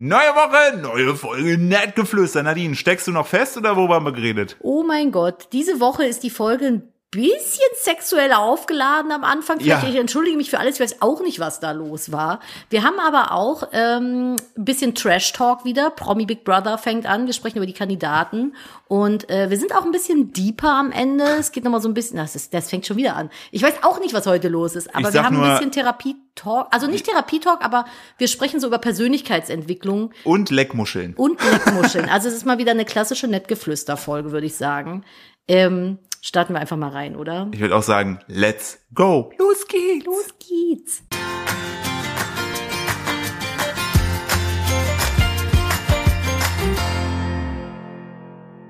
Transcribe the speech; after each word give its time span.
Neue 0.00 0.32
Woche, 0.36 0.76
neue 0.76 1.16
Folge, 1.16 1.58
nett 1.58 1.96
geflüstert. 1.96 2.44
Nadine, 2.44 2.76
steckst 2.76 3.08
du 3.08 3.10
noch 3.10 3.26
fest 3.26 3.56
oder 3.56 3.74
worüber 3.74 3.96
haben 3.96 4.04
wir 4.04 4.12
geredet? 4.12 4.56
Oh 4.60 4.84
mein 4.84 5.10
Gott, 5.10 5.48
diese 5.52 5.80
Woche 5.80 6.04
ist 6.04 6.22
die 6.22 6.30
Folge 6.30 6.66
ein 6.66 6.92
bisschen 7.10 7.70
sexuell 7.74 8.32
aufgeladen 8.32 9.12
am 9.12 9.24
Anfang. 9.24 9.60
Ja. 9.60 9.82
Ich 9.88 9.96
entschuldige 9.96 10.36
mich 10.36 10.50
für 10.50 10.58
alles, 10.58 10.74
ich 10.74 10.80
weiß 10.80 11.00
auch 11.00 11.22
nicht, 11.22 11.40
was 11.40 11.58
da 11.58 11.72
los 11.72 12.12
war. 12.12 12.40
Wir 12.68 12.82
haben 12.82 12.98
aber 13.00 13.32
auch 13.32 13.68
ähm, 13.72 14.36
ein 14.56 14.64
bisschen 14.64 14.94
Trash-Talk 14.94 15.64
wieder. 15.64 15.90
Promi 15.90 16.26
Big 16.26 16.44
Brother 16.44 16.76
fängt 16.76 17.06
an. 17.06 17.24
Wir 17.26 17.32
sprechen 17.32 17.56
über 17.56 17.66
die 17.66 17.72
Kandidaten. 17.72 18.54
Und 18.88 19.30
äh, 19.30 19.48
wir 19.48 19.56
sind 19.56 19.74
auch 19.74 19.84
ein 19.86 19.90
bisschen 19.90 20.32
deeper 20.32 20.70
am 20.70 20.92
Ende. 20.92 21.24
Es 21.24 21.52
geht 21.52 21.64
nochmal 21.64 21.80
so 21.80 21.88
ein 21.88 21.94
bisschen, 21.94 22.18
das, 22.18 22.36
ist, 22.36 22.52
das 22.52 22.68
fängt 22.68 22.86
schon 22.86 22.98
wieder 22.98 23.16
an. 23.16 23.30
Ich 23.52 23.62
weiß 23.62 23.82
auch 23.82 24.00
nicht, 24.00 24.12
was 24.12 24.26
heute 24.26 24.48
los 24.48 24.76
ist, 24.76 24.94
aber 24.94 25.12
wir 25.12 25.24
haben 25.24 25.36
ein 25.36 25.42
nur- 25.42 25.50
bisschen 25.52 25.72
Therapie-Talk. 25.72 26.68
Also 26.70 26.88
nicht 26.88 27.06
Therapie-Talk, 27.06 27.64
aber 27.64 27.86
wir 28.18 28.28
sprechen 28.28 28.60
so 28.60 28.66
über 28.66 28.78
Persönlichkeitsentwicklung. 28.78 30.12
Und 30.24 30.50
Leckmuscheln. 30.50 31.14
Und 31.14 31.40
Leckmuscheln. 31.42 32.08
Also 32.10 32.28
es 32.28 32.34
ist 32.34 32.44
mal 32.44 32.58
wieder 32.58 32.72
eine 32.72 32.84
klassische 32.84 33.28
Nettgeflüster-Folge, 33.28 34.30
würde 34.30 34.46
ich 34.46 34.56
sagen. 34.56 35.04
Ähm, 35.50 35.98
starten 36.20 36.54
wir 36.54 36.60
einfach 36.60 36.76
mal 36.76 36.90
rein, 36.90 37.16
oder? 37.16 37.48
Ich 37.52 37.60
würde 37.60 37.76
auch 37.76 37.82
sagen, 37.82 38.20
let's 38.26 38.78
go. 38.94 39.32
Los 39.38 39.66
geht's. 39.66 40.06
Los 40.06 40.34
geht's. 40.38 41.02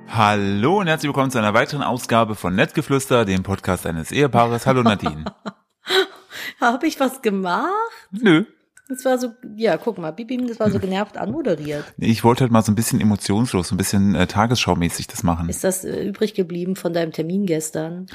Hallo 0.08 0.80
und 0.80 0.88
herzlich 0.88 1.08
willkommen 1.08 1.30
zu 1.30 1.38
einer 1.38 1.54
weiteren 1.54 1.82
Ausgabe 1.82 2.34
von 2.34 2.54
Nettgeflüster, 2.54 3.24
dem 3.24 3.44
Podcast 3.44 3.86
eines 3.86 4.10
Ehepaares. 4.10 4.66
Hallo 4.66 4.82
Nadine. 4.82 5.24
Habe 6.60 6.88
ich 6.88 6.98
was 6.98 7.22
gemacht? 7.22 7.70
Nö. 8.10 8.44
Das 8.88 9.04
war 9.04 9.18
so, 9.18 9.34
ja, 9.56 9.76
guck 9.76 9.98
mal, 9.98 10.12
Bibim, 10.12 10.46
das 10.46 10.58
war 10.58 10.70
so 10.70 10.78
genervt 10.78 11.18
anmoderiert. 11.18 11.84
Ich 11.98 12.24
wollte 12.24 12.40
halt 12.42 12.52
mal 12.52 12.62
so 12.62 12.72
ein 12.72 12.74
bisschen 12.74 13.02
emotionslos, 13.02 13.68
so 13.68 13.74
ein 13.74 13.78
bisschen 13.78 14.14
äh, 14.14 14.26
tagesschaumäßig 14.26 15.06
das 15.08 15.22
machen. 15.22 15.50
Ist 15.50 15.62
das 15.62 15.84
äh, 15.84 16.04
übrig 16.04 16.32
geblieben 16.32 16.74
von 16.74 16.94
deinem 16.94 17.12
Termin 17.12 17.44
gestern? 17.44 18.06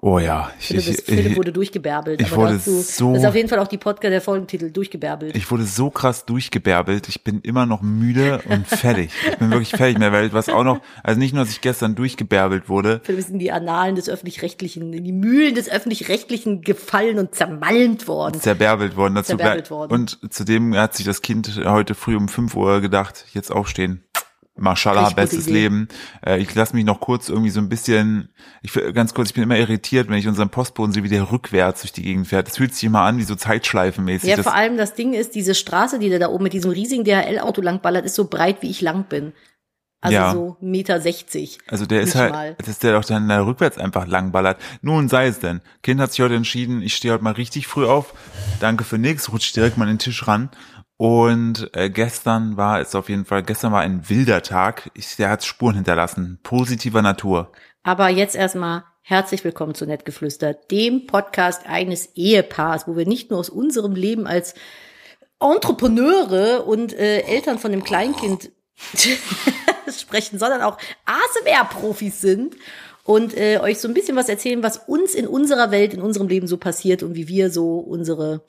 Oh 0.00 0.20
ja. 0.20 0.52
Ich, 0.60 0.66
Philipp, 0.68 0.86
ist, 0.86 0.98
ich, 1.00 1.04
Philipp 1.06 1.36
wurde 1.36 1.52
durchgebärbelt. 1.52 2.20
ich 2.20 2.28
aber 2.28 2.36
wurde 2.36 2.52
dazu, 2.54 2.80
so- 2.82 3.12
Das 3.14 3.22
ist 3.22 3.28
auf 3.28 3.34
jeden 3.34 3.48
Fall 3.48 3.58
auch 3.58 3.66
die 3.66 3.78
Podcast, 3.78 4.12
der 4.12 4.20
Folgentitel, 4.20 4.70
durchgebärbelt. 4.70 5.36
ich 5.36 5.50
wurde 5.50 5.64
so 5.64 5.90
krass 5.90 6.24
durchgebärbelt. 6.24 7.08
Ich 7.08 7.24
bin 7.24 7.40
immer 7.40 7.66
noch 7.66 7.82
müde 7.82 8.40
und 8.48 8.64
fertig. 8.68 9.10
Ich 9.28 9.38
bin 9.38 9.50
wirklich 9.50 9.70
fertig 9.70 9.98
mehr, 9.98 10.12
weil 10.12 10.32
was 10.32 10.48
auch 10.50 10.62
noch, 10.62 10.80
also 11.02 11.18
nicht 11.18 11.34
nur, 11.34 11.42
dass 11.42 11.52
ich 11.52 11.60
gestern 11.62 11.96
durchgebärbelt 11.96 12.68
wurde, 12.68 13.00
Philipp 13.02 13.18
ist 13.18 13.30
in 13.30 13.40
die 13.40 13.50
Annalen 13.50 13.96
des 13.96 14.08
Öffentlich-Rechtlichen, 14.08 14.92
in 14.92 15.02
die 15.02 15.12
Mühlen 15.12 15.56
des 15.56 15.68
Öffentlich-Rechtlichen 15.68 16.60
gefallen 16.62 17.18
und 17.18 17.34
zermalmt 17.34 18.06
worden. 18.06 18.40
zerbärbelt 18.40 18.96
worden. 18.96 19.16
Dazu 19.16 19.28
Zerbärbelt 19.36 19.68
worden. 19.72 19.92
Und 19.92 20.18
zudem 20.32 20.76
hat 20.76 20.94
sich 20.94 21.06
das 21.06 21.22
Kind 21.22 21.60
heute 21.64 21.96
früh 21.96 22.14
um 22.14 22.28
5 22.28 22.54
Uhr 22.54 22.80
gedacht, 22.80 23.24
jetzt 23.34 23.50
aufstehen. 23.50 24.04
Mashallah, 24.58 25.10
bestes. 25.10 25.46
Leben. 25.46 25.88
Äh, 26.24 26.38
ich 26.38 26.54
lasse 26.54 26.74
mich 26.74 26.84
noch 26.84 27.00
kurz 27.00 27.28
irgendwie 27.28 27.50
so 27.50 27.60
ein 27.60 27.68
bisschen, 27.68 28.28
ich 28.62 28.72
ganz 28.94 29.14
kurz, 29.14 29.28
ich 29.30 29.34
bin 29.34 29.42
immer 29.44 29.56
irritiert, 29.58 30.08
wenn 30.08 30.18
ich 30.18 30.28
unseren 30.28 30.50
Postboden 30.50 30.92
sehe, 30.92 31.02
wie 31.02 31.08
der 31.08 31.30
rückwärts 31.30 31.82
durch 31.82 31.92
die 31.92 32.02
Gegend 32.02 32.26
fährt. 32.28 32.48
Das 32.48 32.56
fühlt 32.56 32.74
sich 32.74 32.84
immer 32.84 33.02
an 33.02 33.18
wie 33.18 33.24
so 33.24 33.34
Zeitschleifenmäßig. 33.34 34.28
Ja, 34.28 34.36
das, 34.36 34.44
vor 34.44 34.54
allem 34.54 34.76
das 34.76 34.94
Ding 34.94 35.12
ist, 35.14 35.34
diese 35.34 35.54
Straße, 35.54 35.98
die 35.98 36.08
der 36.08 36.18
da 36.18 36.28
oben 36.28 36.44
mit 36.44 36.52
diesem 36.52 36.70
riesigen 36.70 37.04
DHL-Auto 37.04 37.60
langballert, 37.62 38.04
ist 38.04 38.14
so 38.14 38.26
breit, 38.26 38.62
wie 38.62 38.70
ich 38.70 38.80
lang 38.80 39.04
bin. 39.08 39.32
Also 40.00 40.14
Ja. 40.14 40.32
so 40.32 40.56
Meter 40.60 41.00
sechzig. 41.00 41.58
also 41.66 41.84
der 41.84 42.02
ist 42.02 42.14
halt, 42.14 42.32
mal. 42.32 42.56
dass 42.64 42.78
der 42.78 42.92
doch 42.92 43.04
dann 43.04 43.28
da 43.28 43.44
rückwärts 43.44 43.78
einfach 43.78 44.06
langballert. 44.06 44.60
Nun 44.80 45.08
sei 45.08 45.26
es 45.26 45.40
denn. 45.40 45.60
Kind 45.82 46.00
hat 46.00 46.12
sich 46.12 46.20
heute 46.20 46.36
entschieden, 46.36 46.82
ich 46.82 46.94
stehe 46.94 47.12
heute 47.12 47.24
mal 47.24 47.32
richtig 47.32 47.66
früh 47.66 47.84
auf. 47.84 48.14
Danke 48.60 48.84
für 48.84 48.96
nix, 48.96 49.32
rutscht 49.32 49.56
direkt 49.56 49.76
mal 49.76 49.84
an 49.86 49.94
den 49.94 49.98
Tisch 49.98 50.28
ran. 50.28 50.50
Und 50.98 51.70
äh, 51.74 51.90
gestern 51.90 52.56
war 52.56 52.80
es 52.80 52.96
auf 52.96 53.08
jeden 53.08 53.24
Fall, 53.24 53.44
gestern 53.44 53.70
war 53.70 53.82
ein 53.82 54.08
wilder 54.08 54.42
Tag. 54.42 54.90
Ich, 54.94 55.14
der 55.14 55.30
hat 55.30 55.44
Spuren 55.44 55.76
hinterlassen, 55.76 56.40
positiver 56.42 57.02
Natur. 57.02 57.52
Aber 57.84 58.08
jetzt 58.08 58.34
erstmal 58.34 58.82
herzlich 59.02 59.44
willkommen 59.44 59.76
zu 59.76 59.86
Nettgeflüster, 59.86 60.54
dem 60.54 61.06
Podcast 61.06 61.68
eines 61.68 62.16
Ehepaars, 62.16 62.88
wo 62.88 62.96
wir 62.96 63.06
nicht 63.06 63.30
nur 63.30 63.38
aus 63.38 63.48
unserem 63.48 63.94
Leben 63.94 64.26
als 64.26 64.54
Entrepreneure 65.38 66.66
und 66.66 66.92
äh, 66.94 67.20
Eltern 67.20 67.60
von 67.60 67.70
dem 67.70 67.84
Kleinkind 67.84 68.50
sprechen, 69.96 70.40
sondern 70.40 70.62
auch 70.62 70.78
ASMR-Profis 71.04 72.20
sind 72.20 72.56
und 73.04 73.36
äh, 73.36 73.60
euch 73.60 73.78
so 73.78 73.86
ein 73.86 73.94
bisschen 73.94 74.16
was 74.16 74.28
erzählen, 74.28 74.64
was 74.64 74.78
uns 74.78 75.14
in 75.14 75.28
unserer 75.28 75.70
Welt, 75.70 75.94
in 75.94 76.02
unserem 76.02 76.26
Leben 76.26 76.48
so 76.48 76.56
passiert 76.56 77.04
und 77.04 77.14
wie 77.14 77.28
wir 77.28 77.52
so 77.52 77.78
unsere 77.78 78.42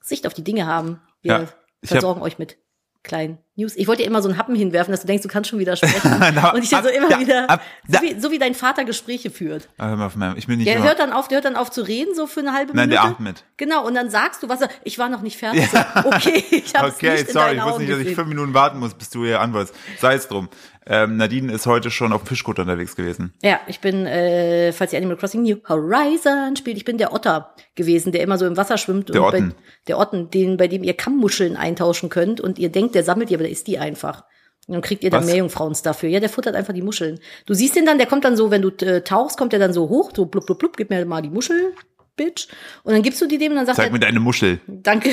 Sicht 0.00 0.26
auf 0.26 0.34
die 0.34 0.42
Dinge 0.42 0.66
haben. 0.66 1.00
Wir 1.22 1.32
Ja, 1.32 1.48
ich 1.82 1.90
hab- 1.90 1.96
versorgen 1.96 2.22
euch 2.22 2.38
mit 2.38 2.56
kleinen 3.04 3.38
News. 3.56 3.74
Ich 3.74 3.88
wollte 3.88 4.02
dir 4.02 4.06
immer 4.08 4.22
so 4.22 4.28
einen 4.28 4.38
Happen 4.38 4.54
hinwerfen, 4.54 4.92
dass 4.92 5.00
du 5.00 5.08
denkst, 5.08 5.24
du 5.24 5.28
kannst 5.28 5.50
schon 5.50 5.58
wieder 5.58 5.74
sprechen. 5.76 6.20
Na, 6.36 6.52
und 6.54 6.62
ich 6.62 6.70
dir 6.70 6.82
so 6.84 6.88
immer 6.88 7.08
da, 7.08 7.18
wieder, 7.18 7.50
ab, 7.50 7.60
so 7.88 8.00
wie, 8.00 8.20
so 8.20 8.30
wie 8.30 8.38
dein 8.38 8.54
Vater 8.54 8.84
Gespräche 8.84 9.28
führt. 9.30 9.68
Ah, 9.76 9.88
hör 9.88 9.96
mal 9.96 10.06
auf, 10.06 10.14
ich 10.36 10.46
bin 10.46 10.58
nicht 10.58 10.68
Der 10.68 10.76
immer, 10.76 10.84
hört 10.86 11.00
dann 11.00 11.12
auf, 11.12 11.26
der 11.26 11.38
hört 11.38 11.44
dann 11.44 11.56
auf 11.56 11.68
zu 11.72 11.82
reden, 11.82 12.14
so 12.14 12.28
für 12.28 12.38
eine 12.40 12.52
halbe 12.52 12.76
Nein, 12.76 12.90
Minute. 12.90 13.02
der 13.04 13.10
atmet. 13.10 13.44
Genau, 13.56 13.84
und 13.84 13.94
dann 13.96 14.08
sagst 14.08 14.44
du 14.44 14.48
was, 14.48 14.60
er- 14.60 14.68
ich 14.84 15.00
war 15.00 15.08
noch 15.08 15.20
nicht 15.22 15.36
fertig. 15.36 15.68
So, 15.68 15.78
okay, 16.04 16.44
ich 16.52 16.72
habe 16.76 16.92
Okay, 16.92 17.10
nicht 17.10 17.26
in 17.26 17.32
sorry, 17.32 17.46
deinen 17.46 17.58
ich 17.58 17.64
wusste 17.64 17.80
nicht, 17.80 17.92
dass 17.92 17.98
ich 17.98 18.14
fünf 18.14 18.28
Minuten 18.28 18.54
warten 18.54 18.78
muss, 18.78 18.94
bis 18.94 19.10
du 19.10 19.24
hier 19.24 19.40
antwortest. 19.40 19.74
Sei 20.00 20.14
es 20.14 20.28
drum. 20.28 20.48
Ähm, 20.86 21.16
Nadine 21.16 21.52
ist 21.52 21.66
heute 21.66 21.90
schon 21.90 22.12
auf 22.12 22.22
Fischkutter 22.26 22.62
unterwegs 22.62 22.96
gewesen. 22.96 23.32
Ja, 23.42 23.60
ich 23.66 23.80
bin, 23.80 24.06
äh, 24.06 24.72
falls 24.72 24.92
ihr 24.92 24.98
Animal 24.98 25.16
Crossing 25.16 25.42
New 25.42 25.56
Horizon 25.68 26.56
spielt, 26.56 26.76
ich 26.76 26.84
bin 26.84 26.98
der 26.98 27.12
Otter 27.12 27.54
gewesen, 27.74 28.12
der 28.12 28.22
immer 28.22 28.38
so 28.38 28.46
im 28.46 28.56
Wasser 28.56 28.78
schwimmt. 28.78 29.08
Der 29.10 29.22
und 29.22 29.28
Otten. 29.28 29.48
Bei, 29.50 29.54
der 29.88 29.98
Otten, 29.98 30.30
den, 30.30 30.56
bei 30.56 30.68
dem 30.68 30.82
ihr 30.82 30.94
Kammmuscheln 30.94 31.56
eintauschen 31.56 32.08
könnt 32.08 32.40
und 32.40 32.58
ihr 32.58 32.70
denkt, 32.70 32.94
der 32.94 33.04
sammelt 33.04 33.30
die, 33.30 33.34
aber 33.34 33.44
der 33.44 33.52
isst 33.52 33.66
die 33.66 33.78
einfach. 33.78 34.24
Und 34.68 34.74
dann 34.74 34.82
kriegt 34.82 35.02
ihr 35.02 35.10
dann? 35.10 35.26
Meerjungfrauens 35.26 35.82
dafür. 35.82 36.08
Ja, 36.08 36.20
der 36.20 36.28
futtert 36.28 36.54
einfach 36.54 36.72
die 36.72 36.82
Muscheln. 36.82 37.18
Du 37.46 37.54
siehst 37.54 37.74
den 37.74 37.84
dann, 37.84 37.98
der 37.98 38.06
kommt 38.06 38.24
dann 38.24 38.36
so, 38.36 38.50
wenn 38.50 38.62
du 38.62 38.68
äh, 38.84 39.02
tauchst, 39.02 39.36
kommt 39.36 39.52
der 39.52 39.58
dann 39.58 39.72
so 39.72 39.88
hoch, 39.88 40.12
so 40.14 40.26
blub, 40.26 40.46
blub, 40.46 40.58
blub, 40.58 40.76
gib 40.76 40.90
mir 40.90 41.04
mal 41.04 41.20
die 41.20 41.30
Muschel, 41.30 41.74
Bitch. 42.16 42.48
Und 42.84 42.92
dann 42.92 43.02
gibst 43.02 43.20
du 43.20 43.26
die 43.26 43.38
dem 43.38 43.52
und 43.52 43.56
dann 43.56 43.66
sagt 43.66 43.76
Zeig 43.76 43.86
er, 43.86 43.92
mir 43.92 44.00
deine 44.00 44.20
Muschel. 44.20 44.60
Danke. 44.66 45.10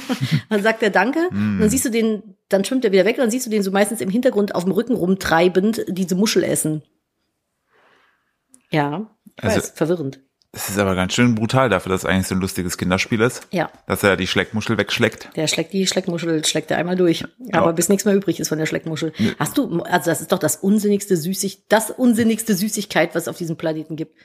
dann 0.50 0.62
sagt 0.62 0.82
er 0.82 0.90
Danke. 0.90 1.28
Mm. 1.30 1.54
Und 1.56 1.60
dann 1.60 1.70
siehst 1.70 1.84
du 1.84 1.90
den, 1.90 2.22
dann 2.48 2.64
schwimmt 2.64 2.84
er 2.84 2.92
wieder 2.92 3.04
weg 3.04 3.16
und 3.16 3.22
dann 3.22 3.30
siehst 3.30 3.46
du 3.46 3.50
den 3.50 3.62
so 3.62 3.70
meistens 3.70 4.00
im 4.00 4.08
Hintergrund 4.10 4.54
auf 4.54 4.64
dem 4.64 4.72
Rücken 4.72 4.94
rumtreibend 4.94 5.84
diese 5.88 6.14
Muschel 6.14 6.42
essen. 6.44 6.82
Ja, 8.70 9.06
ich 9.36 9.44
Also- 9.44 9.56
weiß, 9.58 9.70
verwirrend. 9.74 10.20
Das 10.50 10.70
ist 10.70 10.78
aber 10.78 10.94
ganz 10.94 11.12
schön 11.12 11.34
brutal 11.34 11.68
dafür, 11.68 11.92
dass 11.92 12.04
es 12.04 12.04
eigentlich 12.06 12.26
so 12.26 12.34
ein 12.34 12.40
lustiges 12.40 12.78
Kinderspiel 12.78 13.20
ist. 13.20 13.46
Ja, 13.50 13.70
Dass 13.86 14.02
er 14.02 14.16
die 14.16 14.26
Schleckmuschel 14.26 14.78
wegschleckt. 14.78 15.28
der 15.36 15.46
schlägt 15.46 15.74
die 15.74 15.86
Schleckmuschel, 15.86 16.42
schlägt 16.46 16.70
er 16.70 16.78
einmal 16.78 16.96
durch. 16.96 17.22
Aber 17.52 17.74
bis 17.74 17.90
nichts 17.90 18.06
mehr 18.06 18.14
übrig 18.14 18.40
ist 18.40 18.48
von 18.48 18.56
der 18.56 18.64
Schleckmuschel. 18.64 19.12
Hast 19.38 19.58
du, 19.58 19.82
also 19.82 20.10
das 20.10 20.22
ist 20.22 20.32
doch 20.32 20.38
das 20.38 20.56
unsinnigste 20.56 21.18
Süßig, 21.18 21.64
das 21.68 21.90
unsinnigste 21.90 22.54
Süßigkeit, 22.54 23.14
was 23.14 23.24
es 23.24 23.28
auf 23.28 23.36
diesem 23.36 23.56
Planeten 23.58 23.94
gibt. 23.96 24.16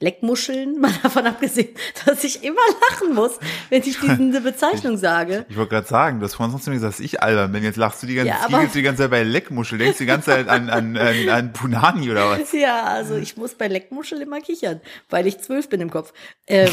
Leckmuscheln, 0.00 0.78
mal 0.80 0.92
davon 1.02 1.26
abgesehen, 1.26 1.68
dass 2.04 2.22
ich 2.24 2.44
immer 2.44 2.60
lachen 2.90 3.14
muss, 3.14 3.38
wenn 3.70 3.82
ich 3.82 3.98
diese 4.18 4.40
Bezeichnung 4.42 4.96
sage. 4.98 5.46
Ich 5.48 5.56
wollte 5.56 5.70
gerade 5.70 5.86
sagen, 5.88 6.20
du 6.20 6.26
hast 6.26 6.34
vorhin 6.34 6.50
sonst 6.52 6.66
gesagt, 6.66 6.94
dass 6.94 7.00
ich 7.00 7.22
albern 7.22 7.50
bin. 7.52 7.64
Jetzt 7.64 7.76
lachst 7.76 8.02
du 8.02 8.06
die 8.06 8.14
ganze, 8.16 8.28
Ja, 8.28 8.40
Zeit, 8.40 8.54
aber- 8.54 8.66
die 8.66 8.82
ganze 8.82 9.02
Zeit 9.02 9.10
bei 9.10 9.22
Leckmuschel. 9.22 9.78
Denkst 9.78 9.98
du 9.98 10.04
die 10.04 10.08
ganze 10.08 10.26
Zeit 10.30 10.48
an, 10.48 10.68
an, 10.68 10.96
an, 10.96 11.28
an 11.28 11.52
Punani 11.52 12.10
oder 12.10 12.30
was? 12.30 12.52
Ja, 12.56 12.84
also 12.84 13.16
ich 13.16 13.36
muss 13.36 13.54
bei 13.54 13.68
Leckmuschel 13.68 14.20
immer 14.22 14.40
kichern, 14.40 14.80
weil 15.10 15.26
ich 15.26 15.38
zwölf 15.40 15.68
bin 15.68 15.80
im 15.80 15.90
Kopf. 15.90 16.12
Ähm, 16.46 16.70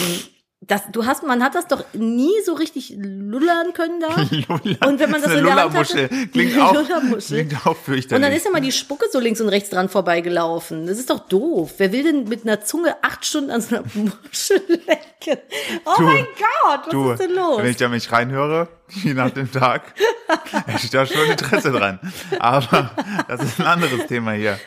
das, 0.68 0.84
du 0.92 1.06
hast, 1.06 1.24
man 1.24 1.44
hat 1.44 1.56
das 1.56 1.68
doch 1.68 1.84
nie 1.94 2.32
so 2.46 2.54
richtig 2.54 2.96
lullern 2.98 3.74
können 3.74 4.00
da. 4.00 4.10
Lulla. 4.32 4.88
Und 4.88 5.00
wenn 5.00 5.12
man 5.12 5.22
das 5.22 5.32
eine 5.32 5.40
in 5.40 5.46
der 5.46 5.56
Hand 5.56 5.74
hatte- 5.76 6.10
Klingt 6.32 6.60
auch, 6.60 6.74
klingt 7.20 7.66
auch 7.68 7.76
fürchterlich. 7.76 8.12
Und 8.16 8.22
dann 8.22 8.32
ist 8.32 8.46
immer 8.46 8.62
die 8.62 8.72
Spucke 8.72 9.06
so 9.12 9.20
links 9.20 9.42
und 9.42 9.50
rechts 9.50 9.70
dran 9.70 9.90
vorbeigelaufen. 9.90 10.86
Das 10.88 10.98
ist 11.00 11.10
doch 11.10 11.20
doof. 11.28 11.74
Wer 11.78 11.92
will 11.92 12.04
denn 12.04 12.24
mit 12.30 12.44
einer 12.44 12.62
Zunge 12.62 12.96
acht 13.02 13.26
Stunden 13.26 13.52
an 13.52 13.62
so 13.62 13.76
einer 13.76 13.86
Muschel 13.94 14.62
lecken? 14.68 15.42
Oh 15.86 15.94
Du, 15.98 16.04
mein 16.04 16.26
Gott, 16.38 16.82
was 16.86 16.90
du, 16.92 17.12
ist 17.12 17.20
denn 17.22 17.36
los? 17.36 17.58
wenn 17.60 17.70
ich 17.72 17.78
da 17.78 17.88
mich 17.90 18.12
reinhöre, 18.12 18.68
je 19.04 19.14
nach 19.14 19.32
dem 19.32 19.52
Tag, 19.52 19.94
hätte 20.66 20.80
ich 20.84 20.90
da 20.90 21.06
schon 21.06 21.30
Interesse 21.30 21.72
dran. 21.72 22.00
Aber 22.40 22.92
das 23.28 23.42
ist 23.44 23.60
ein 23.60 23.66
anderes 23.68 24.08
Thema 24.08 24.32
hier. 24.34 24.60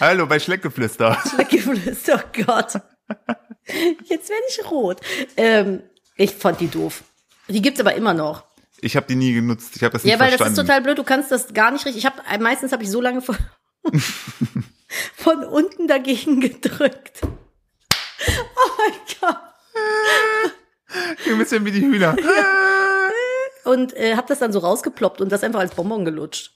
Hallo 0.00 0.26
bei 0.26 0.38
Schleckgeflüster. 0.38 1.16
Schleckgeflüster, 1.34 2.22
oh 2.24 2.42
Gott. 2.46 2.74
Jetzt 4.04 4.28
werde 4.28 4.42
ich 4.48 4.70
rot. 4.70 5.00
Ähm, 5.36 5.82
ich 6.16 6.32
fand 6.34 6.60
die 6.60 6.68
doof. 6.68 7.02
Die 7.48 7.62
gibt's 7.62 7.80
aber 7.80 7.94
immer 7.94 8.14
noch. 8.14 8.44
Ich 8.80 8.96
habe 8.96 9.06
die 9.06 9.14
nie 9.16 9.32
genutzt. 9.32 9.76
Ich 9.76 9.82
habe 9.82 9.92
das 9.92 10.04
nicht 10.04 10.12
Ja, 10.12 10.18
weil 10.20 10.28
verstanden. 10.28 10.54
das 10.56 10.62
ist 10.62 10.66
total 10.68 10.82
blöd. 10.82 10.98
Du 10.98 11.04
kannst 11.04 11.30
das 11.30 11.54
gar 11.54 11.70
nicht 11.70 11.84
richtig. 11.86 12.04
Ich 12.04 12.06
habe 12.06 12.22
meistens 12.42 12.72
habe 12.72 12.82
ich 12.82 12.90
so 12.90 13.00
lange 13.00 13.22
von, 13.22 13.36
von 15.16 15.44
unten 15.44 15.88
dagegen 15.88 16.40
gedrückt. 16.40 17.20
Oh 17.22 18.70
mein 18.78 18.92
Gott. 19.20 19.36
Ein 21.26 21.38
bisschen 21.38 21.64
wie 21.64 21.72
die 21.72 21.80
Hühner. 21.82 22.16
Und 23.64 23.94
äh, 23.96 24.16
habe 24.16 24.28
das 24.28 24.38
dann 24.38 24.52
so 24.52 24.58
rausgeploppt 24.60 25.20
und 25.20 25.30
das 25.32 25.42
einfach 25.42 25.60
als 25.60 25.74
Bonbon 25.74 26.04
gelutscht. 26.04 26.52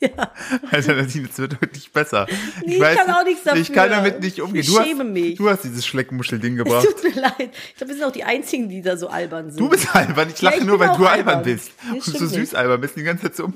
Ja. 0.00 0.32
Also 0.70 0.92
Nadine, 0.92 1.28
es 1.30 1.38
wird 1.38 1.60
wirklich 1.60 1.92
besser. 1.92 2.26
Nee, 2.64 2.76
ich 2.76 2.80
kann 2.80 3.10
auch 3.10 3.24
nichts 3.24 3.42
Ich 3.54 3.72
kann 3.72 3.90
dafür. 3.90 3.96
damit 4.10 4.20
nicht 4.22 4.40
umgehen. 4.40 4.60
Ich 4.62 4.66
Du 4.68 4.78
hast, 4.78 4.86
schäme 4.86 5.04
mich. 5.04 5.36
Du 5.36 5.48
hast 5.50 5.62
dieses 5.64 5.86
Schleckmuschel-Ding 5.86 6.52
Es 6.58 6.64
gebracht. 6.64 6.86
tut 6.86 7.14
mir 7.14 7.20
leid. 7.20 7.50
Ich 7.68 7.74
glaube, 7.76 7.88
wir 7.92 7.94
sind 7.96 8.04
auch 8.04 8.12
die 8.12 8.24
Einzigen, 8.24 8.68
die 8.68 8.80
da 8.82 8.96
so 8.96 9.08
albern 9.08 9.50
sind. 9.50 9.60
Du 9.60 9.68
bist 9.68 9.94
albern. 9.94 10.28
Ich 10.34 10.40
lache 10.40 10.56
ich 10.58 10.64
nur, 10.64 10.78
weil 10.80 10.88
du 10.96 11.04
albern, 11.06 11.38
albern. 11.38 11.42
bist. 11.42 11.72
Und 11.92 12.02
so 12.02 12.12
süß 12.26 12.32
nicht. 12.38 12.54
albern 12.54 12.80
bist, 12.80 12.96
die 12.96 13.02
ganze 13.02 13.24
Zeit 13.24 13.36
so. 13.36 13.44
und 13.44 13.54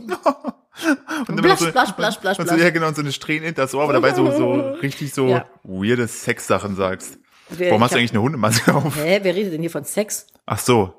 immer 1.28 1.42
Blasch, 1.42 1.60
so, 1.60 1.72
blasch, 1.72 1.92
blasch, 1.92 2.18
blasch, 2.18 2.38
und 2.38 2.48
so, 2.48 2.56
ja, 2.56 2.70
genau, 2.70 2.88
und 2.88 2.96
so 2.96 3.02
eine 3.02 3.12
Strähne 3.12 3.46
hinter 3.46 3.62
das 3.62 3.74
Ohr, 3.74 3.84
aber 3.84 3.92
dabei 3.94 4.12
so, 4.12 4.30
so 4.32 4.52
richtig 4.82 5.14
so 5.14 5.28
Ja. 5.28 5.46
weirde 5.62 6.06
Sexsachen 6.08 6.76
sagst. 6.76 7.18
Wer- 7.50 7.70
Warum 7.70 7.82
hast 7.84 7.94
du 7.94 7.98
eigentlich 7.98 8.10
eine 8.12 8.22
Hundemaske 8.22 8.74
auf? 8.74 8.96
Hä, 8.96 9.20
wer 9.22 9.34
redet 9.34 9.52
denn 9.52 9.60
hier 9.60 9.70
von 9.70 9.84
Sex? 9.84 10.26
Ach 10.46 10.58
so. 10.58 10.94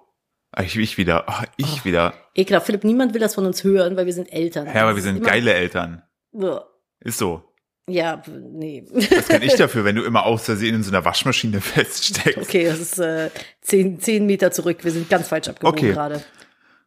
Ah, 0.56 0.64
Ich, 0.64 0.78
ich 0.78 0.98
wieder. 0.98 1.26
Ach, 1.28 1.46
ich 1.58 1.84
wieder. 1.86 2.14
Ekelhaft. 2.34 2.66
Philipp, 2.66 2.84
niemand 2.84 3.14
will 3.14 3.22
das 3.22 3.36
von 3.36 3.46
uns 3.46 3.64
hören, 3.64 3.96
weil 3.98 4.06
wir 4.06 4.14
sind 4.14 4.32
Eltern. 4.32 4.66
Ja, 4.68 4.84
aber 4.84 4.96
wir 4.96 5.04
sind 5.04 5.24
geile 5.24 5.54
Eltern. 5.54 6.02
Uah. 6.32 6.66
Ist 7.02 7.18
so. 7.18 7.44
Ja, 7.88 8.24
nee. 8.28 8.84
Was 8.92 9.28
kann 9.28 9.42
ich 9.44 9.56
dafür, 9.58 9.84
wenn 9.86 9.96
du 9.96 10.04
immer 10.04 10.26
aus 10.26 10.46
Versehen 10.46 10.76
in 10.76 10.84
so 10.84 10.90
einer 10.92 11.06
Waschmaschine 11.06 11.62
feststeckst? 11.62 12.38
Okay, 12.40 12.66
das 12.66 12.80
ist 12.80 13.00
äh, 13.00 13.30
zehn, 13.62 14.00
zehn 14.00 14.26
Meter 14.26 14.52
zurück. 14.52 14.80
Wir 14.84 14.92
sind 14.92 15.10
ganz 15.10 15.28
falsch 15.28 15.50
abgebogen 15.50 15.78
Okay. 15.80 15.94
gerade. 15.94 16.24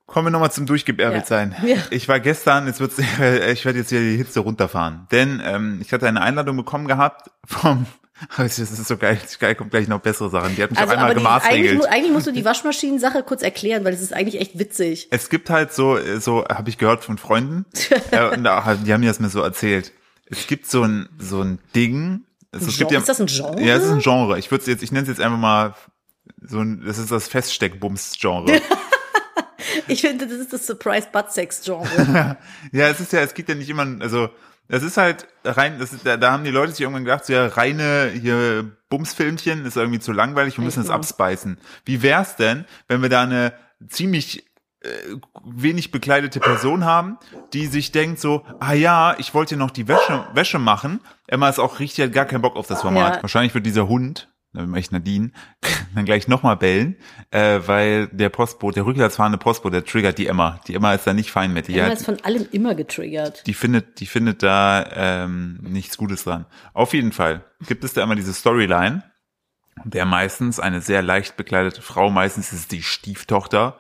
Kommen 0.07 0.29
wir 0.29 0.31
nochmal 0.31 0.51
zum 0.51 0.65
Durchgebärbelt 0.65 1.25
Ja. 1.25 1.27
sein. 1.27 1.55
Ja. 1.65 1.77
Ich 1.91 2.09
war 2.09 2.19
gestern, 2.19 2.67
jetzt 2.67 2.81
wird's, 2.81 2.99
ich 2.99 3.65
werde 3.65 3.79
jetzt 3.79 3.91
wieder 3.93 4.01
die 4.01 4.17
Hitze 4.17 4.41
runterfahren. 4.41 5.07
Denn 5.13 5.41
ähm, 5.45 5.79
ich 5.83 5.93
hatte 5.93 6.09
eine 6.09 6.23
Einladung 6.23 6.57
bekommen 6.57 6.89
gehabt 6.89 7.31
vom, 7.47 7.85
das 8.37 8.59
ist 8.59 8.87
so 8.89 8.97
geil, 8.97 9.21
geil 9.39 9.55
kommt 9.55 9.71
gleich 9.71 9.89
noch 9.89 10.01
bessere 10.01 10.31
Sachen. 10.31 10.57
Die 10.57 10.63
hat 10.63 10.71
mich 10.71 10.79
Also, 10.79 10.93
auch 10.93 10.97
einmal 10.97 11.11
eigentlich, 11.11 11.23
gemaßregelt. 11.25 11.79
mu- 11.79 11.85
eigentlich 11.85 12.13
musst 12.13 12.27
du 12.27 12.33
die 12.33 12.45
Waschmaschinen-Sache 12.45 13.23
kurz 13.23 13.43
erklären, 13.43 13.85
weil 13.85 13.95
es 13.95 14.01
ist 14.01 14.13
eigentlich 14.13 14.41
echt 14.41 14.59
witzig. 14.59 15.09
Es 15.11 15.29
gibt 15.29 15.51
halt 15.51 15.73
so, 15.73 15.99
so 16.19 16.45
habe 16.49 16.69
ich 16.71 16.79
gehört 16.79 17.05
von 17.05 17.19
Freunden, 17.19 17.65
äh, 18.11 18.37
die 18.39 18.93
haben 18.93 19.01
mir 19.01 19.09
das 19.09 19.21
mir 19.21 19.29
so 19.29 19.41
erzählt. 19.43 19.93
Es 20.27 20.47
gibt 20.47 20.67
so 20.67 20.83
ein 20.83 21.09
so 21.19 21.41
ein 21.43 21.59
Ding. 21.75 22.23
Also, 22.53 22.69
es 22.69 22.79
gibt 22.79 22.91
ja, 22.91 22.99
ist 22.99 23.09
das 23.09 23.21
ein 23.21 23.27
Genre? 23.27 23.61
Ja, 23.63 23.77
es 23.77 23.85
ist 23.85 23.91
ein 23.91 24.01
Genre. 24.01 24.39
Ich 24.39 24.51
würde 24.51 24.65
jetzt, 24.71 24.83
ich 24.83 24.91
nenne 24.93 25.03
es 25.03 25.09
jetzt 25.09 25.21
einfach 25.21 25.39
mal 25.39 25.75
so 26.43 26.59
ein, 26.61 26.83
das 26.85 26.99
ist 26.99 27.11
das 27.11 27.29
Feststeckbums-Genre. 27.29 28.61
Ich 29.87 30.03
finde, 30.03 30.27
das 30.27 30.37
ist 30.39 30.53
das 30.53 30.67
Surprise 30.67 31.09
Butt 31.13 31.33
Sex 31.33 31.63
Genre. 31.65 32.37
ja, 32.73 32.89
es 32.89 33.01
ist 33.01 33.13
ja, 33.13 33.21
es 33.21 33.33
geht 33.35 33.49
ja 33.49 33.55
nicht 33.55 33.71
immer, 33.71 33.87
also 34.01 34.29
das 34.69 34.83
ist 34.83 34.97
halt 34.97 35.27
rein, 35.45 35.79
das 35.79 35.93
ist, 35.93 36.07
da, 36.07 36.17
da 36.17 36.33
haben 36.33 36.45
die 36.45 36.51
Leute 36.51 36.73
sich 36.73 36.83
irgendwann 36.83 37.05
gedacht, 37.05 37.25
so 37.25 37.33
ja, 37.33 37.47
reine 37.47 38.11
hier 38.11 38.71
Bumsfilmchen 38.91 39.65
ist 39.65 39.77
irgendwie 39.77 40.01
zu 40.01 40.13
langweilig, 40.13 40.57
wir 40.59 40.65
müssen 40.65 40.83
es 40.83 40.91
abspeisen. 40.91 41.59
Wie 41.85 42.03
wär's 42.03 42.37
denn, 42.37 42.65
wenn 42.87 43.03
wir 43.03 43.09
da 43.09 43.23
eine 43.23 43.53
ziemlich 43.89 44.47
äh, 44.81 44.89
wenig 45.45 45.91
bekleidete 45.91 46.41
Person 46.41 46.85
haben, 46.85 47.19
die 47.53 47.67
sich 47.67 47.93
denkt 47.93 48.21
so, 48.21 48.45
ah 48.61 48.75
ja, 48.75 49.17
ich 49.19 49.35
wollte 49.35 49.57
noch 49.57 49.71
die 49.71 49.89
Wäsche, 49.89 50.27
Wäsche 50.35 50.59
machen. 50.59 51.01
Emma 51.27 51.49
ist 51.49 51.59
auch 51.59 51.81
richtig, 51.81 52.05
hat 52.05 52.13
gar 52.13 52.27
keinen 52.27 52.43
Bock 52.43 52.57
auf 52.57 52.67
das 52.67 52.83
Format. 52.83 53.17
Ja. 53.17 53.23
Wahrscheinlich 53.23 53.55
wird 53.55 53.67
dieser 53.67 53.89
Hund, 53.89 54.29
da 54.59 54.71
will 54.71 54.79
ich 54.79 54.91
Nadine, 54.91 55.31
dann 55.95 56.05
gleich 56.05 56.29
nochmal 56.29 56.57
bellen, 56.57 56.97
äh, 57.31 57.61
weil 57.67 58.09
der 58.09 58.29
Postbote, 58.29 58.77
der 58.77 58.87
rückwärts 58.87 59.17
fahrende 59.17 59.39
Postbote, 59.39 59.81
der 59.81 59.85
triggert 59.85 60.19
die 60.19 60.27
Emma. 60.27 60.61
Die 60.67 60.75
Emma 60.75 60.95
ist 60.95 61.07
da 61.07 61.13
nicht 61.13 61.31
fein 61.31 61.53
mit. 61.53 61.69
Die, 61.69 61.79
Emma 61.79 61.91
hat, 61.91 61.99
ist 61.99 62.05
von 62.05 62.21
allem 62.25 62.47
immer 62.53 62.75
getriggert. 62.75 63.47
die 63.47 63.55
findet, 63.55 64.01
die 64.01 64.07
findet 64.07 64.43
da 64.43 64.85
ähm, 64.95 65.59
nichts 65.63 65.97
Gutes 65.97 66.25
dran. 66.25 66.47
Auf 66.75 66.93
jeden 66.95 67.13
Fall 67.13 67.45
gibt 67.67 67.85
es 67.85 67.93
da 67.93 68.03
immer 68.03 68.17
diese 68.17 68.35
Storyline, 68.35 69.03
der 69.85 70.05
meistens 70.05 70.59
eine 70.59 70.81
sehr 70.81 71.03
leicht 71.03 71.37
bekleidete 71.37 71.83
Frau, 71.83 72.11
meistens 72.11 72.53
ist 72.53 72.61
es 72.61 72.69
die 72.69 72.83
Stieftochter, 72.83 73.79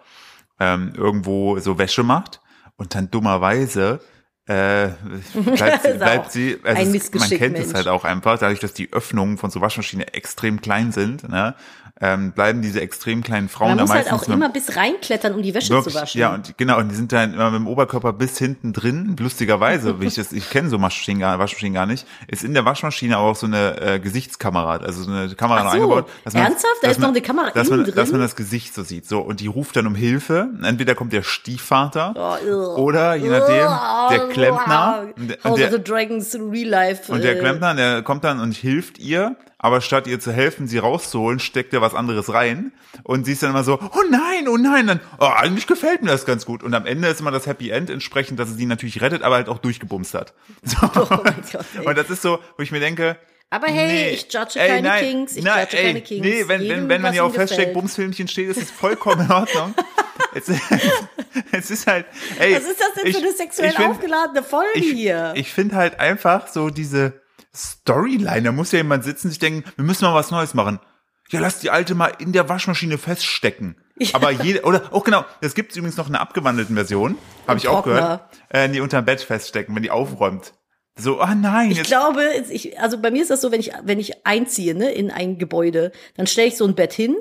ähm, 0.60 0.92
irgendwo 0.94 1.58
so 1.58 1.78
Wäsche 1.78 2.02
macht 2.02 2.40
und 2.76 2.94
dann 2.94 3.10
dummerweise 3.10 4.00
äh, 4.48 4.88
bleibt 5.34 5.82
sie, 5.82 5.92
bleibt 5.92 6.32
sie 6.32 6.58
ein 6.64 6.76
also 6.76 6.96
es, 6.96 7.12
man 7.12 7.28
kennt 7.28 7.58
es 7.58 7.66
Mensch. 7.66 7.74
halt 7.74 7.88
auch 7.88 8.04
einfach, 8.04 8.38
dadurch, 8.38 8.60
dass 8.60 8.72
die 8.72 8.92
Öffnungen 8.92 9.36
von 9.36 9.50
so 9.50 9.60
Waschmaschinen 9.60 10.08
extrem 10.08 10.60
klein 10.60 10.90
sind, 10.90 11.28
ne, 11.28 11.54
ähm, 12.00 12.32
bleiben 12.32 12.62
diese 12.62 12.80
extrem 12.80 13.22
kleinen 13.22 13.48
Frauen 13.48 13.70
Man 13.70 13.78
da 13.78 13.82
muss 13.84 13.90
halt 13.92 14.06
meistens 14.10 14.28
auch 14.28 14.32
immer 14.32 14.48
bis 14.50 14.76
reinklettern, 14.76 15.34
um 15.34 15.42
die 15.42 15.52
Wäsche 15.54 15.70
Wirklich, 15.70 15.94
zu 15.94 16.00
waschen. 16.00 16.20
ja, 16.20 16.32
und 16.34 16.56
genau, 16.56 16.78
und 16.78 16.90
die 16.90 16.94
sind 16.94 17.10
dann 17.12 17.34
immer 17.34 17.50
mit 17.50 17.60
dem 17.60 17.66
Oberkörper 17.66 18.12
bis 18.12 18.38
hinten 18.38 18.72
drin, 18.72 19.16
lustigerweise, 19.18 20.00
wie 20.00 20.06
ich 20.06 20.14
das, 20.14 20.32
ich 20.32 20.48
kenne 20.50 20.68
so 20.68 20.80
Waschmaschinen 20.80 21.20
gar, 21.20 21.38
Waschmaschinen 21.38 21.74
gar 21.74 21.86
nicht, 21.86 22.06
ist 22.28 22.44
in 22.44 22.54
der 22.54 22.64
Waschmaschine 22.64 23.16
aber 23.16 23.26
auch 23.28 23.36
so 23.36 23.46
eine 23.46 23.80
äh, 23.80 23.98
Gesichtskamera, 23.98 24.76
also 24.76 25.02
so 25.02 25.10
eine 25.10 25.34
Kamera 25.34 25.62
so, 25.62 25.68
eingebaut. 25.76 26.08
ernsthaft? 26.24 26.64
Da 26.82 26.88
dass 26.88 26.96
ist 26.98 27.00
noch 27.02 27.08
eine 27.08 27.20
Kamera 27.20 27.50
dass 27.50 27.68
man, 27.70 27.80
innen 27.80 27.94
Dass 27.94 28.08
man 28.10 28.20
drin? 28.20 28.20
das 28.20 28.36
Gesicht 28.36 28.74
so 28.74 28.82
sieht, 28.82 29.08
so, 29.08 29.20
und 29.20 29.40
die 29.40 29.46
ruft 29.48 29.74
dann 29.76 29.86
um 29.86 29.94
Hilfe, 29.94 30.48
entweder 30.62 30.94
kommt 30.94 31.12
der 31.12 31.22
Stiefvater, 31.24 32.14
Oh, 32.16 32.80
oder, 32.80 33.14
je 33.16 33.28
nachdem, 33.28 33.66
der 34.10 34.28
Klempner, 34.28 35.06
und 35.16 35.28
der- 35.30 35.38
House 35.44 35.60
of 35.60 35.70
the 35.72 35.82
Dragons 35.82 36.34
Real 36.36 36.68
Life. 36.68 37.12
und 37.12 37.22
der 37.24 37.36
äh, 37.36 37.40
Klempner, 37.40 37.74
der 37.74 38.02
kommt 38.02 38.24
dann 38.24 38.40
und 38.40 38.52
hilft 38.54 38.98
ihr, 38.98 39.36
aber 39.58 39.80
statt 39.80 40.06
ihr 40.06 40.20
zu 40.20 40.32
helfen, 40.32 40.68
sie 40.68 40.78
rauszuholen, 40.78 41.40
steckt 41.40 41.74
er 41.74 41.80
was 41.80 41.94
anderes 41.94 42.32
rein. 42.32 42.72
Und 43.02 43.24
sie 43.26 43.32
ist 43.32 43.42
dann 43.42 43.50
immer 43.50 43.64
so, 43.64 43.78
oh 43.80 44.02
nein, 44.10 44.46
oh 44.48 44.56
nein, 44.56 44.86
dann, 44.86 45.00
oh, 45.18 45.24
eigentlich 45.26 45.66
gefällt 45.66 46.02
mir 46.02 46.10
das 46.10 46.24
ganz 46.26 46.46
gut. 46.46 46.62
Und 46.62 46.74
am 46.74 46.86
Ende 46.86 47.08
ist 47.08 47.20
immer 47.20 47.32
das 47.32 47.46
Happy 47.46 47.70
End 47.70 47.90
entsprechend, 47.90 48.38
dass 48.38 48.48
es 48.50 48.56
sie 48.56 48.66
natürlich 48.66 49.00
rettet, 49.00 49.22
aber 49.22 49.34
halt 49.34 49.48
auch 49.48 49.58
durchgebumst 49.58 50.14
hat. 50.14 50.32
So. 50.62 50.76
Oh 50.94 51.20
mein 51.24 51.42
Gott, 51.52 51.66
und 51.84 51.98
das 51.98 52.08
ist 52.10 52.22
so, 52.22 52.38
wo 52.56 52.62
ich 52.62 52.70
mir 52.70 52.80
denke, 52.80 53.16
Aber 53.50 53.66
hey, 53.66 53.86
nee, 53.86 54.10
ich 54.10 54.32
judge 54.32 54.58
ey, 54.60 54.68
keine 54.68 54.88
nein, 54.88 55.04
Kings, 55.04 55.36
ich 55.36 55.44
nein, 55.44 55.64
judge 55.64 55.76
ey, 55.78 55.86
keine 55.86 56.00
Kings. 56.02 56.24
Nee, 56.26 56.44
wenn, 56.46 56.60
Jedem, 56.62 56.76
wenn, 56.82 56.88
wenn 56.88 57.02
man 57.02 57.14
ja 57.14 57.24
Hashtag 57.26 57.48
gefällt. 57.48 57.72
Bumsfilmchen 57.74 58.28
steht, 58.28 58.48
ist 58.50 58.62
es 58.62 58.70
vollkommen 58.70 59.22
in 59.26 59.32
Ordnung. 59.32 59.74
es, 60.34 60.48
es 61.52 61.70
ist 61.70 61.86
halt, 61.86 62.06
ey. 62.38 62.54
Was 62.54 62.64
ist 62.64 62.80
das 62.80 62.94
denn 62.94 63.06
ich- 63.06 63.16
für 63.16 63.22
eine 63.22 63.32
sexuell 63.32 63.72
find- 63.72 63.88
aufgeladene 63.88 64.42
Folge 64.42 64.78
ich, 64.78 64.90
hier? 64.92 65.32
Ich 65.36 65.52
finde 65.52 65.76
halt 65.76 65.98
einfach 65.98 66.46
so 66.48 66.70
diese 66.70 67.20
Storyline, 67.58 68.42
da 68.42 68.52
muss 68.52 68.72
ja 68.72 68.78
jemand 68.78 69.04
sitzen 69.04 69.26
und 69.26 69.30
sich 69.32 69.38
denken, 69.38 69.64
wir 69.76 69.84
müssen 69.84 70.04
mal 70.04 70.14
was 70.14 70.30
Neues 70.30 70.54
machen. 70.54 70.78
Ja, 71.30 71.40
lass 71.40 71.60
die 71.60 71.70
alte 71.70 71.94
mal 71.94 72.12
in 72.18 72.32
der 72.32 72.48
Waschmaschine 72.48 72.96
feststecken. 72.96 73.76
Aber 74.12 74.30
jede, 74.30 74.62
oder, 74.62 74.88
oh 74.92 75.00
genau, 75.00 75.24
das 75.42 75.54
gibt 75.54 75.76
übrigens 75.76 75.96
noch 75.96 76.08
in 76.08 76.14
einer 76.14 76.22
abgewandelten 76.22 76.74
Version, 76.74 77.18
habe 77.46 77.58
ich 77.58 77.68
auch 77.68 77.82
gehört, 77.84 78.22
äh, 78.48 78.68
die 78.68 78.80
unterm 78.80 79.04
Bett 79.04 79.20
feststecken, 79.20 79.74
wenn 79.74 79.82
die 79.82 79.90
aufräumt. 79.90 80.54
So, 80.96 81.20
ah 81.20 81.34
nein, 81.34 81.70
Ich 81.70 81.82
glaube, 81.82 82.24
ich, 82.50 82.80
also 82.80 82.98
bei 82.98 83.10
mir 83.10 83.22
ist 83.22 83.30
das 83.30 83.40
so, 83.40 83.52
wenn 83.52 83.60
ich, 83.60 83.72
wenn 83.84 84.00
ich 84.00 84.26
einziehe, 84.26 84.74
ne, 84.74 84.90
in 84.90 85.10
ein 85.10 85.38
Gebäude, 85.38 85.92
dann 86.16 86.26
stelle 86.26 86.48
ich 86.48 86.56
so 86.56 86.64
ein 86.64 86.74
Bett 86.74 86.92
hin 86.92 87.16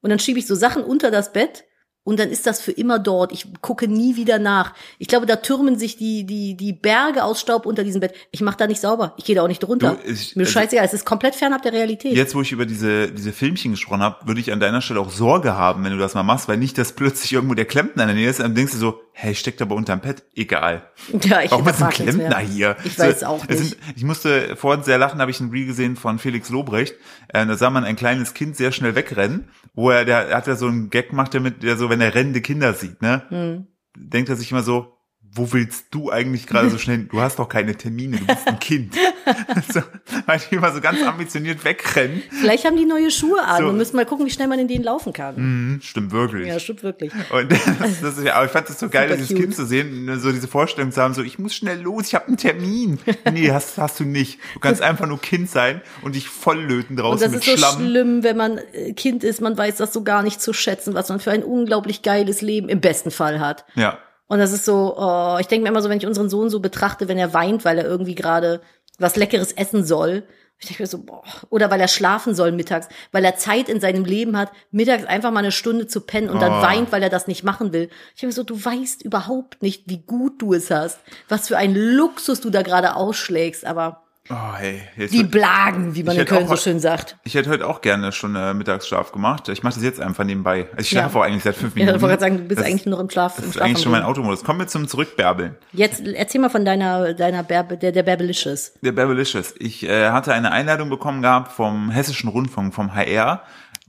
und 0.00 0.10
dann 0.10 0.18
schiebe 0.18 0.38
ich 0.38 0.46
so 0.46 0.54
Sachen 0.54 0.82
unter 0.82 1.10
das 1.10 1.32
Bett 1.32 1.64
und 2.04 2.18
dann 2.18 2.30
ist 2.30 2.46
das 2.46 2.60
für 2.60 2.72
immer 2.72 2.98
dort. 2.98 3.32
Ich 3.32 3.46
gucke 3.60 3.86
nie 3.88 4.16
wieder 4.16 4.38
nach. 4.38 4.74
Ich 4.98 5.06
glaube, 5.08 5.26
da 5.26 5.36
türmen 5.36 5.78
sich 5.78 5.96
die, 5.96 6.24
die, 6.24 6.56
die 6.56 6.72
Berge 6.72 7.22
aus 7.22 7.40
Staub 7.40 7.64
unter 7.64 7.84
diesem 7.84 8.00
Bett. 8.00 8.14
Ich 8.32 8.40
mache 8.40 8.56
da 8.56 8.66
nicht 8.66 8.80
sauber. 8.80 9.14
Ich 9.18 9.24
gehe 9.24 9.36
da 9.36 9.42
auch 9.42 9.48
nicht 9.48 9.62
drunter. 9.62 9.96
Du, 10.04 10.10
ich- 10.10 10.34
Mir 10.34 10.42
also- 10.42 10.52
scheißegal. 10.52 10.84
Es 10.84 10.94
ist 10.94 11.04
komplett 11.06 11.34
fernab 11.36 11.62
der 11.62 11.72
Realität. 11.72 12.12
jetzt 12.14 12.34
wo 12.34 12.42
ich 12.42 12.50
über 12.52 12.66
diese, 12.66 13.12
diese 13.12 13.32
Filmchen 13.32 13.70
gesprochen 13.72 14.02
habe, 14.02 14.26
würde 14.26 14.40
ich 14.40 14.52
an 14.52 14.58
deiner 14.60 14.80
Stelle 14.82 15.00
auch 15.00 15.10
Sorge 15.10 15.54
haben, 15.56 15.84
wenn 15.84 15.92
du 15.92 15.98
das 15.98 16.14
mal 16.14 16.22
machst, 16.24 16.48
weil 16.48 16.56
nicht, 16.58 16.76
dass 16.78 16.92
plötzlich 16.92 17.32
irgendwo 17.32 17.54
der 17.54 17.66
Klempner 17.66 18.02
in 18.02 18.08
der 18.08 18.16
Nähe 18.16 18.28
ist, 18.30 18.40
dann 18.40 18.54
denkst 18.54 18.72
du 18.72 18.78
so, 18.78 19.00
hey, 19.12 19.34
steckt 19.34 19.60
aber 19.62 19.74
unterm 19.76 20.00
Bett, 20.00 20.24
egal. 20.34 20.88
Ja, 21.22 21.42
ich 21.42 21.50
Warum 21.50 21.68
ist 21.68 21.82
ein 21.82 21.90
Klempner 21.90 22.38
hier? 22.38 22.76
Ich 22.84 22.96
So, 22.96 23.02
weiß 23.04 23.24
auch 23.24 23.46
nicht. 23.46 23.58
Sind, 23.58 23.76
ich 23.94 24.04
musste 24.04 24.56
vorhin 24.56 24.82
sehr 24.84 24.98
lachen, 24.98 25.20
habe 25.20 25.30
ich 25.30 25.38
ein 25.40 25.50
Reel 25.50 25.66
gesehen 25.66 25.96
von 25.96 26.18
Felix 26.18 26.48
Lobrecht. 26.48 26.94
Äh, 27.28 27.46
da 27.46 27.54
sah 27.56 27.70
man 27.70 27.84
ein 27.84 27.94
kleines 27.96 28.34
Kind 28.34 28.56
sehr 28.56 28.72
schnell 28.72 28.94
wegrennen, 28.94 29.48
wo 29.74 29.90
er, 29.90 30.04
der 30.04 30.28
er 30.28 30.36
hat 30.38 30.46
ja 30.46 30.56
so 30.56 30.66
einen 30.66 30.88
Gag 30.90 31.10
gemacht, 31.10 31.34
damit 31.34 31.62
der 31.62 31.76
so, 31.76 31.90
wenn 31.92 32.00
er 32.00 32.14
rennende 32.14 32.40
Kinder 32.40 32.72
sieht, 32.72 33.02
ne, 33.02 33.22
Hm. 33.28 33.66
denkt 33.96 34.30
er 34.30 34.36
sich 34.36 34.50
immer 34.50 34.62
so, 34.62 34.96
wo 35.34 35.50
willst 35.52 35.86
du 35.92 36.10
eigentlich 36.10 36.46
gerade 36.46 36.68
so 36.68 36.76
schnell? 36.76 37.04
Du 37.04 37.20
hast 37.20 37.38
doch 37.38 37.48
keine 37.48 37.74
Termine, 37.74 38.18
du 38.18 38.26
bist 38.26 38.46
ein 38.46 38.58
Kind. 38.58 38.94
so, 39.72 39.80
weil 40.26 40.38
die 40.50 40.56
immer 40.56 40.72
so 40.72 40.80
ganz 40.82 41.02
ambitioniert 41.02 41.64
wegrennen. 41.64 42.22
Vielleicht 42.30 42.66
haben 42.66 42.76
die 42.76 42.84
neue 42.84 43.10
Schuhe 43.10 43.42
an 43.42 43.62
So. 43.62 43.68
und 43.70 43.78
müssen 43.78 43.96
mal 43.96 44.04
gucken, 44.04 44.26
wie 44.26 44.30
schnell 44.30 44.48
man 44.48 44.58
in 44.58 44.68
denen 44.68 44.84
laufen 44.84 45.14
kann. 45.14 45.36
Hm, 45.36 45.80
stimmt 45.82 46.12
wirklich. 46.12 46.48
Ja, 46.48 46.58
stimmt 46.58 46.82
wirklich. 46.82 47.12
Und 47.30 47.50
das, 47.80 48.00
das 48.02 48.18
ist 48.18 48.28
aber 48.28 48.44
ich 48.44 48.50
fand 48.50 48.68
es 48.68 48.78
so 48.78 48.90
geil, 48.90 49.08
dieses 49.16 49.28
cute. 49.28 49.38
Kind 49.40 49.54
zu 49.56 49.64
sehen, 49.64 50.20
so 50.20 50.32
diese 50.32 50.48
Vorstellung 50.48 50.92
zu 50.92 51.00
haben, 51.00 51.14
so 51.14 51.22
ich 51.22 51.38
muss 51.38 51.54
schnell 51.54 51.80
los, 51.80 52.08
ich 52.08 52.14
habe 52.14 52.26
einen 52.26 52.36
Termin. 52.36 52.98
Nee, 53.32 53.50
hast, 53.50 53.78
hast 53.78 54.00
du 54.00 54.04
nicht. 54.04 54.38
Du 54.52 54.60
kannst 54.60 54.82
einfach 54.82 55.06
nur 55.06 55.20
Kind 55.20 55.48
sein 55.48 55.80
und 56.02 56.14
dich 56.14 56.28
volllöten 56.28 56.96
Und 56.96 57.02
draußen 57.02 57.20
das 57.20 57.30
mit 57.32 57.46
ist 57.46 57.50
so 57.50 57.56
Schlamm. 57.56 57.86
schlimm, 57.86 58.22
wenn 58.22 58.36
man 58.36 58.58
äh, 58.74 58.92
Kind 58.92 59.24
ist, 59.24 59.40
man 59.40 59.56
weiß 59.56 59.76
das 59.76 59.94
so 59.94 60.02
gar 60.04 60.22
nicht 60.22 60.42
zu 60.42 60.52
schätzen, 60.52 60.92
was 60.92 61.08
man 61.08 61.20
für 61.20 61.30
ein 61.30 61.42
unglaublich 61.42 62.02
geiles 62.02 62.42
Leben 62.42 62.68
im 62.68 62.80
besten 62.82 63.10
Fall 63.10 63.40
hat. 63.40 63.64
Ja. 63.76 63.98
Und 64.28 64.38
das 64.38 64.52
ist 64.52 64.64
so, 64.64 64.94
oh, 64.96 65.36
ich 65.40 65.46
denke 65.46 65.64
mir 65.64 65.68
immer 65.68 65.82
so, 65.82 65.88
wenn 65.88 65.98
ich 65.98 66.06
unseren 66.06 66.30
Sohn 66.30 66.48
so 66.50 66.60
betrachte, 66.60 67.08
wenn 67.08 67.18
er 67.18 67.34
weint, 67.34 67.64
weil 67.64 67.78
er 67.78 67.84
irgendwie 67.84 68.14
gerade 68.14 68.60
was 68.98 69.16
Leckeres 69.16 69.52
essen 69.52 69.84
soll. 69.84 70.22
Ich 70.58 70.68
denke 70.68 70.84
mir 70.84 70.86
so, 70.86 71.02
boah, 71.02 71.24
oder 71.50 71.70
weil 71.72 71.80
er 71.80 71.88
schlafen 71.88 72.34
soll 72.36 72.52
mittags, 72.52 72.88
weil 73.10 73.24
er 73.24 73.34
Zeit 73.36 73.68
in 73.68 73.80
seinem 73.80 74.04
Leben 74.04 74.36
hat, 74.38 74.52
mittags 74.70 75.04
einfach 75.04 75.32
mal 75.32 75.40
eine 75.40 75.50
Stunde 75.50 75.88
zu 75.88 76.02
pennen 76.02 76.30
und 76.30 76.40
dann 76.40 76.52
Oh. 76.60 76.62
weint, 76.62 76.92
weil 76.92 77.02
er 77.02 77.08
das 77.10 77.26
nicht 77.26 77.42
machen 77.42 77.72
will. 77.72 77.90
Ich 78.14 78.20
denke 78.20 78.26
mir 78.26 78.32
so, 78.32 78.44
du 78.44 78.64
weißt 78.64 79.02
überhaupt 79.02 79.60
nicht, 79.60 79.88
wie 79.88 79.98
gut 79.98 80.40
du 80.40 80.54
es 80.54 80.70
hast, 80.70 81.00
was 81.28 81.48
für 81.48 81.56
ein 81.56 81.74
Luxus 81.74 82.40
du 82.40 82.48
da 82.50 82.62
gerade 82.62 82.94
ausschlägst, 82.94 83.64
aber 83.64 84.04
Oh, 84.30 84.54
hey. 84.56 84.80
Jetzt, 84.96 85.12
Die 85.12 85.24
Blagen, 85.24 85.96
wie 85.96 86.04
man 86.04 86.16
in 86.16 86.24
Köln 86.24 86.44
auch 86.44 86.50
so 86.50 86.56
schön 86.56 86.78
sagt. 86.78 87.16
ich 87.24 87.34
hätte 87.34 87.50
heute 87.50 87.66
auch 87.66 87.80
gerne 87.80 88.12
schon 88.12 88.36
äh, 88.36 88.54
Mittagsschlaf 88.54 89.10
gemacht. 89.10 89.48
Ich 89.48 89.64
mache 89.64 89.74
das 89.74 89.82
jetzt 89.82 90.00
einfach 90.00 90.22
nebenbei. 90.22 90.68
Also 90.70 90.80
ich 90.82 90.92
Ja. 90.92 91.00
schlafe 91.00 91.18
auch 91.18 91.22
eigentlich 91.22 91.42
seit 91.42 91.56
fünf 91.56 91.74
Ja, 91.76 91.80
ich 91.82 91.86
Minuten. 91.86 92.02
wollte 92.02 92.10
gerade 92.18 92.20
sagen, 92.20 92.36
du 92.38 92.44
bist 92.44 92.60
das, 92.60 92.66
eigentlich 92.68 92.86
nur 92.86 93.00
im 93.00 93.10
Schlaf. 93.10 93.34
Das 93.34 93.44
im 93.44 93.50
ist 93.50 93.60
eigentlich 93.60 93.82
schon 93.82 93.90
mein. 93.92 94.04
Automodus. 94.04 94.44
Kommen 94.44 94.60
wir 94.60 94.68
zum 94.68 94.86
Zurückbärbeln. 94.86 95.56
Jetzt 95.72 96.06
erzähl 96.06 96.40
mal 96.40 96.50
von 96.50 96.64
deiner, 96.64 97.14
deiner 97.14 97.42
Berbe, 97.42 97.76
der, 97.76 97.90
der 97.90 98.04
Berbelicious. 98.04 98.72
Der 98.80 98.92
Berbelicious. 98.92 99.54
Ich 99.58 99.82
äh, 99.88 100.10
hatte 100.10 100.32
eine 100.32 100.52
Einladung 100.52 100.88
bekommen 100.88 101.20
gehabt 101.20 101.50
vom 101.50 101.90
Hessischen 101.90 102.28
Rundfunk, 102.30 102.72
vom 102.74 102.94
HR, 102.94 103.42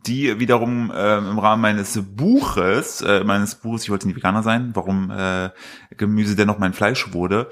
die 0.07 0.39
wiederum 0.39 0.91
äh, 0.91 1.17
im 1.19 1.37
Rahmen 1.37 1.61
meines 1.61 1.97
Buches, 2.03 3.01
äh, 3.01 3.23
meines 3.23 3.53
Buches, 3.55 3.83
ich 3.83 3.89
wollte 3.91 4.07
nie 4.07 4.15
Veganer 4.15 4.41
sein, 4.41 4.71
warum 4.73 5.11
äh, 5.11 5.51
Gemüse 5.95 6.35
dennoch 6.35 6.57
mein 6.57 6.73
Fleisch 6.73 7.13
wurde, 7.13 7.49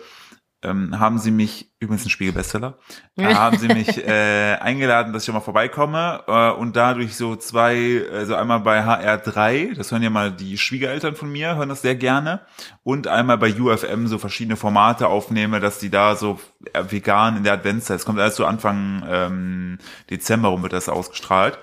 ähm, 0.63 0.99
haben 0.99 1.17
sie 1.17 1.31
mich, 1.31 1.71
übrigens 1.79 2.05
ein 2.05 2.09
Spiegelbestseller, 2.09 2.77
äh, 3.17 3.33
haben 3.33 3.57
sie 3.57 3.67
mich 3.67 3.97
äh, 4.07 4.57
eingeladen, 4.59 5.11
dass 5.11 5.23
ich 5.23 5.29
auch 5.29 5.33
mal 5.33 5.41
vorbeikomme 5.41 6.23
äh, 6.27 6.51
und 6.51 6.75
dadurch 6.75 7.15
so 7.15 7.35
zwei, 7.35 8.03
also 8.13 8.35
einmal 8.35 8.59
bei 8.59 8.83
HR3, 8.83 9.75
das 9.75 9.91
hören 9.91 10.03
ja 10.03 10.09
mal 10.09 10.31
die 10.31 10.57
Schwiegereltern 10.57 11.15
von 11.15 11.31
mir, 11.31 11.55
hören 11.55 11.69
das 11.69 11.81
sehr 11.81 11.95
gerne 11.95 12.41
und 12.83 13.07
einmal 13.07 13.37
bei 13.37 13.53
UFM 13.53 14.07
so 14.07 14.17
verschiedene 14.17 14.55
Formate 14.55 15.07
aufnehme, 15.07 15.59
dass 15.59 15.79
die 15.79 15.89
da 15.89 16.15
so 16.15 16.39
äh, 16.73 16.83
vegan 16.89 17.37
in 17.37 17.43
der 17.43 17.53
Adventszeit, 17.53 17.99
es 17.99 18.05
kommt 18.05 18.19
alles 18.19 18.35
so 18.35 18.45
Anfang 18.45 19.03
ähm, 19.07 19.77
Dezember 20.09 20.49
rum 20.49 20.61
wird 20.61 20.73
das 20.73 20.89
ausgestrahlt. 20.89 21.57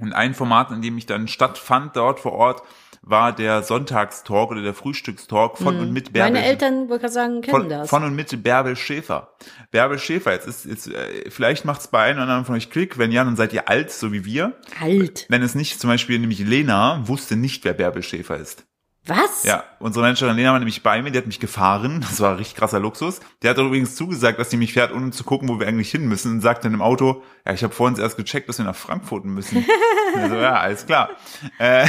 Und 0.00 0.12
ein 0.12 0.34
Format, 0.34 0.72
in 0.72 0.82
dem 0.82 0.98
ich 0.98 1.06
dann 1.06 1.28
stattfand 1.28 1.94
dort 1.94 2.18
vor 2.18 2.32
Ort, 2.32 2.62
war 3.06 3.34
der 3.34 3.62
Sonntagstalk 3.62 4.50
oder 4.50 4.62
der 4.62 4.74
Frühstückstalk 4.74 5.58
von 5.58 5.78
und 5.78 5.92
mit 5.92 6.12
Bärbel. 6.12 6.32
Meine 6.32 6.46
Eltern, 6.46 6.88
wollte 6.88 7.06
ich 7.06 7.12
sagen, 7.12 7.42
kennen 7.42 7.60
Von, 7.60 7.68
das. 7.68 7.90
von 7.90 8.02
und 8.04 8.14
mit 8.14 8.42
Bärbel 8.42 8.76
Schäfer. 8.76 9.34
Bärbel 9.70 9.98
Schäfer, 9.98 10.32
jetzt 10.32 10.46
ist, 10.46 10.64
jetzt, 10.64 10.88
äh, 10.88 11.30
vielleicht 11.30 11.64
macht's 11.64 11.88
bei 11.88 12.02
einem 12.02 12.16
oder 12.16 12.22
anderen 12.22 12.44
von 12.46 12.54
euch 12.54 12.70
Klick, 12.70 12.98
wenn 12.98 13.12
ja, 13.12 13.24
dann 13.24 13.36
seid 13.36 13.52
ihr 13.52 13.68
alt, 13.68 13.90
so 13.90 14.12
wie 14.12 14.24
wir. 14.24 14.54
Alt. 14.80 15.26
Wenn 15.28 15.42
es 15.42 15.54
nicht, 15.54 15.80
zum 15.80 15.90
Beispiel 15.90 16.18
nämlich 16.18 16.38
Lena 16.40 17.02
wusste 17.06 17.36
nicht, 17.36 17.64
wer 17.64 17.74
Bärbel 17.74 18.02
Schäfer 18.02 18.36
ist. 18.36 18.66
Was? 19.06 19.42
Ja, 19.42 19.64
unsere 19.80 20.02
Managerin 20.02 20.34
Lena 20.36 20.52
war 20.52 20.58
nämlich 20.58 20.82
bei 20.82 21.02
mir, 21.02 21.10
die 21.10 21.18
hat 21.18 21.26
mich 21.26 21.38
gefahren, 21.38 22.00
das 22.00 22.20
war 22.20 22.38
richtig 22.38 22.56
krasser 22.56 22.80
Luxus. 22.80 23.20
Der 23.42 23.50
hat 23.50 23.58
übrigens 23.58 23.96
zugesagt, 23.96 24.38
dass 24.38 24.50
sie 24.50 24.56
mich 24.56 24.72
fährt, 24.72 24.92
ohne 24.92 25.10
zu 25.10 25.24
gucken, 25.24 25.48
wo 25.48 25.60
wir 25.60 25.66
eigentlich 25.66 25.90
hin 25.90 26.06
müssen 26.06 26.32
und 26.32 26.40
sagt 26.40 26.64
dann 26.64 26.72
im 26.72 26.80
Auto, 26.80 27.22
ja, 27.44 27.52
ich 27.52 27.62
habe 27.62 27.74
vorhin 27.74 28.00
erst 28.00 28.16
gecheckt, 28.16 28.48
dass 28.48 28.58
wir 28.58 28.64
nach 28.64 28.76
Frankfurt 28.76 29.26
müssen. 29.26 29.64
also, 30.16 30.36
ja, 30.36 30.54
alles 30.54 30.86
klar. 30.86 31.10
Äh, 31.58 31.86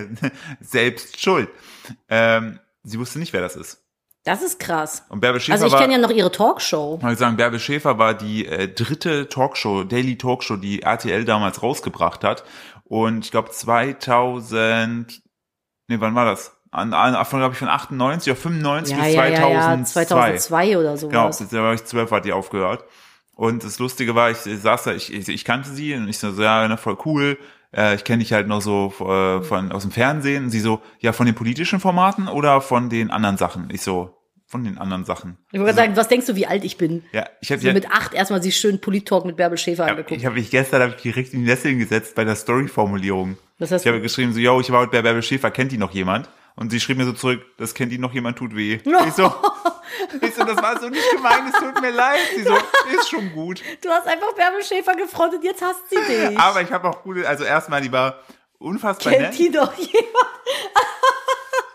selbst 0.60 1.20
schuld. 1.20 1.48
Ähm, 2.08 2.60
sie 2.84 3.00
wusste 3.00 3.18
nicht, 3.18 3.32
wer 3.32 3.40
das 3.40 3.56
ist. 3.56 3.80
Das 4.22 4.40
ist 4.40 4.58
krass. 4.58 5.04
Und 5.10 5.20
Bärbel 5.20 5.40
Schäfer 5.40 5.62
Also 5.62 5.66
ich 5.66 5.76
kenne 5.76 5.94
ja 5.94 5.98
noch 5.98 6.10
ihre 6.10 6.32
Talkshow. 6.32 6.98
ich 7.10 7.18
sagen, 7.18 7.36
Bärbel 7.36 7.60
Schäfer 7.60 7.98
war 7.98 8.14
die 8.14 8.46
äh, 8.46 8.68
dritte 8.68 9.28
Talkshow, 9.28 9.84
Daily 9.84 10.16
Talkshow, 10.16 10.56
die 10.56 10.82
RTL 10.82 11.24
damals 11.24 11.62
rausgebracht 11.62 12.24
hat. 12.24 12.44
Und 12.84 13.26
ich 13.26 13.30
glaube 13.32 13.50
2000, 13.50 15.23
nee, 15.88 15.96
wann 15.98 16.14
war 16.14 16.24
das? 16.24 16.56
An, 16.70 16.92
an, 16.92 17.24
von, 17.24 17.38
glaube 17.38 17.52
ich, 17.52 17.58
von 17.58 17.68
98 17.68 18.32
auf 18.32 18.38
95 18.40 18.96
Ja, 18.96 19.04
bis 19.04 19.14
ja, 19.14 19.26
ja, 19.26 19.36
2002. 19.36 20.00
ja, 20.00 20.06
2002 20.06 20.78
oder 20.78 20.96
Genau, 20.96 21.30
sowas. 21.30 21.48
da 21.50 21.62
war 21.62 21.74
ich 21.74 21.84
zwölf, 21.84 22.10
hat 22.10 22.24
die 22.24 22.32
aufgehört. 22.32 22.84
Und 23.36 23.62
das 23.64 23.78
Lustige 23.78 24.14
war, 24.14 24.30
ich 24.30 24.38
saß 24.38 24.84
da, 24.84 24.92
ich, 24.94 25.12
ich, 25.12 25.28
ich 25.28 25.44
kannte 25.44 25.70
sie 25.70 25.94
und 25.94 26.08
ich 26.08 26.18
so, 26.18 26.32
so, 26.32 26.42
ja, 26.42 26.66
ne, 26.66 26.76
voll 26.76 26.96
cool. 27.04 27.38
Äh, 27.72 27.94
ich 27.96 28.04
kenne 28.04 28.18
dich 28.24 28.32
halt 28.32 28.46
noch 28.48 28.60
so 28.60 28.92
äh, 29.00 29.42
von 29.42 29.72
aus 29.72 29.82
dem 29.82 29.90
Fernsehen. 29.92 30.44
Und 30.44 30.50
sie 30.50 30.60
so, 30.60 30.80
ja, 31.00 31.12
von 31.12 31.26
den 31.26 31.34
politischen 31.34 31.80
Formaten 31.80 32.28
oder 32.28 32.60
von 32.60 32.90
den 32.90 33.10
anderen 33.10 33.36
Sachen? 33.36 33.68
Ich 33.72 33.82
so, 33.82 34.16
von 34.46 34.62
den 34.64 34.78
anderen 34.78 35.04
Sachen. 35.04 35.36
Ich 35.52 35.58
wollte 35.60 35.74
sagen, 35.74 35.96
was 35.96 36.06
denkst 36.08 36.26
du, 36.26 36.36
wie 36.36 36.46
alt 36.46 36.64
ich 36.64 36.76
bin? 36.76 37.02
Ja, 37.12 37.26
ich 37.40 37.50
habe 37.52 37.60
So 37.60 37.72
mit 37.72 37.90
acht 37.90 38.14
erstmal 38.14 38.42
sich 38.42 38.56
schön 38.56 38.80
Polit-Talk 38.80 39.24
mit 39.24 39.36
Bärbel 39.36 39.58
Schäfer 39.58 39.84
Ja, 39.86 39.90
angeguckt. 39.90 40.20
ich 40.20 40.26
habe 40.26 40.36
mich 40.36 40.50
gestern 40.50 40.82
hab 40.82 40.96
ich 40.96 41.02
direkt 41.02 41.34
in 41.34 41.40
die 41.40 41.46
Nesseln 41.46 41.78
gesetzt 41.78 42.14
bei 42.14 42.24
der 42.24 42.34
Story-Formulierung. 42.36 43.36
Was 43.58 43.70
hast 43.70 43.82
Ich 43.82 43.86
habe 43.88 44.00
geschrieben 44.00 44.32
so, 44.32 44.40
yo, 44.40 44.60
ich 44.60 44.70
war 44.72 44.80
heute 44.80 44.90
bei 44.90 45.02
Bärbel 45.02 45.22
Schäfer, 45.22 45.50
kennt 45.50 45.70
die 45.72 45.78
noch 45.78 45.92
jemand? 45.92 46.28
Und 46.56 46.70
sie 46.70 46.80
schrieb 46.80 46.98
mir 46.98 47.04
so 47.04 47.12
zurück, 47.12 47.44
das 47.56 47.74
kennt 47.74 47.92
die 47.92 47.98
noch 47.98 48.12
jemand, 48.12 48.38
tut 48.38 48.54
weh. 48.54 48.78
Ich 49.06 49.14
so, 49.14 49.32
ich 50.20 50.34
so, 50.34 50.44
das 50.44 50.56
war 50.62 50.80
so 50.80 50.88
nicht 50.88 51.08
gemein, 51.12 51.46
es 51.52 51.58
tut 51.60 51.80
mir 51.80 51.90
leid. 51.90 52.18
Sie 52.34 52.42
so, 52.42 52.56
ist 52.96 53.08
schon 53.10 53.32
gut. 53.32 53.62
Du 53.80 53.88
hast 53.90 54.06
einfach 54.06 54.32
Bärbel 54.34 54.62
Schäfer 54.62 54.94
gefrontet, 54.96 55.42
jetzt 55.44 55.62
hasst 55.62 55.82
sie 55.90 55.96
dich. 55.96 56.38
Aber 56.38 56.62
ich 56.62 56.72
habe 56.72 56.88
auch 56.88 57.02
gute, 57.02 57.28
also 57.28 57.44
erstmal, 57.44 57.80
die 57.80 57.90
war 57.92 58.20
unfassbar 58.58 59.12
Kennt 59.12 59.30
nett. 59.30 59.38
die 59.38 59.50
doch 59.50 59.72
jemand? 59.74 60.04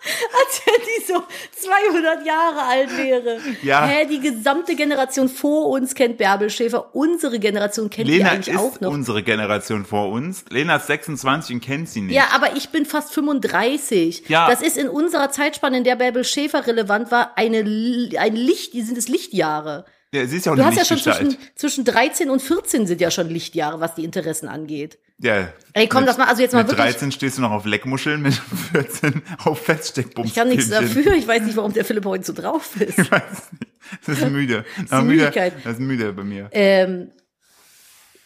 Als 0.39 0.61
wenn 0.65 0.81
die 0.81 1.05
so 1.05 1.23
200 1.67 2.25
Jahre 2.25 2.61
alt 2.63 2.97
wäre. 2.97 3.39
Ja. 3.63 3.85
Hä, 3.85 4.05
die 4.07 4.19
gesamte 4.19 4.75
Generation 4.75 5.29
vor 5.29 5.69
uns 5.69 5.95
kennt 5.95 6.17
Bärbel 6.17 6.49
Schäfer. 6.49 6.95
Unsere 6.95 7.39
Generation 7.39 7.89
kennt 7.89 8.07
Lena 8.07 8.29
die 8.29 8.35
eigentlich 8.35 8.55
ist 8.55 8.59
auch 8.61 8.79
noch. 8.79 8.91
unsere 8.91 9.23
Generation 9.23 9.85
vor 9.85 10.09
uns. 10.09 10.45
Lena 10.49 10.77
ist 10.77 10.87
26 10.87 11.55
und 11.55 11.61
kennt 11.61 11.89
sie 11.89 12.01
nicht. 12.01 12.15
Ja, 12.15 12.29
aber 12.33 12.55
ich 12.55 12.69
bin 12.69 12.85
fast 12.85 13.13
35. 13.13 14.23
Ja. 14.27 14.49
Das 14.49 14.61
ist 14.61 14.77
in 14.77 14.89
unserer 14.89 15.31
Zeitspanne, 15.31 15.77
in 15.77 15.83
der 15.83 15.95
Bärbel 15.95 16.23
Schäfer 16.23 16.65
relevant 16.67 17.11
war, 17.11 17.33
eine, 17.37 17.59
ein 17.59 18.35
Licht, 18.35 18.73
die 18.73 18.81
sind 18.81 18.97
es 18.97 19.07
Lichtjahre. 19.07 19.85
Ja, 20.13 20.25
sie 20.25 20.37
ist 20.37 20.45
ja 20.47 20.51
auch 20.53 20.55
Du 20.55 20.65
hast 20.65 20.75
ja 20.77 20.85
schon 20.85 20.97
zwischen, 20.97 21.37
zwischen 21.55 21.85
13 21.85 22.29
und 22.31 22.41
14 22.41 22.87
sind 22.87 22.99
ja 22.99 23.11
schon 23.11 23.29
Lichtjahre, 23.29 23.79
was 23.79 23.93
die 23.95 24.03
Interessen 24.03 24.47
angeht. 24.47 24.97
Ja. 25.19 25.49
Ey, 25.73 25.87
komm, 25.87 26.01
Mit- 26.01 26.09
das 26.09 26.17
mal, 26.17 26.25
also 26.27 26.41
jetzt 26.41 26.53
mal 26.53 26.63
Mit 26.63 26.71
wirklich. 26.71 26.93
13 26.93 27.11
stehst 27.11 27.37
du 27.37 27.41
noch 27.41 27.51
auf 27.51 27.65
Leckmuscheln, 27.65 28.21
mit 28.21 28.33
14 28.71 29.21
auf 29.43 29.59
Feststeckbums. 29.61 30.29
Ich 30.29 30.35
kann 30.35 30.47
nichts 30.49 30.69
dafür. 30.69 31.13
Ich 31.13 31.27
weiß 31.27 31.43
nicht, 31.43 31.55
warum 31.57 31.73
der 31.73 31.85
Philipp 31.85 32.05
heute 32.05 32.23
so 32.23 32.33
drauf 32.33 32.79
ist. 32.81 32.97
Ich 32.97 33.11
weiß 33.11 33.21
nicht. 33.59 33.71
Das 34.07 34.17
ist 34.19 34.29
müde. 34.29 34.65
Das 34.77 34.89
die 35.01 35.05
müde. 35.05 35.17
Müdigkeit. 35.23 35.53
Das 35.63 35.73
ist 35.73 35.79
müde 35.79 36.13
bei 36.13 36.23
mir. 36.23 36.49
ähm, 36.53 37.11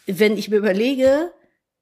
wenn 0.06 0.38
ich 0.38 0.50
mir 0.50 0.58
überlege, 0.58 1.32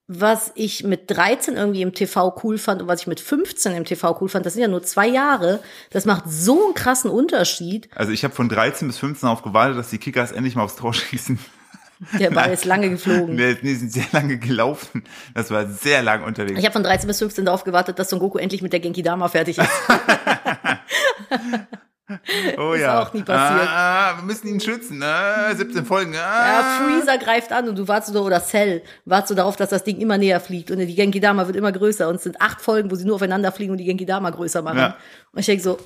was 0.07 0.51
ich 0.55 0.83
mit 0.83 1.09
13 1.09 1.55
irgendwie 1.55 1.81
im 1.81 1.93
TV 1.93 2.35
cool 2.43 2.57
fand 2.57 2.81
und 2.81 2.87
was 2.87 3.01
ich 3.01 3.07
mit 3.07 3.19
15 3.19 3.73
im 3.73 3.85
TV 3.85 4.17
cool 4.19 4.29
fand, 4.29 4.45
das 4.45 4.53
sind 4.53 4.61
ja 4.61 4.67
nur 4.67 4.83
zwei 4.83 5.07
Jahre. 5.07 5.61
Das 5.89 6.05
macht 6.05 6.25
so 6.27 6.65
einen 6.65 6.73
krassen 6.73 7.09
Unterschied. 7.09 7.89
Also 7.95 8.11
ich 8.11 8.23
habe 8.23 8.33
von 8.33 8.49
13 8.49 8.87
bis 8.87 8.97
15 8.97 9.29
auf 9.29 9.41
gewartet, 9.41 9.77
dass 9.77 9.89
die 9.89 9.99
Kickers 9.99 10.31
endlich 10.31 10.55
mal 10.55 10.63
aufs 10.63 10.75
Tor 10.75 10.93
schießen. 10.93 11.39
Der 12.19 12.31
Ball 12.31 12.51
ist 12.51 12.65
lange 12.65 12.89
geflogen. 12.89 13.35
Nee, 13.41 13.55
die 13.55 13.75
sind 13.75 13.93
sehr 13.93 14.07
lange 14.11 14.39
gelaufen. 14.39 15.03
Das 15.35 15.51
war 15.51 15.67
sehr 15.67 16.01
lang 16.01 16.23
unterwegs. 16.23 16.59
Ich 16.59 16.65
habe 16.65 16.73
von 16.73 16.83
13 16.83 17.07
bis 17.07 17.19
15 17.19 17.45
darauf 17.45 17.63
gewartet, 17.63 17.99
dass 17.99 18.09
Son 18.09 18.19
Goku 18.19 18.39
endlich 18.39 18.63
mit 18.63 18.73
der 18.73 18.79
Genki 18.79 19.03
Dama 19.03 19.27
fertig 19.27 19.59
ist. 19.59 19.69
oh 22.57 22.73
ist 22.73 22.81
ja. 22.81 23.01
auch 23.01 23.13
nie 23.13 23.21
passiert. 23.23 23.67
Ah, 23.69 24.09
ah, 24.11 24.17
wir 24.17 24.23
müssen 24.23 24.47
ihn 24.47 24.59
schützen. 24.59 25.01
Ah, 25.03 25.53
17 25.53 25.85
Folgen. 25.85 26.13
Ah. 26.15 26.17
Ja, 26.47 26.87
Freezer 26.87 27.17
greift 27.17 27.51
an 27.51 27.69
und 27.69 27.77
du 27.77 27.87
wartest 27.87 28.13
so, 28.13 28.23
oder 28.23 28.41
Cell, 28.41 28.81
wartest 29.05 29.31
du 29.31 29.35
darauf, 29.35 29.55
dass 29.55 29.69
das 29.69 29.83
Ding 29.83 29.99
immer 29.99 30.17
näher 30.17 30.39
fliegt 30.39 30.71
und 30.71 30.79
die 30.79 30.95
Genki 30.95 31.19
Dama 31.19 31.45
wird 31.47 31.55
immer 31.55 31.71
größer 31.71 32.07
und 32.09 32.15
es 32.15 32.23
sind 32.23 32.41
acht 32.41 32.61
Folgen, 32.61 32.91
wo 32.91 32.95
sie 32.95 33.05
nur 33.05 33.15
aufeinander 33.15 33.51
fliegen 33.51 33.71
und 33.71 33.77
die 33.77 33.85
Genki 33.85 34.05
Dama 34.05 34.29
größer 34.29 34.61
machen. 34.61 34.77
Ja. 34.77 34.95
Und 35.31 35.39
ich 35.39 35.45
denke 35.45 35.63
so, 35.63 35.77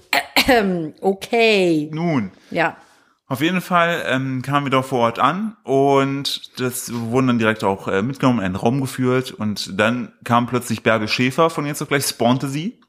okay. 1.01 1.89
Nun, 1.93 2.31
Ja. 2.51 2.77
auf 3.27 3.41
jeden 3.41 3.61
Fall 3.61 4.03
ähm, 4.07 4.41
kamen 4.41 4.65
wir 4.67 4.71
doch 4.71 4.85
vor 4.85 4.99
Ort 4.99 5.19
an 5.19 5.55
und 5.63 6.59
das 6.59 6.91
wurden 6.93 7.27
dann 7.27 7.39
direkt 7.39 7.63
auch 7.63 7.87
äh, 7.87 8.01
mitgenommen, 8.01 8.39
in 8.39 8.45
einen 8.45 8.55
Raum 8.55 8.81
geführt 8.81 9.31
und 9.31 9.79
dann 9.79 10.11
kam 10.23 10.47
plötzlich 10.47 10.83
Bärbel 10.83 11.07
Schäfer 11.07 11.49
von 11.49 11.65
jetzt 11.65 11.81
auf 11.81 11.87
gleich, 11.87 12.05
spawnte 12.05 12.47
sie 12.47 12.79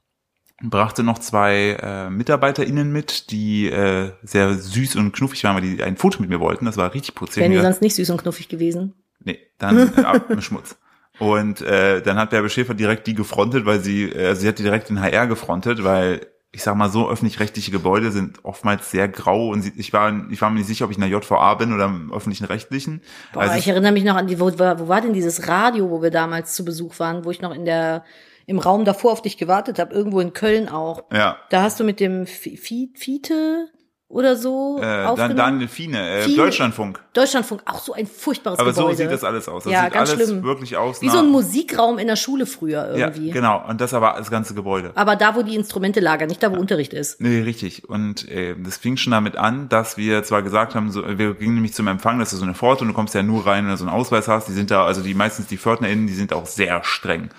brachte 0.63 1.03
noch 1.03 1.19
zwei 1.19 1.77
äh, 1.83 2.11
MitarbeiterInnen 2.11 2.91
mit, 2.93 3.31
die 3.31 3.69
äh, 3.71 4.13
sehr 4.23 4.55
süß 4.55 4.97
und 4.97 5.13
knuffig 5.13 5.45
waren, 5.45 5.55
weil 5.57 5.63
die 5.63 5.83
ein 5.83 5.97
Foto 5.97 6.21
mit 6.21 6.31
mir 6.31 6.41
wollten. 6.41 6.65
Das 6.65 6.77
war 6.77 6.95
richtig 6.95 7.15
putzig. 7.15 7.43
Wären 7.43 7.53
die 7.53 7.59
sonst 7.61 7.83
nicht 7.83 7.95
süß 7.95 8.11
und 8.11 8.23
knuffig 8.23 8.49
gewesen? 8.49 8.95
Nee, 9.23 9.39
dann 9.59 9.93
äh, 9.97 10.01
ab 10.03 10.29
mit 10.31 10.43
Schmutz. 10.43 10.77
Und 11.19 11.63
äh, 11.63 12.03
dann 12.03 12.19
hat 12.19 12.31
Bärbel 12.31 12.51
Schäfer 12.51 12.75
direkt 12.75 13.07
die 13.07 13.15
gefrontet, 13.15 13.65
weil 13.67 13.81
sie, 13.81 14.05
äh, 14.11 14.35
sie 14.35 14.47
hat 14.49 14.59
die 14.59 14.63
direkt 14.63 14.89
den 14.91 15.01
HR 15.01 15.27
gefrontet, 15.27 15.83
weil 15.85 16.27
ich 16.53 16.63
sag 16.63 16.75
mal 16.75 16.89
so, 16.89 17.11
öffentlich-rechtliche 17.11 17.71
Gebäude 17.71 18.11
sind 18.13 18.43
oftmals 18.45 18.91
sehr 18.91 19.09
grau 19.09 19.49
und 19.51 19.61
sie, 19.61 19.73
ich 19.77 19.93
war, 19.93 20.13
ich 20.31 20.41
war 20.41 20.49
mir 20.49 20.57
nicht 20.59 20.69
sicher, 20.69 20.87
ob 20.87 20.91
ich 20.91 20.97
in 20.97 21.03
der 21.03 21.11
JVA 21.11 21.55
bin 21.55 21.75
oder 21.75 21.85
im 21.87 22.11
öffentlichen 22.13 22.45
Rechtlichen. 22.47 23.03
Boah, 23.35 23.43
Also 23.43 23.59
ich 23.59 23.69
erinnere 23.69 23.93
mich 23.93 24.05
noch 24.05 24.17
an 24.17 24.27
die, 24.27 24.41
wo, 24.41 24.59
war- 24.59 24.79
wo 24.79 24.89
war 24.89 25.03
denn 25.03 25.13
dieses 25.13 25.49
Radio, 25.49 25.91
wo 25.91 26.01
wir 26.01 26.11
damals 26.11 26.55
zu 26.55 26.65
Besuch 26.65 26.99
waren, 26.99 27.27
wo 27.27 27.31
ich 27.31 27.43
noch 27.43 27.55
in 27.55 27.67
der, 27.67 28.05
im 28.47 28.59
Raum 28.59 28.85
davor 28.85 29.13
auf 29.13 29.23
dich 29.23 29.37
gewartet 29.39 29.79
habe, 29.79 29.93
irgendwo 29.95 30.21
in 30.21 30.33
Köln 30.33 30.69
auch. 30.69 31.05
ja, 31.13 31.37
Da 31.51 31.63
hast 31.63 31.81
du 31.81 31.85
mit 31.85 31.99
dem 32.01 32.27
Fi- 32.27 32.57
Fi- 32.57 32.93
Fiete 32.95 33.67
oder 34.09 34.37
so 34.37 34.77
äh, 34.79 34.83
dann 34.83 35.07
aufgenommen. 35.07 35.37
Daniel 35.37 35.67
Fiene, 35.69 36.09
äh, 36.09 36.23
Fiene. 36.23 36.37
Deutschlandfunk. 36.37 37.01
Deutschlandfunk, 37.13 37.63
auch 37.67 37.81
so 37.81 37.93
ein 37.93 38.07
furchtbares 38.07 38.61
Aber 38.61 38.71
Gebäude. 38.73 38.95
so 38.97 39.03
sieht 39.03 39.11
das 39.11 39.25
alles 39.25 39.49
aus. 39.49 39.65
Das 39.65 39.73
Ja, 39.73 39.83
sieht 39.87 39.95
ganz 39.95 40.11
alles 40.13 40.29
schlimm. 40.29 40.45
wirklich 40.45 40.77
aus. 40.77 41.03
Wie 41.03 41.09
so 41.09 41.19
ein 41.19 41.27
Musikraum 41.29 41.99
in 41.99 42.07
der 42.07 42.15
Schule 42.15 42.47
früher 42.47 42.97
Ja, 42.97 43.09
irgendwie. 43.09 43.33
genau. 43.33 43.65
Und 43.69 43.81
das 43.81 43.93
aber 43.95 44.15
das 44.17 44.31
ganze 44.31 44.55
Gebäude. 44.55 44.93
Aber 44.95 45.17
da, 45.17 45.35
wo 45.35 45.43
die 45.43 45.57
Instrumente 45.57 45.99
lagern, 45.99 46.29
nicht 46.29 46.41
da, 46.41 46.53
wo 46.55 46.61
Unterricht 46.61 46.93
ist. 46.95 47.21
Nee, 47.21 47.41
richtig. 47.41 47.89
Und 47.89 48.29
äh, 48.31 48.55
das 48.57 48.77
fing 48.77 48.97
schon 48.97 49.11
damit 49.11 49.35
an, 49.37 49.69
dass 49.69 49.97
wir 49.97 50.23
zwar 50.23 50.43
gesagt 50.43 50.77
haben, 50.77 50.93
so, 50.93 51.03
wir 51.19 51.35
gingen 51.35 51.55
nämlich 51.57 51.75
zum 51.75 51.89
Empfang, 51.89 52.21
das 52.21 52.33
ist 52.33 52.39
so 52.39 52.45
eine 52.45 52.55
Pforte 52.55 52.83
und 52.83 52.89
du 52.89 52.95
kommst 52.95 53.13
ja 53.17 53.25
nur 53.25 53.45
rein, 53.45 53.65
wenn 53.65 53.73
du 53.73 53.77
so 53.77 53.85
einen 53.87 53.93
Ausweis 53.93 54.29
hast. 54.29 54.47
Die 54.47 54.53
sind 54.53 54.71
da, 54.71 54.85
also 54.87 55.03
die 55.03 55.15
meistens 55.15 55.49
die 55.49 55.57
PförtnerInnen, 55.57 56.07
die 56.07 56.15
sind 56.15 56.33
auch 56.33 56.47
sehr 56.47 56.85
streng. 56.85 57.31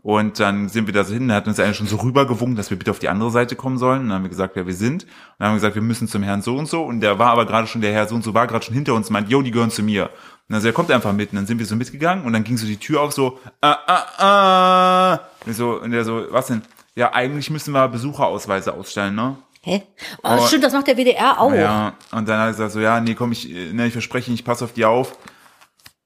Und 0.00 0.38
dann 0.38 0.68
sind 0.68 0.86
wir 0.86 0.94
da 0.94 1.02
so 1.02 1.12
hin, 1.12 1.28
da 1.28 1.34
hat 1.34 1.48
uns 1.48 1.58
einer 1.58 1.74
schon 1.74 1.88
so 1.88 1.96
rübergewunken, 1.96 2.56
dass 2.56 2.70
wir 2.70 2.78
bitte 2.78 2.92
auf 2.92 3.00
die 3.00 3.08
andere 3.08 3.30
Seite 3.30 3.56
kommen 3.56 3.78
sollen. 3.78 4.02
Und 4.02 4.08
dann 4.08 4.16
haben 4.16 4.22
wir 4.22 4.30
gesagt, 4.30 4.54
wer 4.54 4.66
wir 4.66 4.74
sind. 4.74 5.04
Und 5.04 5.10
dann 5.38 5.48
haben 5.48 5.54
wir 5.54 5.60
gesagt, 5.60 5.74
wir 5.74 5.82
müssen 5.82 6.06
zum 6.06 6.22
Herrn 6.22 6.40
so 6.40 6.56
und 6.56 6.68
so. 6.68 6.84
Und 6.84 7.00
der 7.00 7.18
war 7.18 7.32
aber 7.32 7.46
gerade 7.46 7.66
schon, 7.66 7.80
der 7.80 7.92
Herr 7.92 8.06
so 8.06 8.14
und 8.14 8.22
so 8.22 8.32
war 8.32 8.46
gerade 8.46 8.64
schon 8.64 8.74
hinter 8.74 8.94
uns 8.94 9.08
und 9.08 9.12
meint, 9.12 9.28
yo, 9.28 9.42
die 9.42 9.50
gehören 9.50 9.70
zu 9.70 9.82
mir. 9.82 10.04
Und 10.04 10.54
dann 10.54 10.60
so, 10.60 10.68
er 10.68 10.72
kommt 10.72 10.90
einfach 10.92 11.12
mit. 11.12 11.32
Und 11.32 11.36
dann 11.36 11.46
sind 11.46 11.58
wir 11.58 11.66
so 11.66 11.74
mitgegangen 11.74 12.24
und 12.24 12.32
dann 12.32 12.44
ging 12.44 12.56
so 12.56 12.66
die 12.66 12.76
Tür 12.76 13.02
auf 13.02 13.12
so, 13.12 13.40
ah, 13.60 13.76
ah, 13.86 14.22
ah. 15.14 15.20
Und, 15.44 15.54
so, 15.54 15.80
und 15.80 15.90
der 15.90 16.04
so, 16.04 16.26
was 16.30 16.46
denn? 16.46 16.62
Ja, 16.94 17.12
eigentlich 17.12 17.50
müssen 17.50 17.72
wir 17.72 17.88
Besucherausweise 17.88 18.74
ausstellen, 18.74 19.14
ne? 19.14 19.36
Hä? 19.62 19.82
Oh, 20.22 20.46
stimmt, 20.46 20.64
das 20.64 20.72
macht 20.72 20.86
der 20.86 20.96
WDR 20.96 21.40
auch. 21.40 21.52
Ja, 21.52 21.94
und 22.12 22.28
dann 22.28 22.38
hat 22.38 22.46
er 22.46 22.50
gesagt 22.52 22.72
so, 22.72 22.80
ja, 22.80 23.00
nee, 23.00 23.14
komm, 23.14 23.32
ich, 23.32 23.48
ne, 23.48 23.86
ich 23.86 23.92
verspreche, 23.92 24.32
ich 24.32 24.44
passe 24.44 24.64
auf 24.64 24.72
die 24.72 24.84
auf. 24.84 25.16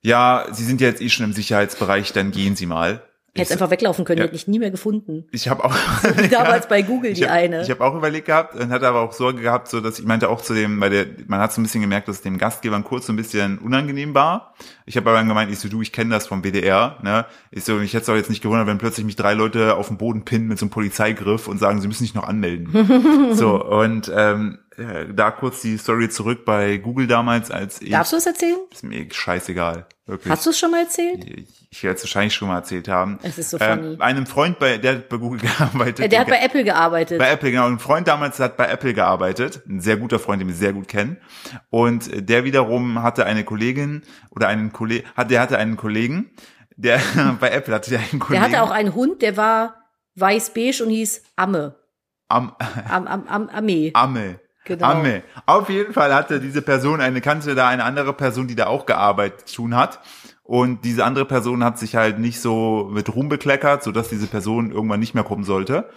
Ja, 0.00 0.46
Sie 0.50 0.64
sind 0.64 0.80
ja 0.80 0.88
jetzt 0.88 1.00
eh 1.00 1.08
schon 1.08 1.26
im 1.26 1.32
Sicherheitsbereich, 1.32 2.12
dann 2.12 2.32
gehen 2.32 2.56
Sie 2.56 2.66
mal. 2.66 3.02
Hätte 3.34 3.54
einfach 3.54 3.70
weglaufen 3.70 4.04
können, 4.04 4.18
ja. 4.18 4.24
hätte 4.24 4.36
ich 4.36 4.46
nie 4.46 4.58
mehr 4.58 4.70
gefunden. 4.70 5.24
Ich 5.32 5.48
habe 5.48 5.64
auch 5.64 5.74
damals 6.30 6.68
bei 6.68 6.82
Google 6.82 7.14
die 7.14 7.22
ich 7.22 7.28
hab, 7.28 7.34
eine. 7.34 7.62
Ich 7.62 7.70
habe 7.70 7.82
auch 7.82 7.94
überlegt 7.94 8.26
gehabt 8.26 8.54
und 8.54 8.70
hatte 8.70 8.86
aber 8.86 9.00
auch 9.00 9.12
Sorge 9.14 9.40
gehabt, 9.40 9.68
so 9.68 9.80
dass 9.80 9.98
ich 9.98 10.04
meinte 10.04 10.28
auch 10.28 10.42
zu 10.42 10.52
dem, 10.52 10.78
weil 10.82 10.90
der 10.90 11.06
man 11.28 11.40
hat 11.40 11.50
so 11.50 11.60
ein 11.60 11.64
bisschen 11.64 11.80
gemerkt, 11.80 12.08
dass 12.08 12.16
es 12.16 12.22
dem 12.22 12.36
Gastgebern 12.36 12.84
kurz 12.84 13.06
so 13.06 13.12
ein 13.14 13.16
bisschen 13.16 13.58
unangenehm 13.58 14.14
war. 14.14 14.54
Ich 14.84 14.98
habe 14.98 15.08
aber 15.08 15.18
dann 15.18 15.28
gemeint, 15.28 15.50
ich 15.50 15.58
so 15.58 15.68
du, 15.68 15.80
ich 15.80 15.92
kenne 15.92 16.10
das 16.10 16.26
vom 16.26 16.42
WDR, 16.42 16.98
ne? 17.02 17.24
Ich 17.50 17.64
so, 17.64 17.80
ich 17.80 17.94
hätte 17.94 18.02
es 18.02 18.08
auch 18.10 18.16
jetzt 18.16 18.28
nicht 18.28 18.42
gewundert, 18.42 18.66
wenn 18.66 18.76
plötzlich 18.76 19.06
mich 19.06 19.16
drei 19.16 19.32
Leute 19.32 19.76
auf 19.76 19.88
den 19.88 19.96
Boden 19.96 20.26
pinnen 20.26 20.48
mit 20.48 20.58
so 20.58 20.66
einem 20.66 20.70
Polizeigriff 20.70 21.48
und 21.48 21.58
sagen, 21.58 21.80
sie 21.80 21.88
müssen 21.88 22.04
sich 22.04 22.14
noch 22.14 22.28
anmelden. 22.28 23.32
so 23.32 23.64
und 23.64 24.12
ähm, 24.14 24.58
da 25.14 25.30
kurz 25.30 25.62
die 25.62 25.78
Story 25.78 26.08
zurück 26.08 26.44
bei 26.44 26.76
Google 26.76 27.06
damals, 27.06 27.50
als 27.50 27.80
ich. 27.80 27.90
Darfst 27.90 28.12
du 28.12 28.16
es 28.16 28.26
erzählen? 28.26 28.58
Ist 28.70 28.84
mir 28.84 29.06
scheißegal. 29.10 29.86
Wirklich. 30.06 30.30
Hast 30.30 30.46
du 30.46 30.50
es 30.50 30.58
schon 30.58 30.70
mal 30.70 30.82
erzählt? 30.82 31.24
Ich, 31.24 31.61
ich 31.72 31.82
werde 31.82 31.96
es 31.96 32.04
wahrscheinlich 32.04 32.34
schon 32.34 32.48
mal 32.48 32.56
erzählt 32.56 32.86
haben. 32.86 33.18
Es 33.22 33.38
ist 33.38 33.48
so 33.48 33.56
funny. 33.56 33.94
Äh, 33.94 34.00
einem 34.00 34.26
Freund, 34.26 34.58
bei, 34.58 34.76
der 34.76 34.96
hat 34.96 35.08
bei 35.08 35.16
Google 35.16 35.40
gearbeitet. 35.58 36.12
Der 36.12 36.20
hat 36.20 36.28
bei 36.28 36.38
Apple 36.38 36.64
gearbeitet. 36.64 37.18
Bei 37.18 37.30
Apple, 37.30 37.50
genau. 37.50 37.66
Ein 37.66 37.78
Freund 37.78 38.06
damals 38.06 38.38
hat 38.40 38.58
bei 38.58 38.68
Apple 38.68 38.92
gearbeitet. 38.92 39.62
Ein 39.66 39.80
sehr 39.80 39.96
guter 39.96 40.18
Freund, 40.18 40.42
den 40.42 40.48
wir 40.48 40.54
sehr 40.54 40.74
gut 40.74 40.86
kennen. 40.86 41.16
Und 41.70 42.10
der 42.28 42.44
wiederum 42.44 43.02
hatte 43.02 43.24
eine 43.24 43.42
Kollegin 43.44 44.02
oder 44.28 44.48
einen 44.48 44.74
Kollegen, 44.74 45.08
hat, 45.16 45.30
der 45.30 45.40
hatte 45.40 45.56
einen 45.56 45.78
Kollegen, 45.78 46.30
der 46.76 47.00
bei 47.40 47.50
Apple 47.50 47.74
hatte 47.74 47.88
der 47.88 48.00
einen 48.00 48.20
Kollegen. 48.20 48.50
Der 48.50 48.58
hatte 48.58 48.62
auch 48.62 48.70
einen 48.70 48.94
Hund, 48.94 49.22
der 49.22 49.38
war 49.38 49.76
weiß-beige 50.16 50.84
und 50.84 50.90
hieß 50.90 51.22
Amme. 51.36 51.76
Am, 52.28 52.54
Am, 52.86 53.06
am, 53.06 53.26
am, 53.26 53.48
Amme. 53.48 53.90
Amme. 53.94 54.40
Genau. 54.64 54.86
Amme. 54.86 55.22
Auf 55.46 55.70
jeden 55.70 55.94
Fall 55.94 56.14
hatte 56.14 56.38
diese 56.38 56.60
Person 56.60 57.00
eine, 57.00 57.22
kannte 57.22 57.54
da 57.54 57.68
eine 57.68 57.84
andere 57.84 58.12
Person, 58.12 58.46
die 58.46 58.54
da 58.56 58.66
auch 58.66 58.84
gearbeitet 58.84 59.54
tun 59.54 59.74
hat. 59.74 60.00
Und 60.44 60.84
diese 60.84 61.04
andere 61.04 61.24
Person 61.24 61.62
hat 61.62 61.78
sich 61.78 61.94
halt 61.94 62.18
nicht 62.18 62.40
so 62.40 62.90
mit 62.92 63.14
Ruhm 63.14 63.28
bekleckert, 63.28 63.84
sodass 63.84 64.08
diese 64.08 64.26
Person 64.26 64.72
irgendwann 64.72 65.00
nicht 65.00 65.14
mehr 65.14 65.22
kommen 65.22 65.44
sollte. 65.44 65.88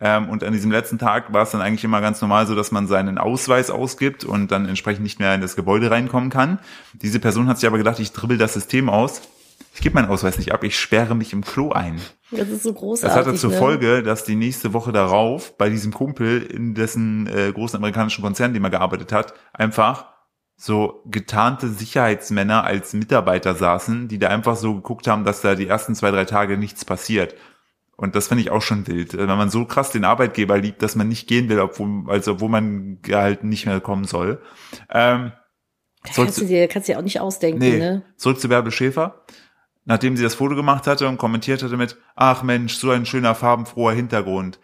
Ähm, 0.00 0.28
und 0.28 0.42
an 0.42 0.52
diesem 0.52 0.72
letzten 0.72 0.98
Tag 0.98 1.32
war 1.32 1.44
es 1.44 1.52
dann 1.52 1.60
eigentlich 1.60 1.84
immer 1.84 2.00
ganz 2.00 2.20
normal 2.20 2.46
so, 2.46 2.56
dass 2.56 2.72
man 2.72 2.88
seinen 2.88 3.16
Ausweis 3.16 3.70
ausgibt 3.70 4.24
und 4.24 4.50
dann 4.50 4.68
entsprechend 4.68 5.04
nicht 5.04 5.20
mehr 5.20 5.34
in 5.34 5.40
das 5.40 5.54
Gebäude 5.54 5.90
reinkommen 5.90 6.30
kann. 6.30 6.58
Diese 6.94 7.20
Person 7.20 7.48
hat 7.48 7.58
sich 7.58 7.66
aber 7.68 7.78
gedacht, 7.78 8.00
ich 8.00 8.12
dribbel 8.12 8.38
das 8.38 8.54
System 8.54 8.88
aus. 8.88 9.22
Ich 9.74 9.80
gebe 9.80 9.94
meinen 9.94 10.10
Ausweis 10.10 10.36
nicht 10.36 10.52
ab, 10.52 10.64
ich 10.64 10.78
sperre 10.78 11.14
mich 11.14 11.32
im 11.32 11.42
Klo 11.42 11.70
ein. 11.70 11.98
Das 12.30 12.48
ist 12.48 12.64
so 12.64 12.72
großartig. 12.72 13.16
Das 13.16 13.26
hatte 13.26 13.38
zur 13.38 13.50
ne? 13.50 13.56
Folge, 13.56 14.02
dass 14.02 14.24
die 14.24 14.34
nächste 14.34 14.72
Woche 14.74 14.92
darauf 14.92 15.56
bei 15.56 15.70
diesem 15.70 15.92
Kumpel 15.92 16.42
in 16.42 16.74
dessen 16.74 17.26
äh, 17.26 17.52
großen 17.52 17.76
amerikanischen 17.76 18.22
Konzern, 18.22 18.52
dem 18.52 18.64
er 18.64 18.70
gearbeitet 18.70 19.12
hat, 19.12 19.32
einfach 19.52 20.11
so 20.62 21.02
getarnte 21.06 21.68
Sicherheitsmänner 21.68 22.62
als 22.62 22.92
Mitarbeiter 22.92 23.56
saßen, 23.56 24.06
die 24.06 24.20
da 24.20 24.28
einfach 24.28 24.54
so 24.54 24.76
geguckt 24.76 25.08
haben, 25.08 25.24
dass 25.24 25.40
da 25.40 25.56
die 25.56 25.66
ersten 25.66 25.96
zwei, 25.96 26.12
drei 26.12 26.24
Tage 26.24 26.56
nichts 26.56 26.84
passiert. 26.84 27.34
Und 27.96 28.14
das 28.14 28.28
finde 28.28 28.42
ich 28.42 28.52
auch 28.52 28.62
schon 28.62 28.86
wild, 28.86 29.16
wenn 29.16 29.26
man 29.26 29.50
so 29.50 29.64
krass 29.64 29.90
den 29.90 30.04
Arbeitgeber 30.04 30.58
liebt, 30.58 30.80
dass 30.80 30.94
man 30.94 31.08
nicht 31.08 31.26
gehen 31.26 31.48
will, 31.48 31.58
obwohl, 31.58 32.04
also 32.06 32.34
obwohl 32.34 32.48
man 32.48 32.98
halt 33.10 33.42
nicht 33.42 33.66
mehr 33.66 33.80
kommen 33.80 34.04
soll. 34.04 34.40
Ähm, 34.88 35.32
kannst 36.14 36.40
du 36.40 36.44
dir, 36.44 36.68
kannst 36.68 36.88
du 36.88 36.92
dir 36.92 36.98
auch 37.00 37.04
nicht 37.04 37.20
ausdenken, 37.20 37.58
nee, 37.58 37.78
ne? 37.78 38.04
Zurück 38.16 38.38
zu 38.38 38.48
Bärbel 38.48 38.70
Schäfer 38.70 39.24
nachdem 39.84 40.16
sie 40.16 40.22
das 40.22 40.36
Foto 40.36 40.54
gemacht 40.54 40.86
hatte 40.86 41.08
und 41.08 41.18
kommentiert 41.18 41.60
hatte 41.62 41.76
mit, 41.76 41.96
ach 42.14 42.44
Mensch, 42.44 42.76
so 42.76 42.90
ein 42.90 43.04
schöner 43.04 43.34
farbenfroher 43.34 43.94
Hintergrund, 43.94 44.60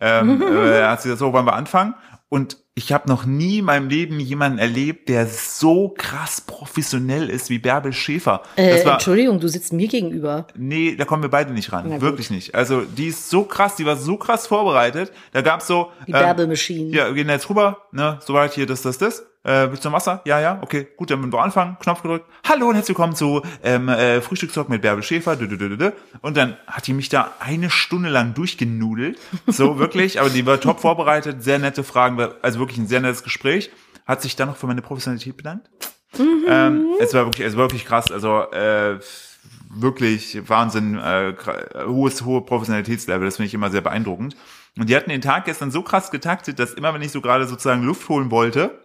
ähm, 0.00 0.40
äh, 0.42 0.84
hat 0.84 1.02
sie 1.02 1.10
das 1.10 1.18
so, 1.18 1.30
wollen 1.34 1.44
wir 1.44 1.52
anfangen? 1.52 1.94
Und 2.30 2.56
ich 2.74 2.90
habe 2.90 3.06
noch 3.06 3.26
nie 3.26 3.58
in 3.58 3.66
meinem 3.66 3.90
Leben 3.90 4.18
jemanden 4.18 4.58
erlebt, 4.58 5.10
der 5.10 5.26
so 5.26 5.90
krass 5.90 6.40
professionell 6.40 7.28
ist 7.28 7.50
wie 7.50 7.58
Bärbel 7.58 7.92
Schäfer. 7.92 8.42
Äh, 8.56 8.82
war, 8.86 8.94
Entschuldigung, 8.94 9.40
du 9.40 9.48
sitzt 9.48 9.74
mir 9.74 9.88
gegenüber. 9.88 10.46
Nee, 10.56 10.96
da 10.96 11.04
kommen 11.04 11.22
wir 11.22 11.28
beide 11.28 11.52
nicht 11.52 11.70
ran. 11.70 12.00
Wirklich 12.00 12.30
nicht. 12.30 12.54
Also 12.54 12.80
die 12.80 13.08
ist 13.08 13.28
so 13.28 13.44
krass, 13.44 13.76
die 13.76 13.84
war 13.84 13.96
so 13.96 14.16
krass 14.16 14.46
vorbereitet. 14.46 15.12
Da 15.32 15.42
gab's 15.42 15.66
so. 15.66 15.92
Die 16.06 16.12
Bärbel 16.12 16.46
Machine. 16.46 16.96
Ja, 16.96 17.08
wir 17.08 17.14
gehen 17.14 17.28
jetzt 17.28 17.50
rüber, 17.50 17.82
ne, 17.92 18.18
soweit 18.24 18.54
hier, 18.54 18.66
das, 18.66 18.80
das, 18.80 18.96
das. 18.96 19.26
Äh, 19.44 19.70
willst 19.70 19.84
du 19.84 19.88
noch 19.88 19.96
Wasser? 19.96 20.22
Ja, 20.24 20.40
ja, 20.40 20.60
okay, 20.62 20.86
gut, 20.96 21.10
dann 21.10 21.18
müssen 21.20 21.32
wir 21.32 21.42
anfangen. 21.42 21.76
Knopf 21.80 22.02
gedrückt. 22.02 22.26
Hallo 22.48 22.68
und 22.68 22.76
herzlich 22.76 22.96
willkommen 22.96 23.16
zu 23.16 23.42
ähm, 23.64 23.88
äh, 23.88 24.20
Frühstückstalk 24.20 24.68
mit 24.68 24.82
Bärbel 24.82 25.02
Schäfer. 25.02 25.36
Und 26.20 26.36
dann 26.36 26.56
hat 26.68 26.86
die 26.86 26.92
mich 26.92 27.08
da 27.08 27.32
eine 27.40 27.68
Stunde 27.68 28.08
lang 28.08 28.34
durchgenudelt. 28.34 29.18
So, 29.48 29.78
wirklich. 29.80 30.20
Aber 30.20 30.30
die 30.30 30.46
war 30.46 30.60
top 30.60 30.78
vorbereitet, 30.78 31.42
sehr 31.42 31.58
nette 31.58 31.82
Fragen, 31.82 32.20
also 32.40 32.60
wirklich 32.60 32.78
ein 32.78 32.86
sehr 32.86 33.00
nettes 33.00 33.24
Gespräch. 33.24 33.72
Hat 34.06 34.22
sich 34.22 34.36
dann 34.36 34.48
noch 34.48 34.56
für 34.56 34.68
meine 34.68 34.82
Professionalität 34.82 35.36
bedankt. 35.36 35.68
Mhm. 36.16 36.44
Ähm, 36.46 36.86
es 37.00 37.12
war 37.12 37.24
wirklich, 37.24 37.44
es 37.44 37.56
war 37.56 37.64
wirklich 37.64 37.84
krass. 37.84 38.12
Also 38.12 38.48
äh, 38.52 39.00
wirklich 39.70 40.48
Wahnsinn, 40.48 40.96
äh, 40.96 41.34
hohes, 41.86 42.24
hohe 42.24 42.42
Professionalitätslevel. 42.42 43.24
Das 43.24 43.36
finde 43.36 43.48
ich 43.48 43.54
immer 43.54 43.70
sehr 43.70 43.80
beeindruckend. 43.80 44.36
Und 44.78 44.88
die 44.88 44.94
hatten 44.94 45.10
den 45.10 45.20
Tag 45.20 45.46
gestern 45.46 45.72
so 45.72 45.82
krass 45.82 46.12
getaktet, 46.12 46.60
dass 46.60 46.74
immer, 46.74 46.94
wenn 46.94 47.02
ich 47.02 47.10
so 47.10 47.20
gerade 47.20 47.46
sozusagen 47.46 47.82
Luft 47.82 48.08
holen 48.08 48.30
wollte, 48.30 48.81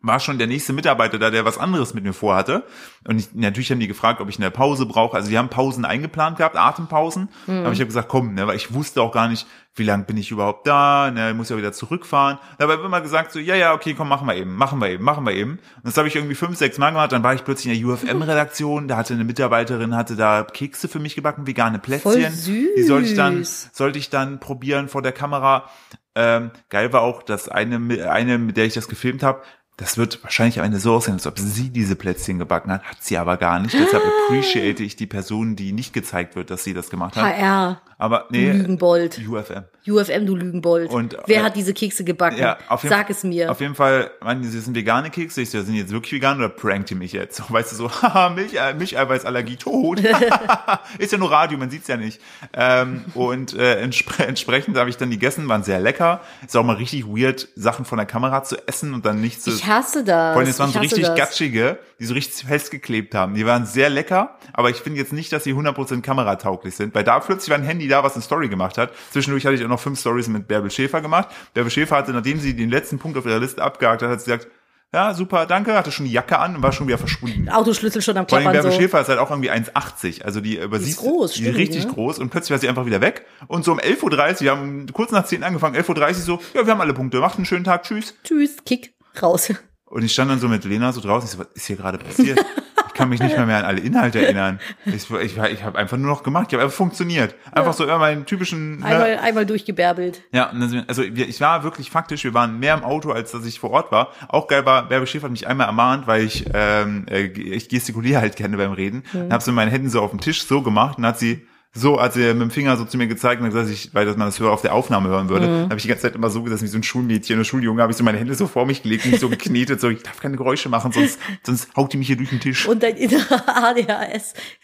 war 0.00 0.20
schon 0.20 0.38
der 0.38 0.46
nächste 0.46 0.72
Mitarbeiter 0.72 1.18
da, 1.18 1.30
der 1.30 1.44
was 1.44 1.58
anderes 1.58 1.92
mit 1.92 2.04
mir 2.04 2.12
vorhatte. 2.12 2.62
Und 3.06 3.18
ich, 3.18 3.34
natürlich 3.34 3.70
haben 3.72 3.80
die 3.80 3.88
gefragt, 3.88 4.20
ob 4.20 4.28
ich 4.28 4.38
eine 4.38 4.50
Pause 4.50 4.86
brauche. 4.86 5.16
Also 5.16 5.28
die 5.28 5.36
haben 5.36 5.48
Pausen 5.48 5.84
eingeplant 5.84 6.36
gehabt, 6.36 6.56
Atempausen. 6.56 7.30
Mhm. 7.46 7.64
Aber 7.64 7.72
ich 7.72 7.80
habe 7.80 7.88
gesagt, 7.88 8.08
komm, 8.08 8.34
ne, 8.34 8.46
weil 8.46 8.54
ich 8.54 8.72
wusste 8.72 9.02
auch 9.02 9.10
gar 9.10 9.26
nicht, 9.26 9.46
wie 9.74 9.82
lange 9.82 10.04
bin 10.04 10.16
ich 10.16 10.30
überhaupt 10.30 10.68
da, 10.68 11.10
ne, 11.10 11.30
ich 11.30 11.36
muss 11.36 11.48
ja 11.48 11.56
wieder 11.56 11.72
zurückfahren. 11.72 12.38
Dabei 12.58 12.74
habe 12.74 12.82
ich 12.82 12.86
immer 12.86 13.00
gesagt, 13.00 13.32
so, 13.32 13.40
ja, 13.40 13.56
ja, 13.56 13.74
okay, 13.74 13.94
komm, 13.94 14.08
machen 14.08 14.28
wir 14.28 14.36
eben, 14.36 14.54
machen 14.54 14.78
wir 14.78 14.88
eben, 14.88 15.02
machen 15.02 15.26
wir 15.26 15.32
eben. 15.32 15.52
Und 15.52 15.84
das 15.84 15.96
habe 15.96 16.06
ich 16.06 16.14
irgendwie 16.14 16.36
fünf, 16.36 16.56
sechs 16.56 16.78
Mal 16.78 16.90
gemacht. 16.90 17.10
Dann 17.10 17.24
war 17.24 17.34
ich 17.34 17.44
plötzlich 17.44 17.76
in 17.76 17.80
der 17.80 17.92
UFM-Redaktion, 17.92 18.86
da 18.86 18.96
hatte 18.96 19.14
eine 19.14 19.24
Mitarbeiterin, 19.24 19.96
hatte 19.96 20.14
da 20.14 20.44
Kekse 20.44 20.86
für 20.86 21.00
mich 21.00 21.16
gebacken, 21.16 21.48
vegane 21.48 21.80
Plätzchen. 21.80 22.12
Voll 22.12 22.30
süß. 22.30 22.68
Die 22.76 22.82
sollte 22.84 23.08
ich 23.08 23.14
dann, 23.16 23.42
sollte 23.42 23.98
ich 23.98 24.10
dann 24.10 24.38
probieren 24.38 24.88
vor 24.88 25.02
der 25.02 25.12
Kamera. 25.12 25.68
Ähm, 26.14 26.50
geil 26.68 26.92
war 26.92 27.02
auch, 27.02 27.22
dass 27.22 27.48
eine, 27.48 28.10
eine, 28.10 28.38
mit 28.38 28.56
der 28.56 28.64
ich 28.64 28.74
das 28.74 28.88
gefilmt 28.88 29.22
habe, 29.22 29.42
das 29.78 29.96
wird 29.96 30.22
wahrscheinlich 30.24 30.58
am 30.58 30.66
Ende 30.66 30.80
so 30.80 30.94
aussehen, 30.94 31.14
als 31.14 31.26
ob 31.26 31.38
sie 31.38 31.70
diese 31.70 31.94
Plätzchen 31.94 32.38
gebacken 32.38 32.72
hat, 32.72 32.82
hat 32.82 32.96
sie 33.00 33.16
aber 33.16 33.36
gar 33.36 33.60
nicht. 33.60 33.74
Deshalb 33.74 34.02
appreciate 34.26 34.82
ich 34.82 34.96
die 34.96 35.06
Person, 35.06 35.54
die 35.54 35.72
nicht 35.72 35.92
gezeigt 35.92 36.34
wird, 36.34 36.50
dass 36.50 36.64
sie 36.64 36.74
das 36.74 36.90
gemacht 36.90 37.16
hat. 37.16 37.24
HR. 37.24 37.80
Aber 38.00 38.26
nee, 38.30 38.50
Lügenbold. 38.52 39.20
UFM. 39.28 39.64
UFM, 39.86 40.26
du 40.26 40.36
Lügenbold. 40.36 40.90
Und, 40.90 41.16
Wer 41.26 41.40
äh, 41.40 41.44
hat 41.44 41.56
diese 41.56 41.74
Kekse 41.74 42.04
gebacken? 42.04 42.38
Ja, 42.38 42.58
auf 42.68 42.82
jeden, 42.82 42.94
Sag 42.94 43.10
es 43.10 43.24
mir. 43.24 43.50
Auf 43.50 43.60
jeden 43.60 43.74
Fall, 43.74 44.10
meinen 44.20 44.44
sie 44.44 44.60
sind 44.60 44.76
vegane 44.76 45.10
Kekse. 45.10 45.42
Ich 45.42 45.50
so, 45.50 45.60
sind 45.60 45.72
die 45.72 45.80
jetzt 45.80 45.92
wirklich 45.92 46.12
vegan 46.12 46.38
oder 46.38 46.48
prankt 46.48 46.90
ihr 46.90 46.96
mich 46.96 47.12
jetzt? 47.12 47.38
So, 47.38 47.44
weißt 47.48 47.70
du 47.70 47.76
so, 47.76 47.90
haha, 47.90 48.30
Milch, 48.30 48.54
äh, 48.54 48.74
Milcheiweißallergie 48.74 49.56
tot. 49.56 50.00
ist 50.98 51.12
ja 51.12 51.18
nur 51.18 51.30
Radio, 51.30 51.56
man 51.56 51.70
sieht's 51.70 51.86
ja 51.86 51.96
nicht. 51.96 52.20
Ähm, 52.52 53.04
und 53.14 53.54
äh, 53.54 53.80
entspre 53.80 54.26
entsprechend 54.26 54.76
habe 54.76 54.90
ich 54.90 54.96
dann 54.96 55.10
die 55.10 55.18
gegessen, 55.18 55.48
waren 55.48 55.64
sehr 55.64 55.80
lecker. 55.80 56.20
Ist 56.44 56.56
auch 56.56 56.64
mal 56.64 56.76
richtig 56.76 57.06
weird, 57.06 57.48
Sachen 57.56 57.84
von 57.84 57.98
der 57.98 58.06
Kamera 58.06 58.44
zu 58.44 58.56
essen 58.66 58.94
und 58.94 59.04
dann 59.04 59.20
nicht 59.20 59.42
zu. 59.42 59.50
Ich 59.50 59.66
hasse 59.66 60.04
das. 60.04 60.32
Vor 60.32 60.40
allem, 60.40 60.50
es 60.50 60.58
waren 60.58 60.70
so 60.70 60.78
richtig 60.78 61.06
das. 61.06 61.16
gatschige, 61.16 61.78
die 61.98 62.04
so 62.04 62.14
richtig 62.14 62.46
festgeklebt 62.46 63.14
haben. 63.14 63.34
Die 63.34 63.44
waren 63.44 63.66
sehr 63.66 63.90
lecker, 63.90 64.38
aber 64.52 64.70
ich 64.70 64.76
finde 64.76 65.00
jetzt 65.00 65.12
nicht, 65.12 65.32
dass 65.32 65.44
sie 65.44 65.52
100% 65.52 66.02
kameratauglich 66.02 66.76
sind. 66.76 66.94
Weil 66.94 67.04
da 67.04 67.18
plötzlich 67.20 67.50
war 67.50 67.58
ein 67.58 67.64
Handy 67.64 67.87
da, 67.88 68.02
was 68.04 68.14
eine 68.14 68.22
Story 68.22 68.48
gemacht 68.48 68.78
hat. 68.78 68.92
Zwischendurch 69.10 69.44
hatte 69.46 69.56
ich 69.56 69.64
auch 69.64 69.68
noch 69.68 69.80
fünf 69.80 69.98
Stories 69.98 70.28
mit 70.28 70.48
Bärbel 70.48 70.70
Schäfer 70.70 71.00
gemacht. 71.00 71.28
Bärbel 71.54 71.70
Schäfer 71.70 71.96
hatte, 71.96 72.12
nachdem 72.12 72.40
sie 72.40 72.54
den 72.54 72.70
letzten 72.70 72.98
Punkt 72.98 73.18
auf 73.18 73.26
ihrer 73.26 73.38
Liste 73.38 73.62
abgehakt 73.62 74.02
hat, 74.02 74.10
hat 74.10 74.20
sie 74.20 74.30
gesagt, 74.30 74.48
ja, 74.92 75.12
super, 75.12 75.44
danke, 75.44 75.74
hatte 75.74 75.92
schon 75.92 76.06
die 76.06 76.12
Jacke 76.12 76.38
an 76.38 76.56
und 76.56 76.62
war 76.62 76.72
schon 76.72 76.86
wieder 76.86 76.96
verschwunden. 76.96 77.50
Autoschlüssel 77.50 78.00
schon 78.00 78.16
am 78.16 78.26
Vor 78.26 78.38
allem 78.38 78.44
Klappern 78.44 78.62
Bärbel 78.62 78.72
so. 78.72 78.80
Schäfer 78.80 79.00
ist 79.02 79.08
halt 79.08 79.18
auch 79.18 79.30
irgendwie 79.30 79.50
1,80. 79.50 80.22
Also 80.22 80.40
die 80.40 80.58
übersieht, 80.58 80.90
ist 80.90 81.00
groß, 81.00 81.32
die 81.32 81.42
stimmt, 81.42 81.58
richtig 81.58 81.84
ne? 81.84 81.92
groß 81.92 82.18
und 82.18 82.30
plötzlich 82.30 82.52
war 82.52 82.58
sie 82.58 82.68
einfach 82.70 82.86
wieder 82.86 83.02
weg. 83.02 83.26
Und 83.48 83.64
so 83.66 83.72
um 83.72 83.80
11.30 83.80 84.02
Uhr, 84.02 84.40
wir 84.40 84.50
haben 84.52 84.86
kurz 84.94 85.12
nach 85.12 85.26
10 85.26 85.44
angefangen, 85.44 85.76
11.30 85.76 86.08
Uhr 86.08 86.14
so, 86.14 86.40
ja, 86.54 86.64
wir 86.64 86.72
haben 86.72 86.80
alle 86.80 86.94
Punkte, 86.94 87.20
macht 87.20 87.36
einen 87.36 87.44
schönen 87.44 87.64
Tag, 87.64 87.82
tschüss. 87.82 88.14
Tschüss, 88.24 88.56
Kick, 88.64 88.94
raus. 89.22 89.52
Und 89.84 90.04
ich 90.04 90.12
stand 90.12 90.30
dann 90.30 90.38
so 90.38 90.48
mit 90.48 90.64
Lena 90.64 90.92
so 90.92 91.02
draußen, 91.02 91.26
ich 91.26 91.32
so, 91.32 91.38
was 91.38 91.48
ist 91.54 91.66
hier 91.66 91.76
gerade 91.76 91.98
passiert? 91.98 92.42
Ich 92.98 93.00
kann 93.00 93.10
mich 93.10 93.20
nicht 93.20 93.36
mehr, 93.36 93.46
mehr 93.46 93.58
an 93.58 93.64
alle 93.64 93.80
Inhalte 93.80 94.20
erinnern. 94.20 94.58
Ich, 94.84 95.08
ich, 95.08 95.38
ich 95.38 95.62
habe 95.62 95.78
einfach 95.78 95.96
nur 95.96 96.10
noch 96.10 96.24
gemacht, 96.24 96.46
ich 96.48 96.54
habe 96.54 96.64
einfach 96.64 96.76
funktioniert. 96.76 97.36
Einfach 97.52 97.72
so 97.72 97.84
immer 97.84 97.98
meinen 97.98 98.26
typischen... 98.26 98.78
Ne? 98.78 98.86
Einmal, 98.86 99.18
einmal 99.18 99.46
durchgebärbelt. 99.46 100.20
Ja, 100.32 100.50
also 100.88 101.02
ich 101.04 101.40
war 101.40 101.62
wirklich 101.62 101.92
faktisch, 101.92 102.24
wir 102.24 102.34
waren 102.34 102.58
mehr 102.58 102.74
im 102.74 102.82
Auto, 102.82 103.12
als 103.12 103.30
dass 103.30 103.46
ich 103.46 103.60
vor 103.60 103.70
Ort 103.70 103.92
war. 103.92 104.12
Auch 104.26 104.48
geil 104.48 104.66
war, 104.66 104.88
Bärbe 104.88 105.06
Schäfer 105.06 105.26
hat 105.26 105.30
mich 105.30 105.46
einmal 105.46 105.68
ermahnt, 105.68 106.08
weil 106.08 106.24
ich, 106.24 106.46
ähm, 106.52 107.06
äh, 107.08 107.26
ich 107.26 107.68
gestikuliere 107.68 108.20
halt 108.20 108.34
gerne 108.34 108.56
beim 108.56 108.72
Reden. 108.72 109.04
Mhm. 109.12 109.18
Dann 109.18 109.32
habe 109.34 109.44
so 109.44 109.52
mit 109.52 109.56
meinen 109.56 109.70
Händen 109.70 109.90
so 109.90 110.02
auf 110.02 110.10
dem 110.10 110.20
Tisch 110.20 110.42
so 110.42 110.62
gemacht 110.62 110.98
und 110.98 111.06
hat 111.06 111.20
sie 111.20 111.46
so, 111.78 111.96
als 111.98 112.16
er 112.16 112.34
mit 112.34 112.42
dem 112.42 112.50
Finger 112.50 112.76
so 112.76 112.84
zu 112.84 112.96
mir 112.98 113.06
gezeigt 113.06 113.42
hat, 113.42 113.54
dass 113.54 113.68
ich, 113.70 113.94
weil 113.94 114.04
das 114.06 114.16
man 114.16 114.28
das 114.28 114.38
höher 114.40 114.50
auf 114.50 114.62
der 114.62 114.74
Aufnahme 114.74 115.08
hören 115.08 115.28
würde, 115.28 115.46
Mhm. 115.46 115.62
habe 115.64 115.76
ich 115.76 115.82
die 115.82 115.88
ganze 115.88 116.02
Zeit 116.02 116.14
immer 116.14 116.30
so 116.30 116.42
gesessen 116.42 116.64
wie 116.64 116.68
so 116.68 116.78
ein 116.78 116.82
Schulmädchen 116.82 117.36
oder 117.36 117.44
Schuljunge, 117.44 117.80
habe 117.82 117.92
ich 117.92 117.96
so 117.98 118.04
meine 118.04 118.18
Hände 118.18 118.34
so 118.34 118.46
vor 118.46 118.66
mich 118.66 118.82
gelegt 118.82 119.04
und 119.04 119.12
mich 119.12 119.20
so 119.20 119.28
geknetet, 119.28 119.80
so 119.80 119.88
ich 119.88 120.02
darf 120.02 120.20
keine 120.20 120.36
Geräusche 120.36 120.68
machen, 120.68 120.92
sonst, 120.92 121.18
sonst 121.44 121.74
haut 121.76 121.92
die 121.92 121.96
mich 121.96 122.06
hier 122.08 122.16
durch 122.16 122.30
den 122.30 122.40
Tisch. 122.40 122.66
Und 122.66 122.82
dein 122.82 122.96
innerer 122.96 123.44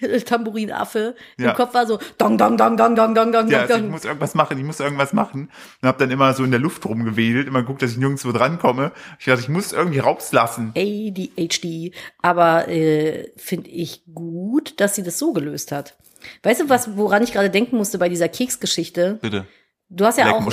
ADHS-Tamburinaffe 0.02 1.14
Ja. 1.38 1.50
im 1.50 1.56
Kopf 1.56 1.74
war 1.74 1.86
so 1.86 1.98
dong, 2.18 2.38
dong, 2.38 2.56
dong, 2.56 2.76
dong, 2.76 2.94
dong, 2.96 3.14
dong, 3.14 3.32
dong, 3.32 3.48
ja, 3.48 3.66
dong, 3.66 3.70
also 3.70 3.74
ich 3.74 3.80
dong. 3.82 3.90
muss 3.90 4.04
irgendwas 4.04 4.34
machen, 4.34 4.58
ich 4.58 4.64
muss 4.64 4.80
irgendwas 4.80 5.12
machen. 5.12 5.50
Und 5.82 5.88
habe 5.88 5.98
dann 5.98 6.10
immer 6.10 6.32
so 6.34 6.44
in 6.44 6.50
der 6.50 6.60
Luft 6.60 6.84
rumgewedelt, 6.86 7.46
immer 7.48 7.60
geguckt, 7.60 7.82
dass 7.82 7.92
ich 7.92 7.98
nirgendwo 7.98 8.32
drankomme. 8.32 8.92
Ich 9.18 9.26
dachte, 9.26 9.40
ich 9.40 9.48
muss 9.48 9.72
irgendwie 9.72 9.98
rauslassen. 10.00 10.72
ADHD. 10.76 11.92
Aber 12.22 12.68
äh, 12.68 13.30
finde 13.36 13.70
ich 13.70 14.02
gut, 14.14 14.80
dass 14.80 14.94
sie 14.94 15.02
das 15.02 15.18
so 15.18 15.32
gelöst 15.32 15.72
hat. 15.72 15.96
Weißt 16.42 16.60
du, 16.60 16.68
was, 16.68 16.96
woran 16.96 17.22
ich 17.22 17.32
gerade 17.32 17.50
denken 17.50 17.76
musste 17.76 17.98
bei 17.98 18.08
dieser 18.08 18.28
Keksgeschichte? 18.28 19.18
Bitte. 19.20 19.46
Du 19.88 20.04
hast 20.04 20.18
ja 20.18 20.32
auch, 20.32 20.50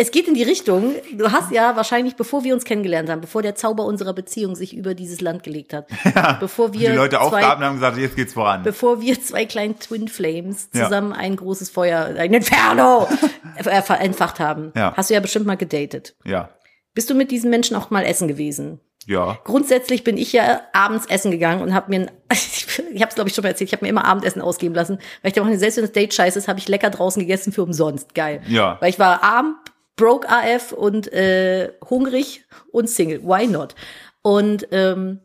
es 0.00 0.12
geht 0.12 0.28
in 0.28 0.34
die 0.34 0.44
Richtung, 0.44 0.94
du 1.12 1.32
hast 1.32 1.50
ja 1.50 1.74
wahrscheinlich, 1.74 2.14
bevor 2.14 2.44
wir 2.44 2.54
uns 2.54 2.64
kennengelernt 2.64 3.08
haben, 3.08 3.20
bevor 3.20 3.42
der 3.42 3.56
Zauber 3.56 3.84
unserer 3.84 4.12
Beziehung 4.12 4.54
sich 4.54 4.76
über 4.76 4.94
dieses 4.94 5.20
Land 5.20 5.42
gelegt 5.42 5.72
hat, 5.72 5.88
bevor 6.40 6.70
Die 6.70 6.80
wir 6.80 6.94
Leute 6.94 7.16
zwei, 7.16 7.22
aufgaben 7.22 7.64
haben 7.64 7.74
gesagt, 7.74 7.96
jetzt 7.98 8.14
geht's 8.14 8.34
voran. 8.34 8.62
bevor 8.62 9.00
wir 9.00 9.20
zwei 9.20 9.44
kleinen 9.44 9.78
Twin 9.80 10.06
Flames 10.06 10.68
Ja. 10.72 10.84
zusammen 10.84 11.12
ein 11.12 11.34
großes 11.34 11.70
Feuer, 11.70 12.14
ein 12.16 12.32
Inferno 12.32 13.08
äh, 13.56 13.94
entfacht 13.98 14.38
haben, 14.38 14.72
Ja. 14.76 14.94
hast 14.96 15.10
du 15.10 15.14
ja 15.14 15.20
bestimmt 15.20 15.46
mal 15.46 15.56
gedatet. 15.56 16.14
Ja. 16.24 16.50
Bist 16.94 17.10
du 17.10 17.14
mit 17.14 17.30
diesen 17.32 17.50
Menschen 17.50 17.76
auch 17.76 17.90
mal 17.90 18.04
essen 18.04 18.28
gewesen? 18.28 18.80
Ja. 19.08 19.38
Grundsätzlich 19.44 20.04
bin 20.04 20.18
ich 20.18 20.34
ja 20.34 20.60
abends 20.74 21.06
essen 21.06 21.30
gegangen 21.30 21.62
und 21.62 21.72
habe 21.72 21.88
mir, 21.88 22.00
ein, 22.00 22.10
ich 22.30 23.00
habe 23.00 23.08
es 23.08 23.14
glaube 23.14 23.30
ich 23.30 23.34
schon 23.34 23.42
mal 23.42 23.48
erzählt, 23.48 23.70
ich 23.70 23.72
habe 23.72 23.84
mir 23.84 23.88
immer 23.88 24.04
Abendessen 24.04 24.42
ausgeben 24.42 24.74
lassen, 24.74 24.98
weil 25.22 25.30
ich 25.30 25.32
dachte, 25.32 25.58
selbst 25.58 25.78
wenn 25.78 25.84
das 25.84 25.92
Date 25.92 26.12
scheiße 26.12 26.38
ist, 26.38 26.46
habe 26.46 26.58
ich 26.58 26.68
lecker 26.68 26.90
draußen 26.90 27.18
gegessen 27.20 27.50
für 27.50 27.62
umsonst. 27.62 28.14
Geil. 28.14 28.42
Ja. 28.48 28.76
Weil 28.80 28.90
ich 28.90 28.98
war 28.98 29.22
arm, 29.22 29.56
broke 29.96 30.28
AF 30.28 30.72
und 30.72 31.10
äh, 31.10 31.72
hungrig 31.88 32.44
und 32.70 32.90
Single. 32.90 33.22
Why 33.22 33.46
not? 33.46 33.74
Und 34.20 34.68
ähm, 34.72 35.20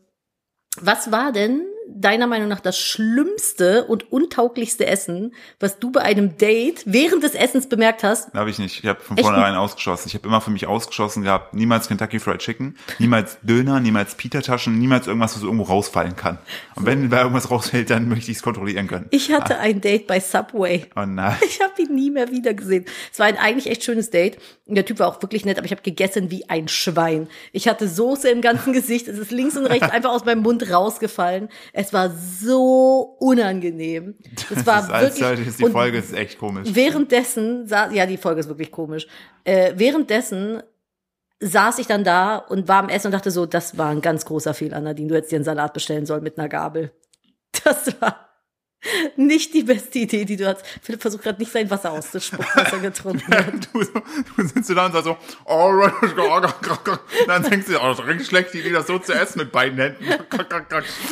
was 0.80 1.12
war 1.12 1.30
denn 1.30 1.66
deiner 1.86 2.26
Meinung 2.26 2.48
nach 2.48 2.60
das 2.60 2.78
schlimmste 2.78 3.84
und 3.84 4.10
untauglichste 4.12 4.86
Essen, 4.86 5.34
was 5.60 5.78
du 5.78 5.90
bei 5.90 6.00
einem 6.00 6.36
Date 6.36 6.82
während 6.86 7.22
des 7.22 7.34
Essens 7.34 7.68
bemerkt 7.68 8.02
hast? 8.02 8.32
Habe 8.32 8.50
ich 8.50 8.58
nicht. 8.58 8.82
Ich 8.82 8.86
habe 8.86 9.00
von 9.00 9.16
Echt 9.16 9.26
vornherein 9.26 9.54
ausgeschlossen. 9.54 10.08
Ich 10.08 10.14
habe 10.14 10.26
immer 10.26 10.40
für 10.40 10.50
mich 10.50 10.66
ausgeschlossen 10.66 11.22
gehabt, 11.22 11.54
niemals 11.54 11.88
Kentucky 11.88 12.18
Fried 12.18 12.38
Chicken, 12.38 12.76
niemals 12.98 13.38
Döner, 13.42 13.80
niemals 13.80 14.14
Pita-Taschen, 14.14 14.78
niemals 14.78 15.06
irgendwas, 15.06 15.36
was 15.36 15.42
irgendwo 15.42 15.64
rausfallen 15.64 16.16
kann. 16.16 16.38
Und 16.74 16.86
wenn 16.86 17.10
da 17.10 17.20
irgendwas 17.20 17.50
rausfällt, 17.50 17.90
dann 17.90 18.08
möchte 18.08 18.30
ich 18.30 18.38
es 18.38 18.42
kontrollieren 18.42 18.86
können. 18.86 19.06
Ich 19.10 19.32
hatte 19.32 19.58
ein 19.58 19.80
Date 19.80 20.06
bei 20.06 20.20
Subway. 20.20 20.86
Oh 20.96 21.04
nein. 21.06 21.36
Ich 21.46 21.60
habe 21.60 21.82
ihn 21.82 21.94
nie 21.94 22.10
mehr 22.10 22.30
wieder 22.30 22.54
gesehen. 22.54 22.84
Es 23.12 23.18
war 23.18 23.26
ein 23.26 23.38
eigentlich 23.38 23.70
echt 23.70 23.84
schönes 23.84 24.10
Date. 24.10 24.38
Und 24.66 24.76
der 24.76 24.84
Typ 24.84 24.98
war 24.98 25.08
auch 25.08 25.20
wirklich 25.20 25.44
nett, 25.44 25.58
aber 25.58 25.66
ich 25.66 25.72
habe 25.72 25.82
gegessen 25.82 26.30
wie 26.30 26.48
ein 26.48 26.68
Schwein. 26.68 27.28
Ich 27.52 27.68
hatte 27.68 27.88
Soße 27.88 28.30
im 28.30 28.40
ganzen 28.40 28.72
Gesicht. 28.74 29.08
Es 29.08 29.18
ist 29.18 29.30
links 29.30 29.56
und 29.56 29.66
rechts 29.66 29.88
einfach 29.90 30.10
aus 30.10 30.24
meinem 30.24 30.42
Mund 30.42 30.70
rausgefallen. 30.70 31.48
Es 31.76 31.92
war 31.92 32.08
so 32.10 33.16
unangenehm. 33.18 34.14
Es 34.54 34.64
war 34.64 34.86
Das 34.86 35.14
ist, 35.14 35.20
wirklich. 35.20 35.48
ist 35.48 35.58
die 35.58 35.66
Folge 35.70 35.98
ist 35.98 36.12
echt 36.14 36.38
komisch. 36.38 36.68
Währenddessen, 36.72 37.66
sa- 37.66 37.90
ja, 37.90 38.06
die 38.06 38.16
Folge 38.16 38.38
ist 38.40 38.48
wirklich 38.48 38.70
komisch. 38.70 39.08
Äh, 39.42 39.72
währenddessen 39.76 40.62
saß 41.40 41.80
ich 41.80 41.88
dann 41.88 42.04
da 42.04 42.36
und 42.36 42.68
war 42.68 42.78
am 42.78 42.88
Essen 42.88 43.08
und 43.08 43.12
dachte 43.12 43.32
so, 43.32 43.44
das 43.44 43.76
war 43.76 43.88
ein 43.90 44.00
ganz 44.00 44.24
großer 44.24 44.54
Fehler, 44.54 44.80
Nadine. 44.80 45.08
Du 45.08 45.14
hättest 45.16 45.32
dir 45.32 45.36
einen 45.36 45.44
Salat 45.44 45.74
bestellen 45.74 46.06
sollen 46.06 46.22
mit 46.22 46.38
einer 46.38 46.48
Gabel. 46.48 46.92
Das 47.64 48.00
war 48.00 48.28
nicht 49.16 49.54
die 49.54 49.62
beste 49.62 50.00
Idee, 50.00 50.24
die 50.24 50.36
du 50.36 50.46
hast. 50.46 50.64
Philipp 50.82 51.00
versucht 51.02 51.22
gerade 51.22 51.38
nicht 51.40 51.52
sein 51.52 51.70
Wasser 51.70 51.92
auszuspucken, 51.92 52.46
was 52.54 52.72
er 52.72 52.78
getrunken 52.80 53.34
hat. 53.34 53.68
Du, 53.72 53.82
du 53.82 54.48
sitzt 54.48 54.70
da 54.70 54.86
und 54.86 54.92
sagst 54.92 55.04
so, 55.04 55.16
alright, 55.46 55.92
dann 57.26 57.42
denkst 57.42 57.66
du, 57.68 57.78
oh, 57.78 57.88
das 57.88 57.98
ist 58.00 58.06
richtig 58.06 58.26
schlecht, 58.28 58.54
Idee, 58.54 58.70
das 58.72 58.86
so 58.86 58.98
zu 58.98 59.12
essen 59.12 59.38
mit 59.40 59.52
beiden 59.52 59.78
Händen. 59.78 60.04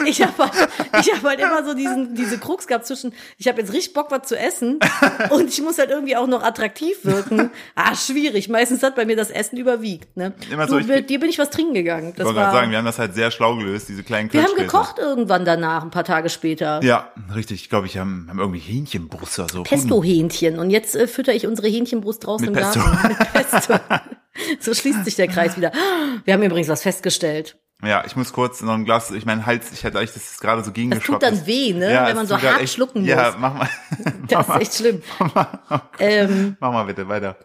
Ich 0.07 0.23
habe 0.23 0.33
halt, 0.39 0.69
ich 1.01 1.13
hab 1.13 1.23
halt 1.23 1.41
immer 1.41 1.65
so 1.65 1.75
diesen, 1.75 2.15
diese 2.15 2.39
Krux 2.39 2.67
gehabt 2.67 2.87
zwischen, 2.87 3.15
ich 3.39 3.49
habe 3.49 3.61
jetzt 3.61 3.73
richtig 3.73 3.95
Bock, 3.95 4.11
was 4.11 4.29
zu 4.29 4.39
essen 4.39 4.79
und 5.31 5.49
ich 5.49 5.61
muss 5.63 5.79
halt 5.79 5.91
irgendwie 5.91 6.17
auch 6.17 6.27
noch 6.27 6.43
attraktiv 6.43 6.97
wirken. 7.05 7.51
Ah, 7.75 7.95
schwierig. 7.95 8.49
Meistens 8.49 8.83
hat 8.83 8.95
bei 8.97 9.05
mir 9.05 9.17
das 9.17 9.31
Essen 9.31 9.57
überwiegt. 9.57 10.17
Ne? 10.17 10.33
Immer 10.51 10.67
du, 10.67 10.73
so, 10.73 10.79
ich- 10.79 10.87
mit 10.87 11.11
dir 11.11 11.21
bin 11.21 11.31
ich 11.31 11.39
was 11.39 11.51
trinken 11.51 11.75
gegangen. 11.75 12.11
Ich 12.11 12.17
Das 12.17 12.27
wollte 12.27 12.41
gerade 12.41 12.57
sagen, 12.57 12.71
wir 12.71 12.79
haben 12.79 12.85
das 12.85 12.99
halt 12.99 13.15
sehr 13.15 13.31
schlau 13.31 13.57
gelöst, 13.57 13.89
diese 13.89 14.03
kleinen 14.03 14.33
wir 14.33 14.43
haben 14.43 14.55
gekocht 14.57 14.99
irgendwann 14.99 15.45
danach, 15.45 15.83
ein 15.83 15.91
paar 15.91 16.05
Tage 16.05 16.29
später. 16.29 16.81
Ja, 16.83 17.13
richtig. 17.35 17.62
Ich 17.63 17.69
glaube, 17.69 17.87
ich 17.87 17.97
haben, 17.97 18.27
haben 18.29 18.41
irgendwie 18.41 18.59
Hähnchenbrust 18.59 19.39
oder 19.39 19.49
so. 19.49 19.63
Pesto-Hähnchen. 19.63 20.59
Und 20.59 20.71
jetzt 20.71 20.97
äh, 20.97 21.07
fütter 21.07 21.33
ich 21.33 21.47
unsere 21.47 21.69
Hähnchenbrust 21.69 22.27
draußen 22.27 22.45
Mit 22.51 22.57
im 22.57 22.61
Pesto. 22.63 22.81
Garten 22.81 23.09
mit 23.09 23.33
Pesto. 23.33 23.75
so 24.59 24.75
schließt 24.75 25.05
sich 25.05 25.15
der 25.15 25.29
Kreis 25.29 25.57
wieder. 25.57 25.71
Wir 26.25 26.35
haben 26.35 26.43
übrigens 26.43 26.67
was 26.69 26.83
festgestellt. 26.83 27.57
Ja, 27.85 28.03
ich 28.05 28.17
muss 28.17 28.33
kurz 28.33 28.63
noch 28.63 28.75
ein 28.75 28.85
Glas, 28.85 29.11
ich 29.13 29.27
mein 29.27 29.47
Hals, 29.47 29.73
ich 29.73 29.85
hatte 29.85 29.99
eigentlich, 29.99 30.13
das 30.13 30.39
gerade 30.41 30.63
so 30.63 30.67
Das 30.71 30.75
gegengeschwappt. 30.75 31.23
tut 31.23 31.31
dann 31.31 31.47
weh, 31.47 31.73
ne? 31.73 31.93
Ja, 31.93 32.07
Wenn 32.09 32.17
man 32.17 32.27
so 32.27 32.41
hart 32.41 32.61
echt- 32.61 32.75
schlucken 32.75 33.01
muss. 33.03 33.09
Ja, 33.11 33.35
mach 33.39 33.55
mal. 33.55 33.69
Das 34.29 34.49
ist 34.49 34.57
echt 34.61 34.75
schlimm. 34.75 35.03
Ähm, 35.99 36.57
Mach 36.61 36.73
mal 36.73 36.85
bitte 36.85 37.09
weiter. 37.09 37.37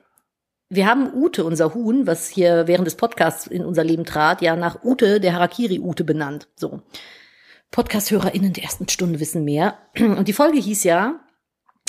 wir 0.70 0.86
haben 0.88 1.12
Ute, 1.14 1.44
unser 1.44 1.74
Huhn, 1.74 2.08
was 2.08 2.28
hier 2.28 2.68
während 2.68 2.88
des 2.88 2.96
Podcasts 2.96 3.48
in 3.48 3.64
unser 3.66 3.84
Leben 3.84 4.04
trat, 4.06 4.42
ja 4.42 4.56
nach 4.56 4.84
Ute, 4.84 5.20
der 5.20 5.34
Harakiri-Ute 5.34 6.04
benannt. 6.04 6.48
So. 6.56 6.82
Podcast-HörerInnen 7.72 8.54
der 8.54 8.64
ersten 8.64 8.88
Stunde 8.90 9.20
wissen 9.20 9.44
mehr. 9.44 9.78
Und 10.00 10.28
die 10.28 10.34
Folge 10.34 10.60
hieß 10.60 10.84
ja 10.84 11.20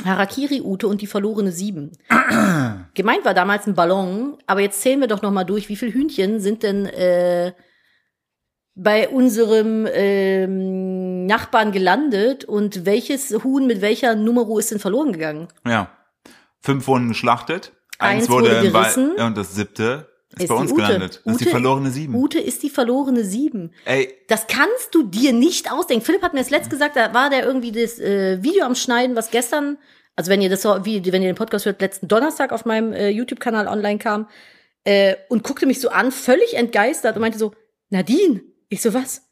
Harakiri 0.04 0.60
Ute 0.62 0.86
und 0.86 1.00
die 1.00 1.06
verlorene 1.06 1.52
Sieben. 1.52 1.92
Gemeint 2.94 3.24
war 3.24 3.34
damals 3.34 3.66
ein 3.66 3.74
Ballon, 3.74 4.38
aber 4.46 4.60
jetzt 4.60 4.80
zählen 4.80 5.00
wir 5.00 5.08
doch 5.08 5.22
noch 5.22 5.30
mal 5.30 5.44
durch, 5.44 5.68
wie 5.68 5.76
viele 5.76 5.92
Hühnchen 5.92 6.40
sind 6.40 6.62
denn 6.62 6.86
äh, 6.86 7.52
bei 8.74 9.08
unserem 9.08 9.88
ähm, 9.92 11.26
Nachbarn 11.26 11.72
gelandet 11.72 12.44
und 12.44 12.86
welches 12.86 13.30
Huhn 13.42 13.66
mit 13.66 13.80
welcher 13.80 14.14
Numero 14.14 14.58
ist 14.58 14.70
denn 14.70 14.78
verloren 14.78 15.12
gegangen? 15.12 15.48
Ja. 15.66 15.90
Fünf 16.60 16.86
wurden 16.86 17.08
geschlachtet. 17.08 17.72
Eins, 17.98 18.22
Eins 18.22 18.30
wurde, 18.30 18.50
wurde 18.50 18.70
gerissen. 18.70 19.12
und 19.16 19.36
das 19.36 19.54
siebte 19.56 20.08
ist, 20.38 20.44
Ist 20.44 20.48
bei 20.48 20.54
die 20.56 20.60
uns 20.62 20.72
Ute. 20.72 20.82
gelandet. 20.82 21.22
Das 21.24 21.32
ist 21.34 21.40
die 21.40 21.44
Ute- 21.44 21.50
verlorene 21.50 21.90
Sieben. 21.90 22.14
Ute 22.14 22.38
ist 22.40 22.62
die 22.62 22.70
verlorene 22.70 23.24
Sieben. 23.24 23.72
Ey, 23.84 24.14
Das 24.28 24.46
kannst 24.46 24.94
du 24.94 25.02
dir 25.02 25.32
nicht 25.32 25.70
ausdenken. 25.70 26.04
Philipp 26.04 26.22
hat 26.22 26.32
mir 26.34 26.40
das 26.40 26.50
letzt 26.50 26.70
gesagt, 26.70 26.96
da 26.96 27.12
war 27.14 27.30
der 27.30 27.44
irgendwie 27.44 27.72
das 27.72 27.98
äh, 27.98 28.42
Video 28.42 28.64
am 28.64 28.74
Schneiden, 28.74 29.14
was 29.16 29.30
gestern, 29.30 29.78
also 30.16 30.30
wenn 30.30 30.40
ihr 30.42 30.48
das 30.50 30.62
so, 30.62 30.84
wie, 30.84 31.04
wenn 31.12 31.22
ihr 31.22 31.30
den 31.32 31.36
Podcast 31.36 31.66
hört, 31.66 31.80
letzten 31.80 32.08
Donnerstag 32.08 32.52
auf 32.52 32.64
meinem 32.64 32.92
äh, 32.92 33.08
YouTube-Kanal 33.10 33.68
online 33.68 33.98
kam, 33.98 34.28
äh, 34.84 35.16
und 35.28 35.42
guckte 35.44 35.66
mich 35.66 35.80
so 35.80 35.90
an, 35.90 36.10
völlig 36.12 36.54
entgeistert 36.54 37.16
und 37.16 37.20
meinte 37.22 37.38
so, 37.38 37.52
Nadine, 37.90 38.40
ich 38.68 38.80
so, 38.82 38.94
was? 38.94 39.22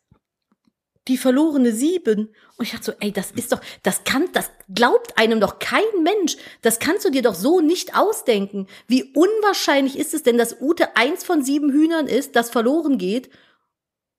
Die 1.09 1.17
verlorene 1.17 1.73
Sieben. 1.73 2.35
Und 2.57 2.65
ich 2.65 2.73
dachte 2.73 2.85
so, 2.85 2.93
ey, 3.01 3.13
das 3.13 3.31
ist 3.33 3.53
doch, 3.53 3.61
das 3.83 4.05
kann, 4.05 4.29
das 4.33 4.51
glaubt 4.75 5.19
einem 5.19 5.41
doch 5.41 5.59
kein 5.59 5.85
Mensch. 6.03 6.37
Das 6.63 6.79
kannst 6.79 7.05
du 7.05 7.11
dir 7.11 7.23
doch 7.23 7.35
so 7.35 7.61
nicht 7.61 7.97
ausdenken. 7.97 8.67
Wie 8.87 9.05
unwahrscheinlich 9.15 9.99
ist 9.99 10.15
es 10.15 10.23
denn, 10.23 10.39
dass 10.39 10.61
Ute 10.61 10.97
eins 10.97 11.25
von 11.25 11.43
sieben 11.43 11.71
Hühnern 11.71 12.07
ist, 12.07 12.35
das 12.35 12.51
verloren 12.51 12.99
geht 12.99 13.31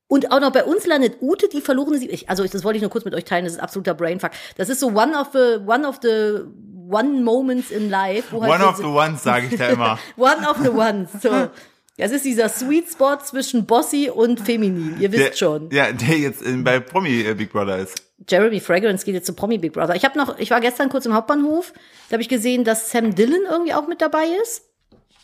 und 0.07 0.31
auch 0.31 0.39
noch 0.39 0.51
bei 0.51 0.63
uns 0.63 0.85
landet 0.85 1.21
Ute, 1.21 1.49
die 1.49 1.61
verlorene 1.61 1.97
Sieben. 1.97 2.13
Ich, 2.13 2.29
also 2.29 2.45
das 2.45 2.63
wollte 2.63 2.77
ich 2.77 2.81
nur 2.81 2.91
kurz 2.91 3.05
mit 3.05 3.13
euch 3.13 3.25
teilen. 3.25 3.43
Das 3.43 3.53
ist 3.53 3.59
absoluter 3.59 3.93
Brainfuck. 3.93 4.31
Das 4.55 4.69
ist 4.69 4.79
so 4.79 4.87
one 4.87 5.17
of 5.17 5.29
the 5.33 5.59
one 5.65 5.85
of 5.85 5.99
the 6.01 6.43
one 6.89 7.21
moments 7.21 7.71
in 7.71 7.89
life. 7.89 8.31
Halt 8.31 8.61
one 8.61 8.65
of 8.65 8.77
the 8.77 8.85
ones, 8.85 9.23
sage 9.23 9.47
ich 9.51 9.57
da 9.57 9.67
immer. 9.67 9.99
one 10.17 10.49
of 10.49 10.57
the 10.63 10.69
ones. 10.69 11.09
So. 11.21 11.49
Das 11.97 12.11
ist 12.11 12.25
dieser 12.25 12.47
Sweet 12.49 12.89
Spot 12.91 13.17
zwischen 13.23 13.65
Bossy 13.65 14.09
und 14.13 14.39
Feminin. 14.39 14.97
Ihr 14.99 15.11
wisst 15.11 15.29
Der, 15.29 15.33
schon. 15.35 15.69
Ja, 15.71 15.91
der 15.91 16.17
jetzt 16.17 16.41
in, 16.43 16.63
bei 16.63 16.79
Promi 16.79 17.21
äh, 17.21 17.33
Big 17.33 17.51
Brother 17.51 17.77
ist. 17.79 17.95
Jeremy 18.29 18.59
Fragrance 18.59 19.03
geht 19.05 19.15
jetzt 19.15 19.25
zu 19.25 19.33
Promi 19.33 19.57
Big 19.57 19.73
Brother. 19.73 19.95
Ich 19.95 20.05
habe 20.05 20.17
noch, 20.17 20.37
ich 20.37 20.51
war 20.51 20.61
gestern 20.61 20.89
kurz 20.89 21.05
im 21.07 21.13
Hauptbahnhof. 21.13 21.73
Da 22.09 22.13
habe 22.13 22.21
ich 22.21 22.29
gesehen, 22.29 22.63
dass 22.63 22.91
Sam 22.91 23.15
Dillon 23.15 23.41
irgendwie 23.49 23.73
auch 23.73 23.87
mit 23.87 24.01
dabei 24.01 24.25
ist. 24.43 24.63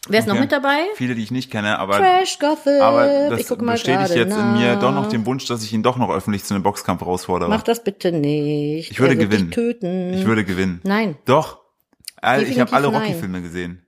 Wer 0.09 0.19
ist 0.19 0.25
noch 0.27 0.33
Okay. 0.33 0.41
mit 0.41 0.51
dabei? 0.51 0.79
Viele, 0.95 1.15
die 1.15 1.23
ich 1.23 1.31
nicht 1.31 1.49
kenne, 1.49 1.79
aber, 1.79 1.97
Trash 1.97 2.37
Gossip. 2.39 2.81
aber 2.81 3.29
das 3.29 3.39
ich 3.39 3.47
guck 3.47 3.61
mal 3.61 3.73
bestätigt 3.73 4.15
jetzt 4.15 4.35
in 4.35 4.53
mir 4.53 4.73
nach. 4.73 4.79
doch 4.81 4.91
noch 4.93 5.07
den 5.07 5.25
Wunsch, 5.25 5.45
dass 5.45 5.63
ich 5.63 5.71
ihn 5.71 5.81
doch 5.81 5.95
noch 5.95 6.09
öffentlich 6.13 6.43
zu 6.43 6.53
einem 6.53 6.61
Boxkampf 6.63 6.99
herausfordere. 7.01 7.49
Mach 7.49 7.63
das 7.63 7.83
bitte 7.85 8.11
nicht. 8.11 8.91
Ich 8.91 8.99
würde 8.99 9.15
gewinnen. 9.15 9.51
töten. 9.51 10.13
Ich 10.13 10.25
würde 10.25 10.43
gewinnen. 10.43 10.81
Nein. 10.83 11.15
Doch. 11.25 11.59
All- 12.19 12.43
Ich 12.43 12.59
habe 12.59 12.73
alle. 12.73 12.87
Rocky-Filme 12.87 13.41
gesehen. 13.41 13.82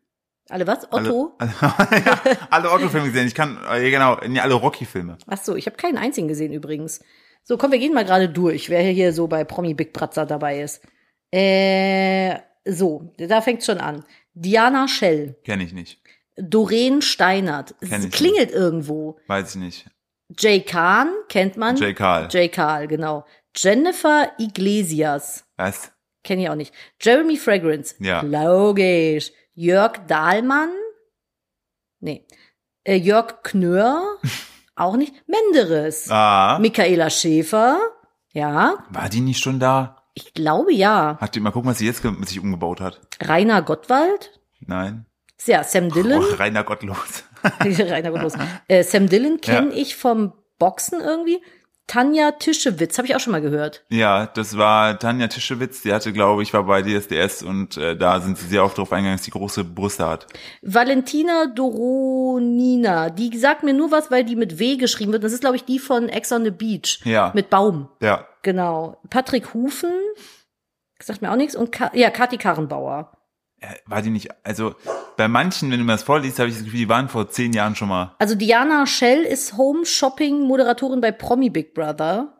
Alle 0.49 0.67
was? 0.67 0.85
Alle- 0.91 1.09
Otto? 1.09 1.37
ja, 1.41 2.21
alle 2.49 2.71
Otto-Filme 2.71 3.07
gesehen. 3.07 3.27
Ich 3.27 3.35
kann, 3.35 3.59
äh, 3.69 3.89
genau, 3.89 4.17
nee, 4.27 4.39
alle 4.39 4.53
Rocky-Filme. 4.53 5.17
Ach 5.27 5.37
so, 5.37 5.55
ich 5.55 5.65
habe 5.65 5.75
keinen 5.77 5.97
einzigen 5.97 6.27
gesehen 6.27 6.53
übrigens. 6.53 7.01
So, 7.43 7.57
komm, 7.57 7.71
wir 7.71 7.79
gehen 7.79 7.93
mal 7.93 8.05
gerade 8.05 8.29
durch, 8.29 8.69
wer 8.69 8.81
hier 8.81 9.13
so 9.13 9.27
bei 9.27 9.43
Promi 9.43 9.73
Big 9.73 9.93
Bratzer 9.93 10.25
dabei 10.25 10.61
ist. 10.61 10.81
Äh, 11.31 12.37
so, 12.65 13.13
da 13.17 13.41
fängt's 13.41 13.65
schon 13.65 13.79
an. 13.79 14.03
Diana 14.33 14.87
Schell, 14.87 15.35
Kenne 15.43 15.63
ich 15.63 15.73
nicht. 15.73 15.99
Doreen 16.37 17.01
Steinert, 17.01 17.75
Kenn 17.87 18.03
ich 18.03 18.11
klingelt 18.11 18.51
irgendwo. 18.51 19.17
Weiß 19.27 19.55
ich 19.55 19.61
nicht. 19.61 19.85
Jay 20.37 20.61
Kahn 20.61 21.09
kennt 21.29 21.55
man. 21.55 21.77
J. 21.77 21.95
Carl. 21.95 22.27
Jay 22.31 22.49
Karl, 22.49 22.87
genau. 22.87 23.25
Jennifer 23.55 24.31
Iglesias 24.39 25.45
Was? 25.55 25.91
kenne 26.23 26.43
ich 26.43 26.49
auch 26.49 26.55
nicht. 26.55 26.73
Jeremy 26.99 27.37
Fragrance. 27.37 27.95
Ja. 27.99 28.21
Logisch. 28.21 29.31
Jörg 29.55 30.05
Dahlmann. 30.07 30.69
Nee. 31.99 32.25
Äh, 32.83 32.95
Jörg 32.95 33.41
Knör. 33.43 34.17
auch 34.75 34.95
nicht. 34.97 35.13
Menderes. 35.27 36.07
Ah. 36.11 36.59
Michaela 36.59 37.09
Schäfer. 37.09 37.79
Ja. 38.33 38.83
War 38.89 39.09
die 39.09 39.21
nicht 39.21 39.41
schon 39.41 39.59
da? 39.59 40.03
Ich 40.13 40.33
glaube 40.33 40.73
ja. 40.73 41.17
Hat 41.19 41.35
die 41.35 41.39
mal 41.39 41.51
gucken, 41.51 41.69
was 41.69 41.77
sie 41.79 41.85
jetzt 41.85 42.01
ge- 42.01 42.13
sich 42.25 42.39
umgebaut 42.39 42.79
hat? 42.81 43.01
Rainer 43.21 43.61
Gottwald. 43.61 44.39
Nein. 44.59 45.05
Ja, 45.45 45.63
Sam 45.63 45.89
Dillon. 45.91 46.23
Oh, 46.23 46.35
Rainer 46.35 46.63
Gottlos. 46.63 47.23
Rainer 47.59 48.11
Gottlos. 48.11 48.33
Äh, 48.67 48.83
Sam 48.83 49.07
Dillon 49.09 49.41
kenne 49.41 49.71
Ja. 49.71 49.75
ich 49.81 49.95
vom 49.95 50.33
Boxen 50.57 51.01
irgendwie. 51.01 51.41
Tanja 51.87 52.31
Tischewitz, 52.31 52.97
habe 52.97 53.07
ich 53.07 53.15
auch 53.15 53.19
schon 53.19 53.31
mal 53.31 53.41
gehört. 53.41 53.85
Ja, 53.89 54.25
das 54.25 54.57
war 54.57 54.97
Tanja 54.97 55.27
Tischewitz, 55.27 55.81
die 55.81 55.93
hatte, 55.93 56.11
glaube 56.13 56.41
ich, 56.41 56.53
war 56.53 56.63
bei 56.63 56.81
DSDS 56.81 57.43
und 57.43 57.77
äh, 57.77 57.95
da 57.95 58.19
sind 58.21 58.37
sie 58.37 58.47
sehr 58.47 58.63
oft 58.63 58.77
drauf 58.77 58.91
eingegangen, 58.91 59.17
dass 59.17 59.25
sie 59.25 59.31
große 59.31 59.63
Brüste 59.63 60.07
hat. 60.07 60.27
Valentina 60.61 61.45
Doronina, 61.45 63.09
die 63.09 63.37
sagt 63.37 63.63
mir 63.63 63.73
nur 63.73 63.91
was, 63.91 64.09
weil 64.09 64.23
die 64.23 64.35
mit 64.35 64.57
W 64.57 64.77
geschrieben 64.77 65.11
wird. 65.11 65.23
Das 65.23 65.33
ist, 65.33 65.41
glaube 65.41 65.57
ich, 65.57 65.65
die 65.65 65.79
von 65.79 66.09
Ex 66.09 66.31
on 66.31 66.43
the 66.43 66.51
Beach. 66.51 67.01
Ja. 67.03 67.31
Mit 67.35 67.49
Baum. 67.49 67.89
Ja. 68.01 68.25
Genau. 68.41 68.97
Patrick 69.09 69.53
Hufen, 69.53 69.93
sagt 71.01 71.21
mir 71.21 71.31
auch 71.31 71.35
nichts. 71.35 71.55
Und 71.55 71.71
Ka 71.71 71.91
ja, 71.93 72.09
Kathi 72.09 72.37
Karrenbauer. 72.37 73.14
Äh, 73.73 73.75
War 73.87 74.01
die 74.01 74.09
nicht, 74.09 74.29
also 74.45 74.75
bei 75.17 75.27
manchen, 75.27 75.71
wenn 75.71 75.79
du 75.79 75.85
mir 75.85 75.93
das 75.93 76.03
vorliest, 76.03 76.39
habe 76.39 76.49
ich 76.49 76.55
das 76.55 76.63
Gefühl, 76.65 76.79
die 76.79 76.89
waren 76.89 77.07
vor 77.09 77.29
zehn 77.29 77.53
Jahren 77.53 77.75
schon 77.75 77.87
mal. 77.89 78.15
Also 78.19 78.35
Diana 78.35 78.85
Schell 78.85 79.23
ist 79.23 79.57
Home-Shopping-Moderatorin 79.57 81.01
bei 81.01 81.11
Promi 81.11 81.49
Big 81.49 81.73
Brother. 81.73 82.31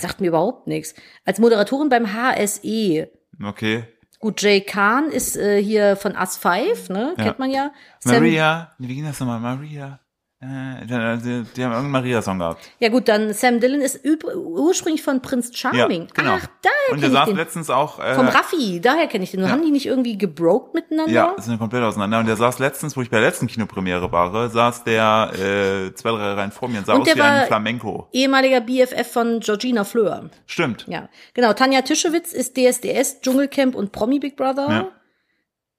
Sagt 0.00 0.20
mir 0.20 0.28
überhaupt 0.28 0.66
nichts. 0.66 0.94
Als 1.24 1.38
Moderatorin 1.38 1.88
beim 1.88 2.12
HSE. 2.12 3.10
Okay. 3.44 3.84
Gut, 4.18 4.42
Jay 4.42 4.60
Kahn 4.60 5.10
ist 5.10 5.36
äh, 5.36 5.62
hier 5.62 5.94
von 5.94 6.16
Us 6.16 6.36
5, 6.38 6.88
ne? 6.88 7.14
Ja. 7.16 7.24
Kennt 7.24 7.38
man 7.38 7.50
ja. 7.50 7.70
Sam- 8.00 8.14
Maria, 8.16 8.72
wie 8.78 8.88
ging 8.92 9.04
das 9.04 9.20
nochmal? 9.20 9.38
Maria. 9.38 10.00
Äh, 10.40 10.86
die, 10.86 11.42
die, 11.56 11.64
haben 11.64 11.72
irgendeinen 11.72 11.90
Maria-Song 11.90 12.38
gehabt. 12.38 12.70
Ja 12.78 12.90
gut, 12.90 13.08
dann 13.08 13.32
Sam 13.32 13.58
Dillon 13.58 13.80
ist 13.80 14.04
ursprünglich 14.04 15.02
von 15.02 15.20
Prince 15.20 15.52
Charming. 15.52 16.02
Ja, 16.02 16.08
genau. 16.14 16.36
Ach, 16.36 16.46
daher 16.62 16.92
Und 16.92 17.02
der 17.02 17.10
saß 17.10 17.26
den. 17.26 17.36
letztens 17.36 17.70
auch. 17.70 17.98
Äh, 17.98 18.14
Vom 18.14 18.28
Raffi, 18.28 18.80
daher 18.80 19.08
kenne 19.08 19.24
ich 19.24 19.32
den. 19.32 19.40
Ja. 19.40 19.48
Haben 19.48 19.62
die 19.62 19.72
nicht 19.72 19.86
irgendwie 19.86 20.16
gebroked 20.16 20.74
miteinander? 20.74 21.12
Ja, 21.12 21.34
sind 21.38 21.58
komplett 21.58 21.82
auseinander. 21.82 22.20
Und 22.20 22.26
der 22.26 22.36
saß 22.36 22.60
letztens, 22.60 22.96
wo 22.96 23.02
ich 23.02 23.10
bei 23.10 23.18
der 23.18 23.26
letzten 23.26 23.48
Kinopremiere 23.48 24.12
war, 24.12 24.48
saß 24.48 24.84
der 24.84 25.32
äh, 25.34 25.94
zwei, 25.94 26.10
drei 26.10 26.34
Reihen 26.34 26.52
vor 26.52 26.68
mir 26.68 26.78
und 26.78 26.86
sah 26.86 26.94
Und 26.94 27.00
aus 27.00 27.06
der 27.06 27.16
wie 27.16 27.20
ein 27.22 27.46
Flamenco. 27.48 28.08
Ehemaliger 28.12 28.60
BFF 28.60 29.10
von 29.12 29.40
Georgina 29.40 29.82
Fleur. 29.82 30.30
Stimmt. 30.46 30.86
Ja, 30.86 31.08
genau. 31.34 31.52
Tanja 31.52 31.82
Tischewitz 31.82 32.32
ist 32.32 32.56
DSDS, 32.56 33.22
Dschungelcamp 33.22 33.74
und 33.74 33.90
Promi 33.90 34.20
Big 34.20 34.36
Brother. 34.36 34.68
Ja. 34.70 34.88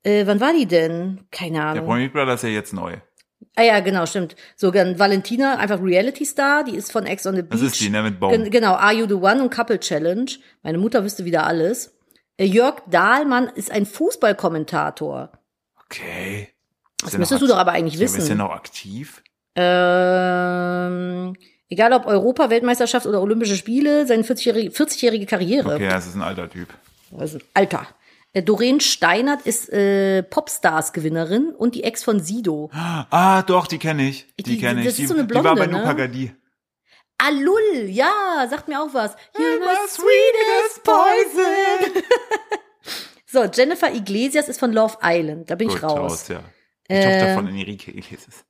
Äh, 0.04 0.28
wann 0.28 0.42
war 0.42 0.52
die 0.52 0.66
denn? 0.66 1.28
Keine 1.32 1.60
Der 1.60 1.66
Ahnung. 1.66 1.86
Promi 1.86 2.04
Big 2.04 2.14
Brother 2.14 2.34
ist 2.34 2.44
ja 2.44 2.50
jetzt 2.50 2.74
neu. 2.74 2.98
Ah 3.56 3.64
ja, 3.64 3.80
genau, 3.80 4.06
stimmt. 4.06 4.36
So, 4.56 4.72
dann 4.72 5.00
Valentina, 5.00 5.58
einfach 5.58 5.82
Reality 5.82 6.26
Star, 6.26 6.64
die 6.64 6.76
ist 6.76 6.92
von 6.92 7.06
Ex 7.06 7.26
on 7.26 7.36
the 7.36 7.42
Beach. 7.42 7.52
Das 7.52 7.62
ist 7.62 7.80
die, 7.80 7.90
ne, 7.90 8.04
mit 8.04 8.20
Baum. 8.20 8.32
Gen 8.32 8.50
genau, 8.52 8.74
Are 8.74 8.94
You 8.94 9.08
the 9.08 9.16
One 9.16 9.42
und 9.44 9.50
Couple 9.54 9.80
Challenge. 9.80 10.32
Meine 10.64 10.78
Mutter 10.78 11.04
wüsste 11.04 11.26
wieder 11.26 11.46
alles. 11.46 11.96
Äh, 12.38 12.46
Jörg 12.46 12.82
Dahlmann 12.90 13.48
ist 13.48 13.72
ein 13.72 13.86
Fußballkommentator. 13.86 15.32
Okay. 15.86 16.50
Das 17.04 17.18
müsstest 17.18 17.42
du 17.42 17.48
doch 17.48 17.58
aber 17.58 17.72
eigentlich 17.72 17.96
Ja, 17.96 18.06
Ist 18.06 18.18
wissen. 18.18 18.38
noch 18.38 18.52
aktiv? 18.52 19.24
Ähm, 19.56 21.36
egal 21.70 21.94
ob 21.94 22.06
Europa, 22.06 22.50
Weltmeisterschaft 22.50 23.06
oder 23.06 23.22
Olympische 23.22 23.56
Spiele, 23.56 24.06
seine 24.06 24.24
40-jährige 24.24 24.72
40 24.72 25.28
Karriere. 25.28 25.76
Okay, 25.76 25.90
das 25.90 26.08
ist 26.08 26.16
ein 26.16 26.22
alter 26.22 26.50
Typ. 26.50 26.68
Also, 27.18 27.40
Alter. 27.54 27.88
Äh, 28.34 28.44
Doreen 28.44 28.80
Steinert 28.80 29.42
ist 29.48 29.70
äh, 29.70 30.22
Popstars-Gewinnerin 30.24 31.50
und 31.56 31.74
die 31.76 31.84
Ex 31.84 32.04
von 32.04 32.20
Sido. 32.20 32.70
Ah, 32.74 33.42
doch, 33.44 33.66
die 33.68 33.80
kenne 33.80 34.08
ich. 34.08 34.28
Die, 34.40 34.44
Die- 34.44 34.60
kenne 34.60 34.82
ich. 34.82 34.86
das 34.86 34.94
ist 34.94 35.00
die, 35.00 35.08
so 35.08 35.14
eine 35.16 35.26
die 35.26 35.34
war 35.36 35.42
Blonde, 35.42 35.62
bei 35.62 35.68
ne? 35.68 35.78
Luca 35.80 35.94
Gadi. 35.94 36.32
Alul, 37.18 37.86
ja, 37.90 38.48
sagt 38.50 38.68
mir 38.70 38.82
auch 38.82 38.94
was. 38.94 39.12
You're 39.36 39.60
my 39.60 39.88
sweetest 39.88 40.84
poison. 40.84 42.04
So, 43.32 43.44
Jennifer 43.44 43.94
Iglesias 43.94 44.50
ist 44.50 44.60
von 44.60 44.74
Love 44.74 44.98
Island. 45.04 45.52
Da 45.52 45.56
bin 45.56 45.68
ich 45.70 45.76
Gut, 45.76 45.84
raus. 45.84 46.30
ja. 46.30 46.42
Die 46.90 46.94
Äh, 46.96 47.04
Tochter 47.20 47.34
von 47.36 47.48
Enrique 47.48 47.90
Iglesias. 47.90 48.44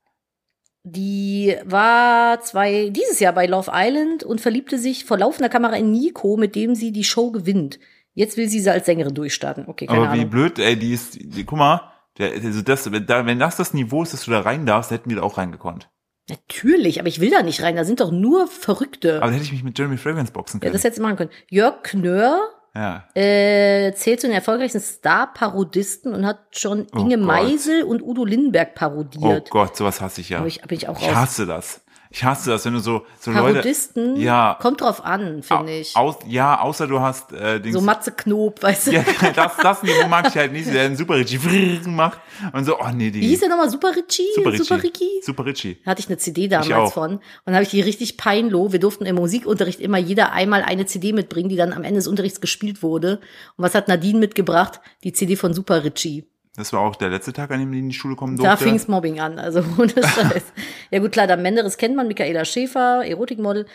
Die 0.84 1.54
war 1.66 2.40
zwei, 2.42 2.88
dieses 2.90 3.20
Jahr 3.20 3.34
bei 3.34 3.46
Love 3.46 3.72
Island 3.74 4.24
und 4.24 4.40
verliebte 4.40 4.80
sich 4.80 5.04
vor 5.04 5.18
laufender 5.18 5.50
Kamera 5.50 5.76
in 5.76 5.92
Nico, 5.92 6.38
mit 6.38 6.56
dem 6.56 6.76
sie 6.76 6.94
die 6.94 7.04
Show 7.04 7.32
gewinnt. 7.32 7.78
Jetzt 8.20 8.36
will 8.36 8.50
sie 8.50 8.60
sie 8.60 8.70
als 8.70 8.86
Sängerin 8.86 9.14
durchstarten. 9.14 9.64
Okay, 9.68 9.86
keine 9.86 10.00
Aber 10.02 10.14
wie 10.14 10.20
Ahnung. 10.20 10.30
blöd, 10.30 10.60
ey, 10.60 10.76
die 10.78 10.94
ist, 10.94 11.18
die, 11.22 11.46
guck 11.46 11.58
mal, 11.58 11.90
der, 12.18 12.32
also 12.34 12.62
das, 12.62 12.92
wenn, 12.92 13.06
da, 13.06 13.26
wenn 13.26 13.40
das 13.40 13.56
das 13.56 13.74
Niveau 13.74 14.04
ist, 14.04 14.12
dass 14.14 14.26
du 14.26 14.32
da 14.32 14.42
rein 14.42 14.66
darfst, 14.66 14.92
hätten 14.92 15.10
wir 15.10 15.18
da 15.18 15.24
auch 15.24 15.38
reingekonnt. 15.38 15.90
Natürlich, 16.30 17.00
aber 17.00 17.08
ich 17.08 17.22
will 17.22 17.32
da 17.32 17.42
nicht 17.44 17.64
rein. 17.64 17.78
Da 17.78 17.86
sind 17.86 18.02
doch 18.02 18.12
nur 18.12 18.48
Verrückte. 18.48 19.18
Aber 19.22 19.28
da 19.28 19.32
hätte 19.32 19.46
ich 19.46 19.54
mich 19.54 19.64
mit 19.64 19.80
Jeremy 19.80 19.96
Fragrance 19.98 20.32
boxen 20.34 20.58
ja, 20.60 20.64
können. 20.64 20.74
das 20.74 20.84
hättest 20.84 21.00
du 21.00 21.04
machen 21.04 21.16
können. 21.16 21.30
Jörg 21.50 21.82
Knör 21.84 22.40
Ja. 22.76 23.06
äh, 23.16 23.94
zählt 23.94 24.20
zu 24.20 24.28
den 24.28 24.36
erfolgreichsten 24.36 24.82
Star-Parodisten 24.82 26.14
und 26.14 26.26
hat 26.26 26.40
schon 26.52 26.88
Oh 26.94 27.00
Inge 27.00 27.18
Gott. 27.18 27.26
Meisel 27.26 27.84
und 27.84 28.02
Udo 28.02 28.26
Lindenberg 28.26 28.72
Oh 28.76 28.80
parodiert. 28.80 29.50
Gott, 29.50 29.78
sowas 29.78 30.02
hasse 30.02 30.22
ich 30.22 30.30
ja. 30.30 30.40
Aber 30.40 30.48
ich, 30.48 30.62
bin 30.62 30.78
ich 30.78 30.88
auch 30.90 31.00
Ich 31.00 31.08
raus. 31.08 31.16
hasse 31.16 31.46
das. 31.46 31.82
Ich 32.12 32.24
hasse 32.24 32.50
das, 32.50 32.66
wenn 32.66 32.74
du 32.74 32.80
so, 32.80 33.06
so 33.20 33.30
Leute. 33.30 33.54
Parodisten, 33.54 34.16
Ja. 34.20 34.58
kommt 34.60 34.82
drauf 34.82 35.06
an, 35.06 35.44
finde 35.44 35.74
ich. 35.74 35.96
Aus, 35.96 36.16
ja, 36.28 36.60
außer 36.60 36.88
du 36.88 37.00
hast 37.00 37.32
äh, 37.34 37.60
Dings, 37.62 37.76
So 37.76 37.82
Matze 37.82 38.12
Knob, 38.12 38.64
weißt 38.64 38.88
du. 38.88 38.92
Ja, 38.94 39.04
das, 39.36 39.58
das 39.58 39.84
Niveau 39.84 40.08
mag 40.08 40.28
ich 40.28 40.36
halt 40.36 40.52
nicht, 40.52 40.74
der 40.74 40.86
einen 40.86 40.96
super 40.98 41.16
Richie 41.18 41.38
macht 41.86 42.20
und 42.52 42.66
so, 42.66 42.80
oh 42.80 42.88
nee, 42.94 43.12
die. 43.12 43.22
Wie 43.22 43.28
hieß 43.28 43.42
der 43.42 43.50
nochmal? 43.50 43.70
Super 43.70 43.96
Richie? 43.96 44.24
Super 44.34 44.52
Richie. 44.54 44.64
Super 44.64 44.84
Ricky? 44.84 45.10
Super 45.24 45.46
Richie. 45.46 45.78
Da 45.86 45.92
hatte 45.92 46.00
ich 46.02 46.08
eine 46.08 46.18
CD 46.18 46.46
Ich 46.46 46.50
damals 46.50 46.72
auch. 46.72 46.94
von. 46.94 47.20
Und 47.46 47.54
habe 47.54 47.62
ich 47.64 47.70
die 47.70 47.82
richtig 47.82 48.18
peinloh. 48.18 48.72
Wir 48.72 48.80
durften 48.80 49.06
im 49.06 49.16
Musikunterricht 49.16 49.80
immer 49.80 50.00
jeder 50.00 50.32
einmal 50.32 50.64
eine 50.64 50.88
CD 50.88 51.14
mitbringen, 51.14 51.50
die 51.50 51.58
dann 51.58 51.74
am 51.74 51.84
Ende 51.84 52.00
des 52.00 52.08
Unterrichts 52.08 52.42
gespielt 52.42 52.82
wurde. 52.82 53.18
Und 53.56 53.64
was 53.66 53.76
hat 53.76 53.88
Nadine 53.88 54.18
mitgebracht? 54.20 54.80
Die 55.04 55.14
CD 55.14 55.36
von 55.36 55.54
Super 55.54 55.84
Richie. 55.84 56.26
Das 56.56 56.74
war 56.74 56.82
auch 56.82 56.96
der 56.96 57.10
letzte 57.10 57.32
Tag, 57.32 57.52
an 57.52 57.60
dem 57.60 57.72
die 57.72 57.80
in 57.80 57.90
die 57.90 57.96
Schule 57.96 58.16
kommen 58.16 58.36
Da 58.36 58.50
durfte. 58.50 58.66
fing's 58.66 58.88
Mobbing 58.88 59.20
an, 59.20 59.40
also 59.40 59.64
ohne 59.78 59.90
Scheiß. 59.92 60.44
ja 60.92 61.00
gut, 61.00 61.12
klar, 61.12 61.28
dann 61.28 61.42
Menderes 61.42 61.78
kennt 61.78 61.96
man, 61.96 62.08
Michaela 62.08 62.46
Schäfer, 62.46 63.06
Erotikmodel. 63.06 63.66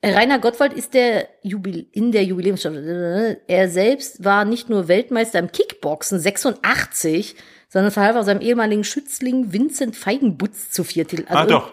Äh, 0.00 0.14
Rainer 0.14 0.38
Gottwald 0.38 0.72
ist 0.72 0.94
der 0.94 1.28
Jubil 1.42 1.86
in 1.92 2.12
der 2.12 2.24
Jubiläumsstaffel. 2.24 3.42
Er 3.46 3.68
selbst 3.68 4.24
war 4.24 4.44
nicht 4.44 4.70
nur 4.70 4.88
Weltmeister 4.88 5.38
im 5.38 5.52
Kickboxen 5.52 6.18
86, 6.18 7.36
sondern 7.68 7.92
verhalf 7.92 8.16
auch 8.16 8.22
seinem 8.22 8.40
ehemaligen 8.40 8.84
Schützling 8.84 9.52
Vincent 9.52 9.96
Feigenbutz 9.96 10.70
zu 10.70 10.84
vier 10.84 11.06
Titeln. 11.06 11.28
Also 11.28 11.42
ah, 11.42 11.46
doch. 11.46 11.72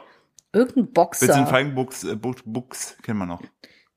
Irgendein 0.53 0.91
Boxer. 0.91 1.27
Vincent 1.27 1.49
Feigenbuchs, 1.49 2.03
äh, 2.03 2.15
Buchs, 2.15 2.97
kennen 3.03 3.19
wir 3.19 3.25
noch. 3.25 3.41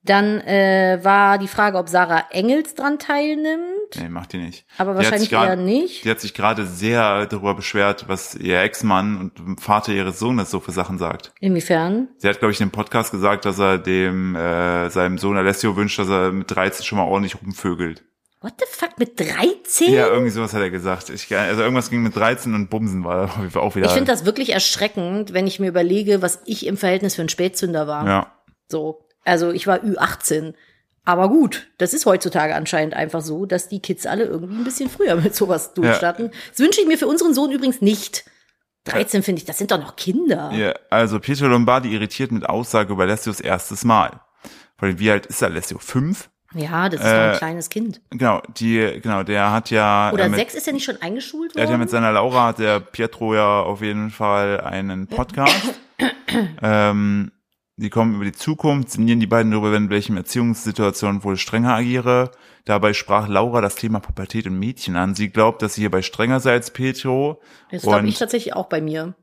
Dann 0.02 0.40
äh, 0.40 0.98
war 1.02 1.36
die 1.36 1.46
Frage, 1.48 1.76
ob 1.76 1.88
Sarah 1.90 2.24
Engels 2.30 2.74
dran 2.74 2.98
teilnimmt. 2.98 3.96
Nee, 4.00 4.08
macht 4.08 4.32
die 4.32 4.38
nicht. 4.38 4.64
Aber 4.78 4.92
Die 4.92 4.96
wahrscheinlich 4.98 5.28
grad- 5.30 5.48
eher 5.48 5.56
nicht. 5.56 6.04
Die 6.04 6.10
hat 6.10 6.20
sich 6.20 6.32
gerade 6.32 6.64
sehr 6.64 7.26
darüber 7.26 7.54
beschwert, 7.54 8.06
was 8.08 8.34
ihr 8.34 8.60
Ex-Mann 8.60 9.30
und 9.38 9.60
Vater 9.60 9.92
ihres 9.92 10.18
Sohnes 10.18 10.50
so 10.50 10.58
für 10.60 10.72
Sachen 10.72 10.96
sagt. 10.98 11.32
Inwiefern? 11.40 12.08
Sie 12.16 12.28
hat, 12.28 12.38
glaube 12.38 12.52
ich, 12.52 12.60
in 12.60 12.68
dem 12.68 12.72
Podcast 12.72 13.10
gesagt, 13.10 13.44
dass 13.44 13.58
er 13.58 13.76
dem 13.78 14.34
äh, 14.36 14.88
seinem 14.88 15.18
Sohn 15.18 15.36
Alessio 15.36 15.76
wünscht, 15.76 15.98
dass 15.98 16.08
er 16.08 16.32
mit 16.32 16.50
13 16.50 16.84
schon 16.86 16.96
mal 16.98 17.04
ordentlich 17.04 17.36
rumvögelt. 17.42 18.02
What 18.40 18.54
the 18.58 18.64
fuck, 18.70 18.98
mit 18.98 19.20
13? 19.20 19.92
Ja, 19.92 20.06
irgendwie 20.06 20.30
sowas 20.30 20.54
hat 20.54 20.62
er 20.62 20.70
gesagt. 20.70 21.10
Ich, 21.10 21.36
also 21.36 21.60
irgendwas 21.60 21.90
ging 21.90 22.02
mit 22.02 22.16
13 22.16 22.54
und 22.54 22.70
Bumsen 22.70 23.04
war 23.04 23.28
auch 23.56 23.76
wieder. 23.76 23.84
Ich 23.86 23.92
finde 23.92 24.10
das 24.10 24.24
wirklich 24.24 24.54
erschreckend, 24.54 25.34
wenn 25.34 25.46
ich 25.46 25.60
mir 25.60 25.68
überlege, 25.68 26.22
was 26.22 26.40
ich 26.46 26.64
im 26.66 26.78
Verhältnis 26.78 27.16
für 27.16 27.20
ein 27.22 27.28
Spätzünder 27.28 27.86
war. 27.86 28.06
Ja. 28.06 28.32
So. 28.68 29.04
Also 29.30 29.50
ich 29.52 29.66
war 29.66 29.78
Ü18. 29.78 30.54
Aber 31.04 31.28
gut, 31.28 31.68
das 31.78 31.94
ist 31.94 32.04
heutzutage 32.04 32.54
anscheinend 32.54 32.94
einfach 32.94 33.20
so, 33.22 33.46
dass 33.46 33.68
die 33.68 33.80
Kids 33.80 34.06
alle 34.06 34.24
irgendwie 34.24 34.56
ein 34.56 34.64
bisschen 34.64 34.90
früher 34.90 35.14
mit 35.16 35.34
sowas 35.34 35.72
durchstarten. 35.74 36.30
Das 36.50 36.58
wünsche 36.58 36.80
ich 36.80 36.86
mir 36.86 36.98
für 36.98 37.06
unseren 37.06 37.32
Sohn 37.32 37.50
übrigens 37.52 37.80
nicht. 37.80 38.24
13 38.84 39.22
finde 39.22 39.40
ich, 39.40 39.46
das 39.46 39.58
sind 39.58 39.70
doch 39.70 39.78
noch 39.78 39.96
Kinder. 39.96 40.50
ja. 40.52 40.74
Also 40.90 41.20
Pietro 41.20 41.46
Lombardi 41.46 41.92
irritiert 41.94 42.32
mit 42.32 42.48
Aussage 42.48 42.92
über 42.92 43.04
Alessios 43.04 43.40
erstes 43.40 43.84
Mal. 43.84 44.20
Allem, 44.78 44.98
wie 44.98 45.10
alt 45.10 45.26
ist 45.26 45.42
Alessio? 45.42 45.78
Fünf? 45.78 46.30
Ja, 46.54 46.88
das 46.88 47.00
ist 47.00 47.06
doch 47.06 47.12
ein 47.12 47.34
Äh, 47.34 47.38
kleines 47.38 47.68
Kind. 47.70 48.00
Genau, 48.10 48.40
die, 48.58 48.98
genau, 49.02 49.22
der 49.22 49.52
hat 49.52 49.70
ja. 49.70 50.10
Oder 50.12 50.24
äh, 50.24 50.28
mit, 50.30 50.38
sechs 50.40 50.54
ist 50.54 50.66
er 50.66 50.72
nicht 50.72 50.84
schon 50.84 51.00
eingeschult 51.00 51.54
Er 51.54 51.62
hat 51.62 51.68
ja 51.68 51.72
worden? 51.74 51.80
mit 51.80 51.90
seiner 51.90 52.10
Laura, 52.12 52.46
hat 52.48 52.58
der 52.58 52.80
Pietro 52.80 53.34
ja 53.34 53.60
auf 53.60 53.82
jeden 53.82 54.10
Fall 54.10 54.60
einen 54.60 55.06
Podcast. 55.06 55.74
ähm, 56.62 57.30
die 57.80 57.90
kommen 57.90 58.14
über 58.16 58.24
die 58.24 58.32
Zukunft, 58.32 58.90
sinnieren 58.90 59.20
die 59.20 59.26
beiden 59.26 59.50
darüber, 59.52 59.74
in 59.76 59.90
welchen 59.90 60.16
Erziehungssituationen 60.16 61.24
wohl 61.24 61.36
strenger 61.36 61.74
agiere. 61.74 62.30
Dabei 62.64 62.92
sprach 62.92 63.26
Laura 63.28 63.60
das 63.60 63.74
Thema 63.74 64.00
Pubertät 64.00 64.46
und 64.46 64.58
Mädchen 64.58 64.96
an. 64.96 65.14
Sie 65.14 65.30
glaubt, 65.30 65.62
dass 65.62 65.74
sie 65.74 65.82
hierbei 65.82 66.02
strenger 66.02 66.40
sei 66.40 66.52
als 66.52 66.70
Pietro. 66.72 67.40
das 67.70 67.82
glaube 67.82 68.06
ich 68.08 68.18
tatsächlich 68.18 68.54
auch 68.54 68.66
bei 68.68 68.80
mir. 68.80 69.14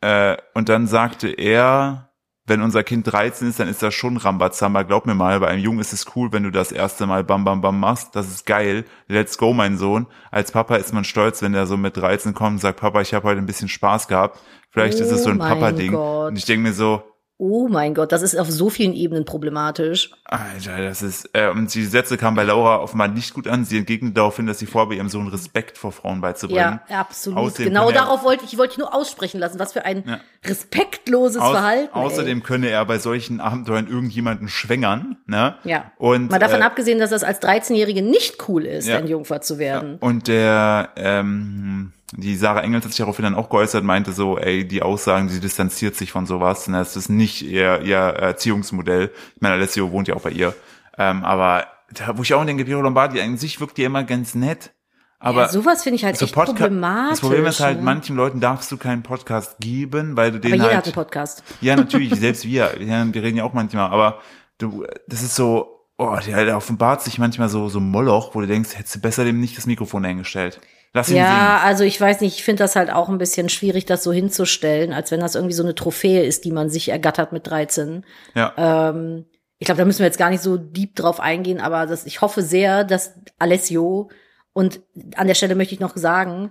äh, 0.00 0.36
und 0.54 0.68
dann 0.68 0.86
sagte 0.86 1.28
er, 1.28 2.08
wenn 2.44 2.60
unser 2.60 2.82
Kind 2.82 3.06
13 3.10 3.48
ist, 3.48 3.60
dann 3.60 3.68
ist 3.68 3.84
das 3.84 3.94
schon 3.94 4.16
Rambazamba. 4.16 4.82
Glaub 4.82 5.06
mir 5.06 5.14
mal, 5.14 5.38
bei 5.38 5.46
einem 5.46 5.62
Jungen 5.62 5.78
ist 5.78 5.92
es 5.92 6.06
cool, 6.16 6.32
wenn 6.32 6.42
du 6.42 6.50
das 6.50 6.72
erste 6.72 7.06
Mal 7.06 7.22
Bam 7.22 7.44
Bam 7.44 7.60
Bam 7.60 7.78
machst. 7.78 8.16
Das 8.16 8.26
ist 8.26 8.46
geil. 8.46 8.84
Let's 9.06 9.38
go, 9.38 9.52
mein 9.52 9.78
Sohn. 9.78 10.08
Als 10.32 10.50
Papa 10.50 10.74
ist 10.74 10.92
man 10.92 11.04
stolz, 11.04 11.40
wenn 11.40 11.52
der 11.52 11.66
so 11.66 11.76
mit 11.76 11.96
13 11.96 12.34
kommt 12.34 12.54
und 12.54 12.58
sagt, 12.58 12.80
Papa, 12.80 13.00
ich 13.00 13.14
habe 13.14 13.28
heute 13.28 13.38
ein 13.38 13.46
bisschen 13.46 13.68
Spaß 13.68 14.08
gehabt. 14.08 14.40
Vielleicht 14.70 14.98
ist 14.98 15.12
es 15.12 15.22
so 15.22 15.30
ein 15.30 15.40
Oh 15.40 15.44
Papa-Ding. 15.44 15.92
Gott. 15.92 16.30
Und 16.30 16.36
ich 16.36 16.44
denke 16.44 16.64
mir 16.68 16.72
so, 16.74 17.04
Oh 17.44 17.66
mein 17.66 17.92
Gott, 17.92 18.12
das 18.12 18.22
ist 18.22 18.36
auf 18.36 18.48
so 18.48 18.70
vielen 18.70 18.92
Ebenen 18.92 19.24
problematisch. 19.24 20.12
Alter, 20.26 20.80
das 20.80 21.02
ist, 21.02 21.28
äh, 21.32 21.50
und 21.50 21.74
die 21.74 21.84
Sätze 21.84 22.16
kamen 22.16 22.36
bei 22.36 22.44
Laura 22.44 22.78
offenbar 22.78 23.08
nicht 23.08 23.34
gut 23.34 23.48
an. 23.48 23.64
Sie 23.64 23.76
entgegnet 23.78 24.16
daraufhin, 24.16 24.46
dass 24.46 24.60
sie 24.60 24.66
vorhabe, 24.66 24.94
ihrem 24.94 25.08
Sohn 25.08 25.26
Respekt 25.26 25.76
vor 25.76 25.90
Frauen 25.90 26.20
beizubringen. 26.20 26.78
Ja, 26.88 27.00
absolut. 27.00 27.38
Außerdem 27.40 27.64
genau 27.66 27.90
darauf 27.90 28.22
wollte 28.22 28.44
ich, 28.44 28.56
wollte 28.58 28.74
ich 28.74 28.78
nur 28.78 28.94
aussprechen 28.94 29.40
lassen. 29.40 29.58
Was 29.58 29.72
für 29.72 29.84
ein 29.84 30.04
Ja. 30.06 30.20
respektloses 30.46 31.38
Aus, 31.42 31.50
Verhalten. 31.50 31.90
ey. 31.92 32.00
außerdem 32.00 32.44
könne 32.44 32.68
er 32.68 32.84
bei 32.84 33.00
solchen 33.00 33.40
Abenteuern 33.40 33.88
irgendjemanden 33.88 34.46
schwängern, 34.48 35.16
ne? 35.26 35.56
Ja. 35.64 35.90
Und, 35.98 36.30
Mal 36.30 36.38
davon 36.38 36.60
äh, 36.60 36.64
abgesehen, 36.64 37.00
dass 37.00 37.10
das 37.10 37.24
als 37.24 37.42
13-Jährige 37.42 38.02
nicht 38.02 38.48
cool 38.48 38.66
ist, 38.66 38.86
Ja. 38.86 38.98
ein 38.98 39.08
Jungfer 39.08 39.40
zu 39.40 39.58
werden. 39.58 39.96
Und 39.98 40.28
der, 40.28 40.90
ähm, 40.94 41.92
die 42.12 42.36
Sarah 42.36 42.60
Engels 42.60 42.84
hat 42.84 42.92
sich 42.92 42.98
daraufhin 42.98 43.24
dann 43.24 43.34
auch 43.34 43.48
geäußert, 43.48 43.84
meinte 43.84 44.12
so, 44.12 44.38
ey, 44.38 44.66
die 44.66 44.82
Aussagen, 44.82 45.28
sie 45.28 45.40
distanziert 45.40 45.96
sich 45.96 46.12
von 46.12 46.26
sowas, 46.26 46.68
ne? 46.68 46.78
das 46.78 46.96
ist 46.96 47.08
nicht 47.08 47.42
ihr, 47.42 47.80
ihr 47.82 47.96
Erziehungsmodell. 47.98 49.10
Ich 49.34 49.40
meine, 49.40 49.54
Alessio 49.54 49.90
wohnt 49.92 50.08
ja 50.08 50.14
auch 50.14 50.20
bei 50.22 50.30
ihr. 50.30 50.54
Ähm, 50.98 51.24
aber 51.24 51.66
da, 51.92 52.16
wo 52.16 52.22
ich 52.22 52.34
auch 52.34 52.44
denke, 52.44 52.64
Piero 52.64 52.80
Lombardi, 52.82 53.20
an 53.20 53.36
sich 53.36 53.60
wirkt 53.60 53.78
die 53.78 53.84
immer 53.84 54.04
ganz 54.04 54.34
nett. 54.34 54.72
Aber 55.18 55.42
ja, 55.42 55.48
sowas 55.48 55.84
finde 55.84 55.96
ich 55.96 56.04
halt 56.04 56.16
so 56.16 56.24
echt 56.26 56.34
Podca- 56.34 56.46
problematisch. 56.46 57.10
Das 57.10 57.20
Problem 57.20 57.46
ist 57.46 57.60
halt, 57.60 57.78
ne? 57.78 57.84
manchen 57.84 58.16
Leuten 58.16 58.40
darfst 58.40 58.72
du 58.72 58.76
keinen 58.76 59.02
Podcast 59.02 59.58
geben, 59.60 60.16
weil 60.16 60.32
du 60.32 60.38
Aber 60.38 60.48
den 60.48 60.52
jeder 60.54 60.64
halt. 60.64 60.76
hat 60.78 60.84
einen 60.86 60.94
Podcast. 60.94 61.44
Ja, 61.60 61.76
natürlich, 61.76 62.14
selbst 62.18 62.44
wir. 62.44 62.82
Ja, 62.82 63.14
wir 63.14 63.22
reden 63.22 63.36
ja 63.36 63.44
auch 63.44 63.52
manchmal, 63.52 63.90
aber 63.90 64.18
du, 64.58 64.84
das 65.06 65.22
ist 65.22 65.36
so, 65.36 65.86
oh, 65.96 66.16
der, 66.26 66.44
der 66.44 66.56
offenbart 66.56 67.02
sich 67.02 67.18
manchmal 67.18 67.48
so, 67.48 67.68
so 67.68 67.78
Moloch, 67.78 68.34
wo 68.34 68.40
du 68.40 68.46
denkst, 68.48 68.76
hättest 68.76 68.96
du 68.96 69.00
besser 69.00 69.24
dem 69.24 69.40
nicht 69.40 69.56
das 69.56 69.66
Mikrofon 69.66 70.04
eingestellt. 70.04 70.60
Lass 70.94 71.08
ihn 71.08 71.16
Ja, 71.16 71.60
also 71.64 71.84
ich 71.84 72.00
weiß 72.00 72.20
nicht, 72.20 72.36
ich 72.36 72.44
finde 72.44 72.64
das 72.64 72.76
halt 72.76 72.90
auch 72.90 73.08
ein 73.08 73.18
bisschen 73.18 73.48
schwierig, 73.48 73.86
das 73.86 74.02
so 74.02 74.12
hinzustellen, 74.12 74.92
als 74.92 75.10
wenn 75.10 75.20
das 75.20 75.34
irgendwie 75.34 75.54
so 75.54 75.62
eine 75.62 75.74
Trophäe 75.74 76.24
ist, 76.24 76.44
die 76.44 76.52
man 76.52 76.68
sich 76.68 76.90
ergattert 76.90 77.32
mit 77.32 77.46
13. 77.46 77.86
singen. 77.86 78.06
Ja. 78.34 78.90
Ähm, 78.90 79.26
ich 79.58 79.66
glaube, 79.66 79.78
da 79.78 79.84
müssen 79.84 80.00
wir 80.00 80.06
jetzt 80.06 80.18
gar 80.18 80.30
nicht 80.30 80.42
so 80.42 80.56
deep 80.56 80.96
drauf 80.96 81.20
eingehen, 81.20 81.60
aber 81.60 81.86
das, 81.86 82.04
ich 82.04 82.20
hoffe 82.20 82.42
sehr, 82.42 82.84
dass 82.84 83.14
Alessio 83.38 84.10
und 84.52 84.80
an 85.16 85.28
der 85.28 85.34
Stelle 85.34 85.54
möchte 85.54 85.74
ich 85.74 85.80
noch 85.80 85.96
sagen, 85.96 86.50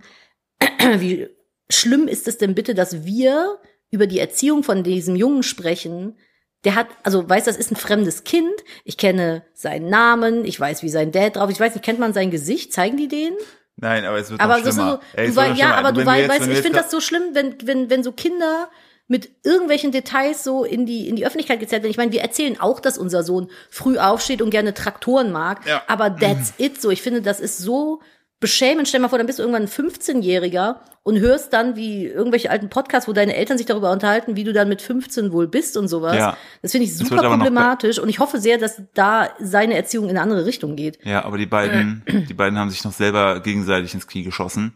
wie 0.98 1.28
schlimm 1.70 2.08
ist 2.08 2.28
es 2.28 2.38
denn 2.38 2.56
bitte, 2.56 2.74
dass 2.74 3.04
wir 3.04 3.60
über 3.92 4.08
die 4.08 4.20
Erziehung 4.20 4.64
von 4.64 4.84
diesem 4.84 5.16
Jungen 5.16 5.44
sprechen? 5.44 6.18
Der 6.64 6.76
hat, 6.76 6.88
also 7.04 7.28
weiß, 7.28 7.46
das 7.46 7.58
ist 7.58 7.72
ein 7.72 7.76
fremdes 7.76 8.24
Kind. 8.24 8.64
Ich 8.86 8.98
kenne 8.98 9.44
seinen 9.54 9.90
Namen, 9.90 10.46
ich 10.46 10.60
weiß, 10.60 10.84
wie 10.84 10.90
sein 10.90 11.12
Dad 11.12 11.36
drauf. 11.36 11.50
ist. 11.50 11.56
Ich 11.56 11.60
weiß 11.60 11.74
nicht, 11.76 11.84
kennt 11.84 12.00
man 12.00 12.14
sein 12.14 12.32
Gesicht? 12.32 12.72
Zeigen 12.72 12.98
die 12.98 13.08
den? 13.08 13.34
Nein, 13.82 14.06
aber 14.06 14.18
es 14.20 14.30
wird 14.30 14.40
Aber 14.40 14.58
noch 14.60 14.66
ist 14.66 14.74
schlimmer. 14.76 15.02
so, 15.14 15.18
Ey, 15.20 15.28
es 15.28 15.36
du 15.36 15.42
noch 15.42 15.56
ja, 15.58 15.76
aber 15.76 15.92
du 15.92 16.00
jetzt- 16.02 16.08
weißt, 16.08 16.30
wir 16.30 16.48
ich 16.48 16.54
jetzt 16.56 16.62
finde 16.66 16.80
das 16.80 16.90
so 16.92 17.02
schlimm, 17.02 17.24
wenn, 17.34 17.56
wenn, 17.66 17.90
wenn 17.90 18.04
so 18.04 18.12
Kinder 18.14 18.70
mit 19.08 19.30
irgendwelchen 19.44 19.92
Details 19.92 20.44
so 20.44 20.64
in 20.64 20.86
die, 20.86 21.10
in 21.10 21.18
die 21.18 21.26
Öffentlichkeit 21.26 21.60
gezerrt 21.60 21.84
werden. 21.84 21.92
Ich 21.92 21.98
meine, 21.98 22.14
wir 22.14 22.22
erzählen 22.22 22.58
auch, 22.62 22.80
dass 22.80 22.98
unser 22.98 23.24
Sohn 23.24 23.50
früh 23.70 23.98
aufsteht 23.98 24.42
und 24.42 24.52
gerne 24.52 24.74
Traktoren 24.74 25.34
mag. 25.34 25.66
Ja. 25.68 25.84
Aber 25.88 26.16
that's 26.16 26.54
it 26.58 26.82
so. 26.82 26.92
Ich 26.92 27.02
finde, 27.02 27.22
das 27.22 27.42
ist 27.42 27.58
so 27.58 28.00
beschämend. 28.42 28.90
Stell 28.90 29.00
dir 29.00 29.04
mal 29.04 29.10
vor, 29.10 29.18
dann 29.18 29.28
bist 29.28 29.40
du 29.40 29.44
irgendwann 29.44 29.64
ein 29.64 29.70
15-Jähriger 29.70 30.76
und 31.04 31.20
hörst 31.20 31.54
dann, 31.54 31.78
wie 31.78 32.06
irgendwelche 32.06 32.52
alten 32.52 32.70
Podcasts, 32.70 33.08
wo 33.08 33.14
deine 33.14 33.36
Eltern 33.36 33.58
sich 33.58 33.66
darüber 33.66 33.92
unterhalten, 33.92 34.36
wie 34.36 34.44
du 34.44 34.52
dann 34.52 34.68
mit 34.68 34.82
15 34.82 35.32
wohl 35.32 35.48
bist 35.48 35.78
und 35.78 35.88
sowas. 35.88 36.18
Ja. 36.18 36.38
Das 36.62 36.72
finde 36.74 36.86
ich 36.86 36.98
super 36.98 37.22
problematisch 37.22 38.00
und 38.00 38.10
ich 38.10 38.20
hoffe 38.20 38.42
sehr, 38.42 38.58
dass 38.58 38.82
da 38.94 39.30
seine 39.40 39.76
Erziehung 39.76 40.06
in 40.06 40.12
eine 40.12 40.22
andere 40.22 40.46
Richtung 40.46 40.76
geht. 40.76 41.00
Ja, 41.06 41.24
aber 41.24 41.38
die 41.38 41.46
beiden, 41.46 42.04
die 42.28 42.34
beiden 42.34 42.60
haben 42.60 42.70
sich 42.70 42.84
noch 42.84 42.94
selber 42.94 43.40
gegenseitig 43.40 43.94
ins 43.94 44.08
Knie 44.08 44.24
geschossen. 44.24 44.74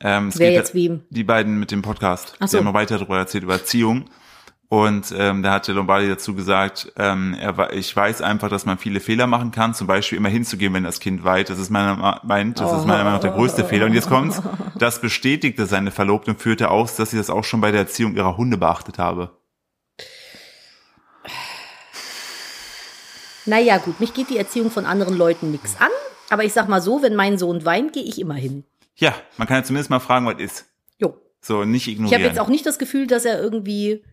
Ähm, 0.00 0.30
Wer 0.34 0.52
jetzt 0.52 0.74
wem? 0.74 1.02
Die 1.10 1.24
beiden 1.24 1.58
mit 1.58 1.70
dem 1.70 1.82
Podcast. 1.82 2.34
Ach 2.38 2.46
Die 2.46 2.52
so. 2.52 2.58
haben 2.58 2.64
noch 2.64 2.74
weiter 2.74 2.96
darüber 2.96 3.18
erzählt, 3.18 3.44
über 3.44 3.54
Erziehung. 3.54 4.06
Und 4.72 5.12
ähm, 5.18 5.42
da 5.42 5.50
hatte 5.50 5.72
Lombardi 5.72 6.08
dazu 6.08 6.32
gesagt, 6.32 6.92
ähm, 6.96 7.34
er, 7.40 7.72
ich 7.72 7.94
weiß 7.94 8.22
einfach, 8.22 8.48
dass 8.48 8.66
man 8.66 8.78
viele 8.78 9.00
Fehler 9.00 9.26
machen 9.26 9.50
kann, 9.50 9.74
zum 9.74 9.88
Beispiel 9.88 10.16
immer 10.16 10.28
hinzugehen, 10.28 10.72
wenn 10.74 10.84
das 10.84 11.00
Kind 11.00 11.24
weint. 11.24 11.50
Das 11.50 11.58
ist 11.58 11.70
meiner 11.70 12.20
meint, 12.22 12.60
das 12.60 12.70
ist 12.72 12.86
meiner 12.86 12.98
Meinung 13.02 13.14
nach 13.14 13.20
der 13.20 13.32
größte 13.32 13.64
Fehler. 13.64 13.86
Und 13.86 13.94
jetzt 13.94 14.08
kommt's. 14.08 14.40
Das 14.78 15.00
bestätigte 15.00 15.66
seine 15.66 15.90
Verlobte 15.90 16.30
und 16.30 16.40
führte 16.40 16.70
aus, 16.70 16.94
dass 16.94 17.10
sie 17.10 17.16
das 17.16 17.30
auch 17.30 17.42
schon 17.42 17.60
bei 17.60 17.72
der 17.72 17.80
Erziehung 17.80 18.14
ihrer 18.14 18.36
Hunde 18.36 18.58
beachtet 18.58 18.98
habe. 18.98 19.32
Naja, 23.46 23.78
gut, 23.78 23.98
mich 23.98 24.14
geht 24.14 24.30
die 24.30 24.36
Erziehung 24.38 24.70
von 24.70 24.86
anderen 24.86 25.16
Leuten 25.16 25.50
nichts 25.50 25.80
an. 25.80 25.90
Aber 26.28 26.44
ich 26.44 26.52
sag 26.52 26.68
mal 26.68 26.80
so, 26.80 27.02
wenn 27.02 27.16
mein 27.16 27.38
Sohn 27.38 27.64
weint, 27.64 27.92
gehe 27.92 28.04
ich 28.04 28.20
immer 28.20 28.34
hin. 28.34 28.62
Ja, 28.94 29.14
man 29.36 29.48
kann 29.48 29.56
ja 29.58 29.64
zumindest 29.64 29.90
mal 29.90 29.98
fragen, 29.98 30.26
was 30.26 30.38
ist. 30.38 30.66
Jo. 30.98 31.16
So, 31.40 31.64
nicht 31.64 31.88
Ich 31.88 31.94
ignorieren. 31.94 32.20
habe 32.22 32.28
jetzt 32.28 32.38
auch 32.38 32.48
nicht 32.48 32.66
das 32.66 32.78
Gefühl, 32.78 33.08
dass 33.08 33.24
er 33.24 33.40
irgendwie 33.42 34.04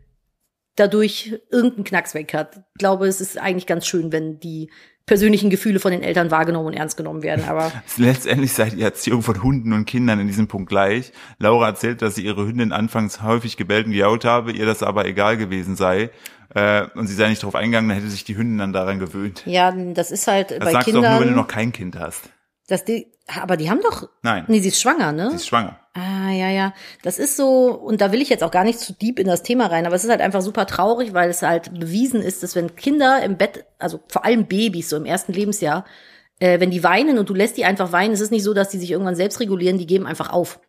dadurch 0.77 1.37
irgendeinen 1.51 1.83
Knacks 1.83 2.13
weg 2.13 2.33
hat. 2.33 2.55
Ich 2.57 2.79
glaube, 2.79 3.07
es 3.07 3.19
ist 3.19 3.37
eigentlich 3.37 3.67
ganz 3.67 3.85
schön, 3.85 4.11
wenn 4.13 4.39
die 4.39 4.71
persönlichen 5.05 5.49
Gefühle 5.49 5.79
von 5.79 5.91
den 5.91 6.03
Eltern 6.03 6.31
wahrgenommen 6.31 6.67
und 6.67 6.73
ernst 6.73 6.97
genommen 6.97 7.23
werden. 7.23 7.45
Aber 7.47 7.71
Letztendlich 7.97 8.53
sei 8.53 8.69
die 8.69 8.81
Erziehung 8.81 9.21
von 9.21 9.41
Hunden 9.41 9.71
und 9.73 9.85
Kindern 9.85 10.19
in 10.19 10.27
diesem 10.27 10.47
Punkt 10.47 10.69
gleich. 10.69 11.11
Laura 11.39 11.67
erzählt, 11.67 12.01
dass 12.01 12.15
sie 12.15 12.25
ihre 12.25 12.45
Hündin 12.45 12.71
anfangs 12.71 13.21
häufig 13.21 13.55
gebellt 13.57 13.85
und 13.85 13.93
gejault 13.93 14.25
habe, 14.25 14.51
ihr 14.51 14.65
das 14.65 14.83
aber 14.83 15.05
egal 15.05 15.37
gewesen 15.37 15.75
sei. 15.75 16.09
Äh, 16.53 16.87
und 16.95 17.07
sie 17.07 17.13
sei 17.15 17.29
nicht 17.29 17.41
darauf 17.41 17.55
eingegangen, 17.55 17.89
dann 17.89 17.97
hätte 17.97 18.09
sich 18.09 18.23
die 18.25 18.37
Hündin 18.37 18.57
dann 18.57 18.73
daran 18.73 18.99
gewöhnt. 18.99 19.43
ja, 19.45 19.71
das 19.93 20.11
ist 20.11 20.27
halt 20.27 20.51
Das 20.51 20.59
bei 20.59 20.71
sagst 20.71 20.87
du 20.87 20.91
Kindern. 20.93 21.05
auch 21.13 21.19
nur, 21.19 21.27
wenn 21.27 21.33
du 21.33 21.39
noch 21.39 21.47
kein 21.47 21.71
Kind 21.73 21.97
hast. 21.97 22.29
dass 22.67 22.83
die, 22.85 23.07
aber 23.41 23.55
die 23.57 23.69
haben 23.69 23.81
doch. 23.81 24.09
Nein. 24.23 24.43
Nee, 24.47 24.59
sie 24.59 24.69
ist 24.69 24.81
schwanger, 24.81 25.11
ne? 25.13 25.29
Sie 25.31 25.35
ist 25.37 25.47
schwanger. 25.47 25.79
Ah, 25.97 26.29
ja, 26.29 26.49
ja. 26.51 26.73
Das 27.01 27.17
ist 27.17 27.37
so, 27.37 27.71
und 27.71 28.01
da 28.01 28.11
will 28.11 28.21
ich 28.21 28.29
jetzt 28.29 28.43
auch 28.43 28.51
gar 28.51 28.63
nicht 28.63 28.79
zu 28.79 28.93
deep 28.93 29.17
in 29.17 29.25
das 29.25 29.41
Thema 29.41 29.65
rein, 29.65 29.87
aber 29.87 29.95
es 29.95 30.03
ist 30.03 30.11
halt 30.11 30.21
einfach 30.21 30.41
super 30.41 30.67
traurig, 30.67 31.15
weil 31.15 31.27
es 31.27 31.41
halt 31.41 31.73
bewiesen 31.73 32.21
ist, 32.21 32.43
dass 32.43 32.55
wenn 32.55 32.75
Kinder 32.75 33.23
im 33.23 33.37
Bett, 33.37 33.65
also 33.79 33.99
vor 34.07 34.23
allem 34.23 34.45
Babys 34.45 34.89
so 34.89 34.97
im 34.97 35.05
ersten 35.05 35.33
Lebensjahr, 35.33 35.85
äh, 36.39 36.59
wenn 36.59 36.69
die 36.69 36.83
weinen 36.83 37.17
und 37.17 37.29
du 37.29 37.33
lässt 37.33 37.57
die 37.57 37.65
einfach 37.65 37.91
weinen, 37.93 38.13
es 38.13 38.21
ist 38.21 38.31
nicht 38.31 38.43
so, 38.43 38.53
dass 38.53 38.69
die 38.69 38.77
sich 38.77 38.91
irgendwann 38.91 39.15
selbst 39.15 39.39
regulieren, 39.39 39.79
die 39.79 39.87
geben 39.87 40.05
einfach 40.05 40.29
auf. 40.29 40.59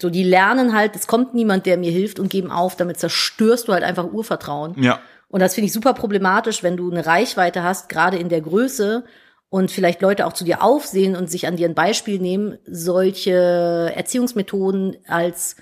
So, 0.00 0.10
die 0.10 0.22
lernen 0.22 0.76
halt, 0.76 0.94
es 0.94 1.08
kommt 1.08 1.34
niemand, 1.34 1.66
der 1.66 1.76
mir 1.76 1.90
hilft 1.90 2.20
und 2.20 2.30
geben 2.30 2.52
auf, 2.52 2.76
damit 2.76 3.00
zerstörst 3.00 3.66
du 3.66 3.72
halt 3.72 3.82
einfach 3.82 4.12
Urvertrauen. 4.12 4.80
Ja. 4.80 5.00
Und 5.26 5.40
das 5.40 5.56
finde 5.56 5.66
ich 5.66 5.72
super 5.72 5.92
problematisch, 5.92 6.62
wenn 6.62 6.76
du 6.76 6.88
eine 6.88 7.04
Reichweite 7.04 7.64
hast, 7.64 7.88
gerade 7.88 8.16
in 8.16 8.28
der 8.28 8.42
Größe 8.42 9.04
und 9.50 9.70
vielleicht 9.70 10.02
Leute 10.02 10.26
auch 10.26 10.32
zu 10.32 10.44
dir 10.44 10.62
aufsehen 10.62 11.16
und 11.16 11.30
sich 11.30 11.46
an 11.46 11.56
dir 11.56 11.68
ein 11.68 11.74
Beispiel 11.74 12.18
nehmen, 12.18 12.58
solche 12.66 13.92
Erziehungsmethoden 13.94 14.96
als 15.06 15.56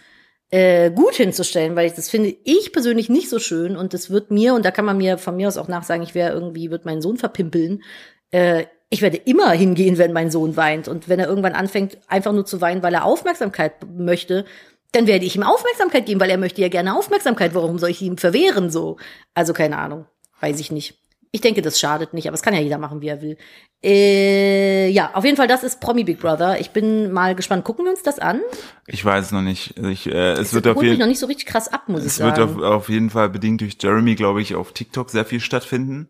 äh, 0.50 0.90
gut 0.90 1.14
hinzustellen, 1.14 1.76
weil 1.76 1.86
ich 1.86 1.94
das 1.94 2.08
finde 2.08 2.36
ich 2.44 2.72
persönlich 2.72 3.08
nicht 3.08 3.28
so 3.28 3.38
schön 3.38 3.76
und 3.76 3.94
das 3.94 4.10
wird 4.10 4.30
mir, 4.30 4.54
und 4.54 4.64
da 4.64 4.70
kann 4.70 4.84
man 4.84 4.96
mir 4.96 5.18
von 5.18 5.36
mir 5.36 5.48
aus 5.48 5.56
auch 5.56 5.68
nachsagen, 5.68 6.02
ich 6.02 6.14
wäre 6.14 6.32
irgendwie, 6.32 6.70
wird 6.70 6.84
meinen 6.84 7.02
Sohn 7.02 7.16
verpimpeln. 7.16 7.82
Äh, 8.30 8.66
ich 8.88 9.02
werde 9.02 9.16
immer 9.16 9.50
hingehen, 9.50 9.98
wenn 9.98 10.12
mein 10.12 10.30
Sohn 10.30 10.56
weint. 10.56 10.86
Und 10.86 11.08
wenn 11.08 11.18
er 11.18 11.28
irgendwann 11.28 11.54
anfängt, 11.54 11.98
einfach 12.06 12.32
nur 12.32 12.46
zu 12.46 12.60
weinen, 12.60 12.82
weil 12.84 12.94
er 12.94 13.04
Aufmerksamkeit 13.04 13.72
möchte, 13.88 14.44
dann 14.92 15.08
werde 15.08 15.24
ich 15.24 15.34
ihm 15.34 15.42
Aufmerksamkeit 15.42 16.06
geben, 16.06 16.20
weil 16.20 16.30
er 16.30 16.38
möchte 16.38 16.60
ja 16.60 16.68
gerne 16.68 16.96
Aufmerksamkeit. 16.96 17.54
Warum 17.54 17.78
soll 17.78 17.90
ich 17.90 18.00
ihm 18.00 18.16
verwehren 18.16 18.70
so? 18.70 18.96
Also 19.34 19.52
keine 19.52 19.78
Ahnung, 19.78 20.06
weiß 20.40 20.60
ich 20.60 20.70
nicht. 20.70 20.98
Ich 21.36 21.42
denke, 21.42 21.60
das 21.60 21.78
schadet 21.78 22.14
nicht, 22.14 22.26
aber 22.28 22.34
es 22.34 22.40
kann 22.40 22.54
ja 22.54 22.60
jeder 22.60 22.78
machen, 22.78 23.02
wie 23.02 23.08
er 23.08 23.20
will. 23.20 23.36
Äh, 23.84 24.88
ja, 24.88 25.10
auf 25.12 25.22
jeden 25.22 25.36
Fall, 25.36 25.46
das 25.46 25.64
ist 25.64 25.80
Promi 25.82 26.02
Big 26.02 26.18
Brother. 26.18 26.58
Ich 26.60 26.70
bin 26.70 27.12
mal 27.12 27.34
gespannt. 27.34 27.62
Gucken 27.62 27.84
wir 27.84 27.92
uns 27.92 28.02
das 28.02 28.18
an? 28.18 28.40
Ich 28.86 29.04
weiß 29.04 29.26
es 29.26 29.32
noch 29.32 29.42
nicht. 29.42 29.76
Ich, 29.78 30.06
äh, 30.06 30.32
es 30.32 30.38
Das 30.38 30.54
wird 30.54 30.66
auf 30.66 30.82
jeden 30.82 30.98
noch 30.98 31.06
nicht 31.06 31.18
so 31.18 31.26
richtig 31.26 31.44
krass 31.44 31.68
ab, 31.68 31.90
muss 31.90 32.00
ich 32.00 32.06
es 32.06 32.20
wird 32.20 32.36
sagen. 32.36 32.56
auf, 32.56 32.62
auf 32.62 32.88
jeden 32.88 33.10
Fall 33.10 33.28
bedingt 33.28 33.60
durch 33.60 33.76
Jeremy, 33.78 34.14
glaube 34.14 34.40
ich, 34.40 34.54
auf 34.54 34.72
TikTok 34.72 35.10
sehr 35.10 35.26
viel 35.26 35.40
stattfinden. 35.40 36.08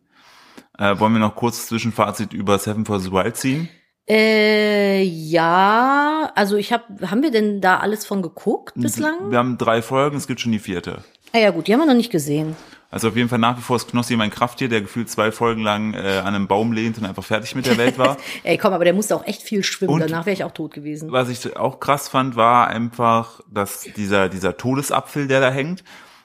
Äh, 0.78 0.96
wollen 1.00 1.14
wir 1.14 1.18
noch 1.18 1.34
kurz 1.34 1.66
Zwischenfazit 1.66 2.32
über 2.32 2.56
Seven 2.60 2.86
for 2.86 3.00
the 3.00 3.10
Wild 3.10 3.36
ziehen? 3.36 3.68
Äh, 4.08 5.02
ja, 5.02 6.30
also 6.36 6.56
ich 6.56 6.72
habe, 6.72 6.84
haben 7.10 7.24
wir 7.24 7.32
denn 7.32 7.60
da 7.60 7.78
alles 7.78 8.06
von 8.06 8.22
geguckt 8.22 8.74
bislang? 8.76 9.32
Wir 9.32 9.38
haben 9.38 9.58
drei 9.58 9.82
Folgen, 9.82 10.16
es 10.18 10.28
gibt 10.28 10.40
schon 10.40 10.52
die 10.52 10.60
vierte. 10.60 11.02
Ah 11.32 11.38
ja 11.38 11.50
gut, 11.50 11.66
die 11.66 11.72
haben 11.72 11.80
wir 11.80 11.86
noch 11.86 11.94
nicht 11.94 12.12
gesehen. 12.12 12.54
Also 12.90 13.08
auf 13.08 13.16
jeden 13.16 13.28
Fall 13.28 13.38
nach 13.40 13.58
wie 13.58 13.62
vor 13.62 13.76
ist 13.76 13.88
Knossi 13.90 14.16
mein 14.16 14.30
Krafttier, 14.30 14.68
der 14.68 14.80
gefühlt 14.80 15.10
zwei 15.10 15.32
Folgen 15.32 15.62
lang 15.62 15.92
äh, 15.94 16.18
an 16.18 16.34
einem 16.34 16.46
Baum 16.46 16.72
lehnt 16.72 16.98
und 16.98 17.04
einfach 17.04 17.24
fertig 17.24 17.54
mit 17.54 17.66
der 17.66 17.76
Welt 17.76 17.98
war. 17.98 18.16
Ey, 18.44 18.56
komm, 18.58 18.72
aber 18.72 18.84
der 18.84 18.94
musste 18.94 19.16
auch 19.16 19.26
echt 19.26 19.42
viel 19.42 19.62
schwimmen. 19.64 19.92
Und- 19.94 20.00
Danach 20.00 20.24
wäre 20.26 20.34
ich 20.34 20.44
auch 20.44 20.52
tot 20.52 20.72
gewesen. 20.72 21.10
Was 21.10 21.28
ich 21.28 21.56
auch 21.56 21.80
krass 21.80 22.08
fand, 22.08 22.36
war 22.36 22.68
einfach, 22.68 23.40
dass 23.50 23.80
dieser, 23.96 24.28
dieser 24.28 24.56
Todesapfel, 24.56 25.26
der 25.26 25.40
da 25.40 25.50
hängt, 25.50 25.82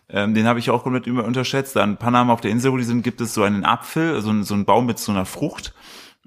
ähm, 0.09 0.33
den 0.33 0.45
habe 0.45 0.59
ich 0.59 0.69
auch 0.69 0.83
komplett 0.83 1.07
über 1.07 1.23
unterschätzt. 1.25 1.75
Da 1.75 1.83
in 1.83 1.97
Panama 1.97 2.33
auf 2.33 2.41
der 2.41 2.51
Insel, 2.51 2.71
wo 2.71 2.77
die 2.77 2.83
sind, 2.83 3.01
gibt 3.01 3.21
es 3.21 3.33
so 3.33 3.43
einen 3.43 3.65
Apfel, 3.65 4.21
so, 4.21 4.43
so 4.43 4.53
einen 4.53 4.65
Baum 4.65 4.85
mit 4.85 4.99
so 4.99 5.11
einer 5.11 5.25
Frucht. 5.25 5.73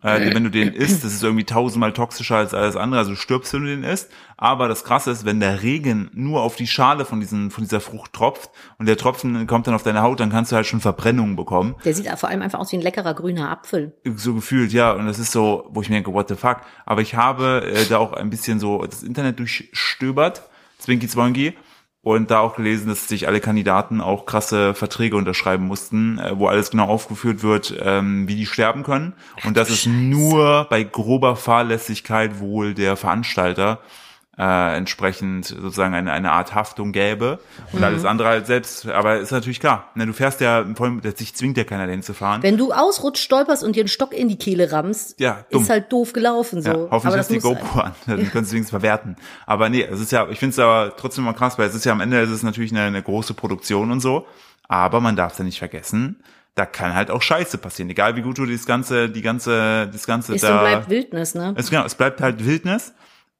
Äh, 0.04 0.34
wenn 0.34 0.44
du 0.44 0.50
den 0.50 0.74
isst, 0.74 1.02
das 1.02 1.14
ist 1.14 1.22
irgendwie 1.22 1.44
tausendmal 1.44 1.94
toxischer 1.94 2.36
als 2.36 2.52
alles 2.52 2.76
andere, 2.76 3.00
also 3.00 3.12
du 3.12 3.16
stirbst, 3.16 3.54
wenn 3.54 3.62
du 3.62 3.68
den 3.68 3.84
isst. 3.84 4.10
Aber 4.36 4.68
das 4.68 4.84
Krasse 4.84 5.10
ist, 5.10 5.24
wenn 5.24 5.40
der 5.40 5.62
Regen 5.62 6.10
nur 6.12 6.42
auf 6.42 6.56
die 6.56 6.66
Schale 6.66 7.06
von, 7.06 7.20
diesen, 7.20 7.50
von 7.50 7.64
dieser 7.64 7.80
Frucht 7.80 8.12
tropft 8.12 8.50
und 8.78 8.86
der 8.86 8.98
Tropfen 8.98 9.46
kommt 9.46 9.66
dann 9.66 9.74
auf 9.74 9.82
deine 9.82 10.02
Haut, 10.02 10.20
dann 10.20 10.28
kannst 10.28 10.52
du 10.52 10.56
halt 10.56 10.66
schon 10.66 10.80
Verbrennungen 10.80 11.36
bekommen. 11.36 11.74
Der 11.86 11.94
sieht 11.94 12.06
vor 12.18 12.28
allem 12.28 12.42
einfach 12.42 12.58
aus 12.58 12.70
wie 12.70 12.76
ein 12.76 12.82
leckerer 12.82 13.14
grüner 13.14 13.50
Apfel. 13.50 13.94
So 14.14 14.34
gefühlt, 14.34 14.74
ja. 14.74 14.92
Und 14.92 15.06
das 15.06 15.18
ist 15.18 15.32
so, 15.32 15.70
wo 15.70 15.80
ich 15.80 15.88
mir 15.88 15.96
denke, 15.96 16.12
what 16.12 16.28
the 16.28 16.34
fuck. 16.34 16.58
Aber 16.84 17.00
ich 17.00 17.14
habe 17.14 17.64
äh, 17.64 17.86
da 17.86 17.96
auch 17.96 18.12
ein 18.12 18.28
bisschen 18.28 18.60
so 18.60 18.84
das 18.84 19.02
Internet 19.02 19.38
durchstöbert, 19.38 20.42
Zwinky 20.78 21.08
Zwonky 21.08 21.54
und 22.04 22.30
da 22.30 22.40
auch 22.40 22.56
gelesen, 22.56 22.88
dass 22.88 23.08
sich 23.08 23.26
alle 23.26 23.40
Kandidaten 23.40 24.00
auch 24.00 24.26
krasse 24.26 24.74
Verträge 24.74 25.16
unterschreiben 25.16 25.66
mussten, 25.66 26.18
äh, 26.18 26.38
wo 26.38 26.46
alles 26.46 26.70
genau 26.70 26.84
aufgeführt 26.84 27.42
wird, 27.42 27.74
ähm, 27.82 28.28
wie 28.28 28.36
die 28.36 28.46
sterben 28.46 28.84
können. 28.84 29.14
Und 29.44 29.56
das 29.56 29.70
ist 29.70 29.86
nur 29.86 30.66
bei 30.68 30.84
grober 30.84 31.34
Fahrlässigkeit 31.34 32.38
wohl 32.38 32.74
der 32.74 32.96
Veranstalter 32.96 33.80
äh, 34.38 34.76
entsprechend 34.76 35.46
sozusagen 35.46 35.94
eine, 35.94 36.12
eine 36.12 36.32
Art 36.32 36.54
Haftung 36.54 36.92
gäbe 36.92 37.38
und 37.72 37.78
mhm. 37.78 37.84
alles 37.84 38.04
andere 38.04 38.28
halt 38.28 38.46
selbst. 38.46 38.86
Aber 38.88 39.18
ist 39.18 39.30
natürlich 39.30 39.60
klar, 39.60 39.90
ne, 39.94 40.06
du 40.06 40.12
fährst 40.12 40.40
ja, 40.40 40.64
vor 40.74 40.86
allem, 40.86 41.00
sich 41.14 41.34
zwingt 41.34 41.56
ja 41.56 41.64
keiner 41.64 41.86
dahin 41.86 42.02
zu 42.02 42.14
fahren. 42.14 42.42
Wenn 42.42 42.56
du 42.56 42.72
ausrutscht, 42.72 43.22
stolperst 43.22 43.62
und 43.62 43.76
dir 43.76 43.80
einen 43.80 43.88
Stock 43.88 44.12
in 44.12 44.28
die 44.28 44.36
Kehle 44.36 44.72
rammst, 44.72 45.20
ja, 45.20 45.44
dumm. 45.50 45.62
ist 45.62 45.70
halt 45.70 45.92
doof 45.92 46.12
gelaufen. 46.12 46.62
So. 46.62 46.70
Ja, 46.70 46.86
hoffentlich 46.90 47.20
ist 47.20 47.30
die 47.30 47.38
GoPro 47.38 47.80
an, 47.80 47.94
dann 48.06 48.30
können 48.30 48.44
sie 48.44 48.52
wenigstens 48.52 48.70
verwerten. 48.70 49.16
Aber 49.46 49.68
nee, 49.68 49.82
es 49.82 50.00
ist 50.00 50.12
ja, 50.12 50.28
ich 50.28 50.38
finde 50.38 50.52
es 50.52 50.58
aber 50.58 50.96
trotzdem 50.96 51.24
mal 51.24 51.34
krass, 51.34 51.58
weil 51.58 51.68
es 51.68 51.74
ist 51.74 51.84
ja 51.84 51.92
am 51.92 52.00
Ende 52.00 52.20
ist 52.20 52.30
es 52.30 52.42
natürlich 52.42 52.72
eine, 52.72 52.82
eine 52.82 53.02
große 53.02 53.34
Produktion 53.34 53.90
und 53.90 54.00
so. 54.00 54.26
Aber 54.66 55.00
man 55.00 55.14
darf 55.14 55.32
es 55.32 55.38
ja 55.38 55.44
nicht 55.44 55.58
vergessen, 55.58 56.22
da 56.54 56.66
kann 56.66 56.94
halt 56.94 57.10
auch 57.10 57.20
Scheiße 57.20 57.58
passieren. 57.58 57.90
Egal 57.90 58.16
wie 58.16 58.22
gut 58.22 58.38
du 58.38 58.46
das 58.46 58.64
ganze, 58.64 59.10
die 59.10 59.22
ganze, 59.22 59.88
das 59.92 60.06
ganze 60.06 60.34
ist 60.34 60.44
da. 60.44 60.56
Es 60.56 60.60
bleibt 60.60 60.90
Wildnis, 60.90 61.34
ne? 61.34 61.54
Es, 61.56 61.70
genau, 61.70 61.84
es 61.84 61.94
bleibt 61.94 62.20
halt 62.20 62.44
Wildnis. 62.44 62.92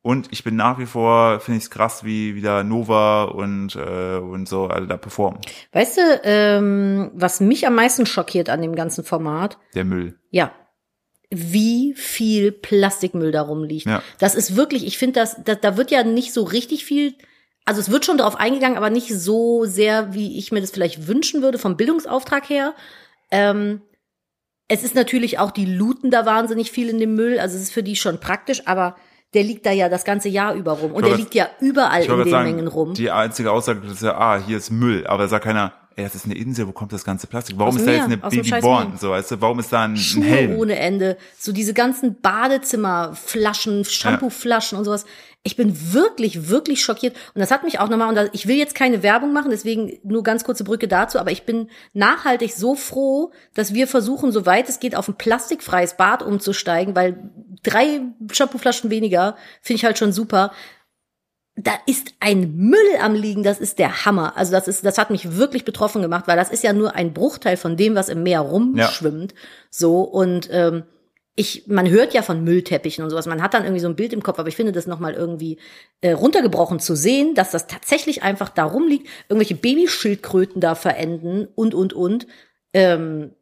Und 0.07 0.28
ich 0.32 0.44
bin 0.44 0.55
nach 0.55 0.78
wie 0.78 0.84
vor, 0.84 1.40
finde 1.40 1.57
ich 1.57 1.64
es 1.64 1.70
krass, 1.70 2.05
wie 2.05 2.34
wieder 2.34 2.62
Nova 2.62 3.24
und, 3.24 3.74
äh, 3.74 4.18
und 4.18 4.46
so 4.46 4.66
alle 4.66 4.86
da 4.86 4.98
performen. 4.98 5.40
Weißt 5.72 5.96
du, 5.96 6.20
ähm, 6.24 7.11
was 7.14 7.40
mich 7.40 7.66
am 7.66 7.74
meisten 7.74 8.05
schockiert 8.05 8.50
an 8.50 8.61
dem 8.61 8.74
ganzen 8.74 9.02
Format? 9.02 9.57
Der 9.74 9.86
Müll. 9.86 10.18
Ja. 10.28 10.52
Wie 11.30 11.94
viel 11.94 12.52
Plastikmüll 12.52 13.32
da 13.32 13.40
rumliegt. 13.40 13.86
Ja. 13.86 14.02
Das 14.18 14.34
ist 14.34 14.57
wirklich, 14.57 14.86
ich 14.86 14.98
finde, 14.98 15.20
das, 15.20 15.42
das, 15.42 15.61
da 15.62 15.78
wird 15.78 15.90
ja 15.90 16.05
nicht 16.05 16.34
so 16.34 16.42
richtig 16.42 16.84
viel, 16.84 17.14
also 17.64 17.80
es 17.80 17.90
wird 17.90 18.05
schon 18.05 18.18
darauf 18.18 18.36
eingegangen, 18.36 18.76
aber 18.76 18.90
nicht 18.90 19.09
so 19.09 19.64
sehr, 19.64 20.12
wie 20.12 20.38
ich 20.38 20.52
mir 20.52 20.61
das 20.61 20.70
vielleicht 20.70 21.09
wünschen 21.09 21.40
würde, 21.40 21.57
vom 21.57 21.78
Bildungsauftrag 21.78 22.50
her. 22.50 22.74
Ähm, 23.30 23.80
es 24.68 24.84
ist 24.84 24.94
natürlich 24.94 25.38
auch, 25.38 25.50
die 25.50 25.64
looten 25.64 26.11
da 26.11 26.26
wahnsinnig 26.26 26.70
viel 26.70 26.90
in 26.90 26.98
dem 26.98 27.14
Müll, 27.14 27.38
also 27.38 27.57
es 27.57 27.62
ist 27.62 27.72
für 27.72 27.82
die 27.82 27.96
schon 27.96 28.20
praktisch, 28.20 28.66
aber 28.66 28.96
der 29.35 29.43
liegt 29.43 29.66
da 29.66 29.72
ja 29.72 29.89
das 29.89 30.05
ganze 30.05 30.28
Jahr 30.28 30.55
über 30.55 30.72
rum. 30.72 30.93
Und 30.93 31.05
der 31.05 31.16
liegt 31.16 31.35
ja 31.35 31.49
überall 31.61 32.05
in 32.05 32.18
den 32.18 32.30
sagen, 32.30 32.45
Mengen 32.45 32.68
rum. 32.68 32.95
Die 32.95 33.11
einzige 33.11 33.51
Aussage 33.51 33.87
ist 33.87 34.03
ja, 34.03 34.16
ah, 34.16 34.41
hier 34.45 34.57
ist 34.57 34.70
Müll. 34.70 35.07
Aber 35.07 35.24
da 35.24 35.28
sagt 35.28 35.45
keiner, 35.45 35.72
ey, 35.97 36.05
das 36.05 36.14
ist 36.14 36.24
eine 36.24 36.35
Insel, 36.35 36.66
wo 36.66 36.72
kommt 36.72 36.93
das 36.93 37.05
ganze 37.05 37.26
Plastik? 37.26 37.59
Warum 37.59 37.76
ist 37.76 37.87
da 37.87 37.93
jetzt 37.93 38.05
eine 38.05 38.16
Babyborn? 38.16 38.97
So, 38.99 39.11
weißt 39.11 39.32
du, 39.32 39.41
warum 39.41 39.59
ist 39.59 39.72
da 39.72 39.82
ein, 39.82 39.97
Schuhe 39.97 40.24
ein 40.24 40.28
Helm? 40.28 40.57
ohne 40.57 40.76
Ende. 40.76 41.16
So 41.39 41.53
diese 41.53 41.74
ganzen 41.74 42.20
Badezimmerflaschen, 42.20 43.85
Shampooflaschen 43.85 44.76
ja. 44.76 44.78
und 44.78 44.85
sowas. 44.85 45.05
Ich 45.47 45.57
bin 45.57 45.92
wirklich, 45.92 46.49
wirklich 46.49 46.82
schockiert. 46.82 47.14
Und 47.34 47.40
das 47.40 47.51
hat 47.51 47.64
mich 47.64 47.78
auch 47.78 47.88
nochmal, 47.90 48.16
und 48.16 48.30
ich 48.32 48.47
will 48.49 48.57
jetzt 48.57 48.74
keine 48.74 49.03
Werbung 49.03 49.32
machen, 49.32 49.51
deswegen 49.51 49.99
nur 50.03 50.22
ganz 50.22 50.42
kurze 50.42 50.64
Brücke 50.64 50.88
dazu, 50.88 51.18
aber 51.18 51.30
ich 51.30 51.45
bin 51.45 51.68
nachhaltig 51.92 52.55
so 52.55 52.74
froh, 52.74 53.30
dass 53.53 53.74
wir 53.74 53.86
versuchen, 53.86 54.32
soweit 54.32 54.68
es 54.68 54.80
geht, 54.80 54.97
auf 54.97 55.07
ein 55.07 55.16
plastikfreies 55.16 55.97
Bad 55.99 56.22
umzusteigen, 56.22 56.97
weil 56.97 57.30
drei 57.62 58.01
Shampooflaschen 58.32 58.88
weniger 58.88 59.36
finde 59.61 59.76
ich 59.76 59.84
halt 59.84 59.99
schon 59.99 60.12
super 60.12 60.51
da 61.57 61.72
ist 61.86 62.14
ein 62.20 62.57
Müll 62.57 62.78
am 63.01 63.14
liegen, 63.14 63.45
das 63.45 63.61
ist 63.61 63.78
der 63.78 64.05
Hammer. 64.05 64.36
Also 64.36 64.53
das 64.53 64.66
ist, 64.66 64.84
das 64.84 64.99
hat 64.99 65.11
mich 65.11 65.36
wirklich 65.36 65.64
betroffen 65.64 66.03
gemacht, 66.03 66.26
weil 66.26 66.36
das 66.36 66.51
ist 66.51 66.64
ja 66.64 66.72
nur 66.72 66.95
ein 66.95 67.12
Bruchteil 67.14 67.57
von 67.57 67.76
dem, 67.76 67.95
was 67.95 68.09
im 68.09 68.24
Meer 68.24 68.40
rumschwimmt. 68.40 69.32
Ja. 69.32 69.38
So 69.70 70.01
und 70.03 70.49
ähm, 70.51 70.82
ich, 71.37 71.66
man 71.66 71.89
hört 71.91 72.14
ja 72.14 72.22
von 72.22 72.45
Müllteppichen 72.45 73.03
und 73.03 73.11
sowas, 73.11 73.26
man 73.26 73.43
hat 73.43 73.55
dann 73.55 73.64
irgendwie 73.64 73.80
so 73.80 73.89
ein 73.89 73.97
Bild 73.97 74.12
im 74.12 74.22
Kopf, 74.22 74.39
aber 74.39 74.49
ich 74.49 74.57
finde 74.57 74.72
das 74.72 74.87
nochmal 74.87 75.14
irgendwie 75.14 75.59
äh, 76.01 76.12
runtergebrochen 76.12 76.78
zu 76.78 76.95
sehen, 76.95 77.35
dass 77.35 77.51
das 77.51 77.66
tatsächlich 77.66 78.22
einfach 78.22 78.51
da 78.51 78.64
rumliegt, 78.64 79.09
irgendwelche 79.28 79.57
Babyschildkröten 79.57 80.61
da 80.61 80.74
verenden 80.74 81.49
und, 81.55 81.74
und, 81.74 81.93
und. 81.93 82.26
Ähm, 82.72 83.32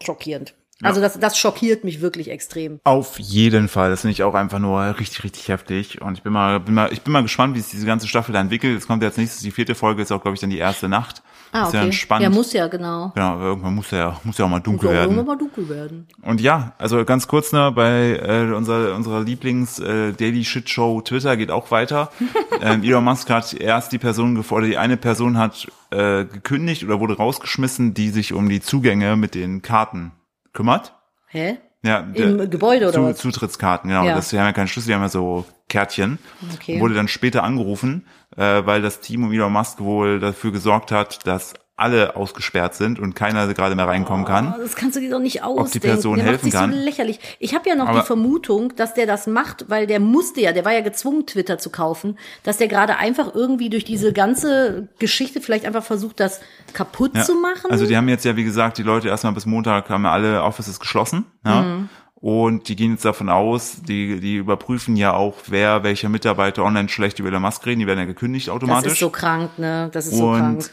schockierend. 0.00 0.54
Ja. 0.80 0.88
Also 0.88 1.00
das, 1.00 1.18
das 1.20 1.38
schockiert 1.38 1.84
mich 1.84 2.00
wirklich 2.00 2.30
extrem. 2.30 2.80
Auf 2.82 3.18
jeden 3.20 3.68
Fall. 3.68 3.90
Das 3.90 4.00
finde 4.00 4.12
ich 4.12 4.24
auch 4.24 4.34
einfach 4.34 4.58
nur 4.58 4.98
richtig, 4.98 5.22
richtig 5.22 5.48
heftig. 5.48 6.02
Und 6.02 6.18
ich 6.18 6.22
bin 6.22 6.32
mal, 6.32 6.58
bin 6.58 6.74
mal, 6.74 6.92
ich 6.92 7.02
bin 7.02 7.12
mal 7.12 7.22
gespannt, 7.22 7.54
wie 7.54 7.60
sich 7.60 7.70
diese 7.70 7.86
ganze 7.86 8.08
Staffel 8.08 8.32
da 8.32 8.40
entwickelt. 8.40 8.76
Es 8.76 8.88
kommt 8.88 9.02
jetzt 9.02 9.16
nächstes, 9.16 9.42
die 9.42 9.52
vierte 9.52 9.76
Folge 9.76 10.02
ist 10.02 10.10
auch, 10.10 10.20
glaube 10.20 10.34
ich, 10.34 10.40
dann 10.40 10.50
die 10.50 10.58
erste 10.58 10.88
Nacht. 10.88 11.22
Ah, 11.52 11.68
okay. 11.68 11.88
Ist 11.88 12.08
ja, 12.10 12.20
ja, 12.20 12.30
muss 12.30 12.52
ja, 12.52 12.66
genau. 12.66 13.12
Genau, 13.14 13.38
irgendwann 13.38 13.76
muss 13.76 13.92
ja, 13.92 14.18
muss 14.24 14.36
ja 14.38 14.44
auch 14.44 14.48
mal 14.48 14.58
dunkel 14.58 14.88
muss 14.88 14.96
werden. 14.96 15.10
Irgendwann 15.12 15.26
mal 15.26 15.38
dunkel 15.38 15.68
werden. 15.68 16.08
Und 16.22 16.40
ja, 16.40 16.72
also 16.78 17.04
ganz 17.04 17.28
kurz 17.28 17.52
noch, 17.52 17.70
bei 17.70 18.16
äh, 18.16 18.52
unserer, 18.52 18.96
unserer 18.96 19.22
Lieblings 19.22 19.78
äh, 19.78 20.12
Daily 20.12 20.44
Shit 20.44 20.68
Show 20.68 21.00
Twitter 21.02 21.36
geht 21.36 21.52
auch 21.52 21.70
weiter. 21.70 22.10
ähm, 22.60 22.82
Elon 22.82 23.04
Musk 23.04 23.30
hat 23.30 23.54
erst 23.54 23.92
die 23.92 23.98
Person 23.98 24.34
gefordert, 24.34 24.70
die 24.70 24.78
eine 24.78 24.96
Person 24.96 25.38
hat 25.38 25.68
äh, 25.92 26.24
gekündigt 26.24 26.82
oder 26.82 26.98
wurde 26.98 27.16
rausgeschmissen, 27.16 27.94
die 27.94 28.08
sich 28.08 28.32
um 28.32 28.48
die 28.48 28.60
Zugänge 28.60 29.14
mit 29.14 29.36
den 29.36 29.62
Karten 29.62 30.10
kümmert. 30.54 30.94
Hä? 31.28 31.58
Ja, 31.84 31.98
Im 32.14 32.48
Gebäude 32.48 32.86
oder 32.86 32.94
zu, 32.94 33.02
was? 33.02 33.18
Zutrittskarten, 33.18 33.90
genau. 33.90 34.06
Ja. 34.06 34.14
Das, 34.14 34.30
die 34.30 34.38
haben 34.38 34.46
ja 34.46 34.52
keinen 34.54 34.68
Schlüssel, 34.68 34.88
die 34.88 34.94
haben 34.94 35.02
ja 35.02 35.10
so 35.10 35.44
Kärtchen. 35.68 36.18
Okay. 36.54 36.80
Wurde 36.80 36.94
dann 36.94 37.08
später 37.08 37.42
angerufen, 37.42 38.06
äh, 38.36 38.64
weil 38.64 38.80
das 38.80 39.00
Team 39.00 39.24
um 39.24 39.32
Elon 39.32 39.52
Musk 39.52 39.80
wohl 39.80 40.18
dafür 40.18 40.50
gesorgt 40.50 40.92
hat, 40.92 41.26
dass 41.26 41.52
alle 41.76 42.14
ausgesperrt 42.14 42.74
sind 42.74 43.00
und 43.00 43.16
keiner 43.16 43.52
gerade 43.52 43.74
mehr 43.74 43.88
reinkommen 43.88 44.24
kann. 44.24 44.54
Oh, 44.56 44.60
das 44.60 44.76
kannst 44.76 44.94
du 44.96 45.00
dir 45.00 45.10
doch 45.10 45.18
nicht 45.18 45.42
ausdenken. 45.42 45.66
Ob 45.66 45.72
die 45.72 45.80
Person 45.80 46.16
der 46.16 46.26
helfen 46.26 46.36
macht 46.36 46.52
sich 46.52 46.60
kann. 46.60 46.72
so 46.72 46.78
lächerlich. 46.78 47.18
Ich 47.40 47.54
habe 47.54 47.68
ja 47.68 47.74
noch 47.74 47.88
Aber 47.88 48.00
die 48.00 48.06
Vermutung, 48.06 48.76
dass 48.76 48.94
der 48.94 49.06
das 49.06 49.26
macht, 49.26 49.68
weil 49.68 49.88
der 49.88 49.98
musste 49.98 50.40
ja, 50.40 50.52
der 50.52 50.64
war 50.64 50.72
ja 50.72 50.82
gezwungen, 50.82 51.26
Twitter 51.26 51.58
zu 51.58 51.70
kaufen, 51.70 52.16
dass 52.44 52.58
der 52.58 52.68
gerade 52.68 52.96
einfach 52.96 53.34
irgendwie 53.34 53.70
durch 53.70 53.84
diese 53.84 54.12
ganze 54.12 54.88
Geschichte 55.00 55.40
vielleicht 55.40 55.66
einfach 55.66 55.82
versucht, 55.82 56.20
das 56.20 56.40
kaputt 56.74 57.10
ja. 57.16 57.22
zu 57.22 57.34
machen. 57.34 57.70
Also 57.70 57.86
die 57.86 57.96
haben 57.96 58.08
jetzt 58.08 58.24
ja, 58.24 58.36
wie 58.36 58.44
gesagt, 58.44 58.78
die 58.78 58.84
Leute 58.84 59.08
erstmal 59.08 59.32
bis 59.32 59.44
Montag 59.44 59.90
haben 59.90 60.06
alle 60.06 60.44
Offices 60.44 60.78
geschlossen. 60.78 61.24
Ja. 61.44 61.62
Mhm. 61.62 61.88
Und 62.14 62.68
die 62.68 62.76
gehen 62.76 62.92
jetzt 62.92 63.04
davon 63.04 63.28
aus, 63.28 63.82
die, 63.82 64.20
die 64.20 64.36
überprüfen 64.36 64.96
ja 64.96 65.12
auch, 65.12 65.34
wer 65.48 65.82
welcher 65.82 66.08
Mitarbeiter 66.08 66.62
online 66.62 66.88
schlecht 66.88 67.18
über 67.18 67.28
Elon 67.28 67.42
Musk 67.42 67.66
reden, 67.66 67.80
die 67.80 67.86
werden 67.86 67.98
ja 67.98 68.06
gekündigt 68.06 68.48
automatisch. 68.48 68.84
Das 68.84 68.92
ist 68.94 69.00
so 69.00 69.10
krank, 69.10 69.58
ne? 69.58 69.90
Das 69.92 70.06
ist 70.06 70.16
so 70.16 70.28
und 70.28 70.38
krank 70.38 70.70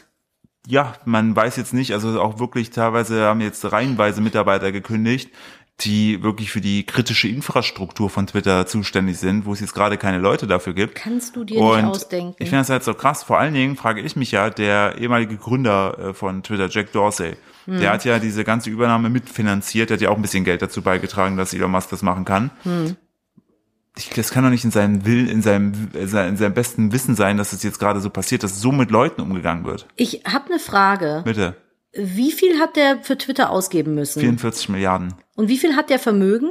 ja, 0.68 0.94
man 1.06 1.36
weiß 1.36 1.56
jetzt 1.58 1.74
nicht, 1.74 1.94
also 1.94 2.22
auch 2.22 2.40
wirklich 2.40 2.70
teilweise 2.70 3.24
haben 3.24 3.42
jetzt 3.42 3.72
reihenweise 3.72 4.22
Mitarbeiter 4.22 4.72
gekündigt, 4.72 5.30
die 5.80 6.22
wirklich 6.22 6.52
für 6.52 6.62
die 6.62 6.86
kritische 6.86 7.28
Infrastruktur 7.28 8.10
von 8.10 8.28
Twitter 8.28 8.68
zuständig 8.68 9.18
sind, 9.18 9.46
wo 9.46 9.54
es 9.54 9.60
jetzt 9.60 9.74
gerade 9.74 9.98
keine 9.98 10.20
Leute 10.20 10.46
dafür 10.46 10.74
gibt. 10.74 10.96
Kannst 10.96 11.36
du 11.36 11.44
dir 11.44 11.60
Und 11.60 11.78
nicht 11.78 11.86
ausdenken. 11.86 12.36
Ich 12.38 12.50
finde 12.50 12.62
das 12.62 12.70
halt 12.70 12.84
so 12.84 12.94
krass. 12.94 13.24
Vor 13.24 13.40
allen 13.40 13.54
Dingen 13.54 13.76
frage 13.76 14.02
ich 14.02 14.16
mich 14.16 14.32
ja, 14.32 14.50
der 14.52 14.98
ehemalige 15.00 15.38
Gründer 15.38 15.98
äh, 15.98 16.14
von 16.14 16.44
Twitter, 16.44 16.70
Jack 16.70 16.92
Dorsey, 16.92 17.36
hm. 17.66 17.80
der 17.80 17.94
hat 17.94 18.06
ja 18.06 18.20
diese 18.20 18.44
ganze 18.44 18.70
Übernahme 18.70 19.10
mitfinanziert, 19.10 19.90
der 19.90 19.98
hat 19.98 20.02
ja 20.02 20.10
auch 20.10 20.16
ein 20.16 20.22
bisschen 20.22 20.44
Geld 20.44 20.62
dazu 20.62 20.84
beigetragen, 20.84 21.38
dass 21.38 21.54
Elon 21.54 21.72
Musk 21.72 21.90
das 21.90 22.04
machen 22.04 22.26
kann. 22.26 22.52
Hm 22.64 22.96
ich, 23.98 24.10
das 24.10 24.32
kann 24.32 24.44
doch 24.44 24.50
nicht 24.50 24.64
in 24.64 24.72
seinem 24.72 25.06
Will, 25.06 25.30
in 25.30 25.42
seinem, 25.42 25.90
in 25.94 26.08
seinem 26.38 26.54
besten 26.54 26.92
Wissen 26.92 27.16
sein, 27.16 27.38
dass 27.38 27.54
es 27.54 27.64
jetzt 27.64 27.80
gerade 27.80 28.00
so 28.00 28.10
passiert, 28.10 28.44
dass 28.44 28.62
so 28.62 28.72
mit 28.72 28.90
Leuten 28.90 29.22
umgegangen 29.22 29.66
wird. 29.66 29.88
Ich 29.96 30.24
habe 30.26 30.50
eine 30.50 30.60
Frage. 30.60 31.22
Bitte. 31.26 31.56
Wie 31.94 32.32
viel 32.32 32.58
hat 32.58 32.78
der 32.78 33.00
für 33.04 33.18
Twitter 33.18 33.50
ausgeben 33.50 33.96
müssen? 33.96 34.22
44 34.22 34.70
Milliarden. 34.70 35.14
Und 35.36 35.50
wie 35.50 35.58
viel 35.58 35.76
hat 35.76 35.90
der 35.90 36.00
Vermögen? 36.00 36.50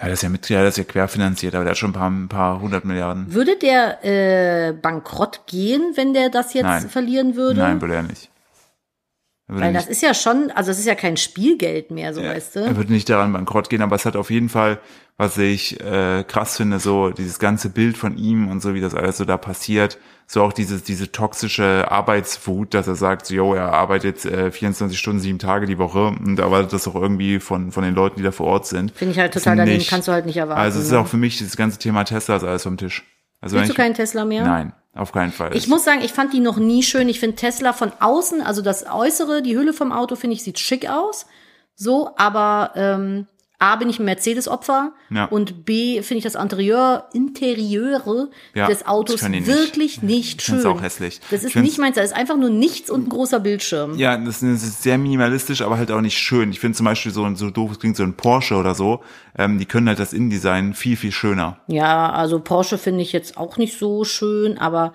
Ja, 0.00 0.08
das 0.08 0.14
ist 0.14 0.22
ja 0.22 0.28
mit, 0.30 0.48
ja, 0.48 0.62
das 0.64 0.74
ist 0.74 0.78
ja 0.78 0.84
querfinanziert, 0.84 1.54
aber 1.54 1.64
der 1.64 1.72
hat 1.72 1.78
schon 1.78 1.90
ein 1.90 1.94
paar, 1.94 2.10
ein 2.10 2.28
paar 2.28 2.60
hundert 2.60 2.84
Milliarden. 2.84 3.32
Würde 3.32 3.56
der 3.56 4.04
äh, 4.04 4.72
bankrott 4.72 5.42
gehen, 5.46 5.92
wenn 5.94 6.14
der 6.14 6.30
das 6.30 6.54
jetzt 6.54 6.64
Nein. 6.64 6.88
verlieren 6.88 7.36
würde? 7.36 7.60
Nein, 7.60 7.80
würde 7.80 7.94
er 7.94 8.02
nicht. 8.02 8.29
Weil 9.52 9.72
das 9.72 9.88
ist 9.88 10.00
ja 10.00 10.14
schon, 10.14 10.52
also 10.54 10.70
es 10.70 10.78
ist 10.78 10.86
ja 10.86 10.94
kein 10.94 11.16
Spielgeld 11.16 11.90
mehr, 11.90 12.14
so 12.14 12.20
ja, 12.20 12.30
weißt 12.30 12.56
du. 12.56 12.60
Er 12.60 12.76
würde 12.76 12.92
nicht 12.92 13.08
daran 13.08 13.32
bankrott 13.32 13.68
gehen, 13.68 13.82
aber 13.82 13.96
es 13.96 14.04
hat 14.04 14.14
auf 14.14 14.30
jeden 14.30 14.48
Fall, 14.48 14.78
was 15.16 15.36
ich 15.38 15.80
äh, 15.80 16.24
krass 16.24 16.56
finde, 16.56 16.78
so 16.78 17.10
dieses 17.10 17.38
ganze 17.40 17.68
Bild 17.68 17.98
von 17.98 18.16
ihm 18.16 18.48
und 18.48 18.62
so, 18.62 18.74
wie 18.74 18.80
das 18.80 18.94
alles 18.94 19.16
so 19.16 19.24
da 19.24 19.36
passiert, 19.36 19.98
so 20.26 20.42
auch 20.42 20.52
diese, 20.52 20.80
diese 20.80 21.10
toxische 21.10 21.90
Arbeitswut, 21.90 22.74
dass 22.74 22.86
er 22.86 22.94
sagt, 22.94 23.26
so, 23.26 23.34
yo, 23.34 23.54
er 23.54 23.72
arbeitet 23.72 24.24
äh, 24.24 24.52
24 24.52 24.96
Stunden, 24.96 25.20
sieben 25.20 25.40
Tage 25.40 25.66
die 25.66 25.78
Woche 25.78 26.06
und 26.06 26.38
erwartet 26.38 26.72
das 26.72 26.86
auch 26.86 26.94
irgendwie 26.94 27.40
von, 27.40 27.72
von 27.72 27.82
den 27.82 27.94
Leuten, 27.94 28.18
die 28.18 28.22
da 28.22 28.30
vor 28.30 28.46
Ort 28.46 28.66
sind. 28.66 28.92
Finde 28.92 29.12
ich 29.12 29.18
halt 29.18 29.34
total 29.34 29.56
daneben, 29.56 29.84
kannst 29.88 30.06
du 30.06 30.12
halt 30.12 30.26
nicht 30.26 30.36
erwarten. 30.36 30.60
Also 30.60 30.78
es 30.78 30.86
ist 30.86 30.92
ne? 30.92 31.00
auch 31.00 31.08
für 31.08 31.16
mich, 31.16 31.38
dieses 31.38 31.56
ganze 31.56 31.78
Thema 31.78 32.04
Tesla 32.04 32.36
ist 32.36 32.44
alles 32.44 32.62
vom 32.62 32.76
Tisch. 32.76 33.04
Also 33.40 33.56
Willst 33.56 33.70
du 33.70 33.74
keinen 33.74 33.94
Tesla 33.94 34.24
mehr? 34.24 34.44
Nein. 34.44 34.72
Auf 34.94 35.12
keinen 35.12 35.32
Fall. 35.32 35.56
Ich 35.56 35.68
muss 35.68 35.84
sagen, 35.84 36.00
ich 36.02 36.12
fand 36.12 36.32
die 36.32 36.40
noch 36.40 36.56
nie 36.56 36.82
schön. 36.82 37.08
Ich 37.08 37.20
finde 37.20 37.36
Tesla 37.36 37.72
von 37.72 37.92
außen, 38.00 38.42
also 38.42 38.60
das 38.60 38.86
Äußere, 38.86 39.40
die 39.40 39.56
Hülle 39.56 39.72
vom 39.72 39.92
Auto, 39.92 40.16
finde 40.16 40.34
ich, 40.34 40.42
sieht 40.42 40.58
schick 40.58 40.88
aus. 40.88 41.26
So, 41.76 42.10
aber 42.16 42.72
ähm, 42.74 43.26
A 43.62 43.76
bin 43.76 43.90
ich 43.90 43.98
ein 43.98 44.06
Mercedes-Opfer 44.06 44.92
Ja. 45.10 45.26
und 45.26 45.66
B 45.66 46.00
finde 46.02 46.18
ich 46.18 46.24
das 46.24 46.34
Interieur, 46.34 47.08
Interieure 47.12 48.30
Ja, 48.54 48.66
des 48.66 48.86
Autos 48.86 49.22
nicht. 49.28 49.46
wirklich 49.46 50.02
nicht, 50.02 50.40
Ich 50.40 50.44
schön. 50.46 50.54
find's 50.60 50.64
auch 50.66 50.80
hässlich. 50.82 51.20
Das 51.30 51.44
ist 51.44 51.54
nicht 51.56 51.78
meins, 51.78 51.96
da 51.96 52.00
ist 52.02 52.14
einfach 52.14 52.36
nur 52.38 52.48
nichts 52.50 52.90
und 52.90 53.06
ein 53.06 53.08
großer 53.10 53.38
Bildschirm. 53.38 53.96
Ja, 53.98 54.16
das 54.16 54.42
ist 54.42 54.54
das 54.54 54.62
ist 54.68 54.82
sehr 54.82 54.96
minimalistisch, 54.96 55.60
aber 55.60 55.76
halt 55.76 55.90
auch 55.90 56.00
nicht 56.00 56.16
schön. 56.18 56.50
Ich 56.50 56.58
finde 56.60 56.76
zum 56.76 56.84
Beispiel 56.86 57.12
so, 57.12 57.32
so 57.34 57.50
doof, 57.50 57.72
es 57.72 57.78
klingt 57.78 57.96
so 57.96 58.02
ein 58.02 58.14
Porsche 58.14 58.56
oder 58.56 58.74
so, 58.74 59.00
ähm, 59.36 59.58
die 59.58 59.66
können 59.66 59.88
halt 59.88 59.98
das 59.98 60.14
Innendesign 60.14 60.72
viel, 60.74 60.96
viel 60.96 61.12
schöner. 61.12 61.58
Ja, 61.66 62.10
also 62.10 62.40
Porsche 62.40 62.78
finde 62.78 63.02
ich 63.02 63.12
jetzt 63.12 63.36
auch 63.36 63.58
nicht 63.58 63.78
so 63.78 64.04
schön, 64.04 64.56
aber 64.56 64.94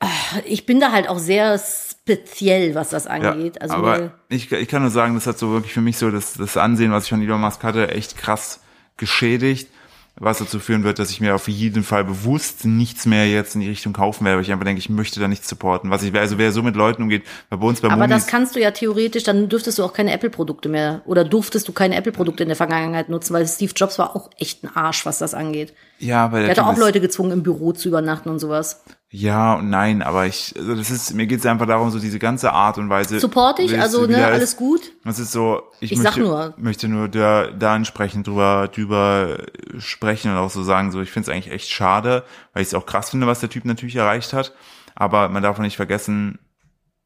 ah, 0.00 0.08
ich 0.46 0.64
bin 0.64 0.80
da 0.80 0.90
halt 0.90 1.08
auch 1.08 1.18
sehr 1.18 1.60
speziell, 2.04 2.74
was 2.74 2.90
das 2.90 3.04
Ja, 3.04 3.10
angeht. 3.12 3.60
also 3.62 3.74
aber 3.74 4.12
ich, 4.28 4.52
ich 4.52 4.68
kann 4.68 4.82
nur 4.82 4.90
sagen, 4.90 5.14
das 5.14 5.26
hat 5.26 5.38
so 5.38 5.50
wirklich 5.52 5.72
für 5.72 5.80
mich 5.80 5.96
so 5.96 6.10
das, 6.10 6.34
das 6.34 6.56
Ansehen, 6.56 6.92
was 6.92 7.04
ich 7.04 7.10
von 7.10 7.22
Elon 7.22 7.40
Musk 7.40 7.62
hatte, 7.62 7.88
echt 7.88 8.16
krass 8.16 8.60
geschädigt. 8.96 9.68
Was 10.16 10.38
dazu 10.38 10.60
führen 10.60 10.84
wird, 10.84 11.00
dass 11.00 11.10
ich 11.10 11.20
mir 11.20 11.34
auf 11.34 11.48
jeden 11.48 11.82
Fall 11.82 12.04
bewusst 12.04 12.64
nichts 12.66 13.04
mehr 13.04 13.28
jetzt 13.28 13.56
in 13.56 13.62
die 13.62 13.68
Richtung 13.68 13.92
kaufen 13.92 14.24
werde, 14.24 14.36
weil 14.36 14.44
ich 14.44 14.52
einfach 14.52 14.64
denke, 14.64 14.78
ich 14.78 14.88
möchte 14.88 15.18
da 15.18 15.26
nicht 15.26 15.44
supporten. 15.44 15.90
Was 15.90 16.04
ich, 16.04 16.14
also 16.14 16.38
wer 16.38 16.52
so 16.52 16.62
mit 16.62 16.76
Leuten 16.76 17.02
umgeht, 17.02 17.24
bei 17.50 17.56
uns 17.56 17.80
bei 17.80 17.88
aber 17.88 18.02
das 18.06 18.10
Monis, 18.20 18.26
kannst 18.28 18.54
du 18.54 18.60
ja 18.60 18.70
theoretisch, 18.70 19.24
dann 19.24 19.48
dürftest 19.48 19.78
du 19.78 19.82
auch 19.82 19.92
keine 19.92 20.12
Apple-Produkte 20.12 20.68
mehr 20.68 21.02
oder 21.06 21.24
durftest 21.24 21.66
du 21.66 21.72
keine 21.72 21.96
Apple-Produkte 21.96 22.44
in 22.44 22.48
der 22.48 22.54
Vergangenheit 22.54 23.08
nutzen, 23.08 23.34
weil 23.34 23.44
Steve 23.48 23.72
Jobs 23.74 23.98
war 23.98 24.14
auch 24.14 24.30
echt 24.38 24.62
ein 24.62 24.70
Arsch, 24.76 25.04
was 25.04 25.18
das 25.18 25.34
angeht. 25.34 25.74
ja, 25.98 26.30
weil 26.30 26.44
Der 26.46 26.54
der 26.54 26.64
hat 26.64 26.72
auch 26.74 26.78
Leute 26.78 27.00
gezwungen, 27.00 27.32
im 27.32 27.42
Büro 27.42 27.72
zu 27.72 27.88
übernachten 27.88 28.28
und 28.28 28.38
sowas. 28.38 28.84
Ja 29.16 29.54
und 29.54 29.70
nein, 29.70 30.02
aber 30.02 30.26
ich, 30.26 30.54
also 30.58 30.74
das 30.74 30.90
ist, 30.90 31.14
mir 31.14 31.28
geht 31.28 31.38
es 31.38 31.46
einfach 31.46 31.66
darum, 31.66 31.88
so 31.90 32.00
diese 32.00 32.18
ganze 32.18 32.52
Art 32.52 32.78
und 32.78 32.90
Weise. 32.90 33.20
Support 33.20 33.60
ich, 33.60 33.70
wie 33.70 33.76
es 33.76 33.80
also 33.80 34.06
ne, 34.06 34.16
ist. 34.16 34.24
alles 34.24 34.56
gut. 34.56 34.90
Das 35.04 35.20
ist 35.20 35.30
so, 35.30 35.62
ich, 35.78 35.92
Ich 35.92 35.98
sag 35.98 36.16
möchte, 36.16 36.20
nur. 36.20 36.54
möchte 36.56 36.88
nur 36.88 37.08
da, 37.08 37.46
da 37.46 37.76
entsprechend 37.76 38.26
drüber, 38.26 38.68
drüber 38.74 39.38
sprechen 39.78 40.32
und 40.32 40.36
auch 40.38 40.50
so 40.50 40.64
sagen, 40.64 40.90
so 40.90 41.00
ich 41.00 41.12
finde 41.12 41.30
es 41.30 41.36
eigentlich 41.36 41.54
echt 41.54 41.70
schade, 41.70 42.24
weil 42.52 42.62
ich 42.62 42.68
es 42.68 42.74
auch 42.74 42.86
krass 42.86 43.10
finde, 43.10 43.28
was 43.28 43.38
der 43.38 43.50
Typ 43.50 43.64
natürlich 43.66 43.94
erreicht 43.94 44.32
hat. 44.32 44.52
Aber 44.96 45.28
man 45.28 45.44
darf 45.44 45.58
auch 45.58 45.62
nicht 45.62 45.76
vergessen, 45.76 46.40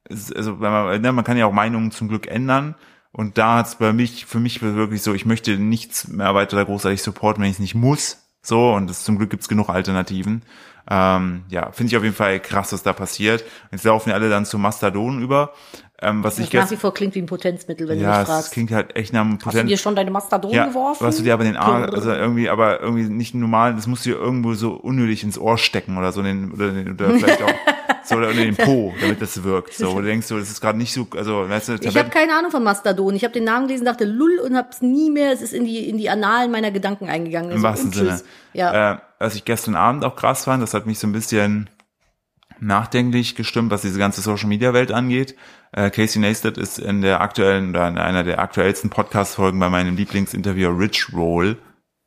es, 0.04 0.32
also 0.32 0.60
wenn 0.60 0.72
man, 0.72 1.02
ne, 1.02 1.12
man 1.12 1.24
kann 1.26 1.36
ja 1.36 1.44
auch 1.44 1.52
Meinungen 1.52 1.90
zum 1.90 2.08
Glück 2.08 2.26
ändern. 2.26 2.74
Und 3.12 3.36
da 3.36 3.56
hat's 3.58 3.76
bei 3.76 3.92
mich, 3.92 4.24
für 4.24 4.40
mich 4.40 4.62
wirklich 4.62 5.02
so, 5.02 5.12
ich 5.12 5.26
möchte 5.26 5.58
nichts 5.58 6.08
mehr 6.08 6.34
weiter 6.34 6.64
großartig 6.64 7.02
supporten, 7.02 7.42
wenn 7.42 7.50
ich 7.50 7.56
es 7.56 7.60
nicht 7.60 7.74
muss. 7.74 8.24
So, 8.40 8.72
und 8.72 8.88
das, 8.88 9.04
zum 9.04 9.18
Glück 9.18 9.28
gibt's 9.28 9.48
genug 9.48 9.68
Alternativen. 9.68 10.42
Ähm, 10.90 11.42
ja, 11.50 11.70
finde 11.72 11.90
ich 11.90 11.96
auf 11.96 12.02
jeden 12.02 12.14
Fall 12.14 12.40
krass, 12.40 12.72
was 12.72 12.82
da 12.82 12.92
passiert. 12.92 13.44
Jetzt 13.70 13.84
laufen 13.84 14.08
ja 14.10 14.14
alle 14.14 14.30
dann 14.30 14.46
zu 14.46 14.58
Mastodon 14.58 15.20
über. 15.20 15.52
Ähm, 16.00 16.22
was 16.22 16.38
ich 16.38 16.46
Das 16.46 16.54
nach 16.54 16.60
gestern 16.60 16.70
wie 16.78 16.80
vor 16.80 16.94
klingt 16.94 17.14
wie 17.16 17.18
ein 17.18 17.26
Potenzmittel, 17.26 17.88
wenn 17.88 17.98
du 17.98 18.04
ja, 18.04 18.10
mich 18.10 18.18
es 18.20 18.28
fragst. 18.28 18.52
klingt 18.52 18.70
halt 18.70 18.94
echt 18.94 19.12
nach 19.12 19.22
einem 19.22 19.38
Hast 19.44 19.56
du 19.56 19.64
dir 19.64 19.76
schon 19.76 19.96
deine 19.96 20.10
Mastodon 20.12 20.52
ja, 20.52 20.66
geworfen? 20.66 21.04
was 21.04 21.16
du 21.16 21.24
dir 21.24 21.34
aber 21.34 21.42
den 21.44 21.56
Arm, 21.56 21.82
also 21.82 22.12
irgendwie, 22.12 22.48
aber 22.48 22.80
irgendwie 22.80 23.08
nicht 23.08 23.34
normal, 23.34 23.74
das 23.74 23.88
musst 23.88 24.06
du 24.06 24.10
dir 24.10 24.16
irgendwo 24.16 24.54
so 24.54 24.74
unnötig 24.74 25.24
ins 25.24 25.38
Ohr 25.38 25.58
stecken 25.58 25.98
oder 25.98 26.12
so, 26.12 26.22
den, 26.22 26.52
oder, 26.52 26.70
den, 26.70 26.92
oder 26.92 27.10
vielleicht 27.10 27.42
auch 27.42 27.48
so 28.08 28.16
oder 28.16 28.30
in 28.30 28.36
den 28.36 28.56
Po, 28.56 28.94
damit 29.00 29.20
das 29.22 29.42
wirkt. 29.42 29.74
So, 29.74 29.92
wo 29.94 30.00
du 30.00 30.06
denkst, 30.06 30.26
so, 30.26 30.38
das 30.38 30.48
ist 30.50 30.60
gerade 30.60 30.78
nicht 30.78 30.92
so, 30.92 31.06
also, 31.16 31.48
weißt 31.48 31.68
du, 31.68 31.74
Ich 31.80 31.96
habe 31.96 32.10
keine 32.10 32.34
Ahnung 32.34 32.50
von 32.50 32.62
Mastodon. 32.64 33.14
Ich 33.14 33.24
habe 33.24 33.32
den 33.34 33.44
Namen 33.44 33.66
gelesen, 33.66 33.84
dachte 33.84 34.04
lull 34.04 34.38
und 34.44 34.56
hab's 34.56 34.82
nie 34.82 35.10
mehr. 35.10 35.32
Es 35.32 35.42
ist 35.42 35.52
in 35.54 35.64
die 35.64 35.88
in 35.88 35.98
die 35.98 36.10
Annalen 36.10 36.50
meiner 36.50 36.70
Gedanken 36.70 37.08
eingegangen. 37.08 37.50
im 37.50 37.56
Also, 37.56 37.62
wahrsten 37.64 37.92
Sinne. 37.92 38.20
Ja. 38.52 38.92
Äh, 38.92 38.98
was 39.18 39.34
ich 39.34 39.44
gestern 39.44 39.74
Abend 39.74 40.04
auch 40.04 40.16
krass 40.16 40.44
fand, 40.44 40.62
das 40.62 40.74
hat 40.74 40.86
mich 40.86 40.98
so 40.98 41.06
ein 41.06 41.12
bisschen 41.12 41.68
nachdenklich 42.60 43.36
gestimmt, 43.36 43.70
was 43.70 43.82
diese 43.82 43.98
ganze 43.98 44.20
Social 44.20 44.48
Media 44.48 44.72
Welt 44.72 44.90
angeht. 44.92 45.36
Äh, 45.72 45.90
Casey 45.90 46.20
Neistat 46.20 46.58
ist 46.58 46.78
in 46.78 47.02
der 47.02 47.20
aktuellen 47.20 47.70
oder 47.70 47.86
in 47.88 47.98
einer 47.98 48.24
der 48.24 48.38
aktuellsten 48.40 48.90
Podcast 48.90 49.34
Folgen 49.36 49.60
bei 49.60 49.68
meinem 49.68 49.96
Lieblingsinterviewer 49.96 50.76
Rich 50.78 51.12
Roll, 51.14 51.58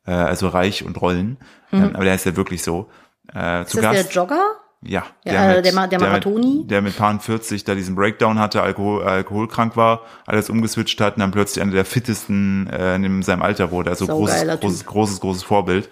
äh, 0.06 0.10
also 0.12 0.48
reich 0.48 0.84
und 0.84 1.00
Rollen, 1.00 1.38
ähm, 1.72 1.92
aber 1.94 2.04
der 2.04 2.14
ist 2.16 2.26
ja 2.26 2.36
wirklich 2.36 2.62
so. 2.62 2.90
Äh, 3.34 3.58
Mhm. 3.58 3.62
ist 3.62 3.70
zu 3.70 3.80
das 3.80 3.92
Gast. 3.92 4.04
der 4.08 4.12
Jogger? 4.22 4.42
Ja, 4.84 5.04
Ja, 5.24 5.52
äh, 5.52 5.62
der 5.62 5.72
Ma- 5.74 5.86
der 5.86 6.00
Marathoni? 6.00 6.58
mit, 6.62 6.70
der 6.70 6.82
mit 6.82 6.96
Paar 6.96 7.18
40 7.18 7.62
da 7.64 7.74
diesen 7.74 7.94
Breakdown 7.94 8.38
hatte, 8.40 8.62
Alkohol, 8.62 9.04
alkoholkrank 9.04 9.76
war, 9.76 10.00
alles 10.26 10.50
umgeswitcht 10.50 11.00
hat 11.00 11.14
und 11.14 11.20
dann 11.20 11.30
plötzlich 11.30 11.62
einer 11.62 11.72
der 11.72 11.84
fittesten 11.84 12.66
äh, 12.68 12.96
in 12.96 13.22
seinem 13.22 13.42
Alter 13.42 13.70
wurde. 13.70 13.90
Also 13.90 14.06
So 14.06 14.12
großes, 14.16 14.60
großes, 14.60 14.84
großes, 14.86 15.20
großes 15.20 15.42
Vorbild. 15.44 15.88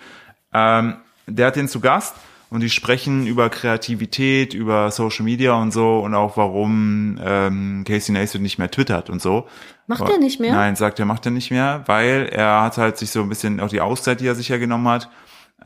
Ähm, 0.53 0.97
der 1.27 1.47
hat 1.47 1.57
den 1.57 1.69
zu 1.69 1.79
Gast 1.81 2.17
und 2.51 2.61
die 2.61 2.71
sprechen 2.71 3.29
über 3.29 3.49
Kreativität, 3.49 4.55
über 4.55 4.91
Social 4.91 5.25
Media 5.25 5.53
und 5.55 5.71
so 5.73 6.01
und 6.01 6.15
auch 6.15 6.37
warum 6.37 7.17
ähm, 7.25 7.85
Casey 7.87 8.13
Neistat 8.13 8.41
nicht 8.43 8.59
mehr 8.59 8.71
twittert 8.71 9.09
und 9.09 9.23
so. 9.23 9.47
Macht 9.87 10.09
er 10.09 10.19
nicht 10.19 10.41
mehr? 10.41 10.53
Nein, 10.53 10.75
sagt 10.75 10.99
er, 10.99 11.07
macht 11.07 11.25
er 11.27 11.31
nicht 11.31 11.51
mehr, 11.53 11.83
weil 11.87 12.29
er 12.33 12.63
hat 12.63 12.77
halt 12.77 12.97
sich 12.99 13.11
so 13.13 13.23
ein 13.23 13.29
bisschen 13.29 13.61
auch 13.61 13.69
die 13.69 13.81
Auszeit, 13.81 14.21
die 14.21 14.27
er 14.27 14.35
sich 14.35 14.49
ja 14.49 14.59
genommen 14.59 14.89
hat, 14.89 15.09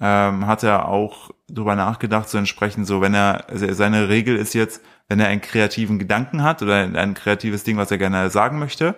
ähm, 0.00 0.46
hat 0.46 0.62
er 0.62 0.88
auch 0.88 1.30
drüber 1.48 1.76
nachgedacht, 1.76 2.28
so 2.28 2.38
entsprechend 2.38 2.86
so, 2.86 3.00
wenn 3.00 3.14
er, 3.14 3.48
also 3.48 3.70
seine 3.72 4.08
Regel 4.08 4.36
ist 4.36 4.54
jetzt, 4.54 4.80
wenn 5.08 5.20
er 5.20 5.28
einen 5.28 5.40
kreativen 5.40 5.98
Gedanken 5.98 6.42
hat 6.42 6.62
oder 6.62 6.76
ein 6.76 7.14
kreatives 7.14 7.64
Ding, 7.64 7.76
was 7.76 7.90
er 7.90 7.98
gerne 7.98 8.30
sagen 8.30 8.58
möchte, 8.58 8.94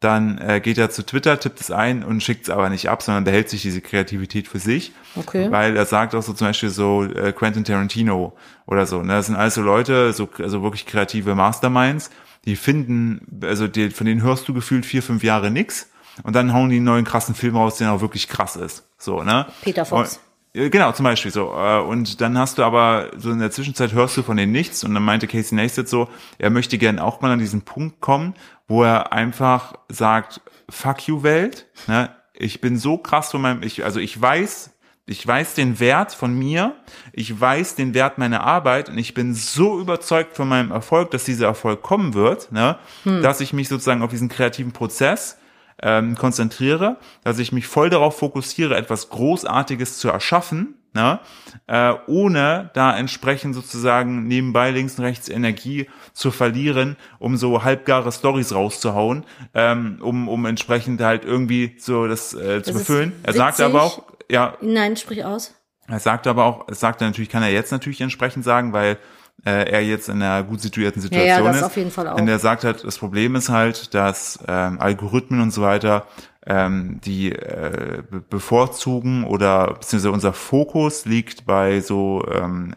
dann 0.00 0.38
äh, 0.38 0.60
geht 0.60 0.76
er 0.76 0.90
zu 0.90 1.06
Twitter, 1.06 1.40
tippt 1.40 1.60
es 1.60 1.70
ein 1.70 2.04
und 2.04 2.22
schickt 2.22 2.44
es 2.44 2.50
aber 2.50 2.68
nicht 2.68 2.90
ab, 2.90 3.02
sondern 3.02 3.24
behält 3.24 3.48
sich 3.48 3.62
diese 3.62 3.80
Kreativität 3.80 4.46
für 4.46 4.58
sich. 4.58 4.92
Okay. 5.14 5.50
Weil 5.50 5.74
er 5.76 5.86
sagt 5.86 6.14
auch 6.14 6.22
so 6.22 6.34
zum 6.34 6.48
Beispiel 6.48 6.68
so 6.68 7.04
äh, 7.04 7.32
Quentin 7.32 7.64
Tarantino 7.64 8.36
oder 8.66 8.84
so. 8.84 9.02
Ne? 9.02 9.14
Das 9.14 9.26
sind 9.26 9.36
alles 9.36 9.54
so 9.54 9.62
Leute, 9.62 10.12
so 10.12 10.28
also 10.38 10.62
wirklich 10.62 10.84
kreative 10.84 11.34
Masterminds, 11.34 12.10
die 12.44 12.56
finden, 12.56 13.40
also 13.42 13.68
die, 13.68 13.90
von 13.90 14.06
denen 14.06 14.22
hörst 14.22 14.46
du 14.48 14.54
gefühlt 14.54 14.84
vier, 14.84 15.02
fünf 15.02 15.22
Jahre 15.22 15.50
nix 15.50 15.90
und 16.22 16.36
dann 16.36 16.52
hauen 16.52 16.68
die 16.68 16.76
einen 16.76 16.84
neuen 16.84 17.04
krassen 17.04 17.34
Film 17.34 17.56
raus, 17.56 17.78
der 17.78 17.92
auch 17.92 18.02
wirklich 18.02 18.28
krass 18.28 18.56
ist. 18.56 18.86
So, 18.98 19.22
ne? 19.22 19.46
Peter 19.62 19.86
Fox. 19.86 20.16
Und, 20.16 20.25
Genau, 20.56 20.90
zum 20.92 21.04
Beispiel 21.04 21.30
so. 21.30 21.52
Äh, 21.52 21.80
Und 21.80 22.20
dann 22.22 22.38
hast 22.38 22.56
du 22.56 22.62
aber 22.62 23.10
so 23.18 23.30
in 23.30 23.40
der 23.40 23.50
Zwischenzeit 23.50 23.92
hörst 23.92 24.16
du 24.16 24.22
von 24.22 24.38
denen 24.38 24.52
nichts 24.52 24.84
und 24.84 24.94
dann 24.94 25.02
meinte 25.02 25.26
Casey 25.26 25.54
Neistat 25.54 25.86
so, 25.86 26.08
er 26.38 26.48
möchte 26.48 26.78
gern 26.78 26.98
auch 26.98 27.20
mal 27.20 27.30
an 27.30 27.38
diesen 27.38 27.60
Punkt 27.62 28.00
kommen, 28.00 28.34
wo 28.66 28.82
er 28.82 29.12
einfach 29.12 29.74
sagt, 29.90 30.40
fuck 30.70 31.06
you 31.08 31.22
Welt, 31.22 31.66
ne? 31.86 32.10
Ich 32.38 32.60
bin 32.62 32.78
so 32.78 32.96
krass 32.98 33.30
von 33.30 33.40
meinem, 33.42 33.62
ich, 33.62 33.84
also 33.84 33.98
ich 34.00 34.20
weiß, 34.20 34.70
ich 35.06 35.26
weiß 35.26 35.54
den 35.54 35.78
Wert 35.78 36.12
von 36.14 36.34
mir, 36.38 36.74
ich 37.12 37.38
weiß 37.38 37.74
den 37.76 37.92
Wert 37.94 38.18
meiner 38.18 38.42
Arbeit 38.42 38.88
und 38.88 38.98
ich 38.98 39.14
bin 39.14 39.34
so 39.34 39.78
überzeugt 39.80 40.36
von 40.36 40.48
meinem 40.48 40.70
Erfolg, 40.70 41.10
dass 41.10 41.24
dieser 41.24 41.46
Erfolg 41.46 41.82
kommen 41.82 42.14
wird, 42.14 42.50
ne, 42.50 42.78
dass 43.04 43.40
ich 43.40 43.52
mich 43.52 43.68
sozusagen 43.68 44.02
auf 44.02 44.10
diesen 44.10 44.28
kreativen 44.28 44.72
Prozess 44.72 45.38
ähm, 45.82 46.14
konzentriere, 46.16 46.96
dass 47.24 47.38
ich 47.38 47.52
mich 47.52 47.66
voll 47.66 47.90
darauf 47.90 48.18
fokussiere, 48.18 48.76
etwas 48.76 49.08
Großartiges 49.10 49.98
zu 49.98 50.08
erschaffen, 50.08 50.74
ne, 50.94 51.20
äh, 51.66 51.92
ohne 52.06 52.70
da 52.74 52.96
entsprechend 52.96 53.54
sozusagen 53.54 54.26
nebenbei 54.26 54.70
links 54.70 54.98
und 54.98 55.04
rechts 55.04 55.28
Energie 55.28 55.88
zu 56.14 56.30
verlieren, 56.30 56.96
um 57.18 57.36
so 57.36 57.62
halbgare 57.62 58.10
Stories 58.10 58.54
rauszuhauen, 58.54 59.24
ähm, 59.54 59.98
um, 60.00 60.28
um 60.28 60.46
entsprechend 60.46 61.00
halt 61.02 61.24
irgendwie 61.24 61.76
so 61.78 62.06
das 62.06 62.32
äh, 62.32 62.62
zu 62.62 62.72
Das 62.72 62.80
befüllen. 62.80 63.12
Er 63.22 63.34
sagte 63.34 63.64
aber 63.64 63.82
auch, 63.82 64.02
ja, 64.30 64.56
Nein, 64.60 64.96
sprich 64.96 65.24
aus. 65.24 65.54
er 65.86 66.00
sagt 66.00 66.26
aber 66.26 66.44
auch, 66.44 66.66
es 66.68 66.80
sagt 66.80 67.00
er 67.02 67.08
natürlich, 67.08 67.28
kann 67.30 67.42
er 67.42 67.52
jetzt 67.52 67.70
natürlich 67.70 68.00
entsprechend 68.00 68.44
sagen, 68.44 68.72
weil 68.72 68.98
äh, 69.44 69.70
er 69.70 69.82
jetzt 69.82 70.08
in 70.08 70.22
einer 70.22 70.42
gut 70.42 70.60
situierten 70.60 71.00
Ja, 71.00 71.02
Situation 71.02 71.28
ja, 71.28 71.42
das 71.50 71.56
ist. 71.58 71.62
auf 71.62 71.76
jeden 71.76 71.90
Fall 71.90 72.08
auch. 72.08 72.18
Und 72.20 72.28
er 72.28 72.38
sagt 72.38 72.64
halt, 72.64 72.82
das 72.84 72.98
Problem 72.98 73.34
ist 73.36 73.48
halt, 73.48 73.94
dass 73.94 74.38
ähm, 74.48 74.80
Algorithmen 74.80 75.40
und 75.40 75.50
so 75.52 75.62
weiter 75.62 76.06
ähm, 76.46 77.00
die 77.04 77.32
äh, 77.32 78.02
be- 78.08 78.20
bevorzugen 78.20 79.24
oder 79.24 79.74
beziehungsweise 79.74 80.12
unser 80.12 80.32
Fokus 80.32 81.04
liegt 81.04 81.44
bei 81.44 81.80
so 81.80 82.24
ähm, 82.32 82.74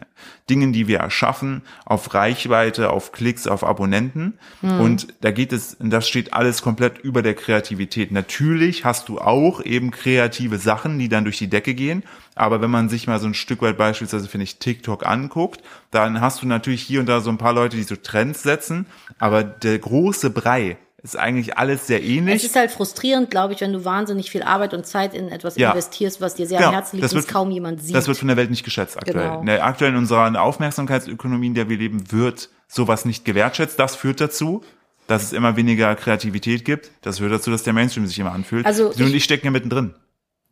Dingen, 0.50 0.72
die 0.72 0.88
wir 0.88 0.98
erschaffen, 0.98 1.62
auf 1.84 2.12
Reichweite, 2.12 2.90
auf 2.90 3.12
Klicks, 3.12 3.46
auf 3.46 3.64
Abonnenten. 3.64 4.38
Hm. 4.60 4.80
Und 4.80 5.14
da 5.20 5.30
geht 5.30 5.52
es, 5.52 5.76
das 5.78 6.08
steht 6.08 6.32
alles 6.34 6.62
komplett 6.62 6.98
über 6.98 7.22
der 7.22 7.34
Kreativität. 7.34 8.10
Natürlich 8.10 8.84
hast 8.84 9.08
du 9.08 9.18
auch 9.18 9.64
eben 9.64 9.92
kreative 9.92 10.58
Sachen, 10.58 10.98
die 10.98 11.08
dann 11.08 11.24
durch 11.24 11.38
die 11.38 11.48
Decke 11.48 11.74
gehen. 11.74 12.02
Aber 12.34 12.60
wenn 12.60 12.70
man 12.70 12.88
sich 12.88 13.06
mal 13.06 13.20
so 13.20 13.26
ein 13.26 13.34
Stück 13.34 13.62
weit 13.62 13.76
beispielsweise, 13.76 14.28
finde 14.28 14.44
ich, 14.44 14.58
TikTok 14.58 15.06
anguckt, 15.06 15.62
dann 15.90 16.20
hast 16.20 16.42
du 16.42 16.46
natürlich 16.46 16.82
hier 16.82 17.00
und 17.00 17.08
da 17.08 17.20
so 17.20 17.30
ein 17.30 17.38
paar 17.38 17.52
Leute, 17.52 17.76
die 17.76 17.82
so 17.84 17.96
Trends 17.96 18.42
setzen. 18.42 18.86
Aber 19.18 19.44
der 19.44 19.78
große 19.78 20.30
Brei 20.30 20.78
ist 21.02 21.16
eigentlich 21.18 21.56
alles 21.56 21.86
sehr 21.86 22.00
Es 22.02 22.06
ähnlich. 22.08 22.44
ist 22.44 22.56
halt 22.56 22.70
frustrierend, 22.70 23.30
glaube 23.30 23.54
ich, 23.54 23.60
wenn 23.60 23.72
du 23.72 23.84
wahnsinnig 23.84 24.30
viel 24.30 24.42
Arbeit 24.42 24.74
und 24.74 24.86
Zeit 24.86 25.14
in 25.14 25.28
etwas 25.28 25.56
Ja. 25.56 25.70
investierst, 25.70 26.20
was 26.20 26.34
dir 26.34 26.46
sehr 26.46 26.58
Genau, 26.58 26.68
am 26.70 26.74
Herzen 26.74 26.96
liegt 26.96 27.04
das 27.04 27.12
und 27.12 27.18
es 27.20 27.24
wird- 27.26 27.32
kaum 27.32 27.50
jemand 27.50 27.82
sieht. 27.82 27.94
Das 27.94 28.06
wird 28.06 28.18
von 28.18 28.28
der 28.28 28.36
Welt 28.36 28.50
nicht 28.50 28.64
geschätzt 28.64 28.96
aktuell. 28.98 29.28
Genau. 29.28 29.40
In 29.40 29.46
der 29.46 29.64
aktuell 29.64 29.90
in 29.92 29.96
unserer 29.96 30.40
Aufmerksamkeitsökonomie, 30.42 31.46
in 31.48 31.54
der 31.54 31.68
wir 31.68 31.76
leben, 31.78 32.10
wird 32.12 32.50
sowas 32.68 33.04
nicht 33.04 33.24
gewertschätzt. 33.24 33.78
Das 33.78 33.96
führt 33.96 34.20
dazu, 34.20 34.62
dass 35.06 35.22
es 35.24 35.32
immer 35.32 35.56
weniger 35.56 35.94
Kreativität 35.96 36.64
gibt. 36.64 36.90
Das 37.02 37.18
führt 37.18 37.32
dazu, 37.32 37.50
dass 37.50 37.62
der 37.62 37.72
Mainstream 37.72 38.06
sich 38.06 38.18
immer 38.18 38.32
anfühlt. 38.32 38.64
Also 38.66 38.92
du 38.92 39.04
und 39.04 39.10
ich- 39.10 39.16
ich 39.16 39.24
stecken 39.24 39.46
ja 39.46 39.50
mittendrin. 39.50 39.94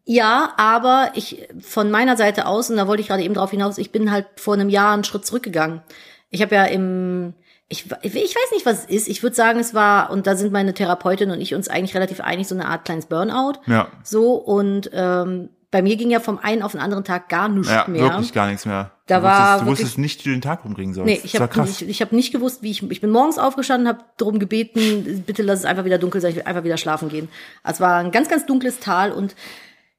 Ja, 0.04 0.54
aber 0.56 1.10
ich 1.14 1.46
von 1.60 1.90
meiner 1.90 2.16
Seite 2.16 2.46
aus, 2.46 2.70
und 2.70 2.76
da 2.76 2.88
wollte 2.88 3.02
ich 3.02 3.08
gerade 3.08 3.22
eben 3.22 3.34
drauf 3.34 3.50
hinaus, 3.50 3.76
ich 3.76 3.92
bin 3.92 4.10
halt 4.10 4.24
vor 4.36 4.54
einem 4.54 4.70
Jahr 4.70 4.94
einen 4.94 5.04
Schritt 5.04 5.26
zurückgegangen. 5.26 5.82
Ich 6.30 6.40
habe 6.42 6.54
ja 6.54 6.64
im 6.64 7.34
ich, 7.70 7.84
ich 8.02 8.14
weiß 8.14 8.52
nicht, 8.52 8.64
was 8.66 8.80
es 8.80 8.84
ist. 8.86 9.08
Ich 9.08 9.22
würde 9.22 9.36
sagen, 9.36 9.58
es 9.60 9.74
war, 9.74 10.10
und 10.10 10.26
da 10.26 10.36
sind 10.36 10.52
meine 10.52 10.72
Therapeutin 10.74 11.30
und 11.30 11.40
ich 11.40 11.54
uns 11.54 11.68
eigentlich 11.68 11.94
relativ 11.94 12.20
einig, 12.20 12.48
so 12.48 12.54
eine 12.54 12.66
Art 12.66 12.84
kleines 12.84 13.06
Burnout. 13.06 13.60
Ja. 13.66 13.88
So, 14.02 14.32
und 14.34 14.90
ähm, 14.94 15.50
bei 15.70 15.82
mir 15.82 15.96
ging 15.96 16.08
ja 16.10 16.20
vom 16.20 16.38
einen 16.38 16.62
auf 16.62 16.72
den 16.72 16.80
anderen 16.80 17.04
Tag 17.04 17.28
gar 17.28 17.46
nichts 17.50 17.70
Ja, 17.70 17.84
mehr. 17.86 18.02
wirklich 18.04 18.32
gar 18.32 18.46
nichts 18.46 18.64
mehr. 18.64 18.92
Da 19.06 19.18
du 19.18 19.22
war 19.24 19.32
wusstest, 19.32 19.60
du 19.60 19.66
wirklich- 19.66 19.80
wusstest 19.80 19.98
nicht, 19.98 20.20
wie 20.24 20.28
du 20.30 20.34
den 20.36 20.40
Tag 20.40 20.64
rumbringen 20.64 20.94
sollst. 20.94 21.06
Nee, 21.08 21.20
ich 21.22 21.38
habe 21.38 21.64
ich, 21.68 21.86
ich 21.86 22.00
hab 22.00 22.12
nicht 22.12 22.32
gewusst, 22.32 22.62
wie 22.62 22.70
ich. 22.70 22.82
Ich 22.90 23.00
bin 23.02 23.10
morgens 23.10 23.38
aufgestanden, 23.38 23.86
habe 23.86 24.00
darum 24.16 24.38
gebeten, 24.38 25.22
bitte 25.26 25.42
lass 25.42 25.58
es 25.58 25.64
einfach 25.66 25.84
wieder 25.84 25.98
dunkel 25.98 26.22
sein, 26.22 26.30
ich 26.30 26.36
will 26.36 26.44
einfach 26.44 26.64
wieder 26.64 26.78
schlafen 26.78 27.10
gehen. 27.10 27.28
Es 27.64 27.80
war 27.80 27.96
ein 27.98 28.12
ganz, 28.12 28.30
ganz 28.30 28.46
dunkles 28.46 28.80
Tal 28.80 29.12
und 29.12 29.34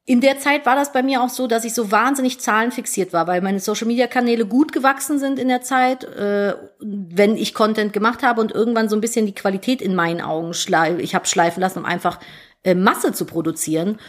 in 0.10 0.22
der 0.22 0.39
Zeit 0.39 0.66
war 0.66 0.76
das 0.76 0.91
bei 0.91 1.03
mir 1.03 1.22
auch 1.22 1.30
so, 1.30 1.45
dass 1.45 1.66
ich 1.66 1.76
so 1.76 1.91
wahnsinnig 1.91 2.39
zahlenfixiert 2.39 3.14
war, 3.14 3.28
weil 3.28 3.41
meine 3.41 3.60
Social-Media-Kanäle 3.60 4.47
gut 4.47 4.72
gewachsen 4.72 5.20
sind 5.20 5.38
in 5.38 5.49
der 5.49 5.62
Zeit, 5.62 6.03
äh, 6.03 6.55
wenn 6.80 7.38
ich 7.38 7.53
Content 7.53 7.93
gemacht 7.93 8.24
habe 8.24 8.41
und 8.41 8.51
irgendwann 8.51 8.89
so 8.89 8.95
ein 8.95 9.01
bisschen 9.01 9.28
die 9.28 9.36
Qualität 9.36 9.84
in 9.84 9.93
meinen 9.93 10.20
Augen 10.20 10.55
schlei 10.55 10.95
ich 10.97 11.14
habe 11.14 11.28
schleifen 11.28 11.62
lassen, 11.62 11.78
um 11.78 11.86
einfach 11.86 12.20
äh, 12.64 12.74
Masse 12.74 13.14
zu 13.14 13.26
produzieren. 13.26 13.99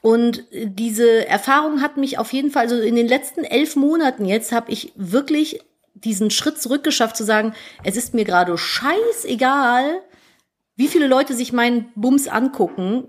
Und 0.00 0.50
äh, 0.54 0.68
diese 0.70 1.28
Erfahrung 1.28 1.82
hat 1.82 1.98
mich 1.98 2.16
auf 2.16 2.32
jeden 2.32 2.50
Fall, 2.50 2.62
also 2.62 2.80
in 2.80 2.96
den 2.96 3.06
letzten 3.06 3.44
elf 3.44 3.76
Monaten 3.76 4.24
jetzt, 4.24 4.52
habe 4.52 4.72
ich 4.72 4.94
wirklich 4.96 5.60
diesen 5.92 6.30
Schritt 6.30 6.62
zurückgeschafft 6.62 7.14
zu 7.14 7.24
sagen, 7.24 7.52
es 7.84 7.98
ist 7.98 8.14
mir 8.14 8.24
gerade 8.24 8.56
scheißegal, 8.56 10.00
wie 10.76 10.88
viele 10.88 11.08
Leute 11.08 11.34
sich 11.34 11.52
meinen 11.52 11.92
Bums 11.94 12.26
angucken. 12.26 13.04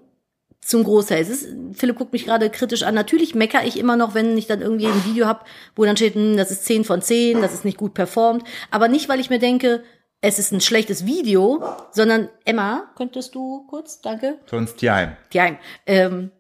Zum 0.66 0.84
Großteil. 0.84 1.22
Es 1.22 1.30
ist, 1.30 1.48
Philipp 1.74 1.98
guckt 1.98 2.14
mich 2.14 2.26
gerade 2.26 2.50
kritisch 2.50 2.84
an. 2.84 2.96
Natürlich 2.96 3.36
meckere 3.36 3.66
ich 3.66 3.78
immer 3.78 3.98
noch, 3.98 4.14
wenn 4.14 4.38
ich 4.38 4.48
dann 4.48 4.62
irgendwie 4.62 4.88
ein 4.88 5.06
Video 5.06 5.26
habe, 5.26 5.46
wo 5.76 5.84
dann 5.84 5.98
steht, 5.98 6.16
hm, 6.16 6.38
das 6.38 6.52
ist 6.52 6.66
10 6.66 6.86
von 6.86 7.02
10, 7.02 7.42
das 7.42 7.54
ist 7.54 7.66
nicht 7.66 7.78
gut 7.78 7.94
performt. 7.94 8.44
Aber 8.72 8.88
nicht, 8.88 9.10
weil 9.10 9.20
ich 9.20 9.30
mir 9.30 9.40
denke, 9.40 9.84
es 10.24 10.40
ist 10.40 10.54
ein 10.54 10.62
schlechtes 10.62 11.06
Video, 11.06 11.62
sondern 11.92 12.30
Emma, 12.46 12.90
könntest 12.96 13.36
du 13.36 13.68
kurz, 13.68 14.00
danke, 14.00 14.40
Sonst 14.50 14.82
ja. 14.82 15.18
ja, 15.34 15.58
ähm, 15.86 16.32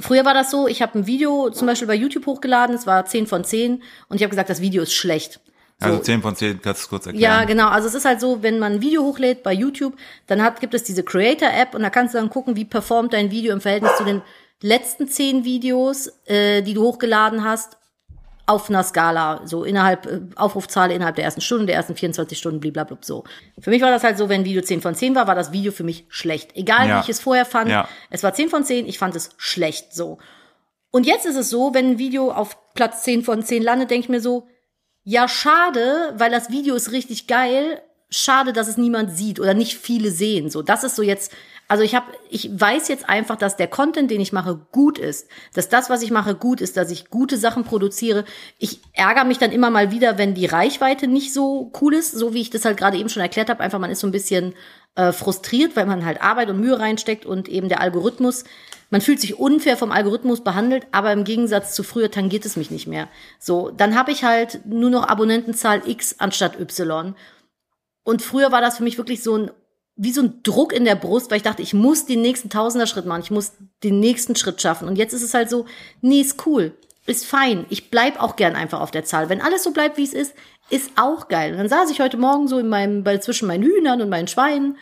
früher 0.00 0.24
war 0.24 0.32
das 0.32 0.52
so, 0.52 0.68
ich 0.68 0.80
habe 0.80 1.00
ein 1.00 1.06
Video 1.08 1.50
zum 1.50 1.66
Beispiel 1.66 1.88
bei 1.88 1.96
YouTube 1.96 2.26
hochgeladen, 2.26 2.76
es 2.76 2.86
war 2.86 3.04
10 3.04 3.26
von 3.26 3.42
10 3.42 3.82
und 4.08 4.16
ich 4.16 4.22
habe 4.22 4.30
gesagt, 4.30 4.48
das 4.48 4.60
Video 4.60 4.84
ist 4.84 4.94
schlecht. 4.94 5.40
So, 5.80 5.86
Also 5.86 5.98
10 5.98 6.22
von 6.22 6.36
10, 6.36 6.62
kannst 6.62 6.82
du 6.82 6.84
es 6.84 6.88
kurz 6.88 7.06
erklären? 7.06 7.22
ja, 7.40 7.44
genau. 7.44 7.68
Also 7.68 7.88
es 7.88 7.94
ist 7.94 8.04
halt 8.04 8.20
so, 8.20 8.42
wenn 8.42 8.58
man 8.58 8.74
ein 8.74 8.80
Video 8.80 9.02
hochlädt 9.02 9.42
bei 9.42 9.52
YouTube, 9.52 9.94
dann 10.26 10.42
hat, 10.42 10.60
gibt 10.60 10.72
es 10.74 10.84
diese 10.84 11.02
Creator-App 11.02 11.74
und 11.74 11.82
da 11.82 11.90
kannst 11.90 12.14
du 12.14 12.18
dann 12.18 12.30
gucken, 12.30 12.54
wie 12.56 12.64
performt 12.64 13.12
dein 13.12 13.30
Video 13.30 13.52
im 13.52 13.60
Verhältnis 13.60 13.96
zu 13.96 14.04
den 14.04 14.22
letzten 14.62 15.08
zehn 15.08 15.44
Videos, 15.44 16.10
äh, 16.26 16.62
die 16.62 16.74
du 16.74 16.82
hochgeladen 16.84 17.42
hast, 17.44 17.76
auf 18.46 18.68
einer 18.68 18.82
Skala, 18.84 19.40
so 19.46 19.64
innerhalb, 19.64 20.06
äh, 20.06 20.20
Aufrufzahl 20.36 20.90
innerhalb 20.92 21.16
der 21.16 21.24
ersten 21.24 21.40
Stunde, 21.40 21.66
der 21.66 21.76
ersten 21.76 21.96
24 21.96 22.36
Stunden, 22.38 22.60
blablabla, 22.60 22.98
so. 23.00 23.24
Für 23.58 23.70
mich 23.70 23.80
war 23.82 23.90
das 23.90 24.04
halt 24.04 24.16
so, 24.18 24.28
wenn 24.28 24.42
ein 24.42 24.44
Video 24.44 24.60
10 24.62 24.80
von 24.82 24.94
10 24.94 25.14
war, 25.14 25.26
war 25.26 25.34
das 25.34 25.50
Video 25.50 25.72
für 25.72 25.82
mich 25.82 26.04
schlecht. 26.08 26.50
Egal, 26.54 26.88
Ja. 26.88 26.96
wie 26.98 27.00
ich 27.00 27.08
es 27.08 27.20
vorher 27.20 27.46
fand, 27.46 27.70
Ja. 27.70 27.88
es 28.10 28.22
war 28.22 28.32
10 28.34 28.50
von 28.50 28.62
10, 28.64 28.86
ich 28.86 28.98
fand 28.98 29.16
es 29.16 29.30
schlecht, 29.38 29.94
so. 29.94 30.18
Und 30.90 31.06
jetzt 31.06 31.24
ist 31.26 31.36
es 31.36 31.48
so, 31.50 31.72
wenn 31.74 31.92
ein 31.92 31.98
Video 31.98 32.30
auf 32.30 32.56
Platz 32.74 33.02
10 33.02 33.22
von 33.24 33.42
10 33.42 33.62
landet, 33.62 33.90
denke 33.90 34.04
ich 34.04 34.08
mir 34.10 34.20
so, 34.20 34.46
ja, 35.04 35.28
schade, 35.28 36.14
weil 36.16 36.30
das 36.30 36.50
Video 36.50 36.74
ist 36.74 36.90
richtig 36.92 37.26
geil. 37.26 37.82
Schade, 38.10 38.52
dass 38.52 38.68
es 38.68 38.78
niemand 38.78 39.14
sieht 39.14 39.38
oder 39.38 39.52
nicht 39.54 39.76
viele 39.76 40.10
sehen. 40.10 40.48
So, 40.48 40.62
das 40.62 40.82
ist 40.82 40.96
so 40.96 41.02
jetzt. 41.02 41.32
Also 41.66 41.82
ich 41.82 41.94
habe, 41.94 42.06
ich 42.28 42.50
weiß 42.52 42.88
jetzt 42.88 43.08
einfach, 43.08 43.36
dass 43.36 43.56
der 43.56 43.68
Content, 43.68 44.10
den 44.10 44.20
ich 44.20 44.32
mache, 44.32 44.60
gut 44.70 44.98
ist, 44.98 45.28
dass 45.54 45.68
das, 45.68 45.88
was 45.88 46.02
ich 46.02 46.10
mache, 46.10 46.34
gut 46.34 46.60
ist, 46.60 46.76
dass 46.76 46.90
ich 46.90 47.08
gute 47.08 47.36
Sachen 47.38 47.64
produziere. 47.64 48.24
Ich 48.58 48.80
ärgere 48.92 49.24
mich 49.24 49.38
dann 49.38 49.52
immer 49.52 49.70
mal 49.70 49.90
wieder, 49.90 50.18
wenn 50.18 50.34
die 50.34 50.46
Reichweite 50.46 51.06
nicht 51.06 51.32
so 51.32 51.72
cool 51.80 51.94
ist, 51.94 52.12
so 52.12 52.34
wie 52.34 52.42
ich 52.42 52.50
das 52.50 52.64
halt 52.64 52.76
gerade 52.76 52.98
eben 52.98 53.08
schon 53.08 53.22
erklärt 53.22 53.48
habe. 53.48 53.60
Einfach, 53.60 53.78
man 53.78 53.90
ist 53.90 54.00
so 54.00 54.06
ein 54.06 54.12
bisschen 54.12 54.54
äh, 54.94 55.12
frustriert, 55.12 55.74
weil 55.74 55.86
man 55.86 56.04
halt 56.04 56.22
Arbeit 56.22 56.50
und 56.50 56.60
Mühe 56.60 56.78
reinsteckt 56.78 57.24
und 57.24 57.48
eben 57.48 57.68
der 57.68 57.80
Algorithmus 57.80 58.44
man 58.94 59.00
fühlt 59.00 59.20
sich 59.20 59.40
unfair 59.40 59.76
vom 59.76 59.90
Algorithmus 59.90 60.44
behandelt, 60.44 60.86
aber 60.92 61.12
im 61.12 61.24
Gegensatz 61.24 61.74
zu 61.74 61.82
früher 61.82 62.12
tangiert 62.12 62.46
es 62.46 62.54
mich 62.54 62.70
nicht 62.70 62.86
mehr. 62.86 63.08
So, 63.40 63.70
dann 63.70 63.96
habe 63.96 64.12
ich 64.12 64.22
halt 64.22 64.60
nur 64.66 64.88
noch 64.88 65.08
Abonnentenzahl 65.08 65.82
X 65.84 66.20
anstatt 66.20 66.60
Y. 66.60 67.16
Und 68.04 68.22
früher 68.22 68.52
war 68.52 68.60
das 68.60 68.76
für 68.76 68.84
mich 68.84 68.96
wirklich 68.96 69.20
so 69.20 69.36
ein, 69.36 69.50
wie 69.96 70.12
so 70.12 70.22
ein 70.22 70.42
Druck 70.42 70.72
in 70.72 70.84
der 70.84 70.96
Brust, 70.96 71.30
weil 71.30 71.36
ich 71.36 71.42
dachte, 71.42 71.62
ich 71.62 71.74
muss 71.74 72.06
den 72.06 72.20
nächsten 72.20 72.50
Tausender-Schritt 72.50 73.06
machen, 73.06 73.22
ich 73.22 73.30
muss 73.30 73.52
den 73.82 74.00
nächsten 74.00 74.34
Schritt 74.34 74.60
schaffen. 74.60 74.88
Und 74.88 74.96
jetzt 74.96 75.12
ist 75.12 75.22
es 75.22 75.34
halt 75.34 75.50
so, 75.50 75.66
nee, 76.00 76.20
ist 76.20 76.44
cool, 76.46 76.76
ist 77.06 77.26
fein. 77.26 77.66
Ich 77.68 77.90
bleib 77.90 78.20
auch 78.20 78.36
gern 78.36 78.56
einfach 78.56 78.80
auf 78.80 78.90
der 78.90 79.04
Zahl. 79.04 79.28
Wenn 79.28 79.40
alles 79.40 79.62
so 79.62 79.72
bleibt, 79.72 79.96
wie 79.96 80.04
es 80.04 80.14
ist, 80.14 80.34
ist 80.70 80.90
auch 80.96 81.28
geil. 81.28 81.52
Und 81.52 81.58
dann 81.58 81.68
saß 81.68 81.90
ich 81.90 82.00
heute 82.00 82.16
Morgen 82.16 82.48
so 82.48 82.58
in 82.58 82.68
meinem, 82.68 83.04
bei, 83.04 83.18
zwischen 83.18 83.46
meinen 83.46 83.62
Hühnern 83.62 84.00
und 84.00 84.08
meinen 84.08 84.28
Schweinen 84.28 84.78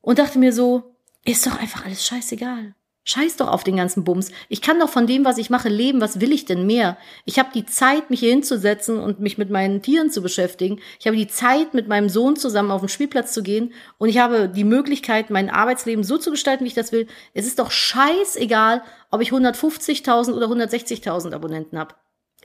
und 0.00 0.18
dachte 0.18 0.38
mir 0.38 0.52
so, 0.52 0.96
ist 1.24 1.46
doch 1.46 1.60
einfach 1.60 1.84
alles 1.84 2.04
scheißegal. 2.04 2.74
Scheiß 3.04 3.36
doch 3.36 3.48
auf 3.48 3.64
den 3.64 3.76
ganzen 3.76 4.04
Bums. 4.04 4.30
Ich 4.48 4.62
kann 4.62 4.78
doch 4.78 4.88
von 4.88 5.08
dem, 5.08 5.24
was 5.24 5.36
ich 5.38 5.50
mache, 5.50 5.68
leben. 5.68 6.00
Was 6.00 6.20
will 6.20 6.30
ich 6.32 6.44
denn 6.44 6.66
mehr? 6.66 6.96
Ich 7.24 7.40
habe 7.40 7.48
die 7.52 7.66
Zeit, 7.66 8.10
mich 8.10 8.20
hier 8.20 8.30
hinzusetzen 8.30 8.98
und 9.00 9.18
mich 9.18 9.38
mit 9.38 9.50
meinen 9.50 9.82
Tieren 9.82 10.10
zu 10.10 10.22
beschäftigen. 10.22 10.80
Ich 11.00 11.06
habe 11.08 11.16
die 11.16 11.26
Zeit, 11.26 11.74
mit 11.74 11.88
meinem 11.88 12.08
Sohn 12.08 12.36
zusammen 12.36 12.70
auf 12.70 12.80
den 12.80 12.88
Spielplatz 12.88 13.32
zu 13.32 13.42
gehen. 13.42 13.72
Und 13.98 14.08
ich 14.08 14.18
habe 14.18 14.48
die 14.48 14.62
Möglichkeit, 14.62 15.30
mein 15.30 15.50
Arbeitsleben 15.50 16.04
so 16.04 16.16
zu 16.16 16.30
gestalten, 16.30 16.62
wie 16.64 16.68
ich 16.68 16.74
das 16.74 16.92
will. 16.92 17.08
Es 17.34 17.44
ist 17.44 17.58
doch 17.58 17.72
scheißegal, 17.72 18.82
ob 19.10 19.20
ich 19.20 19.30
150.000 19.32 20.32
oder 20.34 20.46
160.000 20.46 21.34
Abonnenten 21.34 21.78
habe. 21.78 21.94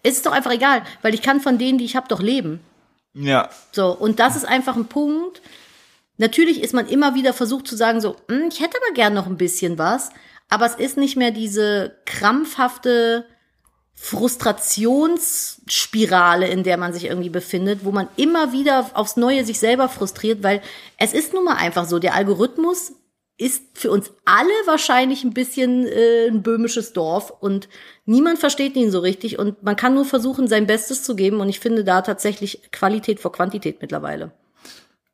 Es 0.01 0.13
ist 0.13 0.25
doch 0.25 0.31
einfach 0.31 0.51
egal, 0.51 0.81
weil 1.03 1.13
ich 1.13 1.21
kann 1.21 1.39
von 1.39 1.59
denen, 1.59 1.77
die 1.77 1.85
ich 1.85 1.95
habe, 1.95 2.07
doch 2.07 2.21
leben. 2.21 2.61
Ja, 3.13 3.49
So, 3.71 3.91
und 3.91 4.19
das 4.19 4.35
ist 4.35 4.45
einfach 4.45 4.75
ein 4.75 4.85
Punkt. 4.87 5.41
Natürlich 6.17 6.61
ist 6.63 6.73
man 6.73 6.87
immer 6.87 7.13
wieder 7.15 7.33
versucht 7.33 7.67
zu 7.67 7.75
sagen, 7.75 8.01
so, 8.01 8.15
"Hm, 8.27 8.49
ich 8.49 8.59
hätte 8.59 8.77
aber 8.83 8.93
gern 8.93 9.13
noch 9.13 9.27
ein 9.27 9.37
bisschen 9.37 9.77
was, 9.77 10.09
aber 10.49 10.65
es 10.65 10.75
ist 10.75 10.97
nicht 10.97 11.17
mehr 11.17 11.31
diese 11.31 11.97
krampfhafte 12.05 13.25
Frustrationsspirale, 13.99 16.47
in 16.47 16.61
der 16.63 16.77
man 16.77 16.93
sich 16.93 17.05
irgendwie 17.05 17.29
befindet, 17.29 17.83
wo 17.83 17.91
man 17.91 18.07
immer 18.15 18.53
wieder 18.53 18.91
aufs 18.93 19.17
Neue 19.17 19.43
sich 19.43 19.57
selber 19.59 19.89
frustriert, 19.89 20.43
weil 20.43 20.61
es 20.97 21.13
ist 21.13 21.33
nun 21.33 21.45
mal 21.45 21.55
einfach 21.55 21.85
so, 21.85 21.97
der 21.97 22.13
Algorithmus 22.13 22.93
ist 23.39 23.63
für 23.73 23.91
uns 23.91 24.11
alle 24.25 24.49
wahrscheinlich 24.65 25.23
ein 25.23 25.33
bisschen 25.33 25.85
äh, 25.85 26.27
ein 26.27 26.41
böhmisches 26.41 26.93
Dorf 26.93 27.31
und 27.39 27.69
niemand 28.05 28.39
versteht 28.39 28.75
ihn 28.75 28.91
so 28.91 28.99
richtig 28.99 29.37
und 29.37 29.61
man 29.63 29.75
kann 29.75 29.93
nur 29.93 30.05
versuchen, 30.05 30.47
sein 30.47 30.67
Bestes 30.67 31.03
zu 31.03 31.15
geben 31.15 31.39
und 31.39 31.49
ich 31.49 31.59
finde 31.59 31.83
da 31.83 32.01
tatsächlich 32.01 32.71
Qualität 32.71 33.19
vor 33.19 33.31
Quantität 33.31 33.81
mittlerweile. 33.81 34.31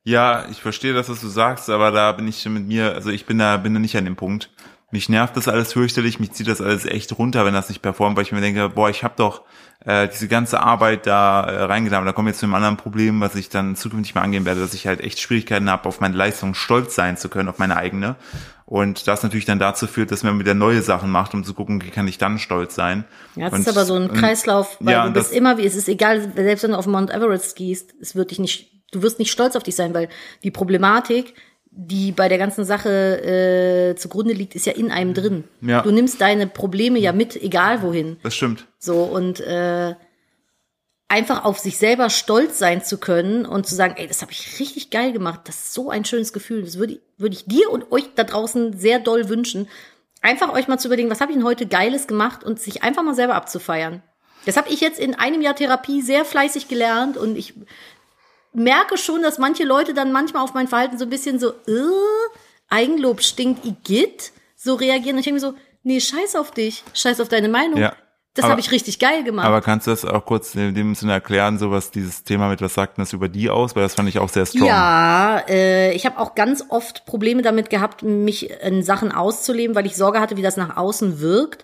Ja, 0.05 0.47
ich 0.51 0.61
verstehe 0.61 0.93
das, 0.93 1.09
was 1.09 1.21
du 1.21 1.27
sagst, 1.27 1.69
aber 1.69 1.91
da 1.91 2.11
bin 2.11 2.27
ich 2.27 2.45
mit 2.45 2.67
mir, 2.67 2.93
also 2.93 3.09
ich 3.09 3.25
bin 3.25 3.39
da, 3.39 3.57
bin 3.57 3.73
da 3.73 3.79
nicht 3.79 3.95
an 3.95 4.05
dem 4.05 4.17
Punkt. 4.17 4.49
Mich 4.93 5.09
nervt 5.09 5.35
das 5.35 5.47
alles 5.47 5.73
fürchterlich, 5.73 6.19
mich 6.19 6.33
zieht 6.33 6.47
das 6.47 6.61
alles 6.61 6.85
echt 6.85 7.17
runter, 7.17 7.45
wenn 7.45 7.53
das 7.55 7.67
nicht 7.67 7.81
performt, 7.81 8.15
weil 8.15 8.25
ich 8.25 8.31
mir 8.31 8.41
denke, 8.41 8.69
boah, 8.69 8.91
ich 8.91 9.03
habe 9.03 9.15
doch 9.17 9.41
äh, 9.85 10.07
diese 10.07 10.27
ganze 10.27 10.59
Arbeit 10.59 11.07
da 11.07 11.41
äh, 11.41 11.63
reingetan. 11.63 12.05
Da 12.05 12.11
kommen 12.11 12.27
wir 12.27 12.29
jetzt 12.29 12.41
zu 12.41 12.45
einem 12.45 12.53
anderen 12.53 12.77
Problem, 12.77 13.19
was 13.19 13.33
ich 13.33 13.49
dann 13.49 13.75
zukünftig 13.75 14.13
mal 14.13 14.21
angehen 14.21 14.45
werde, 14.45 14.61
dass 14.61 14.75
ich 14.75 14.85
halt 14.85 15.01
echt 15.01 15.19
Schwierigkeiten 15.19 15.67
habe, 15.67 15.89
auf 15.89 15.99
meine 15.99 16.15
Leistung 16.15 16.53
stolz 16.53 16.93
sein 16.93 17.17
zu 17.17 17.27
können, 17.27 17.49
auf 17.49 17.57
meine 17.57 17.75
eigene. 17.75 18.17
Und 18.67 19.07
das 19.07 19.23
natürlich 19.23 19.45
dann 19.45 19.57
dazu 19.57 19.87
führt, 19.87 20.11
dass 20.11 20.21
man 20.21 20.37
wieder 20.37 20.53
neue 20.53 20.83
Sachen 20.83 21.09
macht, 21.09 21.33
um 21.33 21.43
zu 21.43 21.55
gucken, 21.55 21.81
wie 21.83 21.89
kann 21.89 22.07
ich 22.07 22.19
dann 22.19 22.37
stolz 22.37 22.75
sein. 22.75 23.03
Ja, 23.35 23.45
das 23.45 23.53
und, 23.53 23.61
ist 23.61 23.69
aber 23.69 23.85
so 23.85 23.95
ein 23.95 24.13
Kreislauf, 24.13 24.77
weil 24.79 24.93
ja, 24.93 25.07
du 25.07 25.13
bist 25.13 25.33
immer 25.33 25.57
wie, 25.57 25.65
es 25.65 25.73
ist 25.73 25.89
egal, 25.89 26.21
selbst 26.35 26.61
wenn 26.61 26.71
du 26.71 26.77
auf 26.77 26.85
Mount 26.85 27.09
Everest 27.09 27.49
skiest, 27.49 27.95
es 27.99 28.15
wird 28.15 28.29
dich 28.29 28.37
nicht, 28.37 28.71
du 28.91 29.01
wirst 29.01 29.17
nicht 29.17 29.31
stolz 29.31 29.55
auf 29.55 29.63
dich 29.63 29.75
sein, 29.75 29.95
weil 29.95 30.07
die 30.43 30.51
Problematik, 30.51 31.33
die 31.75 32.11
bei 32.11 32.29
der 32.29 32.37
ganzen 32.37 32.65
Sache 32.65 33.91
äh, 33.91 33.95
zugrunde 33.95 34.33
liegt, 34.33 34.55
ist 34.55 34.65
ja 34.65 34.73
in 34.73 34.91
einem 34.91 35.13
drin. 35.13 35.43
Ja. 35.61 35.81
Du 35.81 35.91
nimmst 35.91 36.21
deine 36.21 36.45
Probleme 36.47 36.99
ja 36.99 37.13
mit, 37.13 37.35
egal 37.41 37.81
wohin. 37.81 38.17
Das 38.21 38.35
stimmt. 38.35 38.67
So 38.77 39.03
und 39.03 39.39
äh, 39.39 39.95
einfach 41.07 41.45
auf 41.45 41.59
sich 41.59 41.77
selber 41.77 42.09
stolz 42.09 42.59
sein 42.59 42.83
zu 42.83 42.97
können 42.97 43.45
und 43.45 43.65
zu 43.65 43.75
sagen, 43.75 43.95
ey, 43.97 44.07
das 44.07 44.21
habe 44.21 44.31
ich 44.31 44.59
richtig 44.59 44.89
geil 44.91 45.13
gemacht, 45.13 45.41
das 45.45 45.55
ist 45.55 45.73
so 45.73 45.89
ein 45.89 46.05
schönes 46.05 46.33
Gefühl. 46.33 46.63
Das 46.63 46.77
würde 46.77 46.93
ich, 46.93 47.01
würde 47.17 47.35
ich 47.35 47.45
dir 47.45 47.71
und 47.71 47.91
euch 47.91 48.05
da 48.15 48.23
draußen 48.23 48.77
sehr 48.77 48.99
doll 48.99 49.29
wünschen. 49.29 49.67
Einfach 50.21 50.53
euch 50.53 50.67
mal 50.67 50.77
zu 50.77 50.87
überlegen, 50.87 51.09
was 51.09 51.21
habe 51.21 51.31
ich 51.31 51.37
denn 51.37 51.45
heute 51.45 51.65
Geiles 51.65 52.07
gemacht 52.07 52.43
und 52.43 52.59
sich 52.59 52.83
einfach 52.83 53.03
mal 53.03 53.15
selber 53.15 53.35
abzufeiern. 53.35 54.01
Das 54.45 54.57
habe 54.57 54.69
ich 54.69 54.81
jetzt 54.81 54.99
in 54.99 55.15
einem 55.15 55.41
Jahr 55.41 55.55
Therapie 55.55 56.01
sehr 56.01 56.25
fleißig 56.25 56.67
gelernt 56.67 57.17
und 57.17 57.37
ich 57.37 57.53
merke 58.53 58.97
schon, 58.97 59.21
dass 59.21 59.37
manche 59.37 59.63
Leute 59.63 59.93
dann 59.93 60.11
manchmal 60.11 60.43
auf 60.43 60.53
mein 60.53 60.67
Verhalten 60.67 60.97
so 60.97 61.05
ein 61.05 61.09
bisschen 61.09 61.39
so, 61.39 61.49
äh, 61.49 62.31
Eigenlob 62.69 63.21
stinkt, 63.21 63.65
Igitt, 63.65 64.31
so 64.55 64.75
reagieren. 64.75 65.15
Und 65.15 65.19
ich 65.19 65.25
denke 65.25 65.41
mir 65.41 65.51
so, 65.51 65.53
nee, 65.83 65.99
scheiß 65.99 66.35
auf 66.35 66.51
dich, 66.51 66.83
scheiß 66.93 67.19
auf 67.21 67.29
deine 67.29 67.49
Meinung. 67.49 67.79
Ja. 67.79 67.93
Das 68.35 68.45
habe 68.45 68.59
ich 68.59 68.71
richtig 68.71 68.97
geil 68.97 69.23
gemacht. 69.23 69.45
Aber 69.45 69.61
kannst 69.61 69.85
du 69.85 69.91
das 69.91 70.05
auch 70.05 70.25
kurz 70.25 70.55
in 70.55 70.73
dem 70.73 70.95
Sinne 70.95 71.11
erklären, 71.13 71.59
so 71.59 71.69
was 71.69 71.91
dieses 71.91 72.23
Thema 72.23 72.49
mit, 72.49 72.63
was 72.63 72.73
sagt 72.73 72.97
denn 72.97 73.03
das 73.03 73.13
über 73.13 73.29
die 73.29 73.51
aus? 73.51 73.75
Weil 73.75 73.83
das 73.83 73.93
fand 73.93 74.09
ich 74.09 74.17
auch 74.17 74.29
sehr 74.29 74.47
strong. 74.47 74.65
Ja, 74.65 75.43
äh, 75.47 75.93
ich 75.93 76.07
habe 76.07 76.17
auch 76.17 76.33
ganz 76.33 76.65
oft 76.69 77.05
Probleme 77.05 77.43
damit 77.43 77.69
gehabt, 77.69 78.01
mich 78.01 78.49
in 78.49 78.81
Sachen 78.81 79.11
auszuleben, 79.11 79.75
weil 79.75 79.85
ich 79.85 79.95
Sorge 79.95 80.19
hatte, 80.19 80.35
wie 80.35 80.41
das 80.41 80.57
nach 80.57 80.77
außen 80.77 81.19
wirkt. 81.19 81.63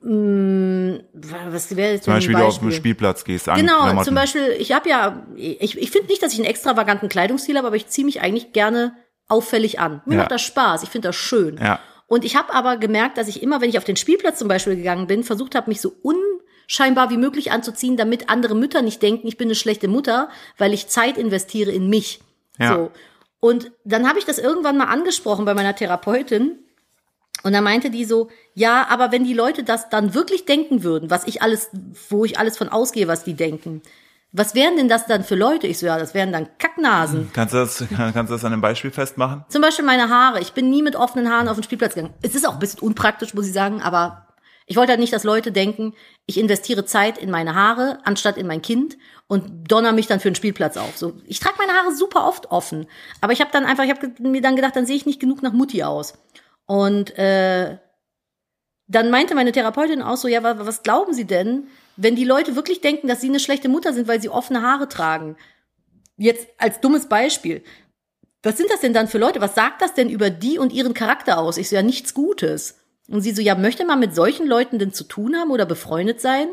Was 0.00 1.74
wäre 1.76 1.92
jetzt 1.94 2.04
Zum 2.04 2.12
ein 2.12 2.16
Beispiel, 2.18 2.34
du 2.36 2.44
auf 2.44 2.58
den 2.60 2.72
Spielplatz 2.72 3.24
gehst, 3.24 3.46
Genau, 3.46 3.82
Klamotten. 3.82 4.04
zum 4.04 4.14
Beispiel, 4.14 4.54
ich 4.58 4.72
habe 4.72 4.88
ja, 4.88 5.26
ich, 5.36 5.76
ich 5.76 5.90
finde 5.90 6.08
nicht, 6.08 6.22
dass 6.22 6.32
ich 6.32 6.38
einen 6.38 6.48
extravaganten 6.48 7.08
Kleidungsstil 7.08 7.56
habe, 7.56 7.66
aber 7.66 7.76
ich 7.76 7.88
ziehe 7.88 8.04
mich 8.04 8.20
eigentlich 8.20 8.52
gerne 8.52 8.96
auffällig 9.26 9.80
an. 9.80 10.02
Mir 10.06 10.14
Ja. 10.14 10.20
macht 10.22 10.30
das 10.30 10.42
Spaß, 10.42 10.82
ich 10.84 10.88
finde 10.90 11.08
das 11.08 11.16
schön. 11.16 11.58
Ja. 11.60 11.80
Und 12.06 12.24
ich 12.24 12.36
habe 12.36 12.54
aber 12.54 12.76
gemerkt, 12.76 13.18
dass 13.18 13.28
ich 13.28 13.42
immer, 13.42 13.60
wenn 13.60 13.68
ich 13.70 13.76
auf 13.76 13.84
den 13.84 13.96
Spielplatz 13.96 14.38
zum 14.38 14.48
Beispiel 14.48 14.76
gegangen 14.76 15.06
bin, 15.08 15.24
versucht 15.24 15.54
habe, 15.54 15.68
mich 15.68 15.80
so 15.80 15.92
unscheinbar 16.02 17.10
wie 17.10 17.18
möglich 17.18 17.50
anzuziehen, 17.52 17.96
damit 17.96 18.30
andere 18.30 18.54
Mütter 18.54 18.80
nicht 18.82 19.02
denken, 19.02 19.26
ich 19.26 19.36
bin 19.36 19.48
eine 19.48 19.54
schlechte 19.56 19.88
Mutter, 19.88 20.28
weil 20.56 20.72
ich 20.72 20.86
Zeit 20.88 21.18
investiere 21.18 21.70
in 21.72 21.88
mich. 21.90 22.20
Ja. 22.58 22.74
So. 22.74 22.90
Und 23.40 23.72
dann 23.84 24.08
habe 24.08 24.18
ich 24.18 24.24
das 24.24 24.38
irgendwann 24.38 24.78
mal 24.78 24.86
angesprochen 24.86 25.44
bei 25.44 25.54
meiner 25.54 25.74
Therapeutin. 25.76 26.58
Und 27.42 27.52
dann 27.52 27.64
meinte 27.64 27.90
die 27.90 28.04
so, 28.04 28.28
ja, 28.54 28.86
aber 28.88 29.12
wenn 29.12 29.24
die 29.24 29.34
Leute 29.34 29.62
das 29.62 29.88
dann 29.88 30.14
wirklich 30.14 30.44
denken 30.44 30.82
würden, 30.82 31.10
was 31.10 31.26
ich 31.26 31.42
alles, 31.42 31.70
wo 32.08 32.24
ich 32.24 32.38
alles 32.38 32.58
von 32.58 32.68
ausgehe, 32.68 33.08
was 33.08 33.24
die 33.24 33.34
denken, 33.34 33.82
was 34.32 34.54
wären 34.54 34.76
denn 34.76 34.88
das 34.88 35.06
dann 35.06 35.24
für 35.24 35.36
Leute? 35.36 35.66
Ich 35.66 35.78
so, 35.78 35.86
ja, 35.86 35.98
das 35.98 36.12
wären 36.12 36.32
dann 36.32 36.48
Kacknasen. 36.58 37.30
Kannst 37.32 37.54
du 37.54 37.58
das, 37.58 37.84
kannst 37.96 38.30
du 38.30 38.34
das 38.34 38.44
an 38.44 38.52
einem 38.52 38.60
Beispiel 38.60 38.90
festmachen? 38.90 39.44
Zum 39.48 39.62
Beispiel 39.62 39.84
meine 39.84 40.10
Haare. 40.10 40.40
Ich 40.40 40.52
bin 40.52 40.68
nie 40.68 40.82
mit 40.82 40.96
offenen 40.96 41.30
Haaren 41.30 41.48
auf 41.48 41.56
den 41.56 41.62
Spielplatz 41.62 41.94
gegangen. 41.94 42.14
Es 42.22 42.34
ist 42.34 42.46
auch 42.46 42.54
ein 42.54 42.58
bisschen 42.58 42.80
unpraktisch, 42.80 43.32
muss 43.34 43.46
ich 43.46 43.52
sagen, 43.52 43.80
aber 43.80 44.26
ich 44.66 44.76
wollte 44.76 44.90
halt 44.90 45.00
nicht, 45.00 45.14
dass 45.14 45.24
Leute 45.24 45.50
denken, 45.50 45.94
ich 46.26 46.38
investiere 46.38 46.84
Zeit 46.84 47.16
in 47.16 47.30
meine 47.30 47.54
Haare 47.54 48.00
anstatt 48.04 48.36
in 48.36 48.46
mein 48.46 48.60
Kind 48.60 48.98
und 49.26 49.70
donner 49.72 49.92
mich 49.92 50.08
dann 50.08 50.20
für 50.20 50.30
den 50.30 50.34
Spielplatz 50.34 50.76
auf. 50.76 50.98
So, 50.98 51.14
ich 51.26 51.40
trage 51.40 51.56
meine 51.58 51.72
Haare 51.72 51.94
super 51.94 52.28
oft 52.28 52.50
offen, 52.50 52.86
aber 53.22 53.32
ich 53.32 53.40
habe 53.40 53.50
dann 53.50 53.64
einfach, 53.64 53.84
ich 53.84 53.90
habe 53.90 54.12
mir 54.20 54.42
dann 54.42 54.56
gedacht, 54.56 54.76
dann 54.76 54.84
sehe 54.84 54.96
ich 54.96 55.06
nicht 55.06 55.20
genug 55.20 55.42
nach 55.42 55.52
Mutti 55.54 55.82
aus. 55.84 56.14
Und 56.68 57.18
äh, 57.18 57.78
dann 58.86 59.10
meinte 59.10 59.34
meine 59.34 59.52
Therapeutin 59.52 60.02
auch 60.02 60.18
so, 60.18 60.28
ja, 60.28 60.42
wa- 60.42 60.58
was 60.60 60.82
glauben 60.82 61.14
Sie 61.14 61.24
denn, 61.24 61.66
wenn 61.96 62.14
die 62.14 62.24
Leute 62.24 62.56
wirklich 62.56 62.82
denken, 62.82 63.08
dass 63.08 63.22
sie 63.22 63.28
eine 63.28 63.40
schlechte 63.40 63.68
Mutter 63.70 63.92
sind, 63.92 64.06
weil 64.06 64.20
sie 64.20 64.28
offene 64.28 64.62
Haare 64.62 64.88
tragen? 64.88 65.36
Jetzt 66.18 66.46
als 66.58 66.80
dummes 66.80 67.08
Beispiel. 67.08 67.64
Was 68.42 68.58
sind 68.58 68.70
das 68.70 68.80
denn 68.80 68.92
dann 68.92 69.08
für 69.08 69.18
Leute? 69.18 69.40
Was 69.40 69.54
sagt 69.54 69.80
das 69.82 69.94
denn 69.94 70.10
über 70.10 70.28
die 70.30 70.58
und 70.58 70.72
ihren 70.72 70.94
Charakter 70.94 71.38
aus? 71.38 71.56
Ich 71.56 71.70
so, 71.70 71.76
ja, 71.76 71.82
nichts 71.82 72.12
Gutes. 72.12 72.78
Und 73.08 73.22
sie 73.22 73.32
so, 73.32 73.40
ja, 73.40 73.54
möchte 73.54 73.86
man 73.86 73.98
mit 73.98 74.14
solchen 74.14 74.46
Leuten 74.46 74.78
denn 74.78 74.92
zu 74.92 75.04
tun 75.04 75.36
haben 75.36 75.50
oder 75.50 75.64
befreundet 75.64 76.20
sein? 76.20 76.48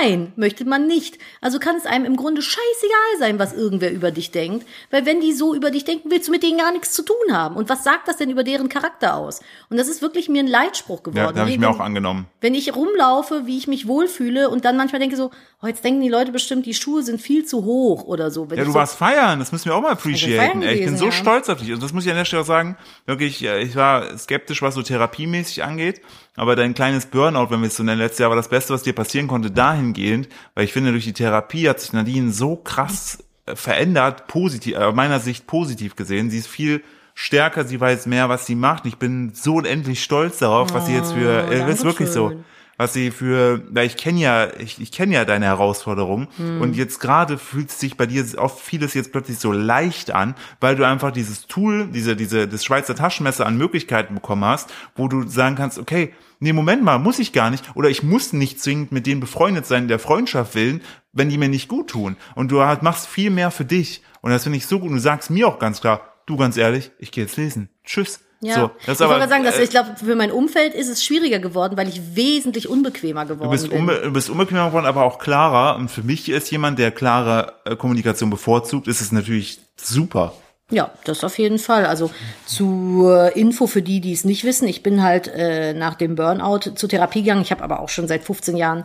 Nein, 0.00 0.32
möchte 0.36 0.64
man 0.64 0.86
nicht. 0.86 1.18
Also 1.40 1.58
kann 1.58 1.76
es 1.76 1.86
einem 1.86 2.04
im 2.04 2.16
Grunde 2.16 2.42
scheißegal 2.42 3.18
sein, 3.18 3.38
was 3.38 3.52
irgendwer 3.52 3.92
über 3.92 4.10
dich 4.10 4.30
denkt. 4.30 4.66
Weil 4.90 5.04
wenn 5.06 5.20
die 5.20 5.32
so 5.32 5.54
über 5.54 5.70
dich 5.70 5.84
denken, 5.84 6.10
willst 6.10 6.28
du 6.28 6.32
mit 6.32 6.42
denen 6.42 6.58
gar 6.58 6.72
nichts 6.72 6.92
zu 6.92 7.02
tun 7.02 7.14
haben. 7.32 7.56
Und 7.56 7.68
was 7.68 7.84
sagt 7.84 8.08
das 8.08 8.16
denn 8.16 8.30
über 8.30 8.44
deren 8.44 8.68
Charakter 8.68 9.16
aus? 9.16 9.40
Und 9.68 9.76
das 9.76 9.88
ist 9.88 10.00
wirklich 10.02 10.28
mir 10.28 10.42
ein 10.42 10.46
Leitspruch 10.46 11.02
geworden. 11.02 11.16
Ja, 11.18 11.32
da 11.32 11.40
habe 11.40 11.50
ich 11.50 11.58
mir 11.58 11.68
auch 11.68 11.80
angenommen. 11.80 12.26
wenn 12.40 12.54
ich 12.54 12.74
rumlaufe, 12.74 13.46
wie 13.46 13.58
ich 13.58 13.66
mich 13.66 13.86
wohlfühle 13.86 14.48
und 14.48 14.64
dann 14.64 14.76
manchmal 14.76 15.00
denke 15.00 15.16
so, 15.16 15.30
oh, 15.62 15.66
jetzt 15.66 15.84
denken 15.84 16.00
die 16.00 16.08
Leute 16.08 16.32
bestimmt, 16.32 16.66
die 16.66 16.74
Schuhe 16.74 17.02
sind 17.02 17.20
viel 17.20 17.44
zu 17.44 17.64
hoch 17.64 18.04
oder 18.04 18.30
so. 18.30 18.50
Wenn 18.50 18.58
Ja, 18.58 18.64
du 18.64 18.70
so, 18.70 18.78
warst 18.78 18.96
feiern, 18.96 19.38
das 19.38 19.52
müssen 19.52 19.66
wir 19.66 19.74
auch 19.76 19.82
mal 19.82 19.92
appreciaten. 19.92 20.62
ich 20.62 20.84
bin 20.84 20.96
so 20.96 21.06
ja. 21.06 21.12
stolz 21.12 21.48
auf 21.48 21.58
dich. 21.58 21.72
Und 21.72 21.82
das 21.82 21.92
muss 21.92 22.04
ich 22.04 22.10
an 22.10 22.16
der 22.16 22.24
Stelle 22.24 22.42
auch 22.42 22.46
sagen, 22.46 22.76
wirklich, 23.06 23.42
äh, 23.44 23.62
ich 23.62 23.74
war 23.76 24.16
skeptisch, 24.18 24.62
was 24.62 24.74
so 24.74 24.82
therapiemäßig 24.82 25.62
angeht. 25.64 26.00
Aber 26.36 26.56
dein 26.56 26.74
kleines 26.74 27.06
Burnout, 27.06 27.50
wenn 27.50 27.60
wir 27.60 27.68
es 27.68 27.76
so 27.76 27.82
nennen, 27.82 28.00
letztes 28.00 28.18
Jahr 28.18 28.30
war 28.30 28.36
das 28.36 28.48
Beste, 28.48 28.74
was 28.74 28.82
dir 28.82 28.92
passieren 28.92 29.28
konnte, 29.28 29.50
dahingehend, 29.50 30.28
weil 30.54 30.64
ich 30.64 30.72
finde, 30.72 30.90
durch 30.90 31.04
die 31.04 31.12
Therapie 31.12 31.68
hat 31.68 31.80
sich 31.80 31.92
Nadine 31.92 32.32
so 32.32 32.56
krass 32.56 33.22
äh, 33.46 33.54
verändert, 33.54 34.26
positiv, 34.26 34.74
äh, 34.74 34.78
aus 34.78 34.94
meiner 34.94 35.20
Sicht 35.20 35.46
positiv 35.46 35.94
gesehen. 35.94 36.30
Sie 36.30 36.38
ist 36.38 36.48
viel 36.48 36.82
stärker, 37.14 37.64
sie 37.64 37.80
weiß 37.80 38.06
mehr, 38.06 38.28
was 38.28 38.46
sie 38.46 38.56
macht. 38.56 38.86
Ich 38.86 38.96
bin 38.96 39.32
so 39.32 39.56
unendlich 39.56 40.02
stolz 40.02 40.38
darauf, 40.38 40.74
was 40.74 40.86
sie 40.86 40.94
jetzt 40.94 41.12
für, 41.12 41.50
äh, 41.50 41.58
das 41.60 41.78
ist 41.78 41.84
wirklich 41.84 42.10
so 42.10 42.30
Dankeschön. 42.30 42.44
Was 42.76 42.92
sie 42.92 43.10
für, 43.10 43.62
weil 43.70 43.86
ich 43.86 43.96
kenne 43.96 44.20
ja, 44.20 44.48
ich, 44.58 44.80
ich 44.80 44.92
kenne 44.92 45.14
ja 45.14 45.24
deine 45.24 45.46
Herausforderungen. 45.46 46.28
Hm. 46.36 46.60
und 46.60 46.76
jetzt 46.76 47.00
gerade 47.00 47.38
fühlt 47.38 47.70
es 47.70 47.80
sich 47.80 47.96
bei 47.96 48.06
dir 48.06 48.24
oft 48.38 48.60
vieles 48.60 48.94
jetzt 48.94 49.12
plötzlich 49.12 49.38
so 49.38 49.52
leicht 49.52 50.10
an, 50.10 50.34
weil 50.60 50.76
du 50.76 50.86
einfach 50.86 51.10
dieses 51.10 51.46
Tool, 51.46 51.86
diese, 51.86 52.16
diese, 52.16 52.48
das 52.48 52.64
Schweizer 52.64 52.94
Taschenmesser 52.94 53.46
an 53.46 53.56
Möglichkeiten 53.56 54.14
bekommen 54.14 54.44
hast, 54.44 54.72
wo 54.96 55.08
du 55.08 55.26
sagen 55.26 55.56
kannst, 55.56 55.78
okay, 55.78 56.12
nee, 56.40 56.52
Moment 56.52 56.84
mal, 56.84 56.98
muss 56.98 57.18
ich 57.18 57.32
gar 57.32 57.50
nicht. 57.50 57.64
Oder 57.74 57.90
ich 57.90 58.02
muss 58.02 58.32
nicht 58.32 58.60
zwingend 58.60 58.92
mit 58.92 59.06
denen 59.06 59.20
befreundet 59.20 59.66
sein, 59.66 59.88
der 59.88 59.98
Freundschaft 59.98 60.54
willen, 60.54 60.82
wenn 61.12 61.28
die 61.28 61.38
mir 61.38 61.48
nicht 61.48 61.68
gut 61.68 61.90
tun. 61.90 62.16
Und 62.34 62.50
du 62.50 62.62
halt 62.62 62.82
machst 62.82 63.06
viel 63.06 63.30
mehr 63.30 63.50
für 63.50 63.64
dich. 63.64 64.02
Und 64.20 64.30
das 64.30 64.44
finde 64.44 64.58
ich 64.58 64.66
so 64.66 64.78
gut. 64.78 64.88
Und 64.88 64.96
du 64.96 65.02
sagst 65.02 65.30
mir 65.30 65.48
auch 65.48 65.58
ganz 65.58 65.80
klar, 65.80 66.14
du 66.26 66.36
ganz 66.36 66.56
ehrlich, 66.56 66.90
ich 66.98 67.12
gehe 67.12 67.24
jetzt 67.24 67.36
lesen, 67.36 67.68
tschüss. 67.84 68.23
Ja. 68.44 68.54
So, 68.54 68.70
das 68.86 68.94
ist 68.96 69.00
ich 69.00 69.08
wollte 69.08 69.22
aber, 69.22 69.28
sagen, 69.28 69.44
dass 69.44 69.58
äh, 69.58 69.62
ich 69.64 69.70
glaube, 69.70 69.90
für 69.96 70.14
mein 70.16 70.30
Umfeld 70.30 70.74
ist 70.74 70.88
es 70.88 71.04
schwieriger 71.04 71.38
geworden, 71.38 71.76
weil 71.76 71.88
ich 71.88 72.14
wesentlich 72.14 72.68
unbequemer 72.68 73.24
geworden 73.24 73.44
Du 73.44 73.50
bist, 73.50 73.70
bin. 73.70 73.78
unbe 73.78 74.00
du 74.04 74.12
bist 74.12 74.30
unbequemer 74.30 74.66
geworden, 74.68 74.86
aber 74.86 75.04
auch 75.04 75.18
klarer. 75.18 75.76
Und 75.76 75.90
für 75.90 76.02
mich 76.02 76.28
ist 76.28 76.50
jemand, 76.50 76.78
der 76.78 76.90
klare 76.90 77.54
äh, 77.64 77.76
Kommunikation 77.76 78.30
bevorzugt, 78.30 78.86
ist 78.88 79.00
es 79.00 79.12
natürlich 79.12 79.60
super. 79.76 80.34
Ja, 80.70 80.90
das 81.04 81.22
auf 81.24 81.38
jeden 81.38 81.58
Fall. 81.58 81.84
Also 81.84 82.10
zur 82.46 83.36
Info 83.36 83.66
für 83.66 83.82
die, 83.82 84.00
die 84.00 84.12
es 84.12 84.24
nicht 84.24 84.44
wissen, 84.44 84.66
ich 84.66 84.82
bin 84.82 85.02
halt 85.02 85.28
äh, 85.28 85.74
nach 85.74 85.94
dem 85.94 86.14
Burnout 86.14 86.60
zur 86.74 86.88
Therapie 86.88 87.22
gegangen. 87.22 87.42
Ich 87.42 87.50
habe 87.50 87.62
aber 87.62 87.80
auch 87.80 87.90
schon 87.90 88.08
seit 88.08 88.24
15 88.24 88.56
Jahren 88.56 88.84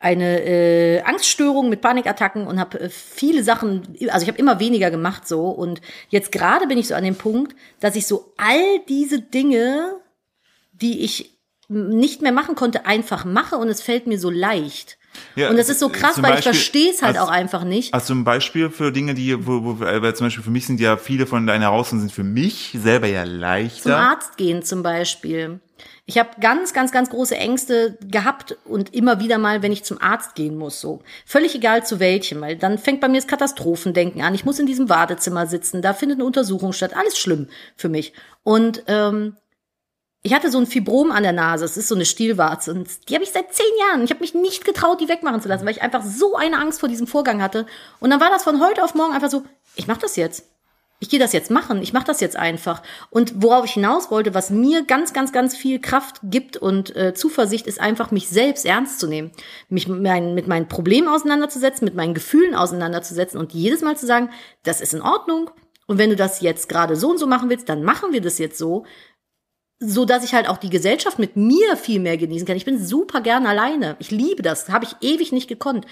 eine 0.00 0.40
äh, 0.42 1.02
Angststörung 1.02 1.68
mit 1.68 1.82
Panikattacken 1.82 2.46
und 2.46 2.58
habe 2.58 2.80
äh, 2.80 2.88
viele 2.88 3.44
Sachen, 3.44 3.82
also 4.08 4.22
ich 4.24 4.28
habe 4.28 4.38
immer 4.38 4.58
weniger 4.58 4.90
gemacht 4.90 5.28
so. 5.28 5.50
Und 5.50 5.80
jetzt 6.08 6.32
gerade 6.32 6.66
bin 6.66 6.78
ich 6.78 6.88
so 6.88 6.94
an 6.94 7.04
dem 7.04 7.16
Punkt, 7.16 7.54
dass 7.80 7.94
ich 7.96 8.06
so 8.06 8.32
all 8.38 8.80
diese 8.88 9.20
Dinge, 9.20 9.92
die 10.72 11.00
ich 11.04 11.38
nicht 11.68 12.22
mehr 12.22 12.32
machen 12.32 12.54
konnte, 12.56 12.86
einfach 12.86 13.24
mache 13.24 13.56
und 13.56 13.68
es 13.68 13.82
fällt 13.82 14.06
mir 14.06 14.18
so 14.18 14.30
leicht. 14.30 14.96
Ja, 15.36 15.50
und 15.50 15.56
das 15.56 15.68
ist 15.68 15.80
so 15.80 15.88
krass, 15.88 16.14
zum 16.14 16.22
weil 16.24 16.30
ich 16.30 16.36
Beispiel- 16.36 16.52
verstehe 16.54 16.90
es 16.90 17.02
halt 17.02 17.16
hast- 17.18 17.24
auch 17.24 17.30
einfach 17.30 17.64
nicht. 17.64 17.92
Hast 17.92 18.08
du 18.08 18.14
ein 18.14 18.24
Beispiel 18.24 18.70
für 18.70 18.92
Dinge, 18.92 19.12
die, 19.14 19.46
wo, 19.46 19.62
wo, 19.64 19.80
weil 19.80 20.14
zum 20.14 20.26
Beispiel 20.28 20.42
für 20.44 20.50
mich 20.50 20.66
sind 20.66 20.80
ja 20.80 20.96
viele 20.96 21.26
von 21.26 21.46
deinen 21.46 21.62
Herausforderungen 21.62 22.08
sind 22.08 22.14
für 22.14 22.24
mich 22.24 22.74
selber 22.80 23.06
ja 23.08 23.24
Zum 23.24 23.38
leichter. 23.38 23.98
Arzt 23.98 24.36
gehen 24.36 24.62
zum 24.62 24.82
Beispiel. 24.82 25.60
Ich 26.10 26.18
habe 26.18 26.30
ganz, 26.40 26.72
ganz, 26.72 26.90
ganz 26.90 27.08
große 27.08 27.36
Ängste 27.36 27.96
gehabt 28.00 28.58
und 28.64 28.92
immer 28.92 29.20
wieder 29.20 29.38
mal, 29.38 29.62
wenn 29.62 29.70
ich 29.70 29.84
zum 29.84 30.02
Arzt 30.02 30.34
gehen 30.34 30.58
muss, 30.58 30.80
so. 30.80 31.02
Völlig 31.24 31.54
egal 31.54 31.86
zu 31.86 32.00
welchem, 32.00 32.40
weil 32.40 32.56
dann 32.56 32.78
fängt 32.78 33.00
bei 33.00 33.06
mir 33.06 33.18
das 33.18 33.28
Katastrophendenken 33.28 34.20
an. 34.20 34.34
Ich 34.34 34.44
muss 34.44 34.58
in 34.58 34.66
diesem 34.66 34.88
Wartezimmer 34.88 35.46
sitzen, 35.46 35.82
da 35.82 35.94
findet 35.94 36.16
eine 36.18 36.24
Untersuchung 36.24 36.72
statt. 36.72 36.96
Alles 36.96 37.16
schlimm 37.16 37.46
für 37.76 37.88
mich. 37.88 38.12
Und 38.42 38.82
ähm, 38.88 39.36
ich 40.22 40.34
hatte 40.34 40.50
so 40.50 40.58
ein 40.58 40.66
Fibrom 40.66 41.12
an 41.12 41.22
der 41.22 41.30
Nase, 41.30 41.64
es 41.64 41.76
ist 41.76 41.86
so 41.86 41.94
eine 41.94 42.04
Stielwarze 42.04 42.72
und 42.72 43.08
die 43.08 43.14
habe 43.14 43.22
ich 43.22 43.30
seit 43.30 43.54
zehn 43.54 43.72
Jahren. 43.78 44.02
Ich 44.02 44.10
habe 44.10 44.20
mich 44.20 44.34
nicht 44.34 44.64
getraut, 44.64 45.00
die 45.00 45.08
wegmachen 45.08 45.40
zu 45.40 45.48
lassen, 45.48 45.64
weil 45.64 45.76
ich 45.76 45.82
einfach 45.82 46.02
so 46.02 46.34
eine 46.34 46.58
Angst 46.58 46.80
vor 46.80 46.88
diesem 46.88 47.06
Vorgang 47.06 47.40
hatte. 47.40 47.66
Und 48.00 48.10
dann 48.10 48.20
war 48.20 48.30
das 48.30 48.42
von 48.42 48.60
heute 48.60 48.82
auf 48.82 48.96
morgen 48.96 49.12
einfach 49.14 49.30
so, 49.30 49.44
ich 49.76 49.86
mache 49.86 50.00
das 50.00 50.16
jetzt. 50.16 50.44
Ich 51.02 51.08
gehe 51.08 51.18
das 51.18 51.32
jetzt 51.32 51.50
machen, 51.50 51.80
ich 51.80 51.94
mache 51.94 52.04
das 52.04 52.20
jetzt 52.20 52.36
einfach. 52.36 52.82
Und 53.08 53.42
worauf 53.42 53.64
ich 53.64 53.72
hinaus 53.72 54.10
wollte, 54.10 54.34
was 54.34 54.50
mir 54.50 54.84
ganz, 54.84 55.14
ganz, 55.14 55.32
ganz 55.32 55.56
viel 55.56 55.80
Kraft 55.80 56.20
gibt 56.22 56.58
und 56.58 56.94
äh, 56.94 57.14
Zuversicht, 57.14 57.66
ist 57.66 57.80
einfach, 57.80 58.10
mich 58.10 58.28
selbst 58.28 58.66
ernst 58.66 59.00
zu 59.00 59.06
nehmen. 59.06 59.30
Mich 59.70 59.88
meinen, 59.88 60.34
mit 60.34 60.46
meinen 60.46 60.68
Problemen 60.68 61.08
auseinanderzusetzen, 61.08 61.86
mit 61.86 61.94
meinen 61.94 62.12
Gefühlen 62.12 62.54
auseinanderzusetzen 62.54 63.40
und 63.40 63.54
jedes 63.54 63.80
Mal 63.80 63.96
zu 63.96 64.06
sagen, 64.06 64.30
das 64.62 64.82
ist 64.82 64.92
in 64.92 65.00
Ordnung. 65.00 65.50
Und 65.86 65.96
wenn 65.96 66.10
du 66.10 66.16
das 66.16 66.42
jetzt 66.42 66.68
gerade 66.68 66.94
so 66.94 67.10
und 67.10 67.18
so 67.18 67.26
machen 67.26 67.48
willst, 67.48 67.70
dann 67.70 67.82
machen 67.82 68.12
wir 68.12 68.20
das 68.20 68.38
jetzt 68.38 68.58
so 68.58 68.84
so 69.80 70.04
dass 70.04 70.24
ich 70.24 70.34
halt 70.34 70.46
auch 70.46 70.58
die 70.58 70.68
Gesellschaft 70.68 71.18
mit 71.18 71.36
mir 71.36 71.74
viel 71.74 72.00
mehr 72.00 72.18
genießen 72.18 72.46
kann. 72.46 72.56
Ich 72.56 72.66
bin 72.66 72.84
super 72.84 73.22
gern 73.22 73.46
alleine. 73.46 73.96
Ich 73.98 74.10
liebe 74.10 74.42
das. 74.42 74.68
Habe 74.68 74.84
ich 74.84 74.96
ewig 75.00 75.32
nicht 75.32 75.48
gekonnt. 75.48 75.86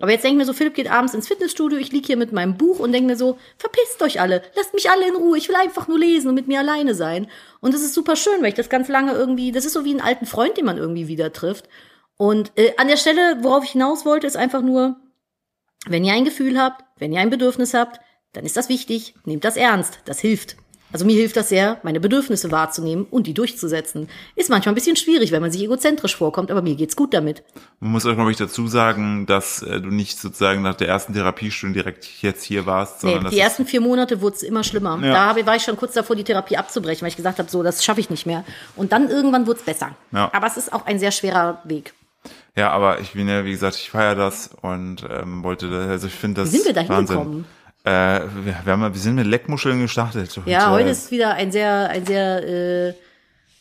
Aber 0.00 0.10
jetzt 0.10 0.24
denke 0.24 0.34
ich 0.34 0.38
mir 0.38 0.46
so, 0.46 0.54
Philipp 0.54 0.74
geht 0.74 0.90
abends 0.90 1.14
ins 1.14 1.28
Fitnessstudio, 1.28 1.78
ich 1.78 1.92
lieg 1.92 2.06
hier 2.06 2.16
mit 2.16 2.32
meinem 2.32 2.56
Buch 2.56 2.80
und 2.80 2.90
denke 2.90 3.06
mir 3.06 3.16
so, 3.16 3.38
verpisst 3.58 4.02
euch 4.02 4.20
alle, 4.20 4.42
lasst 4.56 4.74
mich 4.74 4.90
alle 4.90 5.06
in 5.06 5.14
Ruhe, 5.14 5.38
ich 5.38 5.48
will 5.48 5.54
einfach 5.54 5.86
nur 5.86 5.98
lesen 5.98 6.28
und 6.28 6.34
mit 6.34 6.48
mir 6.48 6.58
alleine 6.58 6.96
sein. 6.96 7.28
Und 7.60 7.74
das 7.74 7.82
ist 7.82 7.94
super 7.94 8.16
schön, 8.16 8.40
weil 8.40 8.48
ich 8.48 8.54
das 8.54 8.68
ganz 8.68 8.88
lange 8.88 9.12
irgendwie, 9.12 9.52
das 9.52 9.64
ist 9.64 9.72
so 9.72 9.84
wie 9.84 9.90
einen 9.90 10.00
alten 10.00 10.26
Freund, 10.26 10.56
den 10.56 10.64
man 10.64 10.78
irgendwie 10.78 11.06
wieder 11.06 11.32
trifft. 11.32 11.68
Und 12.16 12.50
äh, 12.56 12.72
an 12.76 12.88
der 12.88 12.96
Stelle, 12.96 13.38
worauf 13.42 13.62
ich 13.62 13.70
hinaus 13.70 14.04
wollte, 14.04 14.26
ist 14.26 14.36
einfach 14.36 14.62
nur, 14.62 14.96
wenn 15.86 16.04
ihr 16.04 16.12
ein 16.12 16.24
Gefühl 16.24 16.60
habt, 16.60 16.84
wenn 16.98 17.12
ihr 17.12 17.20
ein 17.20 17.30
Bedürfnis 17.30 17.72
habt, 17.72 18.00
dann 18.32 18.44
ist 18.44 18.56
das 18.56 18.68
wichtig, 18.68 19.14
nehmt 19.24 19.44
das 19.44 19.56
ernst, 19.56 20.00
das 20.06 20.18
hilft. 20.18 20.56
Also 20.94 21.04
mir 21.06 21.16
hilft 21.16 21.36
das 21.36 21.48
sehr, 21.48 21.78
meine 21.82 21.98
Bedürfnisse 21.98 22.52
wahrzunehmen 22.52 23.04
und 23.10 23.26
die 23.26 23.34
durchzusetzen. 23.34 24.08
Ist 24.36 24.48
manchmal 24.48 24.72
ein 24.72 24.76
bisschen 24.76 24.94
schwierig, 24.94 25.32
wenn 25.32 25.42
man 25.42 25.50
sich 25.50 25.60
egozentrisch 25.60 26.14
vorkommt, 26.14 26.52
aber 26.52 26.62
mir 26.62 26.76
geht's 26.76 26.94
gut 26.94 27.12
damit. 27.12 27.42
Man 27.80 27.90
muss 27.90 28.06
auch, 28.06 28.14
glaube 28.14 28.30
ich, 28.30 28.36
dazu 28.36 28.68
sagen, 28.68 29.26
dass 29.26 29.60
äh, 29.62 29.80
du 29.80 29.88
nicht 29.88 30.20
sozusagen 30.20 30.62
nach 30.62 30.76
der 30.76 30.86
ersten 30.86 31.12
Therapiestunde 31.12 31.74
direkt 31.74 32.06
jetzt 32.22 32.44
hier 32.44 32.64
warst, 32.66 33.02
Nee, 33.02 33.10
sondern 33.10 33.32
die 33.32 33.36
das 33.36 33.44
ersten 33.44 33.66
vier 33.66 33.80
Monate 33.80 34.20
wurde 34.20 34.36
es 34.36 34.44
immer 34.44 34.62
schlimmer. 34.62 35.00
Ja. 35.02 35.34
Da 35.34 35.46
war 35.46 35.56
ich 35.56 35.64
schon 35.64 35.76
kurz 35.76 35.94
davor, 35.94 36.14
die 36.14 36.22
Therapie 36.22 36.56
abzubrechen, 36.56 37.02
weil 37.02 37.08
ich 37.08 37.16
gesagt 37.16 37.40
habe, 37.40 37.50
so, 37.50 37.64
das 37.64 37.84
schaffe 37.84 37.98
ich 37.98 38.08
nicht 38.08 38.24
mehr. 38.24 38.44
Und 38.76 38.92
dann 38.92 39.10
irgendwann 39.10 39.48
wurde 39.48 39.58
es 39.58 39.64
besser. 39.64 39.96
Ja. 40.12 40.30
Aber 40.32 40.46
es 40.46 40.56
ist 40.56 40.72
auch 40.72 40.86
ein 40.86 41.00
sehr 41.00 41.10
schwerer 41.10 41.60
Weg. 41.64 41.92
Ja, 42.54 42.70
aber 42.70 43.00
ich 43.00 43.14
bin 43.14 43.28
ja, 43.28 43.44
wie 43.44 43.50
gesagt, 43.50 43.74
ich 43.74 43.90
feiere 43.90 44.14
das 44.14 44.50
und 44.62 45.04
ähm, 45.10 45.42
wollte, 45.42 45.66
also 45.90 46.06
ich 46.06 46.14
finde 46.14 46.42
das 46.42 46.52
Wie 46.52 46.58
sind 46.58 46.66
wir 46.66 46.72
da 46.72 46.82
hingekommen? 46.82 47.46
Äh, 47.84 47.90
wir, 47.90 48.44
wir, 48.64 48.72
haben, 48.72 48.82
wir 48.94 49.00
sind 49.00 49.14
mit 49.16 49.26
Leckmuscheln 49.26 49.80
gestartet. 49.80 50.40
Ja, 50.46 50.70
heute 50.70 50.88
ist 50.88 51.10
wieder 51.10 51.34
ein 51.34 51.52
sehr, 51.52 51.90
ein 51.90 52.06
sehr 52.06 52.88
äh, 52.88 52.94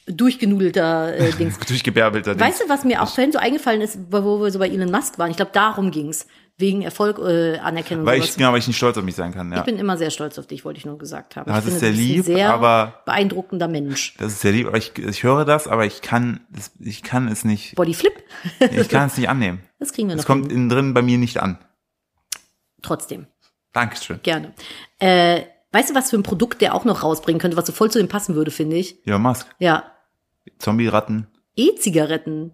durchgenudelter 0.07 1.13
äh, 1.15 1.31
Dings. 1.37 1.59
Durchgebärbelter 1.59 2.39
Weißt 2.39 2.61
du, 2.61 2.69
was 2.69 2.85
mir 2.85 3.01
auch 3.01 3.09
vorhin 3.13 3.31
so 3.33 3.39
eingefallen 3.39 3.81
ist, 3.81 3.97
wo 4.09 4.39
wir 4.41 4.49
so 4.51 4.59
bei 4.59 4.69
Elon 4.69 4.91
Musk 4.91 5.19
waren? 5.19 5.29
Ich 5.31 5.37
glaube, 5.37 5.51
darum 5.53 5.91
ging's 5.91 6.25
Wegen 6.55 6.83
Erfolg, 6.83 7.17
äh, 7.17 7.57
Anerkennung. 7.57 8.05
Weil 8.05 8.19
ich, 8.19 8.35
genau, 8.37 8.51
weil 8.51 8.59
ich 8.59 8.67
nicht 8.67 8.77
stolz 8.77 8.95
auf 8.95 9.03
mich 9.03 9.15
sein 9.15 9.33
kann, 9.33 9.51
ja. 9.51 9.57
ich 9.57 9.63
bin 9.63 9.79
immer 9.79 9.97
sehr 9.97 10.11
stolz 10.11 10.37
auf 10.37 10.45
dich, 10.45 10.63
wollte 10.63 10.77
ich 10.77 10.85
nur 10.85 10.99
gesagt 10.99 11.35
haben. 11.35 11.47
Das 11.51 11.65
ich 11.65 11.73
ist 11.73 11.79
finde, 11.79 11.97
sehr 11.97 12.05
lieb, 12.05 12.25
sehr 12.25 12.53
aber- 12.53 13.01
beeindruckender 13.05 13.67
Mensch. 13.67 14.13
Das 14.19 14.33
ist 14.33 14.41
sehr 14.41 14.51
lieb, 14.51 14.67
aber 14.67 14.77
ich, 14.77 14.95
ich 14.99 15.23
höre 15.23 15.45
das, 15.45 15.67
aber 15.67 15.85
ich 15.87 16.03
kann, 16.03 16.41
es- 16.55 16.71
ich 16.79 17.01
kann 17.01 17.27
es 17.27 17.43
nicht, 17.43 17.73
Bodyflip, 17.73 18.13
ich 18.59 18.87
kann 18.87 19.07
es 19.07 19.17
nicht 19.17 19.29
annehmen. 19.29 19.61
das 19.79 19.93
kriegen 19.93 20.09
wir 20.09 20.15
noch 20.15 20.21
Es 20.21 20.27
kommt 20.27 20.51
innen 20.51 20.69
drin 20.69 20.93
bei 20.93 21.01
mir 21.01 21.17
nicht 21.17 21.39
an. 21.41 21.57
Trotzdem, 22.83 23.25
Dankeschön. 23.73 24.19
gerne. 24.23 24.53
Äh, 24.99 25.41
weißt 25.71 25.89
du, 25.89 25.95
was 25.95 26.09
für 26.11 26.17
ein 26.17 26.23
Produkt 26.23 26.61
der 26.61 26.73
auch 26.75 26.85
noch 26.85 27.03
rausbringen 27.03 27.39
könnte, 27.41 27.57
was 27.57 27.65
so 27.65 27.73
voll 27.73 27.91
zu 27.91 27.99
ihm 27.99 28.07
passen 28.07 28.35
würde, 28.35 28.51
finde 28.51 28.75
ich? 28.77 29.05
Elon 29.07 29.21
Musk. 29.21 29.47
Ja, 29.59 29.83
Zombie-Ratten. 30.59 31.27
E-Zigaretten. 31.55 32.51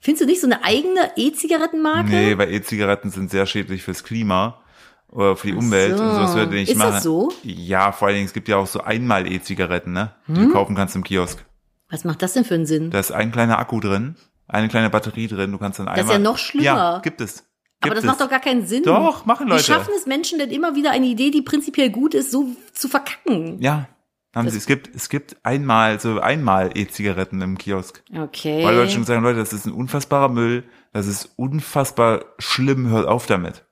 Findest 0.00 0.22
du 0.22 0.26
nicht 0.26 0.40
so 0.40 0.46
eine 0.46 0.62
eigene 0.64 1.12
E-Zigarettenmarke? 1.16 2.08
Nee, 2.10 2.38
weil 2.38 2.52
E-Zigaretten 2.52 3.10
sind 3.10 3.30
sehr 3.30 3.46
schädlich 3.46 3.82
fürs 3.82 4.04
Klima 4.04 4.60
oder 5.08 5.36
für 5.36 5.48
die 5.48 5.54
Umwelt 5.54 5.96
so. 5.96 6.02
und 6.04 6.10
sowas 6.14 6.34
würde 6.34 6.54
ich 6.56 6.68
nicht 6.68 6.70
Ist 6.72 6.80
das 6.80 6.90
machen. 6.90 7.02
so? 7.02 7.32
Ja, 7.42 7.92
vor 7.92 8.08
allen 8.08 8.16
Dingen, 8.16 8.26
es 8.26 8.32
gibt 8.32 8.48
ja 8.48 8.56
auch 8.58 8.66
so 8.66 8.80
einmal 8.80 9.26
E-Zigaretten, 9.30 9.92
ne? 9.92 10.14
Die 10.28 10.34
Hm? 10.36 10.48
du 10.48 10.52
kaufen 10.52 10.76
kannst 10.76 10.94
im 10.96 11.02
Kiosk. 11.04 11.44
Was 11.90 12.04
macht 12.04 12.20
das 12.22 12.34
denn 12.34 12.44
für 12.44 12.54
einen 12.54 12.66
Sinn? 12.66 12.90
Da 12.90 13.00
ist 13.00 13.10
ein 13.12 13.32
kleiner 13.32 13.58
Akku 13.58 13.80
drin, 13.80 14.16
eine 14.46 14.68
kleine 14.68 14.90
Batterie 14.90 15.26
drin, 15.26 15.50
du 15.52 15.58
kannst 15.58 15.78
dann 15.78 15.88
einmal. 15.88 16.04
ist 16.04 16.10
ja 16.12 16.18
noch 16.18 16.36
schlimmer. 16.38 16.64
Ja, 16.64 16.98
gibt 17.00 17.20
es. 17.20 17.44
Gibt 17.80 17.92
Aber 17.92 17.94
das 17.94 18.04
es. 18.04 18.08
macht 18.08 18.20
doch 18.20 18.28
gar 18.30 18.40
keinen 18.40 18.66
Sinn. 18.66 18.82
Doch, 18.82 19.24
machen 19.24 19.46
Leute. 19.48 19.60
Wie 19.60 19.64
schaffen 19.66 19.92
es 19.96 20.06
Menschen 20.06 20.38
denn 20.38 20.50
immer 20.50 20.74
wieder 20.74 20.90
eine 20.90 21.06
Idee, 21.06 21.30
die 21.30 21.42
prinzipiell 21.42 21.90
gut 21.90 22.14
ist, 22.14 22.30
so 22.32 22.46
zu 22.72 22.88
verkacken? 22.88 23.60
Ja, 23.62 23.88
haben 24.34 24.46
Das- 24.46 24.54
sie. 24.54 24.58
Es 24.58 24.66
gibt, 24.66 24.94
es 24.94 25.08
gibt 25.08 25.36
einmal, 25.44 26.00
so 26.00 26.18
einmal 26.20 26.76
E-Zigaretten 26.76 27.40
im 27.40 27.56
Kiosk. 27.56 28.02
Okay. 28.16 28.64
Weil 28.64 28.74
Leute 28.74 28.90
schon 28.92 29.04
sagen, 29.04 29.22
Leute, 29.22 29.38
das 29.38 29.52
ist 29.52 29.64
ein 29.66 29.72
unfassbarer 29.72 30.28
Müll, 30.28 30.64
das 30.92 31.06
ist 31.06 31.30
unfassbar 31.36 32.24
schlimm, 32.38 32.88
hört 32.88 33.06
auf 33.06 33.26
damit. 33.26 33.64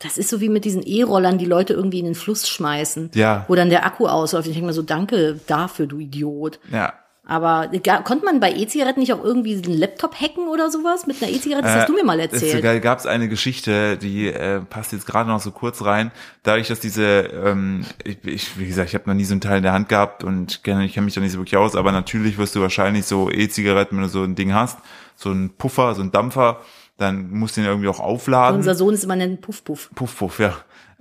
Das 0.00 0.18
ist 0.18 0.28
so 0.30 0.40
wie 0.40 0.48
mit 0.48 0.64
diesen 0.64 0.82
E-Rollern, 0.82 1.38
die 1.38 1.44
Leute 1.46 1.72
irgendwie 1.74 2.00
in 2.00 2.04
den 2.06 2.16
Fluss 2.16 2.48
schmeißen. 2.48 3.12
Ja. 3.14 3.44
Wo 3.46 3.54
dann 3.54 3.70
der 3.70 3.86
Akku 3.86 4.06
ausläuft. 4.08 4.48
Ich 4.48 4.54
denke 4.54 4.66
mir 4.66 4.72
so, 4.72 4.82
danke 4.82 5.40
dafür, 5.46 5.86
du 5.86 5.98
Idiot. 6.00 6.58
Ja. 6.72 6.92
Aber 7.26 7.70
konnte 8.04 8.24
man 8.24 8.38
bei 8.38 8.52
E-Zigaretten 8.52 9.00
nicht 9.00 9.12
auch 9.14 9.24
irgendwie 9.24 9.54
einen 9.54 9.78
Laptop 9.78 10.14
hacken 10.20 10.46
oder 10.46 10.70
sowas 10.70 11.06
mit 11.06 11.22
einer 11.22 11.32
E-Zigarette? 11.32 11.66
Das 11.66 11.76
hast 11.76 11.88
du 11.88 11.94
mir 11.94 12.04
mal 12.04 12.20
erzählt. 12.20 12.62
Da 12.62 12.78
gab 12.78 12.98
es 12.98 13.06
eine 13.06 13.28
Geschichte, 13.28 13.96
die 13.96 14.28
äh, 14.28 14.60
passt 14.60 14.92
jetzt 14.92 15.06
gerade 15.06 15.30
noch 15.30 15.40
so 15.40 15.50
kurz 15.50 15.82
rein. 15.84 16.10
Dadurch, 16.42 16.68
dass 16.68 16.80
diese, 16.80 17.02
ähm, 17.04 17.86
ich, 18.04 18.18
ich, 18.24 18.58
wie 18.58 18.66
gesagt, 18.66 18.90
ich 18.90 18.94
habe 18.94 19.08
noch 19.08 19.14
nie 19.14 19.24
so 19.24 19.32
einen 19.32 19.40
Teil 19.40 19.56
in 19.56 19.62
der 19.62 19.72
Hand 19.72 19.88
gehabt 19.88 20.22
und 20.22 20.62
kenne, 20.64 20.84
ich 20.84 20.92
kenne 20.92 21.06
mich 21.06 21.14
da 21.14 21.22
nicht 21.22 21.32
so 21.32 21.38
wirklich 21.38 21.56
aus, 21.56 21.76
aber 21.76 21.92
natürlich 21.92 22.36
wirst 22.36 22.56
du 22.56 22.60
wahrscheinlich 22.60 23.06
so 23.06 23.30
E-Zigaretten, 23.30 23.96
wenn 23.96 24.02
du 24.02 24.10
so 24.10 24.22
ein 24.22 24.34
Ding 24.34 24.52
hast, 24.52 24.78
so 25.16 25.30
ein 25.30 25.50
Puffer, 25.56 25.94
so 25.94 26.02
ein 26.02 26.12
Dampfer, 26.12 26.60
dann 26.98 27.30
musst 27.30 27.56
du 27.56 27.62
den 27.62 27.68
irgendwie 27.70 27.88
auch 27.88 28.00
aufladen. 28.00 28.56
Unser 28.58 28.74
Sohn 28.74 28.92
ist 28.92 29.02
immer 29.04 29.16
nennt 29.16 29.40
Puff 29.40 29.64
Puff. 29.64 29.88
Puff, 29.94 30.18
Puff, 30.18 30.38
ja. 30.40 30.56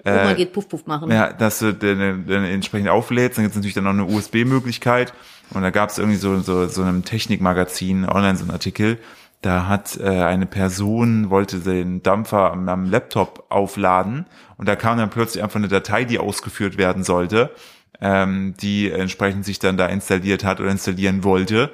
Oma 0.05 0.32
Äh, 0.32 0.36
geht 0.36 0.53
Puff 0.53 0.67
Puff 0.69 0.86
machen. 0.86 1.11
ja, 1.11 1.32
dass 1.34 1.59
du 1.59 1.74
den, 1.74 2.26
den 2.26 2.43
entsprechend 2.45 2.89
auflädst, 2.89 3.38
dann 3.38 3.43
gibt 3.43 3.51
es 3.53 3.57
natürlich 3.57 3.76
dann 3.76 3.84
noch 3.84 3.91
eine 3.91 4.05
USB-Möglichkeit. 4.05 5.13
Und 5.51 5.61
da 5.61 5.69
gab 5.69 5.89
es 5.89 5.97
irgendwie 5.97 6.17
so, 6.17 6.39
so, 6.39 6.67
so 6.67 6.81
einem 6.81 7.05
Technikmagazin 7.05 8.07
online 8.07 8.37
so 8.37 8.43
einen 8.43 8.51
Artikel. 8.51 8.99
Da 9.41 9.67
hat 9.67 9.97
äh, 9.97 10.07
eine 10.07 10.45
Person, 10.45 11.29
wollte 11.29 11.59
den 11.59 12.01
Dampfer 12.01 12.51
am, 12.51 12.69
am 12.69 12.89
Laptop 12.89 13.45
aufladen 13.49 14.25
und 14.57 14.67
da 14.67 14.77
kam 14.77 14.97
dann 14.97 15.09
plötzlich 15.09 15.43
einfach 15.43 15.57
eine 15.57 15.67
Datei, 15.67 16.05
die 16.05 16.17
ausgeführt 16.17 16.77
werden 16.77 17.03
sollte, 17.03 17.51
ähm, 17.99 18.53
die 18.61 18.89
entsprechend 18.89 19.43
sich 19.43 19.59
dann 19.59 19.75
da 19.75 19.87
installiert 19.87 20.45
hat 20.45 20.61
oder 20.61 20.71
installieren 20.71 21.25
wollte. 21.25 21.71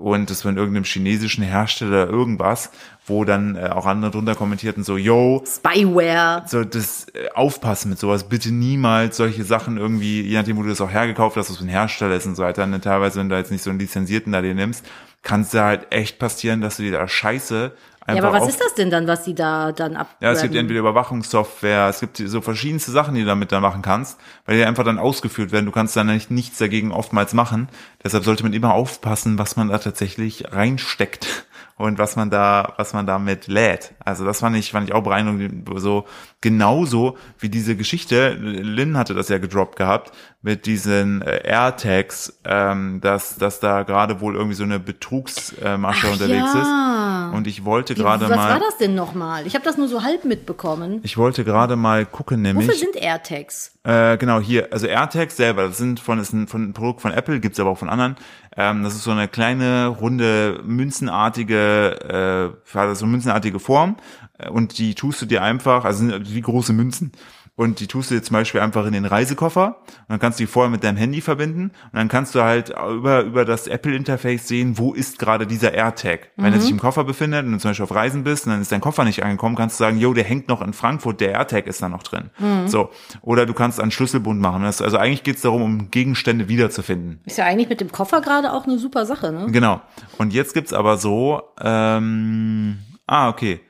Und 0.00 0.30
das 0.30 0.44
war 0.44 0.50
in 0.50 0.56
irgendeinem 0.56 0.84
chinesischen 0.84 1.44
Hersteller 1.44 2.08
irgendwas, 2.08 2.70
wo 3.06 3.24
dann 3.24 3.56
äh, 3.56 3.68
auch 3.68 3.86
andere 3.86 4.10
drunter 4.10 4.34
kommentierten 4.34 4.82
so, 4.82 4.96
yo, 4.96 5.44
Spyware. 5.46 6.42
so 6.46 6.64
das 6.64 7.06
äh, 7.12 7.28
aufpassen 7.34 7.90
mit 7.90 7.98
sowas. 7.98 8.24
Bitte 8.24 8.50
niemals 8.50 9.18
solche 9.18 9.44
Sachen 9.44 9.76
irgendwie, 9.76 10.22
je 10.22 10.36
nachdem, 10.36 10.56
wo 10.56 10.62
du 10.62 10.70
das 10.70 10.80
auch 10.80 10.90
hergekauft 10.90 11.36
hast, 11.36 11.50
was 11.50 11.58
für 11.58 11.64
ein 11.64 11.68
Hersteller 11.68 12.16
ist 12.16 12.26
und 12.26 12.34
so 12.34 12.42
weiter. 12.42 12.64
Und 12.64 12.82
teilweise, 12.82 13.20
wenn 13.20 13.28
du 13.28 13.36
jetzt 13.36 13.52
nicht 13.52 13.62
so 13.62 13.70
einen 13.70 13.78
lizenzierten 13.78 14.32
da 14.32 14.40
dir 14.40 14.54
nimmst, 14.54 14.86
kann 15.22 15.42
es 15.42 15.50
da 15.50 15.66
halt 15.66 15.88
echt 15.90 16.18
passieren, 16.18 16.62
dass 16.62 16.78
du 16.78 16.82
dir 16.82 16.92
da 16.92 17.06
Scheiße 17.06 17.72
Ja, 18.14 18.22
aber 18.22 18.40
was 18.40 18.48
ist 18.48 18.60
das 18.60 18.74
denn 18.74 18.90
dann, 18.90 19.06
was 19.06 19.24
die 19.24 19.34
da 19.34 19.72
dann 19.72 19.96
ab? 19.96 20.16
ja, 20.20 20.32
es 20.32 20.42
gibt 20.42 20.54
entweder 20.54 20.80
Überwachungssoftware, 20.80 21.88
es 21.88 22.00
gibt 22.00 22.16
so 22.16 22.40
verschiedenste 22.40 22.90
Sachen, 22.90 23.14
die 23.14 23.22
du 23.22 23.26
damit 23.26 23.52
dann 23.52 23.62
machen 23.62 23.82
kannst, 23.82 24.18
weil 24.46 24.56
die 24.56 24.64
einfach 24.64 24.84
dann 24.84 24.98
ausgeführt 24.98 25.52
werden. 25.52 25.66
Du 25.66 25.72
kannst 25.72 25.96
dann 25.96 26.06
nicht, 26.06 26.30
nichts 26.30 26.58
dagegen 26.58 26.92
oftmals 26.92 27.34
machen. 27.34 27.68
Deshalb 28.02 28.24
sollte 28.24 28.42
man 28.42 28.52
immer 28.52 28.74
aufpassen, 28.74 29.38
was 29.38 29.56
man 29.56 29.68
da 29.68 29.78
tatsächlich 29.78 30.52
reinsteckt 30.52 31.46
und 31.76 31.98
was 31.98 32.16
man 32.16 32.30
da, 32.30 32.74
was 32.76 32.92
man 32.92 33.06
damit 33.06 33.46
lädt. 33.46 33.92
Also 34.04 34.24
das 34.24 34.40
fand 34.40 34.56
ich, 34.56 34.72
fand 34.72 34.88
ich 34.88 34.94
auch 34.94 35.02
beeindruckend, 35.02 35.68
so 35.76 36.06
genauso 36.40 37.16
wie 37.38 37.48
diese 37.48 37.76
Geschichte. 37.76 38.30
Lynn 38.34 38.96
hatte 38.96 39.14
das 39.14 39.28
ja 39.28 39.38
gedroppt 39.38 39.76
gehabt 39.76 40.12
mit 40.42 40.66
diesen 40.66 41.22
äh, 41.22 41.42
AirTags, 41.44 42.40
ähm, 42.44 43.00
dass, 43.00 43.36
dass 43.36 43.60
da 43.60 43.82
gerade 43.82 44.20
wohl 44.20 44.34
irgendwie 44.34 44.56
so 44.56 44.64
eine 44.64 44.80
Betrugsmasche 44.80 46.06
Ach 46.08 46.12
unterwegs 46.12 46.54
ja. 46.54 46.60
ist. 46.60 46.89
Und 47.34 47.46
ich 47.46 47.64
wollte 47.64 47.94
gerade 47.94 48.28
was 48.28 48.36
mal. 48.36 48.50
war 48.50 48.60
das 48.60 48.78
denn 48.78 48.94
nochmal? 48.94 49.46
Ich 49.46 49.54
habe 49.54 49.64
das 49.64 49.76
nur 49.76 49.88
so 49.88 50.02
halb 50.02 50.24
mitbekommen. 50.24 51.00
Ich 51.02 51.16
wollte 51.16 51.44
gerade 51.44 51.76
mal 51.76 52.06
gucken, 52.06 52.42
nämlich. 52.42 52.68
Wofür 52.68 52.78
sind 52.78 52.96
AirTags? 52.96 53.72
Äh, 53.84 54.16
genau, 54.18 54.40
hier, 54.40 54.68
also 54.72 54.86
AirTags 54.86 55.36
selber, 55.36 55.68
das 55.68 55.78
sind 55.78 56.00
von, 56.00 56.18
ist 56.18 56.32
ein, 56.32 56.46
von 56.46 56.68
ein 56.68 56.72
Produkt 56.72 57.00
von 57.00 57.12
Apple, 57.12 57.40
gibt's 57.40 57.58
aber 57.58 57.70
auch 57.70 57.78
von 57.78 57.88
anderen. 57.88 58.16
Ähm, 58.56 58.82
das 58.82 58.94
ist 58.94 59.04
so 59.04 59.10
eine 59.10 59.28
kleine, 59.28 59.86
runde, 59.86 60.60
münzenartige, 60.64 62.54
äh, 62.64 62.94
so 62.94 63.04
eine 63.04 63.12
münzenartige 63.12 63.58
Form. 63.58 63.96
Äh, 64.38 64.48
Und 64.48 64.78
die 64.78 64.94
tust 64.94 65.22
du 65.22 65.26
dir 65.26 65.42
einfach, 65.42 65.84
also 65.84 66.06
sind 66.06 66.34
wie 66.34 66.40
große 66.40 66.72
Münzen. 66.72 67.12
Und 67.60 67.78
die 67.80 67.88
tust 67.88 68.10
du 68.10 68.14
dir 68.14 68.22
zum 68.22 68.32
Beispiel 68.32 68.62
einfach 68.62 68.86
in 68.86 68.94
den 68.94 69.04
Reisekoffer. 69.04 69.76
Und 69.86 70.04
dann 70.08 70.18
kannst 70.18 70.40
du 70.40 70.44
die 70.44 70.46
vorher 70.46 70.70
mit 70.70 70.82
deinem 70.82 70.96
Handy 70.96 71.20
verbinden. 71.20 71.64
Und 71.64 71.92
dann 71.92 72.08
kannst 72.08 72.34
du 72.34 72.40
halt 72.40 72.70
über, 72.70 73.20
über 73.20 73.44
das 73.44 73.66
Apple-Interface 73.66 74.48
sehen, 74.48 74.78
wo 74.78 74.94
ist 74.94 75.18
gerade 75.18 75.46
dieser 75.46 75.74
AirTag. 75.74 76.30
Wenn 76.36 76.54
er 76.54 76.60
sich 76.62 76.70
im 76.70 76.80
Koffer 76.80 77.04
befindet 77.04 77.44
und 77.44 77.52
du 77.52 77.58
zum 77.58 77.72
Beispiel 77.72 77.84
auf 77.84 77.94
Reisen 77.94 78.24
bist 78.24 78.46
und 78.46 78.52
dann 78.52 78.62
ist 78.62 78.72
dein 78.72 78.80
Koffer 78.80 79.04
nicht 79.04 79.22
angekommen, 79.22 79.56
kannst 79.56 79.78
du 79.78 79.84
sagen, 79.84 79.98
yo, 79.98 80.14
der 80.14 80.24
hängt 80.24 80.48
noch 80.48 80.62
in 80.62 80.72
Frankfurt, 80.72 81.20
der 81.20 81.32
AirTag 81.32 81.66
ist 81.66 81.82
da 81.82 81.90
noch 81.90 82.02
drin. 82.02 82.30
So. 82.64 82.88
Oder 83.20 83.44
du 83.44 83.52
kannst 83.52 83.78
einen 83.78 83.90
Schlüsselbund 83.90 84.40
machen. 84.40 84.62
Das, 84.62 84.80
also 84.80 84.96
eigentlich 84.96 85.22
geht's 85.22 85.42
darum, 85.42 85.60
um 85.60 85.90
Gegenstände 85.90 86.48
wiederzufinden. 86.48 87.20
Ist 87.26 87.36
ja 87.36 87.44
eigentlich 87.44 87.68
mit 87.68 87.82
dem 87.82 87.92
Koffer 87.92 88.22
gerade 88.22 88.54
auch 88.54 88.64
eine 88.64 88.78
super 88.78 89.04
Sache, 89.04 89.32
ne? 89.32 89.48
Genau. 89.50 89.82
Und 90.16 90.32
jetzt 90.32 90.54
gibt's 90.54 90.72
aber 90.72 90.96
so, 90.96 91.42
ähm, 91.60 92.78
ah, 93.06 93.28
okay. 93.28 93.60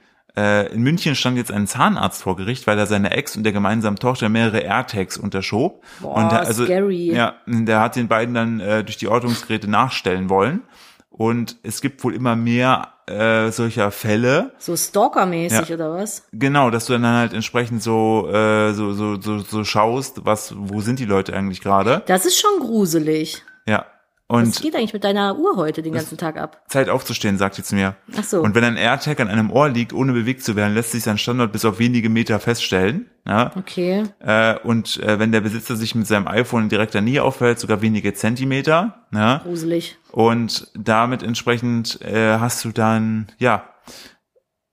Äh, 0.40 0.72
in 0.72 0.82
München 0.82 1.14
stand 1.14 1.36
jetzt 1.36 1.52
ein 1.52 1.66
Zahnarzt 1.66 2.22
vor 2.22 2.34
Gericht, 2.36 2.66
weil 2.66 2.78
er 2.78 2.86
seiner 2.86 3.12
Ex 3.12 3.36
und 3.36 3.42
der 3.42 3.52
gemeinsamen 3.52 3.98
Tochter 3.98 4.28
mehrere 4.30 4.60
AirTags 4.60 5.18
unterschob. 5.18 5.84
Boah, 6.00 6.16
und 6.16 6.32
der, 6.32 6.40
also, 6.40 6.64
scary. 6.64 7.12
Ja, 7.12 7.34
der 7.46 7.80
hat 7.80 7.96
den 7.96 8.08
beiden 8.08 8.34
dann 8.34 8.60
äh, 8.60 8.82
durch 8.82 8.96
die 8.96 9.08
Ortungsgeräte 9.08 9.68
nachstellen 9.68 10.30
wollen. 10.30 10.62
Und 11.10 11.56
es 11.62 11.82
gibt 11.82 12.02
wohl 12.04 12.14
immer 12.14 12.36
mehr 12.36 12.88
äh, 13.06 13.50
solcher 13.50 13.90
Fälle. 13.90 14.52
So 14.58 14.76
Stalker-mäßig 14.76 15.68
Ja. 15.68 15.74
oder 15.74 15.92
was? 15.92 16.22
Genau, 16.32 16.70
dass 16.70 16.86
du 16.86 16.94
dann 16.94 17.04
halt 17.06 17.34
entsprechend 17.34 17.82
so, 17.82 18.28
äh, 18.32 18.72
so, 18.72 18.92
so, 18.94 19.20
so, 19.20 19.40
so 19.40 19.64
schaust, 19.64 20.24
was, 20.24 20.54
wo 20.56 20.80
sind 20.80 20.98
die 20.98 21.04
Leute 21.04 21.34
eigentlich 21.34 21.60
gerade? 21.60 22.02
Das 22.06 22.24
ist 22.24 22.40
schon 22.40 22.60
gruselig. 22.60 23.42
Ja. 23.66 23.84
Was 24.30 24.46
Und 24.46 24.62
geht 24.62 24.76
eigentlich 24.76 24.92
mit 24.92 25.02
deiner 25.02 25.36
Uhr 25.36 25.56
heute 25.56 25.82
den 25.82 25.92
ganzen 25.92 26.16
Tag 26.16 26.36
ab? 26.36 26.62
Zeit 26.68 26.88
aufzustehen, 26.88 27.36
sagt 27.36 27.56
sie 27.56 27.64
zu 27.64 27.74
mir. 27.74 27.96
Ach 28.16 28.22
so. 28.22 28.40
Und 28.40 28.54
wenn 28.54 28.62
ein 28.62 28.76
AirTag 28.76 29.18
an 29.18 29.26
einem 29.26 29.50
Ohr 29.50 29.68
liegt, 29.68 29.92
ohne 29.92 30.12
bewegt 30.12 30.44
zu 30.44 30.54
werden, 30.54 30.72
lässt 30.74 30.92
sich 30.92 31.02
sein 31.02 31.18
Standort 31.18 31.50
bis 31.50 31.64
auf 31.64 31.80
wenige 31.80 32.08
Meter 32.08 32.38
feststellen. 32.38 33.10
Ja? 33.26 33.50
Okay. 33.56 34.04
Äh, 34.20 34.56
und 34.60 35.00
äh, 35.00 35.18
wenn 35.18 35.32
der 35.32 35.40
Besitzer 35.40 35.74
sich 35.74 35.96
mit 35.96 36.06
seinem 36.06 36.28
iPhone 36.28 36.64
in 36.64 36.68
direkter 36.68 37.00
Nähe 37.00 37.24
aufhält, 37.24 37.58
sogar 37.58 37.82
wenige 37.82 38.14
Zentimeter. 38.14 39.04
Ja? 39.12 39.38
Gruselig. 39.38 39.98
Und 40.12 40.70
damit 40.74 41.24
entsprechend 41.24 42.00
äh, 42.02 42.38
hast 42.38 42.64
du 42.64 42.70
dann, 42.70 43.26
ja, 43.38 43.64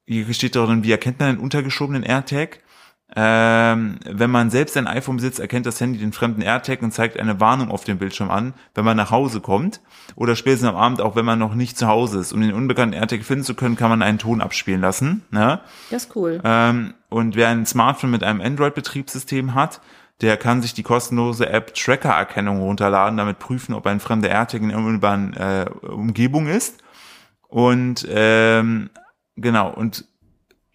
hier 0.05 0.31
steht 0.35 0.55
drin, 0.55 0.83
wie 0.83 0.91
erkennt 0.91 1.19
man 1.19 1.29
einen 1.29 1.39
untergeschobenen 1.39 2.03
AirTag? 2.03 2.59
Ähm, 3.19 3.97
wenn 4.05 4.29
man 4.29 4.51
selbst 4.51 4.77
ein 4.77 4.85
iPhone 4.85 5.15
besitzt, 5.15 5.39
erkennt 5.39 5.65
das 5.65 5.81
Handy 5.81 5.97
den 5.97 6.13
fremden 6.13 6.43
AirTag 6.43 6.83
und 6.83 6.91
zeigt 6.91 7.19
eine 7.19 7.39
Warnung 7.39 7.71
auf 7.71 7.83
dem 7.83 7.97
Bildschirm 7.97 8.29
an, 8.29 8.53
wenn 8.75 8.85
man 8.85 8.95
nach 8.95 9.09
Hause 9.09 9.41
kommt. 9.41 9.81
Oder 10.15 10.35
spätestens 10.35 10.69
am 10.69 10.75
Abend, 10.75 11.01
auch 11.01 11.15
wenn 11.15 11.25
man 11.25 11.39
noch 11.39 11.55
nicht 11.55 11.79
zu 11.79 11.87
Hause 11.87 12.19
ist. 12.19 12.31
Um 12.31 12.41
den 12.41 12.53
unbekannten 12.53 12.93
AirTag 12.93 13.23
finden 13.23 13.43
zu 13.43 13.55
können, 13.55 13.75
kann 13.75 13.89
man 13.89 14.03
einen 14.03 14.19
Ton 14.19 14.39
abspielen 14.39 14.81
lassen. 14.81 15.25
Ne? 15.31 15.59
Das 15.89 16.03
ist 16.05 16.15
cool. 16.15 16.39
Ähm, 16.43 16.93
und 17.09 17.35
wer 17.35 17.47
ein 17.49 17.65
Smartphone 17.65 18.11
mit 18.11 18.23
einem 18.23 18.39
Android-Betriebssystem 18.39 19.55
hat, 19.55 19.81
der 20.21 20.37
kann 20.37 20.61
sich 20.61 20.75
die 20.75 20.83
kostenlose 20.83 21.49
App 21.49 21.73
Tracker-Erkennung 21.73 22.61
runterladen, 22.61 23.17
damit 23.17 23.39
prüfen, 23.39 23.73
ob 23.73 23.87
ein 23.87 23.99
fremder 23.99 24.29
AirTag 24.29 24.61
in 24.61 24.69
der 24.69 24.77
unmittelbaren 24.77 25.33
äh, 25.33 25.65
Umgebung 25.87 26.45
ist. 26.45 26.83
Und 27.47 28.07
ähm, 28.11 28.91
genau, 29.35 29.71
und 29.71 30.05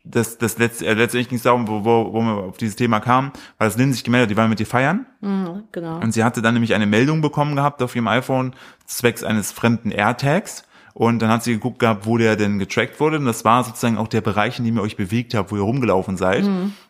das, 0.05 0.39
das 0.39 0.59
letzt, 0.59 0.83
äh, 0.83 0.95
letztendlich 0.95 1.29
ging 1.29 1.37
es 1.37 1.45
darum, 1.45 1.69
wo, 1.69 1.85
wo, 1.85 2.13
wo 2.13 2.21
wir 2.21 2.35
auf 2.45 2.57
dieses 2.57 2.77
Thema 2.77 3.01
kamen, 3.01 3.33
weil 3.59 3.69
das 3.69 3.77
Lynn 3.77 3.93
sich 3.93 4.05
gemeldet 4.05 4.27
hat, 4.27 4.31
die 4.31 4.37
waren 4.37 4.51
mit 4.51 4.59
dir 4.59 4.67
feiern. 4.67 5.07
Mhm, 5.21 5.65
genau. 5.71 5.99
Und 6.01 6.13
sie 6.13 6.25
hatte 6.25 6.43
dann 6.43 6.55
nämlich 6.55 6.75
eine 6.75 6.87
Meldung 6.87 7.21
bekommen 7.21 7.57
gehabt 7.57 7.83
auf 7.83 7.95
ihrem 7.95 8.09
iPhone 8.09 8.55
zwecks 8.87 9.23
eines 9.23 9.53
fremden 9.53 9.91
AirTags. 9.91 10.65
Und 10.95 11.21
dann 11.21 11.31
hat 11.31 11.43
sie 11.43 11.55
geguckt 11.55 11.79
gehabt, 11.79 12.05
wo 12.05 12.19
der 12.19 12.37
denn 12.37 12.59
getrackt 12.59 13.01
wurde. 13.01 13.17
Und 13.17 13.25
das 13.25 13.47
war 13.47 13.65
sozusagen 13.65 13.97
auch 13.97 14.09
der 14.09 14.21
Bereich, 14.21 14.59
in 14.59 14.67
dem 14.67 14.77
ihr 14.77 14.83
euch 14.83 14.97
bewegt 14.97 15.33
habt, 15.33 15.51
wo 15.51 15.57
ihr 15.57 15.63
rumgelaufen 15.63 16.19
seid. 16.19 16.45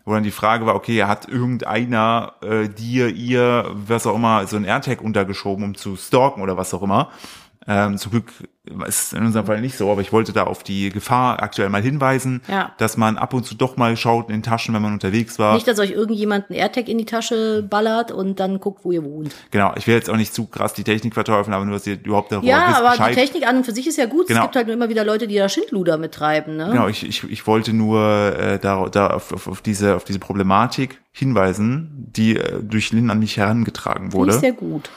Wo 0.04 0.12
dann 0.12 0.24
die 0.24 0.32
Frage 0.32 0.66
war, 0.66 0.74
okay, 0.74 1.04
hat 1.04 1.28
irgendeiner 1.28 2.32
äh, 2.42 2.68
dir, 2.68 3.08
ihr, 3.10 3.70
was 3.72 4.06
auch 4.08 4.16
immer, 4.16 4.44
so 4.48 4.56
ein 4.56 4.64
AirTag 4.64 5.00
untergeschoben, 5.00 5.64
um 5.64 5.74
zu 5.76 5.94
stalken 5.94 6.42
oder 6.42 6.56
was 6.56 6.74
auch 6.74 6.82
immer. 6.82 7.10
Ähm, 7.66 7.96
zum 7.96 8.10
Glück 8.10 8.26
ist 8.86 9.02
es 9.02 9.12
in 9.12 9.24
unserem 9.24 9.46
Fall 9.46 9.60
nicht 9.60 9.76
so, 9.76 9.90
aber 9.90 10.00
ich 10.00 10.12
wollte 10.12 10.32
da 10.32 10.44
auf 10.44 10.62
die 10.62 10.90
Gefahr 10.90 11.42
aktuell 11.42 11.68
mal 11.68 11.82
hinweisen, 11.82 12.40
Ja. 12.48 12.72
dass 12.78 12.96
man 12.96 13.16
ab 13.18 13.34
und 13.34 13.44
zu 13.44 13.54
doch 13.56 13.76
mal 13.76 13.96
schaut 13.96 14.28
in 14.28 14.34
den 14.36 14.42
Taschen, 14.42 14.74
wenn 14.74 14.82
man 14.82 14.92
unterwegs 14.92 15.38
war. 15.38 15.54
Nicht, 15.54 15.66
dass 15.68 15.78
euch 15.78 15.90
irgendjemand 15.92 16.48
einen 16.50 16.58
AirTag 16.58 16.88
in 16.88 16.98
die 16.98 17.04
Tasche 17.04 17.62
ballert 17.68 18.10
und 18.12 18.38
dann 18.40 18.58
guckt, 18.60 18.84
wo 18.84 18.92
ihr 18.92 19.04
wohnt. 19.04 19.34
Genau, 19.50 19.72
ich 19.76 19.86
will 19.86 19.94
jetzt 19.94 20.08
auch 20.10 20.16
nicht 20.16 20.32
zu 20.34 20.46
krass 20.46 20.74
die 20.74 20.84
Technik 20.84 21.14
verteufeln, 21.14 21.54
aber 21.54 21.64
nur, 21.64 21.74
dass 21.74 21.86
ihr 21.86 21.98
überhaupt 22.04 22.32
darüber 22.32 22.46
Ja, 22.48 22.68
wisst 22.68 22.78
aber 22.78 22.90
Bescheid. 22.90 23.10
die 23.10 23.20
Technik 23.20 23.46
an 23.48 23.56
und 23.58 23.64
für 23.64 23.72
sich 23.72 23.86
ist 23.86 23.98
ja 23.98 24.06
gut. 24.06 24.26
Genau. 24.28 24.40
Es 24.40 24.44
gibt 24.46 24.56
halt 24.56 24.66
nur 24.66 24.74
immer 24.74 24.88
wieder 24.88 25.04
Leute, 25.04 25.26
die 25.28 25.36
da 25.36 25.48
Schindluder 25.48 25.98
mittreiben. 25.98 26.56
Ne? 26.56 26.68
Genau, 26.70 26.88
ich, 26.88 27.06
ich, 27.06 27.24
ich 27.30 27.46
wollte 27.46 27.72
nur 27.72 28.00
äh, 28.38 28.58
da, 28.60 28.86
da 28.90 29.08
auf, 29.08 29.32
auf, 29.32 29.48
auf, 29.48 29.60
diese, 29.60 29.96
auf 29.96 30.04
diese 30.04 30.18
Problematik 30.20 31.00
hinweisen, 31.12 32.08
die 32.16 32.36
äh, 32.36 32.62
durch 32.62 32.92
Lynn 32.92 33.10
an 33.10 33.18
mich 33.18 33.36
herangetragen 33.36 34.10
Finde 34.10 34.16
ich 34.16 34.32
wurde. 34.32 34.32
sehr 34.38 34.52
gut. 34.52 34.90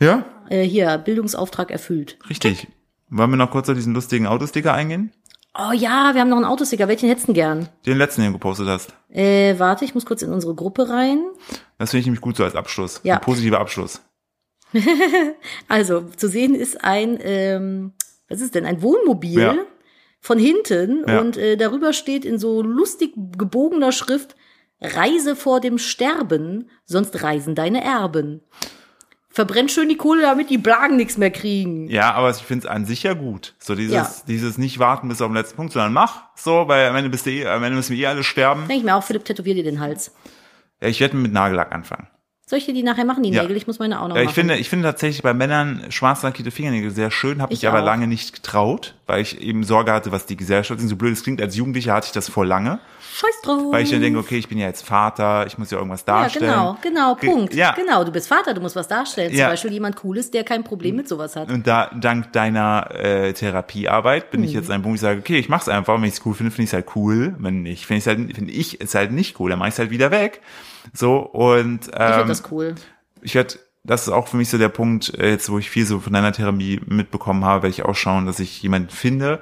Ja, 0.00 0.24
Äh, 0.48 0.62
hier, 0.64 0.98
Bildungsauftrag 0.98 1.70
erfüllt. 1.70 2.18
richtig. 2.28 2.66
Wollen 3.08 3.30
wir 3.30 3.36
noch 3.36 3.50
kurz 3.50 3.68
auf 3.68 3.74
diesen 3.76 3.94
lustigen 3.94 4.26
Autosticker 4.26 4.72
eingehen, 4.74 5.12
Oh 5.52 5.72
ja, 5.72 6.14
wir 6.14 6.20
haben 6.20 6.28
noch 6.28 6.36
einen 6.36 6.44
Autosticker. 6.44 6.86
Welchen 6.86 7.08
hättest 7.08 7.26
du 7.26 7.32
gern? 7.32 7.68
den 7.84 7.98
letzten, 7.98 8.20
den 8.22 8.28
du 8.30 8.38
gepostet 8.38 8.68
hast? 8.68 8.94
Äh, 9.08 9.58
warte, 9.58 9.84
ich 9.84 9.94
muss 9.96 10.06
kurz 10.06 10.22
in 10.22 10.32
unsere 10.32 10.54
Gruppe 10.54 10.88
rein. 10.88 11.24
Das 11.76 11.90
finde 11.90 12.00
ich 12.02 12.06
nämlich 12.06 12.20
gut 12.20 12.36
so 12.36 12.44
als 12.44 12.54
Abschluss. 12.54 13.00
Ja. 13.02 13.16
Ein 13.16 13.20
positiver 13.20 13.58
Abschluss. 13.58 14.00
Also, 15.68 16.02
zu 16.16 16.28
sehen 16.28 16.54
ist 16.54 16.84
ein, 16.84 17.18
ähm, 17.20 17.92
was 18.28 18.40
ist 18.40 18.54
denn, 18.54 18.64
ein 18.64 18.80
Wohnmobil 18.82 19.40
Ja. 19.40 19.56
von 20.20 20.38
hinten 20.38 21.04
Ja. 21.08 21.20
und 21.20 21.36
äh, 21.36 21.56
darüber 21.56 21.92
steht 21.92 22.24
in 22.24 22.38
so 22.38 22.62
lustig 22.62 23.12
gebogener 23.36 23.90
Schrift, 23.90 24.36
Reise 24.80 25.34
vor 25.36 25.60
dem 25.60 25.78
Sterben, 25.78 26.70
sonst 26.84 27.22
reisen 27.24 27.56
deine 27.56 27.82
Erben. 27.82 28.40
Verbrenn 29.32 29.68
schön 29.68 29.88
die 29.88 29.96
Kohle, 29.96 30.22
damit 30.22 30.50
die 30.50 30.58
Blagen 30.58 30.96
nichts 30.96 31.16
mehr 31.16 31.30
kriegen. 31.30 31.88
Ja, 31.88 32.14
aber 32.14 32.30
ich 32.30 32.36
finde 32.38 32.66
es 32.66 32.70
an 32.72 32.84
sich 32.84 33.04
ja 33.04 33.14
gut. 33.14 33.54
So 33.60 33.74
dieses, 33.76 33.92
Ja. 33.94 34.10
dieses 34.26 34.58
nicht 34.58 34.78
warten 34.80 35.08
bis 35.08 35.22
auf 35.22 35.28
den 35.28 35.34
letzten 35.36 35.56
Punkt, 35.56 35.72
sondern 35.72 35.92
mach 35.92 36.24
so, 36.34 36.66
weil 36.66 36.88
am 36.88 36.96
Ende 36.96 37.10
bist 37.10 37.26
du 37.26 37.30
eh, 37.30 37.46
am 37.46 37.62
Ende 37.62 37.76
müssen 37.76 37.96
wir 37.96 38.02
eh 38.04 38.06
alle 38.08 38.24
sterben. 38.24 38.62
Denke 38.62 38.74
ich 38.74 38.82
mir 38.84 38.96
auch, 38.96 39.04
Philipp, 39.04 39.24
tätowier 39.24 39.54
dir 39.54 39.62
den 39.62 39.78
Hals. 39.78 40.12
Ja, 40.80 40.88
ich 40.88 40.98
werde 41.00 41.16
mit 41.16 41.32
Nagellack 41.32 41.72
anfangen. 41.72 42.08
Soll 42.46 42.58
ich 42.58 42.66
dir 42.66 42.74
die 42.74 42.82
nachher 42.82 43.04
machen, 43.04 43.22
die 43.22 43.30
Ja. 43.30 43.42
Nägel? 43.42 43.56
Ich 43.56 43.68
muss 43.68 43.78
meine 43.78 44.00
auch 44.02 44.08
noch 44.08 44.16
Ja, 44.16 44.22
ich 44.22 44.26
machen. 44.26 44.34
finde, 44.34 44.56
ich 44.56 44.68
finde 44.68 44.88
tatsächlich 44.88 45.22
bei 45.22 45.32
Männern 45.32 45.84
schwarz 45.90 46.22
lackierte 46.24 46.50
Fingernägel 46.50 46.90
sehr 46.90 47.12
schön, 47.12 47.40
habe 47.40 47.52
Ich 47.52 47.60
ich 47.62 47.68
aber 47.68 47.82
auch. 47.82 47.84
lange 47.84 48.08
nicht 48.08 48.34
getraut, 48.34 48.96
weil 49.10 49.22
ich 49.22 49.40
eben 49.40 49.62
Sorge 49.64 49.92
hatte, 49.92 50.10
was 50.12 50.24
die 50.26 50.36
Gesellschaft, 50.36 50.80
so 50.80 50.96
blöd 50.96 51.12
es 51.12 51.22
klingt, 51.22 51.42
als 51.42 51.56
Jugendlicher 51.56 51.92
hatte 51.94 52.06
ich 52.06 52.12
das 52.12 52.28
vor 52.28 52.46
lange, 52.46 52.78
Scheiß 53.12 53.40
drauf. 53.42 53.72
weil 53.72 53.82
ich 53.82 53.90
dann 53.90 54.00
denke, 54.00 54.18
okay, 54.18 54.38
ich 54.38 54.48
bin 54.48 54.56
ja 54.58 54.66
jetzt 54.68 54.86
Vater, 54.86 55.44
ich 55.46 55.58
muss 55.58 55.70
ja 55.70 55.78
irgendwas 55.78 56.04
ja, 56.06 56.22
darstellen. 56.22 56.50
genau, 56.50 56.78
genau, 56.80 57.14
Ge- 57.16 57.28
Punkt. 57.30 57.54
Ja, 57.54 57.72
Genau, 57.72 58.04
du 58.04 58.12
bist 58.12 58.28
Vater, 58.28 58.54
du 58.54 58.60
musst 58.60 58.76
was 58.76 58.88
darstellen. 58.88 59.32
Ja. 59.34 59.44
Zum 59.46 59.52
Beispiel 59.52 59.72
jemand 59.72 59.96
Cooles, 59.96 60.30
der 60.30 60.44
kein 60.44 60.64
Problem 60.64 60.96
mit 60.96 61.08
sowas 61.08 61.36
hat. 61.36 61.50
und 61.50 61.66
da, 61.66 61.90
dank 62.00 62.32
deiner 62.32 62.88
äh, 62.94 63.32
Therapiearbeit 63.32 64.30
bin 64.30 64.40
Mhm. 64.40 64.46
ich 64.46 64.52
jetzt 64.54 64.68
an 64.70 64.74
einem 64.74 64.82
Punkt, 64.84 64.92
wo 64.92 64.94
ich 64.96 65.00
sage, 65.02 65.18
okay, 65.20 65.38
ich 65.38 65.48
mach's 65.48 65.68
einfach, 65.68 65.96
wenn 65.96 66.04
ich 66.04 66.14
es 66.14 66.24
cool 66.24 66.34
finde, 66.34 66.50
finde 66.52 66.62
ich 66.64 66.70
es 66.70 66.74
halt 66.74 66.86
cool, 66.96 67.34
wenn 67.38 67.62
nicht, 67.62 67.84
finde 67.86 67.98
ich 67.98 68.06
halt, 68.06 68.34
finde 68.36 68.52
ich 68.52 68.80
es 68.80 68.94
halt 68.94 69.12
nicht 69.12 69.38
cool, 69.40 69.50
dann 69.50 69.58
mache 69.58 69.68
ich 69.68 69.74
es 69.74 69.78
halt 69.80 69.90
wieder 69.90 70.10
weg. 70.10 70.40
So, 70.94 71.18
und 71.18 71.88
Ich 71.88 71.92
ähm, 71.98 72.12
finde 72.14 72.28
das 72.28 72.42
cool. 72.50 72.74
ich 73.22 73.34
werde, 73.34 73.54
das 73.84 74.02
ist 74.02 74.12
auch 74.12 74.28
für 74.28 74.36
mich 74.36 74.50
so 74.50 74.58
der 74.58 74.68
Punkt, 74.68 75.14
äh, 75.18 75.30
jetzt 75.30 75.50
wo 75.50 75.58
ich 75.58 75.70
viel 75.70 75.86
so 75.86 76.00
von 76.00 76.12
deiner 76.12 76.32
Therapie 76.32 76.80
mitbekommen 76.86 77.44
habe, 77.44 77.62
werde 77.62 77.74
ich 77.74 77.84
auch 77.84 77.94
schauen, 77.94 78.26
dass 78.26 78.40
ich 78.40 78.62
jemanden 78.62 78.90
finde, 78.90 79.40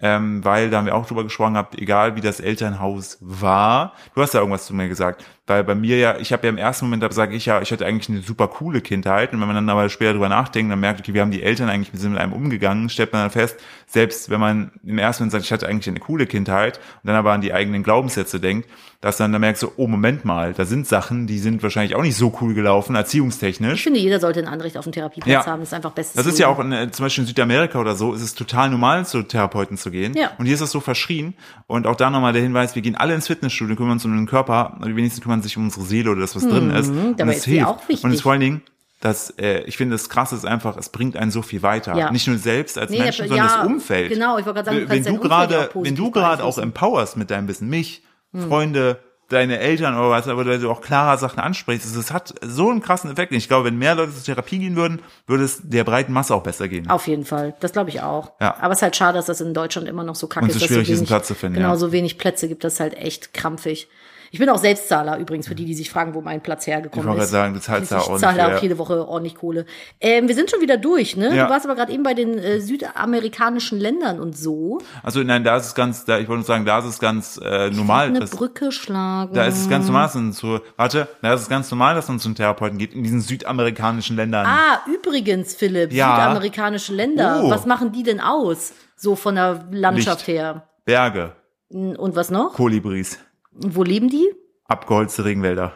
ähm, 0.00 0.44
weil 0.44 0.70
da 0.70 0.78
haben 0.78 0.86
wir 0.86 0.94
auch 0.94 1.06
drüber 1.06 1.24
gesprochen 1.24 1.54
gehabt, 1.54 1.78
egal 1.78 2.16
wie 2.16 2.20
das 2.20 2.40
Elternhaus 2.40 3.18
war. 3.20 3.94
Du 4.14 4.22
hast 4.22 4.34
ja 4.34 4.40
irgendwas 4.40 4.66
zu 4.66 4.74
mir 4.74 4.88
gesagt, 4.88 5.24
weil 5.48 5.64
bei 5.64 5.74
mir 5.74 5.98
ja, 5.98 6.16
ich 6.18 6.32
habe 6.32 6.46
ja 6.46 6.50
im 6.50 6.58
ersten 6.58 6.84
Moment, 6.86 7.02
da 7.02 7.10
sage 7.10 7.34
ich 7.34 7.46
ja, 7.46 7.60
ich 7.60 7.72
hatte 7.72 7.84
eigentlich 7.86 8.08
eine 8.08 8.20
super 8.22 8.48
coole 8.48 8.80
Kindheit 8.80 9.32
und 9.32 9.40
wenn 9.40 9.46
man 9.48 9.56
dann 9.56 9.68
aber 9.68 9.88
später 9.88 10.12
drüber 10.12 10.28
nachdenkt, 10.28 10.70
dann 10.70 10.80
merkt, 10.80 11.00
okay, 11.00 11.14
wie 11.14 11.20
haben 11.20 11.30
die 11.30 11.42
Eltern 11.42 11.68
eigentlich 11.68 11.92
mit 11.92 12.02
mit 12.10 12.18
einem 12.20 12.32
umgegangen, 12.32 12.88
stellt 12.88 13.12
man 13.12 13.22
dann 13.22 13.30
fest, 13.30 13.58
selbst 13.86 14.30
wenn 14.30 14.40
man 14.40 14.70
im 14.84 14.98
ersten 14.98 15.22
Moment 15.24 15.32
sagt, 15.32 15.44
ich 15.44 15.52
hatte 15.52 15.66
eigentlich 15.66 15.88
eine 15.88 16.00
coole 16.00 16.26
Kindheit 16.26 16.78
und 17.02 17.08
dann 17.08 17.16
aber 17.16 17.32
an 17.32 17.40
die 17.40 17.52
eigenen 17.52 17.82
Glaubenssätze 17.82 18.38
denkt, 18.40 18.68
dass 19.00 19.16
dann 19.16 19.32
da 19.32 19.38
merkt 19.38 19.58
so, 19.58 19.72
oh 19.76 19.86
Moment 19.86 20.24
mal, 20.24 20.52
da 20.54 20.64
sind 20.64 20.86
Sachen, 20.88 21.26
die 21.28 21.38
sind 21.38 21.62
wahrscheinlich 21.62 21.94
auch 21.94 22.02
nicht 22.02 22.16
so 22.16 22.36
cool 22.40 22.54
gelaufen, 22.54 22.94
Ich 22.94 22.98
erziehungstechnisch. 22.98 23.82
finde, 23.84 24.00
jeder 24.00 24.18
sollte 24.20 24.40
ein 24.40 24.48
Anrecht 24.48 24.76
auf 24.76 24.86
einen 24.86 24.92
Therapieplatz 24.92 25.32
Ja. 25.32 25.46
haben. 25.46 25.60
Das 25.60 25.68
ist 25.68 25.74
einfach 25.74 25.92
bestes 25.92 26.16
Das 26.16 26.26
ist 26.26 26.38
ja 26.40 26.48
auch 26.48 26.58
in, 26.58 26.72
äh, 26.72 26.90
zum 26.90 27.04
Beispiel 27.04 27.22
in 27.22 27.28
Südamerika 27.28 27.78
oder 27.78 27.94
so, 27.94 28.12
ist 28.12 28.22
es 28.22 28.34
total 28.34 28.70
normal, 28.70 29.06
zu 29.06 29.22
Therapeuten 29.22 29.76
zu 29.76 29.90
gehen. 29.92 30.14
Ja. 30.14 30.32
Und 30.38 30.46
hier 30.46 30.54
ist 30.54 30.60
das 30.60 30.72
so 30.72 30.80
verschrien. 30.80 31.34
Und 31.68 31.86
auch 31.86 31.94
da 31.94 32.10
nochmal 32.10 32.32
der 32.32 32.42
Hinweis, 32.42 32.74
wir 32.74 32.82
gehen 32.82 32.96
alle 32.96 33.14
ins 33.14 33.28
Fitnessstudio, 33.28 33.76
kümmern 33.76 33.92
uns 33.92 34.04
um 34.04 34.16
den 34.16 34.26
Körper, 34.26 34.76
und 34.80 34.88
die 34.88 34.96
wenigsten 34.96 35.20
kümmern 35.38 35.42
sich 35.42 35.56
um 35.56 35.64
unsere 35.64 35.84
Seele 35.84 36.10
oder 36.10 36.20
das, 36.20 36.34
was 36.36 36.46
drin 36.46 36.70
ist. 36.70 36.88
Und 36.88 36.96
Mhm, 37.10 37.16
dabei 37.16 37.32
es 37.32 37.38
ist 37.38 37.46
die 37.46 37.62
auch 37.62 37.80
wichtig. 37.88 38.04
Und 38.04 38.12
es 38.12 38.20
vor 38.22 38.32
allen 38.32 38.40
Dingen, 38.40 38.62
dass 39.00 39.30
äh, 39.38 39.60
ich 39.64 39.76
finde, 39.76 39.94
das 39.94 40.08
Krasse 40.08 40.34
ist 40.34 40.44
einfach, 40.44 40.76
es 40.76 40.88
bringt 40.88 41.16
einen 41.16 41.30
so 41.30 41.42
viel 41.42 41.62
weiter. 41.62 41.96
Ja. 41.96 42.10
Nicht 42.10 42.26
nur 42.26 42.36
selbst 42.38 42.76
als 42.78 42.90
Nee, 42.90 42.98
Menschen, 42.98 43.22
der- 43.22 43.28
sondern 43.28 43.46
ja, 43.46 43.56
das 43.58 43.66
Umfeld. 43.66 44.08
genau, 44.10 44.38
ich 44.38 44.46
wollte 44.46 44.62
gerade 44.64 44.76
sagen, 44.86 44.90
wenn 44.90 45.04
du 45.14 45.20
gerade, 45.20 45.70
wenn 45.74 45.94
du 45.96 46.10
gerade 46.10 46.42
auch. 46.44 46.56
Hm. 46.56 46.64
empowerst 46.64 47.16
mit 47.16 47.30
deinem 47.30 47.46
Wissen, 47.48 47.68
mich, 47.68 48.02
Freunde, 48.48 48.98
deine 49.30 49.58
Eltern 49.58 49.94
oder 49.96 50.10
was, 50.10 50.26
aber 50.26 50.42
du 50.44 50.70
auch 50.70 50.80
klarer 50.80 51.16
Sachen 51.18 51.38
ansprichst, 51.38 51.94
es 51.96 52.10
hat 52.12 52.34
so 52.42 52.70
einen 52.70 52.80
krassen 52.82 53.10
Effekt. 53.10 53.30
Und 53.30 53.38
ich 53.38 53.46
glaube, 53.46 53.66
wenn 53.66 53.76
mehr 53.78 53.94
Leute 53.94 54.12
zur 54.14 54.24
Therapie 54.24 54.58
gehen 54.58 54.74
würden, 54.74 55.00
würde 55.26 55.44
es 55.44 55.60
der 55.62 55.84
breiten 55.84 56.12
Masse 56.14 56.34
auch 56.34 56.42
besser 56.42 56.66
gehen. 56.66 56.88
Auf 56.90 57.06
jeden 57.06 57.24
Fall. 57.26 57.54
Das 57.60 57.72
glaube 57.72 57.90
ich 57.90 58.00
auch. 58.00 58.32
Ja. 58.40 58.56
Aber 58.60 58.72
es 58.72 58.78
ist 58.78 58.82
halt 58.82 58.96
schade, 58.96 59.16
dass 59.18 59.26
das 59.26 59.40
in 59.42 59.52
Deutschland 59.54 59.86
immer 59.86 60.02
noch 60.02 60.14
so 60.14 60.26
kacke 60.28 60.44
Und 60.46 60.50
so 60.52 60.56
ist. 60.56 60.62
dass 60.62 60.68
schwierig, 60.68 60.86
so 60.86 60.92
diesen 60.92 61.00
wenig, 61.02 61.08
Platz 61.10 61.26
zu 61.28 61.34
finden, 61.34 61.56
Genau, 61.56 61.68
ja. 61.68 61.76
so 61.76 61.92
wenig 61.92 62.16
Plätze 62.18 62.48
gibt 62.48 62.64
das 62.64 62.80
halt 62.80 62.94
echt 62.94 63.34
krampfig. 63.34 63.88
Ich 64.30 64.38
bin 64.38 64.48
auch 64.50 64.58
Selbstzahler 64.58 65.18
übrigens, 65.18 65.48
für 65.48 65.54
die, 65.54 65.64
die 65.64 65.74
sich 65.74 65.90
fragen, 65.90 66.14
wo 66.14 66.20
mein 66.20 66.42
Platz 66.42 66.66
Ich 66.66 66.72
hergekommen 66.72 67.06
wollte 67.08 67.22
ist. 67.22 67.30
gerade 67.30 67.42
sagen, 67.44 67.54
du 67.54 67.60
zahlst 67.60 67.92
da 67.92 67.96
ich 67.98 68.02
ordentlich. 68.08 68.20
zahle 68.36 68.56
auch 68.56 68.62
jede 68.62 68.78
Woche 68.78 69.08
ordentlich 69.08 69.34
Kohle. 69.36 69.64
Ähm, 70.00 70.28
wir 70.28 70.34
sind 70.34 70.50
schon 70.50 70.60
wieder 70.60 70.76
durch, 70.76 71.16
ne? 71.16 71.34
Ja. 71.34 71.44
Du 71.46 71.50
warst 71.50 71.64
aber 71.66 71.74
gerade 71.74 71.92
eben 71.92 72.02
bei 72.02 72.14
den 72.14 72.38
äh, 72.38 72.60
südamerikanischen 72.60 73.78
Ländern 73.78 74.20
und 74.20 74.36
so. 74.36 74.78
Also 75.02 75.20
nein, 75.22 75.44
da 75.44 75.56
ist 75.56 75.66
es 75.66 75.74
ganz, 75.74 76.04
da, 76.04 76.18
ich 76.18 76.28
wollte 76.28 76.40
nur 76.40 76.46
sagen, 76.46 76.64
da 76.64 76.78
ist 76.78 76.84
es 76.84 76.98
ganz 76.98 77.40
äh, 77.42 77.70
normal. 77.70 78.06
Eine 78.08 78.20
dass- 78.20 78.30
Brücke 78.30 78.70
schlagen. 78.72 79.32
da 79.34 79.44
ist 79.46 79.58
es 79.60 79.68
ganz 79.68 79.86
normal, 79.86 80.04
dass 80.06 80.14
man 80.14 80.32
zu, 80.32 80.60
warte, 80.76 81.08
da 81.22 81.32
ist 81.34 81.42
es 81.42 81.48
ganz 81.48 81.70
normal, 81.70 81.94
dass 81.94 82.08
man 82.08 82.18
zum 82.18 82.34
Therapeuten 82.34 82.78
geht 82.78 82.94
in 82.94 83.02
diesen 83.02 83.20
südamerikanischen 83.20 84.16
Ländern. 84.16 84.46
Ah, 84.46 84.80
übrigens, 84.92 85.54
Philipp, 85.54 85.92
Ja. 85.92 86.14
südamerikanische 86.16 86.92
Länder. 86.94 87.42
Oh. 87.44 87.50
Was 87.50 87.66
machen 87.66 87.92
die 87.92 88.02
denn 88.02 88.20
aus? 88.20 88.72
So 88.96 89.16
von 89.16 89.36
der 89.36 89.66
Landschaft 89.70 90.26
Licht. 90.26 90.38
her. 90.38 90.68
Berge, 90.84 91.32
Und 91.70 92.16
was 92.16 92.30
noch? 92.30 92.54
Kolibris, 92.54 93.18
wo 93.58 93.82
leben 93.82 94.08
die? 94.08 94.28
abgeholzte 94.68 95.24
Regenwälder. 95.24 95.72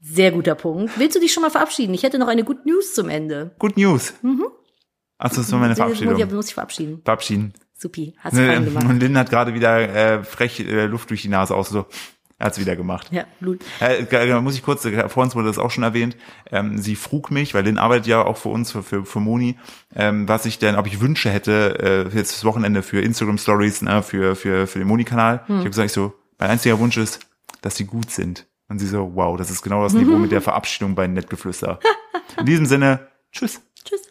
Sehr 0.00 0.30
guter 0.30 0.54
Punkt. 0.54 0.98
Willst 0.98 1.16
du 1.16 1.20
dich 1.20 1.32
schon 1.32 1.42
mal 1.42 1.50
verabschieden? 1.50 1.94
Ich 1.94 2.04
hätte 2.04 2.18
noch 2.18 2.28
eine 2.28 2.44
Good 2.44 2.64
News 2.64 2.94
zum 2.94 3.08
Ende. 3.08 3.56
Good 3.58 3.76
News. 3.76 4.14
Mhm. 4.22 4.46
Achso, 5.18 5.40
das 5.40 5.50
war 5.50 5.58
meine 5.58 5.74
Verabschiedung. 5.74 6.16
Ja, 6.16 6.26
muss 6.26 6.48
ich 6.48 6.54
verabschieden. 6.54 7.00
Verabschieden. 7.02 7.54
Supi, 7.74 8.14
hast 8.18 8.36
du 8.36 8.46
fein 8.46 8.64
gemacht. 8.64 8.86
Und 8.86 9.00
Lynn 9.00 9.18
hat 9.18 9.30
gerade 9.30 9.54
wieder 9.54 9.78
äh, 9.80 10.24
frech 10.24 10.60
äh, 10.60 10.86
Luft 10.86 11.10
durch 11.10 11.22
die 11.22 11.28
Nase 11.28 11.54
aus, 11.54 11.70
so. 11.70 11.86
Er 12.38 12.46
hat's 12.46 12.60
wieder 12.60 12.76
gemacht. 12.76 13.08
Ja, 13.10 13.24
Blut. 13.40 13.60
Äh, 13.80 14.02
äh, 14.02 14.40
muss 14.42 14.54
ich 14.54 14.62
kurz, 14.62 14.84
äh, 14.84 15.08
vor 15.08 15.22
uns 15.22 15.34
wurde 15.34 15.48
das 15.48 15.56
auch 15.56 15.70
schon 15.70 15.84
erwähnt, 15.84 16.18
ähm, 16.52 16.76
sie 16.76 16.94
frug 16.94 17.30
mich, 17.30 17.54
weil 17.54 17.64
Lynn 17.64 17.78
arbeitet 17.78 18.06
ja 18.08 18.22
auch 18.22 18.36
für 18.36 18.50
uns, 18.50 18.72
für, 18.72 18.82
für, 18.82 19.06
für 19.06 19.20
Moni, 19.20 19.56
ähm, 19.94 20.28
was 20.28 20.44
ich 20.44 20.58
denn, 20.58 20.76
ob 20.76 20.86
ich 20.86 21.00
Wünsche 21.00 21.30
hätte, 21.30 22.10
äh, 22.12 22.16
jetzt 22.16 22.34
das 22.34 22.44
Wochenende 22.44 22.82
für 22.82 23.00
Instagram 23.00 23.38
Stories, 23.38 23.80
ne, 23.80 24.02
für, 24.02 24.36
für, 24.36 24.66
für 24.66 24.78
den 24.78 24.86
Moni-Kanal. 24.86 25.44
Ich 25.48 25.54
habe 25.54 25.70
gesagt, 25.70 25.86
ich 25.86 25.92
so, 25.92 26.12
mein 26.38 26.50
einziger 26.50 26.78
Wunsch 26.78 26.96
ist, 26.96 27.20
dass 27.62 27.76
sie 27.76 27.84
gut 27.84 28.10
sind. 28.10 28.46
Und 28.68 28.78
sie 28.78 28.86
so, 28.86 29.12
wow, 29.14 29.36
das 29.36 29.50
ist 29.50 29.62
genau 29.62 29.82
das 29.82 29.92
Niveau 29.92 30.16
mit 30.18 30.32
der 30.32 30.42
Verabschiedung 30.42 30.94
bei 30.94 31.06
Nettgeflüster. 31.06 31.78
In 32.38 32.46
diesem 32.46 32.66
Sinne, 32.66 33.06
tschüss. 33.32 33.60
Tschüss. 33.84 34.02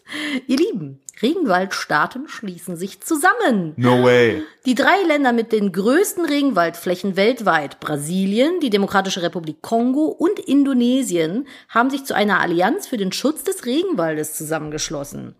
Ihr 0.47 0.57
Lieben, 0.57 1.01
Regenwaldstaaten 1.21 2.30
schließen 2.30 2.78
sich 2.78 3.01
zusammen. 3.01 3.73
No 3.76 4.03
way. 4.03 4.43
Die 4.65 4.76
drei 4.76 5.01
Länder 5.05 5.34
mit 5.34 5.51
den 5.51 5.73
größten 5.73 6.23
Regenwaldflächen 6.23 7.17
weltweit, 7.17 7.80
Brasilien, 7.82 8.59
die 8.61 8.69
Demokratische 8.69 9.21
Republik 9.21 9.61
Kongo 9.61 10.05
und 10.05 10.39
Indonesien, 10.39 11.47
haben 11.67 11.89
sich 11.89 12.05
zu 12.05 12.15
einer 12.15 12.39
Allianz 12.39 12.88
für 12.88 12.97
den 12.97 13.11
Schutz 13.11 13.43
des 13.43 13.65
Regenwaldes 13.65 14.36
zusammengeschlossen. 14.36 15.36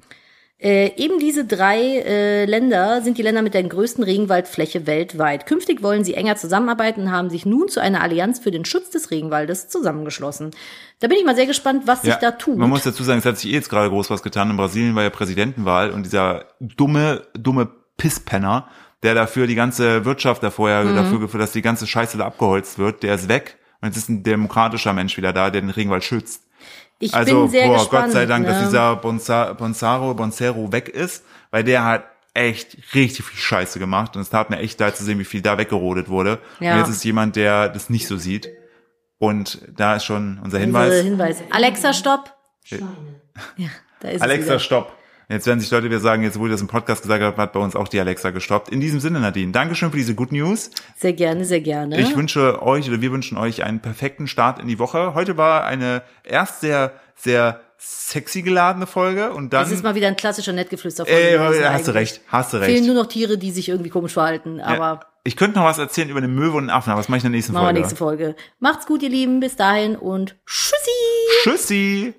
Äh, 0.58 0.94
eben 0.96 1.20
diese 1.20 1.44
drei 1.44 1.80
äh, 1.80 2.46
Länder 2.46 3.02
sind 3.02 3.18
die 3.18 3.22
Länder 3.22 3.42
mit 3.42 3.54
der 3.54 3.64
größten 3.64 4.06
Regenwaldfläche 4.06 4.88
weltweit. 4.88 5.46
Künftig 5.48 5.84
wollen 5.84 6.06
sie 6.06 6.14
enger 6.14 6.38
zusammenarbeiten 6.38 7.02
und 7.02 7.12
haben 7.12 7.30
sich 7.30 7.46
nun 7.46 7.68
zu 7.68 7.82
einer 7.82 8.02
Allianz 8.02 8.40
für 8.40 8.52
den 8.52 8.64
Schutz 8.64 8.90
des 8.90 9.12
Regenwaldes 9.12 9.68
zusammengeschlossen. 9.68 10.52
Da 11.02 11.10
bin 11.10 11.18
ich 11.18 11.26
mal 11.26 11.36
sehr 11.36 11.46
gespannt, 11.46 11.88
was 11.88 12.04
sich 12.04 12.16
da 12.16 12.32
tut. 12.32 12.58
Man 12.58 12.70
muss 12.70 12.84
dazu 12.84 13.04
sagen, 13.04 13.20
es 13.20 13.26
hat 13.26 13.38
sich 13.38 13.52
eh 13.52 13.56
jetzt 13.56 13.70
gerade 13.70 13.90
groß 13.90 14.10
was 14.10 14.24
getan. 14.24 14.50
In 14.50 14.56
Brasilien 14.56 14.96
war 14.96 15.04
ja 15.04 15.10
Präsidentenwahl 15.10 15.92
und 15.92 16.04
dieser 16.04 16.46
dumme, 16.62 17.28
dumme 17.34 17.68
Pisspenner, 17.98 18.70
der 19.04 19.14
dafür 19.14 19.48
die 19.48 19.56
ganze 19.56 20.06
Wirtschaft 20.06 20.42
da 20.42 20.52
vorher 20.52 20.86
dafür 20.86 21.20
geführt, 21.20 21.44
dass 21.44 21.52
die 21.52 21.62
ganze 21.62 21.86
Scheiße 21.86 22.18
da 22.18 22.26
abgeholzt 22.26 22.80
wird, 22.80 23.04
der 23.04 23.16
ist 23.16 23.28
weg. 23.28 23.58
Und 23.82 23.90
jetzt 23.90 23.98
ist 23.98 24.10
ein 24.10 24.24
demokratischer 24.24 24.94
Mensch 24.94 25.18
wieder 25.18 25.34
da, 25.34 25.50
der 25.50 25.60
den 25.60 25.70
Regenwald 25.70 26.06
schützt. 26.06 26.45
Ich 27.00 27.14
Also, 27.14 27.42
bin 27.42 27.50
sehr 27.52 27.68
boah, 27.68 27.78
gespannt. 27.78 28.06
Gott 28.06 28.14
sei 28.14 28.26
Dank, 28.26 28.46
ne? 28.46 28.52
dass 28.54 28.64
dieser 28.64 28.96
Bonsa 28.96 29.54
Bonsaro, 29.54 30.14
Bonsero 30.14 30.72
weg 30.72 30.90
ist, 30.90 31.24
weil 31.52 31.64
der 31.64 31.84
hat 31.84 32.06
echt 32.34 32.78
richtig 32.94 33.26
viel 33.26 33.40
Scheiße 33.40 33.80
gemacht 33.80 34.16
und 34.16 34.22
es 34.22 34.30
tat 34.30 34.50
mir 34.50 34.60
echt 34.60 34.80
leid 34.80 34.96
zu 34.98 35.04
sehen, 35.04 35.20
wie 35.20 35.26
viel 35.26 35.42
da 35.42 35.58
weggerodet 35.58 36.10
wurde. 36.10 36.40
Ja. 36.60 36.74
Und 36.74 36.80
jetzt 36.80 36.90
ist 36.90 37.04
jemand, 37.04 37.36
der 37.36 37.70
das 37.70 37.90
nicht 37.90 38.08
so 38.08 38.18
sieht. 38.18 38.50
Und 39.18 39.62
da 39.76 39.96
ist 39.96 40.04
schon 40.04 40.40
unser 40.44 40.44
Unsere 40.44 40.62
Hinweis. 40.62 41.04
Hinweis. 41.04 41.38
Alexa, 41.50 41.94
stopp. 41.94 42.36
Ja, 43.58 43.70
da 44.02 44.10
ist 44.10 44.16
es 44.18 44.22
Alexa, 44.22 44.60
stopp. 44.60 44.92
Jetzt 45.30 45.48
werden 45.48 45.60
sich 45.60 45.72
Leute 45.72 45.86
wieder 45.86 46.00
sagen, 46.00 46.24
jetzt 46.24 46.40
wo 46.40 46.46
ihr 46.46 46.52
das 46.52 46.62
im 46.62 46.68
Podcast 46.68 47.02
gesagt 47.02 47.24
habt, 47.24 47.38
hat 47.38 47.54
bei 47.54 47.60
uns 47.60 47.76
auch 47.76 47.88
die 47.88 48.00
Alexa 48.00 48.30
gestoppt. 48.30 48.70
In 48.70 48.80
diesem 48.80 49.00
Sinne, 49.00 49.20
Nadine, 49.20 49.52
Dankeschön 49.52 49.90
für 49.92 49.98
diese 49.98 50.14
Good 50.16 50.32
News. 50.32 50.70
Sehr 50.98 51.14
gerne, 51.14 51.46
sehr 51.46 51.62
gerne. 51.62 52.00
Ich 52.00 52.16
wünsche 52.16 52.62
euch 52.62 52.88
oder 52.88 53.02
wir 53.02 53.12
wünschen 53.12 53.38
euch 53.38 53.64
einen 53.64 53.80
perfekten 53.80 54.28
Start 54.28 54.60
in 54.60 54.68
die 54.68 54.78
Woche. 54.80 55.14
Heute 55.16 55.38
war 55.38 55.66
eine 55.66 56.04
erst 56.24 56.62
sehr, 56.62 56.92
sehr 57.16 57.62
sexy 57.78 58.42
geladene 58.42 58.88
Folge 58.88 59.32
und 59.32 59.52
dann. 59.54 59.66
es 59.66 59.72
ist 59.72 59.84
mal 59.84 59.96
wieder 59.96 60.08
ein 60.08 60.16
klassischer 60.16 60.54
Nettgeflüster. 60.54 61.06
Ey, 61.08 61.38
hast 61.38 61.88
du 61.88 61.94
recht, 61.94 62.22
hast 62.28 62.54
du 62.54 62.58
recht. 62.58 62.72
Fehlen 62.72 62.86
nur 62.86 62.96
noch 62.96 63.08
Tiere, 63.08 63.38
die 63.38 63.52
sich 63.52 63.70
irgendwie 63.70 63.90
komisch 63.90 64.14
verhalten. 64.14 64.62
Aber 64.62 65.02
Ich 65.24 65.36
könnte 65.36 65.58
noch 65.60 65.66
was 65.66 65.78
erzählen 65.80 66.10
über 66.10 66.20
eine 66.20 66.28
Möwe 66.28 66.54
und 66.58 66.64
einen 66.64 66.70
Affen, 66.70 66.92
aber 66.92 67.02
das 67.02 67.10
mache 67.10 67.18
ich 67.18 67.24
in 67.26 67.32
der 67.32 67.38
nächsten 67.38 67.54
machen 67.54 67.64
wir 67.64 67.68
Folge. 67.68 67.80
nächste 67.80 67.96
Folge. 67.96 68.36
Macht's 68.60 68.86
gut, 68.86 69.02
ihr 69.04 69.10
Lieben. 69.10 69.40
Bis 69.40 69.56
dahin 69.56 69.96
und 69.96 70.36
tschüssi. 70.46 70.92
Tschüssi! 71.44 72.14